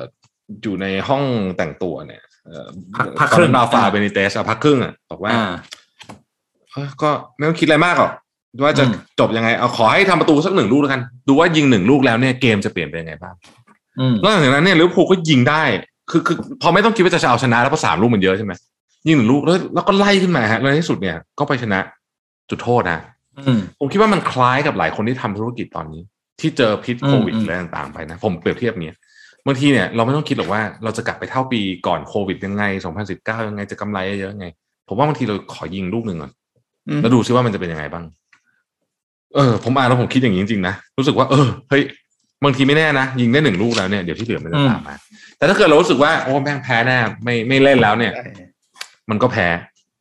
[0.62, 1.24] อยู่ในห้อง
[1.56, 5.52] แต่งตัวเนี่ยเอ่อพักพักตอนครึ่นั้งนดาวฟาอ่าเบนิเตสอะพักครึ่งอะบอกว่าอ่า
[6.72, 8.12] เอ้ยก็ไม่ต้องคิดอะไรมากหรอก
[8.64, 13.34] ว่าจะอืมจบยังไงเอาขอให้ทำประตูสักหนึ่งลูกแล้วกัน ดูว่ายิงหนึ่งลูกแล้วเนี่ยเกมจะเปลี่ยนไปยังไงบ้าง
[14.00, 15.62] อืมนอกจากนั้นเนี่ยลิเวอร์พูลก็ยิงได้
[16.10, 18.52] คือคือพอไม่ต้องคิดว่าจะเอาชนะแล้วเพราะสามลูกมันเยอะใช่ไหม
[19.07, 21.81] ยิงหนึ่งลูกแล้วแล้วก็ไล่ขึ้นมาฮะแล้วในที่สุดเนี่ยก็ไปชนะ
[22.51, 22.99] จุดโทษนะ
[23.39, 26.02] อืมผมคิดว่ามันคล้ายกับหลายคนที่ทำธุรกิจตอนนี้
[26.41, 28.97] ที่เจอพิษโควิดอืมอะไรต่างๆไปนะ ผมเปรียบเทียบเนี้ย
[29.47, 32.65] บางทีเนี่ยเราไม่ต้องคิดหรอกว่าเราจะกลับไปเท่าปีก่อนโควิดยังไง
[33.05, 34.47] 2019 ยังไงจะกำไรเยอะยังไง
[34.89, 36.33] ผมว่าบางทีเราขอยิงลูกหนึ่งก่อน
[36.89, 38.05] อืมแล้วดูซิว่ามันจะเป็นยังไงบ้าง
[39.35, 41.83] เออ ผมอ่านแล้วผมคิดอย่างนี้จริงๆนะรู้สึกว่าเออเฮ้ย
[42.44, 44.94] บางทีไม่แน่นะยิงได้หนึ่งลูกแล้วเนี่ยเดี๋ยวที่เหลือมันจะอืมตามมา
[45.39, 48.12] แต่ถ้าเกิดเรารู้สึกว่าโอ้แม่งแพ้แน่ไม่ไม่เล่นแล้วเนี่ย
[49.10, 49.49] มันก็แพ้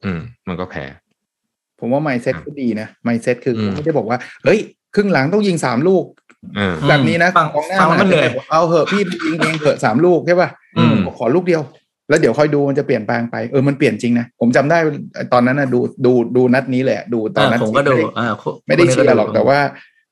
[0.06, 0.86] อืม มันก็แพ้
[1.80, 4.60] ผมว่า mindset ครับก็ดีนะ mindset คืออมไม่ได้บอกว่า เฮ้ย
[4.96, 6.06] ครึ่งหลังต้องยิงสามลูก
[6.56, 11.62] เออแบบนี้นะฟังกองหน้าฟังแล้วมันเหนื่อยาจจะแบบเอาเหอะพี่ยิงเองเหอะสามลูกใช่ป่ะอืมขอลูกเดียว
[12.10, 14.78] แล้วเดี๋ยวค่อยดูมันจะเปลี่ยนแปลงไปเออมันเปลี่ยนจริงนะผมจำได้
[15.34, 18.28] ตอนนั้นนะดูดูดูนัดนี้แหละ ดูตอนนัดอ่าผมก็ดูไม่ได้อ่า
[18.68, 19.60] ไม่ได้เชียร์หรอกแต่ว่า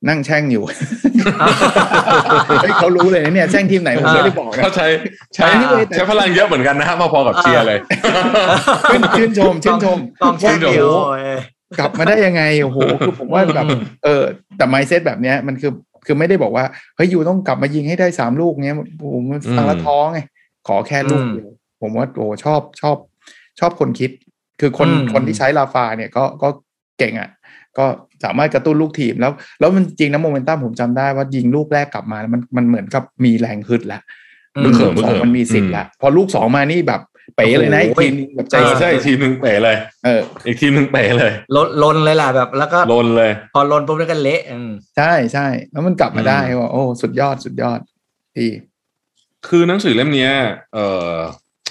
[0.10, 0.64] นั่งแช่งอยู่
[2.62, 4.88] เฮ้ยเขารู้เลยนะเนี่ยแช่งทีมไหนผมไม่ได้บอกนะเขาใช้
[5.36, 7.80] ใช้อันนี้เลยแต่ใช้พลังเยอะเหมือนกันนะฮะพอๆกับเชียร์เลย
[8.90, 11.00] ชื่นชื่นชมชื่นชมกองชื่นว่าเดียวโอ้โห
[11.80, 14.24] กลับมาได้ยังไงโอ้โหคือผมว่าแบบอืมเออ
[14.58, 15.72] แต่ไมเซ็ตแบบเนี้ยมันคือ
[16.06, 16.66] คือไม่ได้บอกว่า
[16.96, 18.76] เฮ้ยยูต้องกลับมายิงให้ได้สามลูกเนี้ย
[19.14, 20.20] ผมมันฟังแล้วอืมท้อไง
[20.68, 21.50] ขอแค่ลูกอืมเดียว
[21.82, 22.98] ผมว่าโอ้ชอบชอบ
[23.60, 24.12] ชอบคนคิด
[24.60, 26.50] คือคนอืมคนที่ใช้ลาฟาเนี่ยก็ก็
[27.00, 27.30] เก่งอะ
[27.78, 27.86] ก็
[28.24, 34.02] สามารถกระตุ้นลูกทีมแล้ว แล้วมันจริงนะโมเมนตัมผมจำได้ว่ายิงลูกแรกกลับมามันมันเหมือนกับมีแรงฮึดแล้ว
[34.56, 37.02] อืมลูกสองเขิมมันมีสิทธิ์แล้วพอลูกสองมานี่แบบ
[37.36, 47.80] เป๋เลยนะอีกโอ้โหทีมนึงแบบใจเออสั่นใช่อีกทีมหนึ่งเป๋เลยเอออีกทีมหนึ่งเป๋เลยลนลนเลยล่ะแบบ แล้วก็ลนเลย พอลนปุ๊บแล้วก็เละอืมใช่ใช่แล้วมันกลับมาได้อืมว่าโอ้สุดยอดสุดยอด
[48.38, 48.48] ดี
[49.48, 50.32] คือหนังสือเล่มเนี้ย
[50.74, 51.12] เออ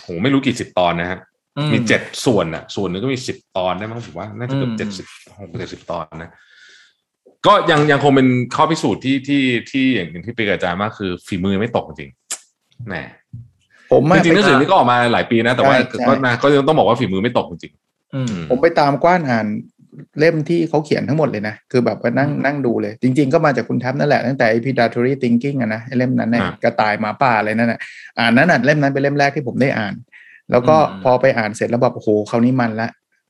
[0.03, 1.32] โหไม่รู้กี่สิบตอนนะฮะอื
[1.73, 5.07] มีเจ็ดส่วนอะส่วนหนึงก็มีสิบตอนได้มั้งผมว่าน่าจะเกืออืบมเจ็ดสิบ
[5.39, 6.31] หกเจ็ดสิบตอนนะ
[7.47, 12.11] ก็ยังยังคงเป็นข้อพิสูจน์ที่ที่ที่อย่างอย่างที่ปีกับอาจารย์มากคือฝีมือไม่ตกจริง
[12.89, 12.95] แหม
[13.93, 17.73] ผมจอะริงๆหนังสือนี้ก็ออกมาหลายปีนะ แต่ว่าใช่ใช่ก็นะก็ยังต้องบอกว่าฝีมือไม่ตกจริง
[18.15, 19.47] อืมๆอืมผมไปตามกว้านอ่าน
[20.19, 27.81] เล่มที่เขาเขียนทั้งหมดเลยนะ คือแบบว่านั่งนั่งดูเลย จริง ๆ ก็มาจากคุณแท็บนั่นแหละ ตั้งแต่ predatory thinking อะนะไอ้เล่มนั้นเนี่ยอ่ากระต่ายหมาป่าอะไรนั่นน่ะ
[28.19, 29.95] อ่านนั้นน่ะเล่มนั้นเป็นเล่มแรกที่ผมได้อ่าน
[30.53, 32.89] แล้วก็อืมพอไปอ่านเสร็จแล้วแบบโอ้โหคราวนี้มันละ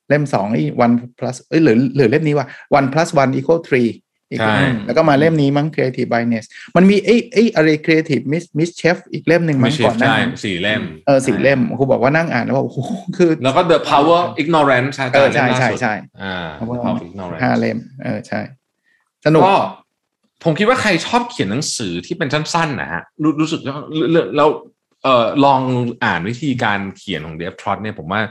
[0.08, 2.46] เล่มสองไอ้ one plus เอ้ยหรือหรือเล่มนี้ว่า
[2.78, 3.90] one plus one equal three
[4.30, 6.44] อีกใช่แล้วก็มาเล่มนี้มั้ง creative bias
[6.76, 18.40] มันมีไอ้ไอ้อะไร creative mis mischief อีกเล่มหนึ่งไม่มั้งใช่ก่อนหน้าใช่นั้นสี่เล่มเออสี่เล่มครูบอกว่านั่งอ่านแล้วบอกโอ้โหคือ แล้วก็ the power ignorance อาเอจารอย์ใช่เล่มล่าสุดใช่ใช่อ่าเพราะว่า the power of ignorance ห้าเล่มเออใช่
[19.26, 19.56] สนุกก็
[20.44, 23.84] ผมคิดว่าใครชอบเขียนหนังสือที่เป็นสั้นๆนะฮะรู้รู้สึกว่า
[24.36, 24.48] แล้ว
[25.04, 25.60] เอ่อลอง
[26.04, 28.22] อ่านวิธีการเขียนของเดฟทรอตเนี่ยผมว่า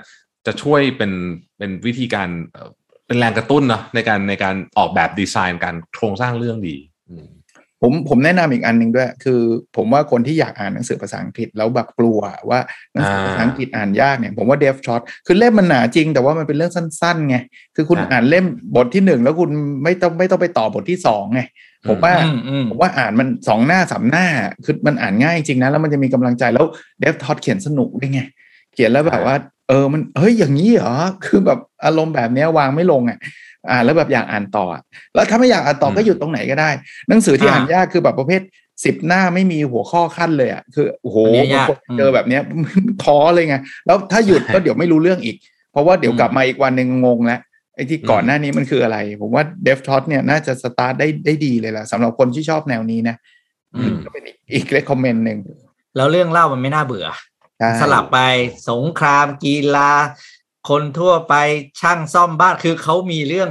[0.45, 1.11] จะช่วยเป็น
[1.57, 2.69] เป็นวิธีการเอ่อ
[3.05, 6.75] เป็นแรงกระตุ้นเนาะในการในการออกแบบดีไซน์การโครงสร้างเรื่องดี
[7.09, 7.27] อืม
[7.83, 9.41] ผมผมแนะนำอีกอันหนึ่งด้วย คือ
[9.75, 12.19] ผมว่าคนที่อยากอ่านหนังสือภาษาอังกฤษแล้วแบบกลัว
[12.49, 12.59] ว่า
[12.93, 17.37] หนังสือภาษาอังกฤษอ่านยากเนี่ยผมว่าเดฟช็อตคือเล่มมันหนาจริง แต่ว่ามันเป็นเรื่องสั้นๆไง
[17.75, 19.49] คือคุณอ่าอ่านเล่มบทที่หนึ่งแล้วคุณ
[19.83, 21.41] ไม่ต้องไม่ต้องไปต่อบทที่สองไง
[21.89, 24.25] ผมว่าอืมอืมผมว่าอ่านมันสองหน้าสามหน้า
[24.65, 26.65] คือมันอ่านง่ายจริงนะ แล้วมันจะมีกำลังใจแล้ว
[26.99, 28.21] เดฟทอดเขียนสนุกด้วยไง
[28.73, 29.35] เขียนแล้วแบบว่า
[29.69, 30.95] เออมันเฮ้ยอย่างนี้เหรอ
[31.25, 33.17] คือแบบอารมณ์แบบเนี้ยวางไม่ลงอะ
[33.69, 34.81] อ่านแล้วแบบอยากอ่านต่ออะ
[35.13, 36.69] แล้วถ้าไม่อยากอ่านต่อก็หยุดตรงไหนก็ได้
[37.09, 38.41] หนังสือที่อ่าอ่านยากคือแบบประเภท
[38.85, 42.41] สิบหน้าไม่มีหัวข้อขั้นเลยอะคือโอ้โหอันเนี้ยยากบางคนเจอแบบเนี้ย
[43.03, 45.35] ท้อเลยไงแล้วถ้าหยุดก็เดี๋ยวไม่รู้เรื่องอีก
[45.71, 47.39] เพราะว่าเดี๋ยวกลับมาอีกวันหนึ่งงงแล้ว
[47.75, 53.15] ไอ้ที่ก่อนหน้านี้มันคืออะไร ผมว่าเดฟทอ t เนี่ยน่าจะสตาร์ทได้ได้ดีเลยล่ะสำหรับคนที่ชอบแนวนี้นะ
[53.75, 55.39] อืมก็เป็นอีกอีกเลคคอมเมนต์หนึ่ง
[55.97, 57.07] แล้วเรื่องเล่ามันไม่น่าเบื่อ
[57.59, 58.19] ใช่สลับไป
[58.69, 59.91] สงครามกีฬา
[60.69, 61.35] คนทั่วไป
[61.81, 63.49] ช่างซ่อมบ้านคือเขามีเรื่อง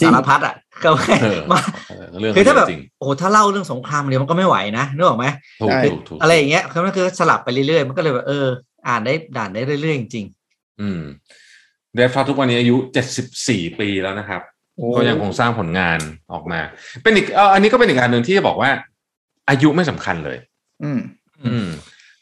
[0.00, 0.92] สารพัดอะเขา
[1.22, 5.26] เออมาเออเรื่องคือถ้าแบบจริงโอ้โหถ้าเล่าเรื่องสงครามเดียวมันก็ไม่ไหวนะนึกออกไหม
[5.60, 8.46] ถูกใช่ถูกถูกอะไรอย่างเงี้ยคือมันคือสลับไปเรื่อยๆมันก็เลยแบบเออ
[8.88, 10.26] อ่านได้ด่านได้เรื่อยๆจริง
[10.80, 11.00] อืม
[11.94, 14.42] เดฟทรอตทุกวันนี้อายุเจ็ดสิบสี่ปีแล้วนะครับ
[14.76, 15.98] โอ้ก็ยังคงสร้างผลงาน
[16.32, 16.60] ออกมา
[17.02, 18.70] เป็นอีกเอ่ออันนี้ก็เป็นอีกอันหนึ่งที่จะบอกว่า
[19.48, 20.38] อายุไม่สำคัญเลย
[20.82, 21.00] อืม
[21.46, 21.68] อืม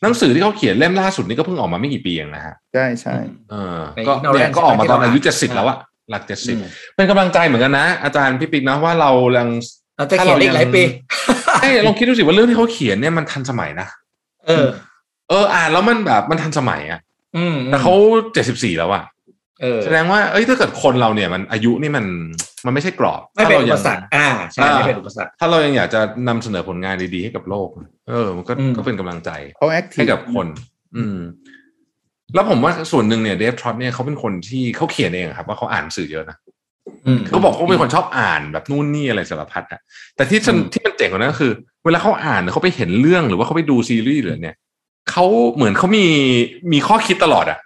[0.02, 3.14] หนังสือที่เขาเขียนเล่มล่าสุดนี่ก็เพิ่งออกมาไม่กี่ปีเองนะฮะใช่ใช่
[3.50, 5.78] เออในก็ Ignorance เนี่ยก็ออกมาตอนอายุใช่เจ็ดสิบไหมแล้วอะ
[6.10, 9.48] หลักเจ็ดๆสิบอืมเป็นกำลังใจเหมือนกันนะ อาจารย์พี่ปิ๊กนะว่าเรายัง
[9.96, 10.82] เราจะเขียนได้อีกหลายปี
[11.60, 13.88] เอ้ยลองคิดดูสิว่าเรื่องที่เขาเขียนเนี่ยมันทันสมัยนะ
[14.46, 14.66] เออ
[15.28, 17.00] เออ อ่านแล้วมันแบบมันทันสมัยอะ
[17.36, 17.94] อืมแต่เขา
[18.34, 19.15] เจ็ดสิบสี่แล้วอะเออ
[19.84, 22.04] แสดงว่าเอ้ยถ้าเกิดคนเราเนี่ยมันอายุนี่มัน
[22.66, 27.68] มันไม่ใช่กรอบไม่เป็นถ้าอุราปยังสรรคอ่าใช่อ่าไม่เป็นอุปสรรคถ้าเรายังอยากจะนำเสนอผลงานดีๆให้กับโลก
[28.08, 30.46] เออ มันก็อืมก็เป็นกำลังใจเขาแอคทีให้ฟกับคน
[30.96, 31.18] อืม
[32.34, 36.36] แล้วผมว่าส่วนหนึ่งเนี่ยเดฟทรอตเนี่ยเขาเป็นคนที่เขาเขียนเองอะครับ ว่าเขาอ่านสื่อเยอะนะ
[37.06, 39.80] อืมเขาบอกเขาเป็นคนชอบอ่านแบบนู่นนี่อะไรสารพัดอะ
[40.16, 41.52] แต่ที่สนอืมที่มันเจ๋งกว่านั้นก็คือ
[41.84, 44.56] เวลาเขาอ่านเขาไปเห็นเรื่องหรือว่าเขาไปดูซีรีส์หรือเนี่ย
[45.10, 46.06] เขาเหมือนเขามี
[46.72, 47.58] มีข้อคิดตลอดอะ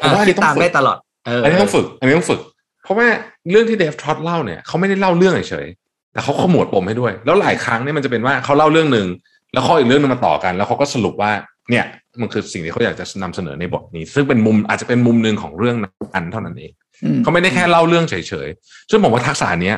[0.00, 2.40] ผมว่าอันคินี้ดต้อตางมฝึได้กตลอดเอออันนี้ต้องฝึก อันนี้ต้องฝึก
[2.84, 3.06] เพราะว่า
[3.50, 9.06] เรื่องที่เดฟทรอตเล่าเนี่ยเขาไม่ได้เล่าเรื่องเฉยๆแต่เขาขมวดปมให้ด้วย แล้วหลายครั้งเนี่ยมันจะเป็นว่าเขาเล่าเรื่องหนึ่ง
[9.52, 11.32] แล้วข้ออีกเรื่องหนึงมาต่อกัน แล้วเขาก็สรุปว่า
[11.70, 11.84] เนี่ย
[12.20, 15.76] มันคือสิ่งที่เขาอยากจะนำเสนอในบทนี้ ซึ่งเป็นมุมอาจจะเป็นมุมหนึ่งของเรื่อง
[16.14, 16.72] นั้นเท่านั้นเอง
[17.04, 18.14] อืมเขาไม่ได้แค่เล่าเรื่องเฉ
[18.46, 19.76] ยๆซึ่งผมว่าทักษะเนี้ย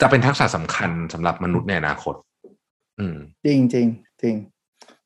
[0.00, 2.14] จะเป็นทักษะสำคัญสำหรับมนุษย์ในอนาคต
[2.98, 3.86] อืม จริงจริง
[4.22, 4.34] จริง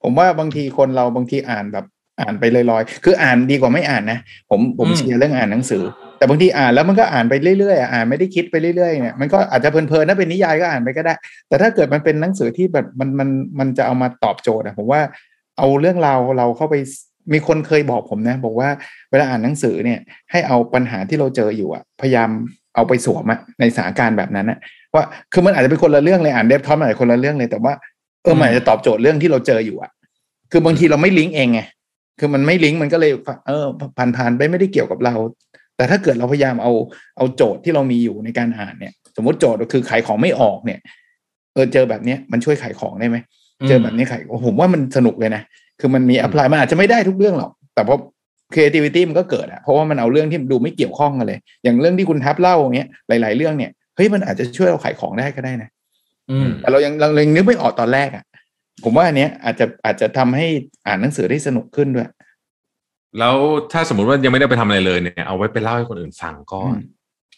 [0.02, 1.86] ผมว่าบางทีคนเราบางทีอ่านแบบ
[2.20, 4.18] อ่านไปลอยๆ คืออ่านดีกว่าไม่อ่านนะ
[4.50, 5.82] ผมผมอืมเชียร์เรื่องอ่านหนังสือ
[6.18, 11.14] แต่บางทีอ่านแล้วมันก็อ่านไปเรื่อยๆอะอ่านไม่ได้คิดไปเรื่อยๆ เนี่ย มันก็อาจจะเพลินๆ ถ้าเป็นนิยายก็อ่านไปก็ได้
[11.48, 13.28] แต่ถ้าเกิดมันเป็นหนังสือที่แบบมันมัน
[13.58, 15.00] มันจะเอามาตอบโจทย์อะผมว่า
[15.58, 16.74] เอาเรื่องราวเราเข้าไป
[17.32, 18.68] มีคนเคยบอกผมนะ บอกว่า
[19.10, 19.98] เวลาอ่านหนังสือเนี่ย
[20.30, 22.30] ให้เอาปัญหาที่เราเจออยู่อะพยายาม
[22.74, 24.58] เอาไปสวมอะในสถานการณ์แบบนั้นอะ
[24.94, 27.74] ว่าคือมันอาจจะเป็นคนละเรื่องเลยอ่านเดฟทอมอาจจะคนละเรื่องเลยแต่ว่า
[28.22, 29.90] เออมันอาจจะตอบโจทย์เรื่องที่เราเจออยู่อะ
[30.52, 31.60] คือบางทีเราไม่ลิงก์เองไง
[32.18, 33.12] คือมันไม่ลิงก์มันก็เลย
[33.48, 33.66] เออ
[34.16, 35.14] ผ่านๆไปไม่ได้เกี่ยวกับเรา
[35.76, 36.72] แต่ถ้าเกิดเราพยายามเอา
[37.16, 40.78] เอาโจทย์ที่เรามีอยู่ในการอ่านเนี่ย สมมติโจทย์ก็คือขายของไม่ออกเนี่ย
[41.54, 43.16] เออเจอแบบเนี้ยมันช่วยขายของได้ไหม
[43.68, 45.42] เจอแบบนี้ขายผมว่ามันสนุกเลยนะ
[45.80, 48.00] คือมันมีแอพพลายมันอาจจะไม่ได้ทุกเรื่องหรอก แต่เพราะ
[48.54, 55.68] creativity มันก็เกิดอะเพราะว่ามันเอาเรื่องที่ดูไม่เกี่ยวข้องกันเลย อย่างเรื่องที่คุณทับเล่าอย่างเงี้ยหลาย ๆ เรื่องเนี่ยเฮ้ยมันอาจจะช่วยเราขายของได้ก็ได้นะ
[56.30, 58.24] อืมแต่เรายังเรายังนึกไม่ออกตอนแรกอะ่ะ
[58.84, 60.46] ผมว่าอันเนี้ยอาจจะอาจจะทำให้
[60.86, 62.08] อ่านหนังสือได้สนุกขึ้นด้วย
[63.18, 63.36] แล้ว
[63.72, 66.80] ถ้าสมมติว่ายังไม่ได้ไปทำอะไรเลยเนี่ยเอาไว้ไปเล่าให้คนอื่นฟังก็อืม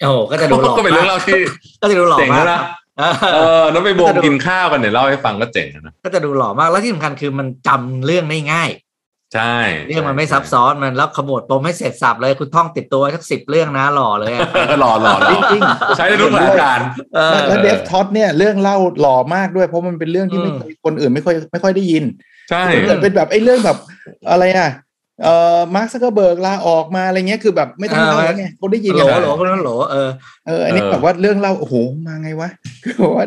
[0.01, 1.41] โอ้โหก็จะดูหล่อก็เป็นเรื่องเล่าที่
[1.83, 2.61] ก็จะดูหล่อเจ๋งมาแล้กวนะ
[2.99, 8.71] เออเออแล้วไปโบมกินข้าวกันเนี่ยเล่าให้ฟังก็เจ๋งนะก็จะดูหล่อมากแล้วที่สำคัญคือมันจำเรื่องได้ง่าย
[9.35, 9.55] ใช่
[9.87, 15.63] เรื่องมันไม่ซับซ้อนมันแล้วขมวดปมให้เสร็จสับเลยคุณท่องติดตัวไว้สักสิบเรื่องนะหล่อเลยอะเออหล่อหล่อหล่อจริง
[15.97, 22.05] ใช้ในทุกสถานการณ์เออแล้วเดฟท็อตเนี่ยเรื่องเล่าหล่อมากด้วยเพราะมันเป็นเรื่องที่ไม่อืมเคยคนอื่นไม่ค่อยไม่ค่อยได้ยิน
[22.51, 23.79] ใช่ถ้าเกิดเป็นแบบไอ้เรื่องแบบ
[24.31, 24.71] อะไรอะ
[25.23, 30.11] เอ่อมาร์คซักเกอร์เบิร์กลาออกมาอะไรเงี้ยคือแบบไม่ต้องเล่าแล้วไงคนได้ยินโหลกันโหลคนนั้นโหลเออ
[30.47, 31.75] เอออันนี้เออแบบว่าเรื่องเล่าโอ้โห
[32.07, 32.49] มาไงวะ
[32.85, 33.25] คือแบบว่า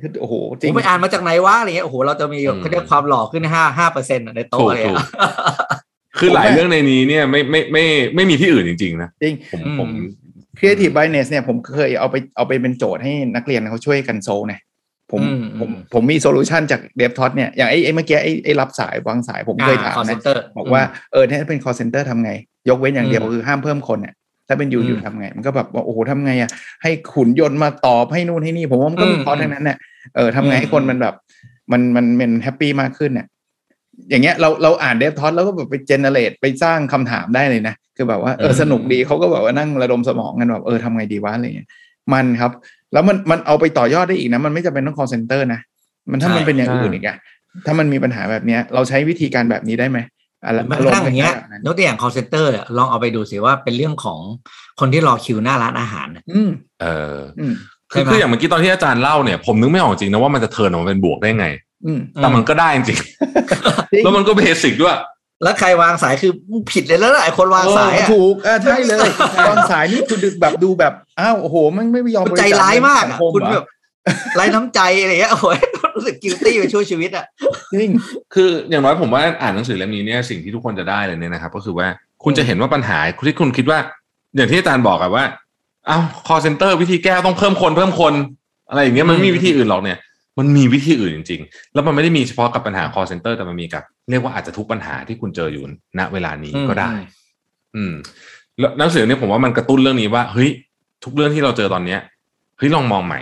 [0.00, 5.06] คือโอ้โหจผริงมไปอ่านมาจากไหนวะอะไรเงี้ยโอ้โหเราจะมีอืมเขาเรียกความหล่อขึ้นห้าห้าเปอร์เซ็นต์ในโต๊ะถูกเลยถูกอะ
[6.20, 9.90] คือหลายเรื่องในนี้เนี่ยไม่ไม่ไม่ไม่มีที่อื่นจริง ๆ นะจริงผมอืมผม
[10.58, 14.60] Creative Blindness เนี่ยผมเคยเอาไปเอาไปเป็นโจทย์ให้นักเรียนเขาช่วยกัน solve เนี่ย
[15.12, 20.82] ผมอืมผมผมมี solution จาก Dave Trott เนี่ยอย่างไอ้ไอ้เมื่อกี้ไอ้ไอ้รับสายวางสายผมเคยถาม call center นะบอกว่า
[21.12, 22.32] เออถ้าเป็น call center ทำไง
[22.68, 24.14] ยกเว้นอย่างเดียวอืมคือห้ามเพิ่มคนเนี่ย
[24.48, 26.50] ถ้าเป็นยูอืม you ทำไง มันก็แบบว่าโอ้โหทำไงอะ
[26.82, 29.78] ให้หุ่นยนต์มาตอบให้นู่นให้นี่ ผมว่ามันก็มีอืมคอร์สทั้งนั้นเนี่ย
[30.16, 31.14] เออทำไงให้อืมคนมันแบบ
[31.72, 33.26] มันมันมัน happy มากขึ้นเนี่ย
[34.10, 41.68] อย่างเงี้ยเราเราอ่าน Dave Trott แล้วก็แบบไป generate ไปสร้างคำถามได้เลยนะ คือแบบว่าเออสนุกดีเขาก็แบบว่านั่งระดมสมองกันแบบเออทำไงดีวะอะไรเงี้ย
[42.12, 42.52] มันครับ
[42.92, 45.60] แล้วมันมันเอาไปต่อยอดได้อีกนะ มันไม่จำเป็นต้อง call center นะ
[46.10, 47.16] มันถ้ามันเป็นอย่างอื่นอีกอะ
[47.66, 49.98] ถ้ามันมีปัญหาแบบเนี้ย เราใช้วิธีการแบบนี้ได้ไหม
[50.44, 51.34] อะไรแม้กระทั่งอย่างเงี้ย
[51.66, 54.18] ยกตัวอย่าง call center เนี่ยลองเอาไปดูสิว่าเป็นเรื่องของ
[54.80, 56.50] คนที่รอคิวหน้าร้านอาหารน่ะอืม
[56.82, 56.86] เอ
[57.16, 57.54] ออืม
[57.92, 61.46] คือใช่ไหมคืออย่างเมื่อกี้ตอนที่อาจารย์เล่าเนี่ย ผมนึกไม่ออกจริงนะว่ามันจะ turn ออกมาเป็นบวกได้ไง
[61.86, 64.96] อืมแต่มันก็ได้จริงจริงๆแล้วมันก็ basic ด้วย
[65.42, 66.32] แล้วใครวางสายคือ
[66.72, 69.08] ผิดเลยแล้วล่ะไอ้คนวางสายอะถูกอ่าใช่เลย
[69.48, 73.66] ตอนสายนี่คือแบบดูแบบอ้าวโอ้โหมันไม่ยอมคุณใจร้ายมากอะสังคมคุณเหรแบบ
[74.36, 75.58] ไร้น้ำใจอะไรเงี้ยโอ้ย
[75.96, 77.24] รู้สึก guilty ไปช่วยชีวิตอะ
[77.72, 77.90] จริง
[78.34, 81.86] คืออย่างน้อยผมว่าอ่านหนังสือเล่มนี้เนี่ยสิ่งที่ทุกคนจะได้เลยเนี่ยนะครับก็คือว่า
[82.24, 83.78] คุณจะเห็นว่าปัญหาที่คุณคิดว่า
[84.36, 85.24] อย่างที่อาจารย์บอกอะว่า
[85.86, 88.14] เอ้า call center วิธีแก้ต้องเพิ่มคนเพิ่มคน
[88.68, 89.98] อะไรอย่างเงี้ยมันไม่มีวิธีอื่นหรอกเนี่ย
[90.40, 95.64] มันมีวิธีอื่นจริง ๆ แล้วมันไม่ได้มีเฉพาะกับปัญหา call center แต่มันมีกับ เรียกว่าอาจจะทุกปัญหาที่คุณเจออยู่
[95.98, 96.92] ณเวลานี้ก็ได้
[97.76, 97.94] อืม
[98.58, 100.50] แล้วหนังสือเนี่ยผมว่ามันกระตุ้นเรื่องนี้ว่าเฮ้ย
[101.04, 102.00] ทุกเรื่องที่เราเจอตอนเนี้ย
[102.58, 103.20] เฮ้ยลองมองใหม่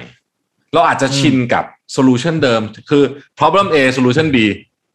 [0.74, 3.02] เราอาจจะชินกับ solution เดิม คือ
[3.38, 4.36] problem A solution B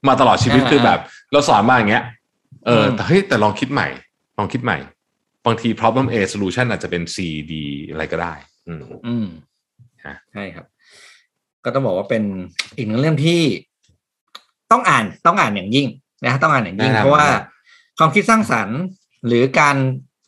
[0.07, 0.99] มาตลอดชีวิตอ่าคือแบบ
[1.31, 2.03] เราสอนมาอย่างเงี้ย
[2.65, 3.87] เอออืมแต่เฮ้ยแต่ลองคิดใหม่
[4.37, 4.77] ลองคิดใหม่
[5.45, 7.17] บางที problem A solution อาจจะเป็น C
[7.51, 7.53] D
[7.91, 8.33] อะไรก็ได้
[8.67, 9.27] อืมอืม
[10.05, 10.65] ฮะใช่ครับ
[11.65, 12.23] ก็ต้องบอกว่าเป็น
[12.77, 13.41] อีกหนึ่งเรื่องที่
[14.71, 15.87] ต้องอ่านต้องอ่านอย่างยิ่ง
[16.25, 17.27] นะต้องอ่านอย่างยิ่งแนะนำเพราะว่า
[17.99, 18.79] ความคิดสร้างสรรค์
[19.27, 19.75] หรือการ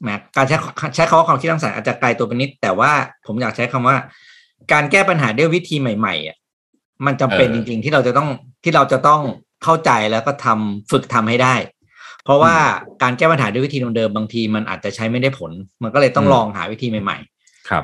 [0.02, 0.58] แหมการใช้
[0.96, 2.92] ใช้คำว่าความคิดสร้างสรรค์อาจจะไกลตัวไปนิด แต่ว่า
[3.26, 3.96] ผมอยากใช้คำว่า
[4.72, 6.38] การแก้ปัญหาด้วยวิธีใหม่ๆอะ
[7.06, 8.30] มันจำเป็นจริง ๆ ที่เราจะต้อง
[8.64, 9.22] ที่เราจะต้อง
[9.64, 11.56] เข้าใจแล้วก็ทำฝึกทำให้ได้
[12.24, 12.56] เพราะว่า
[13.04, 15.52] การแก้ปัญหาด้วยวิธีเดิมๆบางทีมันอาจจะใช้ไม่ได้ผล
[15.84, 17.18] มันก็เลยต้องลองหาวิธีใหม่
[17.70, 17.84] ครับ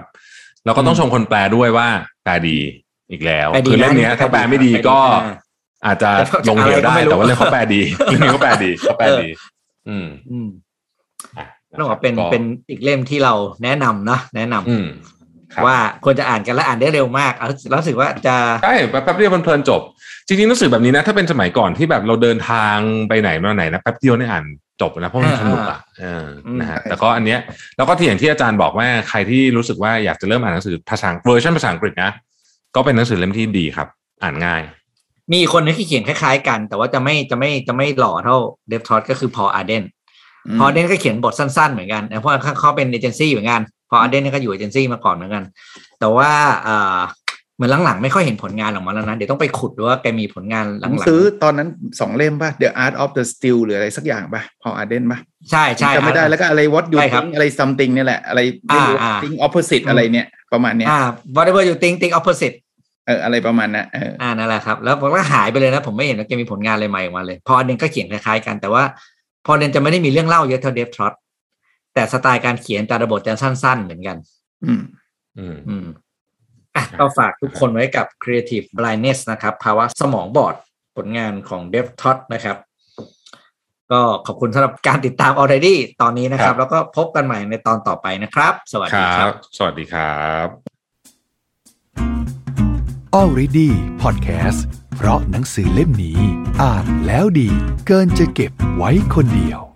[0.66, 1.88] แล้วก็ต้องชมคนแปลด้วยว่า
[2.24, 2.58] แปลดี
[3.12, 5.34] อีกแล้วแปลดีคือเล่มนะเนี้ยแปลดีถ้าแปลไม่ดีแปลดีก็อ่า
[5.86, 9.30] อาจจะแต่เขาจะลงเหวอะไรก็ได้ไม่รู้แต่ว่าเรื่องเขาแปลดีเรื่องนี้เขาแปลดีเขาแปลดี
[9.90, 10.50] อืมๆอืม
[11.38, 11.46] อะ
[11.80, 13.34] ต้องบอกว่าเป็นก็เป็นอีกเล่มที่เรา
[13.64, 14.88] แนะนำนะแนะนำอืม
[15.54, 19.82] ครับว่าควรจะอ่านกันและอ่านได้เร็วมากเอาแล้วรู้สึกว่าจะใช่แป๊บเดียวเพลินๆจบ
[20.28, 22.78] จริงๆหนังสือแบบนี้นะ ถ้าเป็นสมัยก่อนที่แบบเราเดินทาง
[23.10, 24.46] ไปไหนมาไหนนะแป๊บเดียวเนี่ยอ่าน
[24.82, 26.26] จบนะเพราะมันสนุกอะเออ
[26.60, 27.40] นะฮะแต่ก็อันเนี้ย
[27.78, 32.12] แล้วก็ที่อย่างที่อาจารย์บอกว่าใครที่รู้สึกว่าอยากจะเริ่มอ่านหนังสือภาษาเวอร์ชันภาษาอังกฤษนะ
[32.76, 33.88] ก็เป็นหนังสือเล่มที่ดีครับ
[34.24, 34.62] อ่านง่าย
[35.32, 38.36] มีอีกคนนึงที่เขียนคล้ายๆกัน แต่ว่าจะไม่จะไม่จะไม่หล่อเท่า
[38.70, 39.84] เดฟทอสก็คือพออาร์เดน
[40.48, 45.44] อืมพออาร์เดนก็เขียนบทสั้นๆเหมือนกันเพราะเขาเป็นเอเจนซี่เหมือนกันพออาร์เดนก็อยู่เอเจนซี่มาก่อนเหมือนกัน
[46.00, 46.30] แต่ว่า
[46.64, 47.00] เอ่อ
[47.56, 51.68] เหมือนหลังๆ ไม่ค่อยเห็นผลงานออกมาแล้วนะ เดี๋ยวต้องไปขุดดูว่าแกมีผลงานหผลัมงซื้อตอนนั้น
[52.00, 59.86] สองเล่มป่ะ The Art of the Steal หรืออะไรสักอย่างป่ะพออาเดนป่ะๆใช่ใช่จำไม่ได้แล้วก็อะไร What you ใช่ครับ think อะไร something เนี่ยแหละอะไรไม่รู้อ่าอ่า think opposite
[59.90, 61.00] อะไรเนี่ยประมาณเนี้ยอ่า
[61.36, 62.56] whatever you think think opposite
[63.06, 68.84] เอออะไรประมาณนั้นเอออ่านั่นแหละครับ แล้วผมก็หายไปเลยนะ ผมไม่เห็นว่าแกมีผลงานอะไรใหม่ออกมาเลย พออันเดนก็เขียนคล้ายๆกันแต่ว่า
[69.46, 71.14] พออันเดนจะไม่ได้มีเรื่องเล่าเยอะเท่าเดฟทรอต
[71.94, 74.18] แต่สไตล์การเขียนแต่ระบบจะสั้น ๆ เหมือนกัน
[74.66, 74.82] อืม
[75.38, 75.88] อืมอืม
[76.76, 80.56] อะก็ฝากทุกคนไว้กับ Creative Blindness นะครับภาวะสมองบอด
[80.96, 82.58] ผลงานของเดฟทรอตนะครับ
[83.92, 90.71] ก็ขอบคุณสำหรับการติดตาม already ตอนนี้นะครับ แล้วก็พบกันใหม่ในตอนต่อไปนะครับ สวัสคดีรัครับบสวัสดีครับ
[93.20, 93.70] Already
[94.02, 94.62] Podcast
[94.96, 96.20] เพราะหนังสือเล่มนี้
[96.62, 97.50] อ่านแล้วดี
[97.88, 99.71] เกินจะเก็บไว้คนเดียว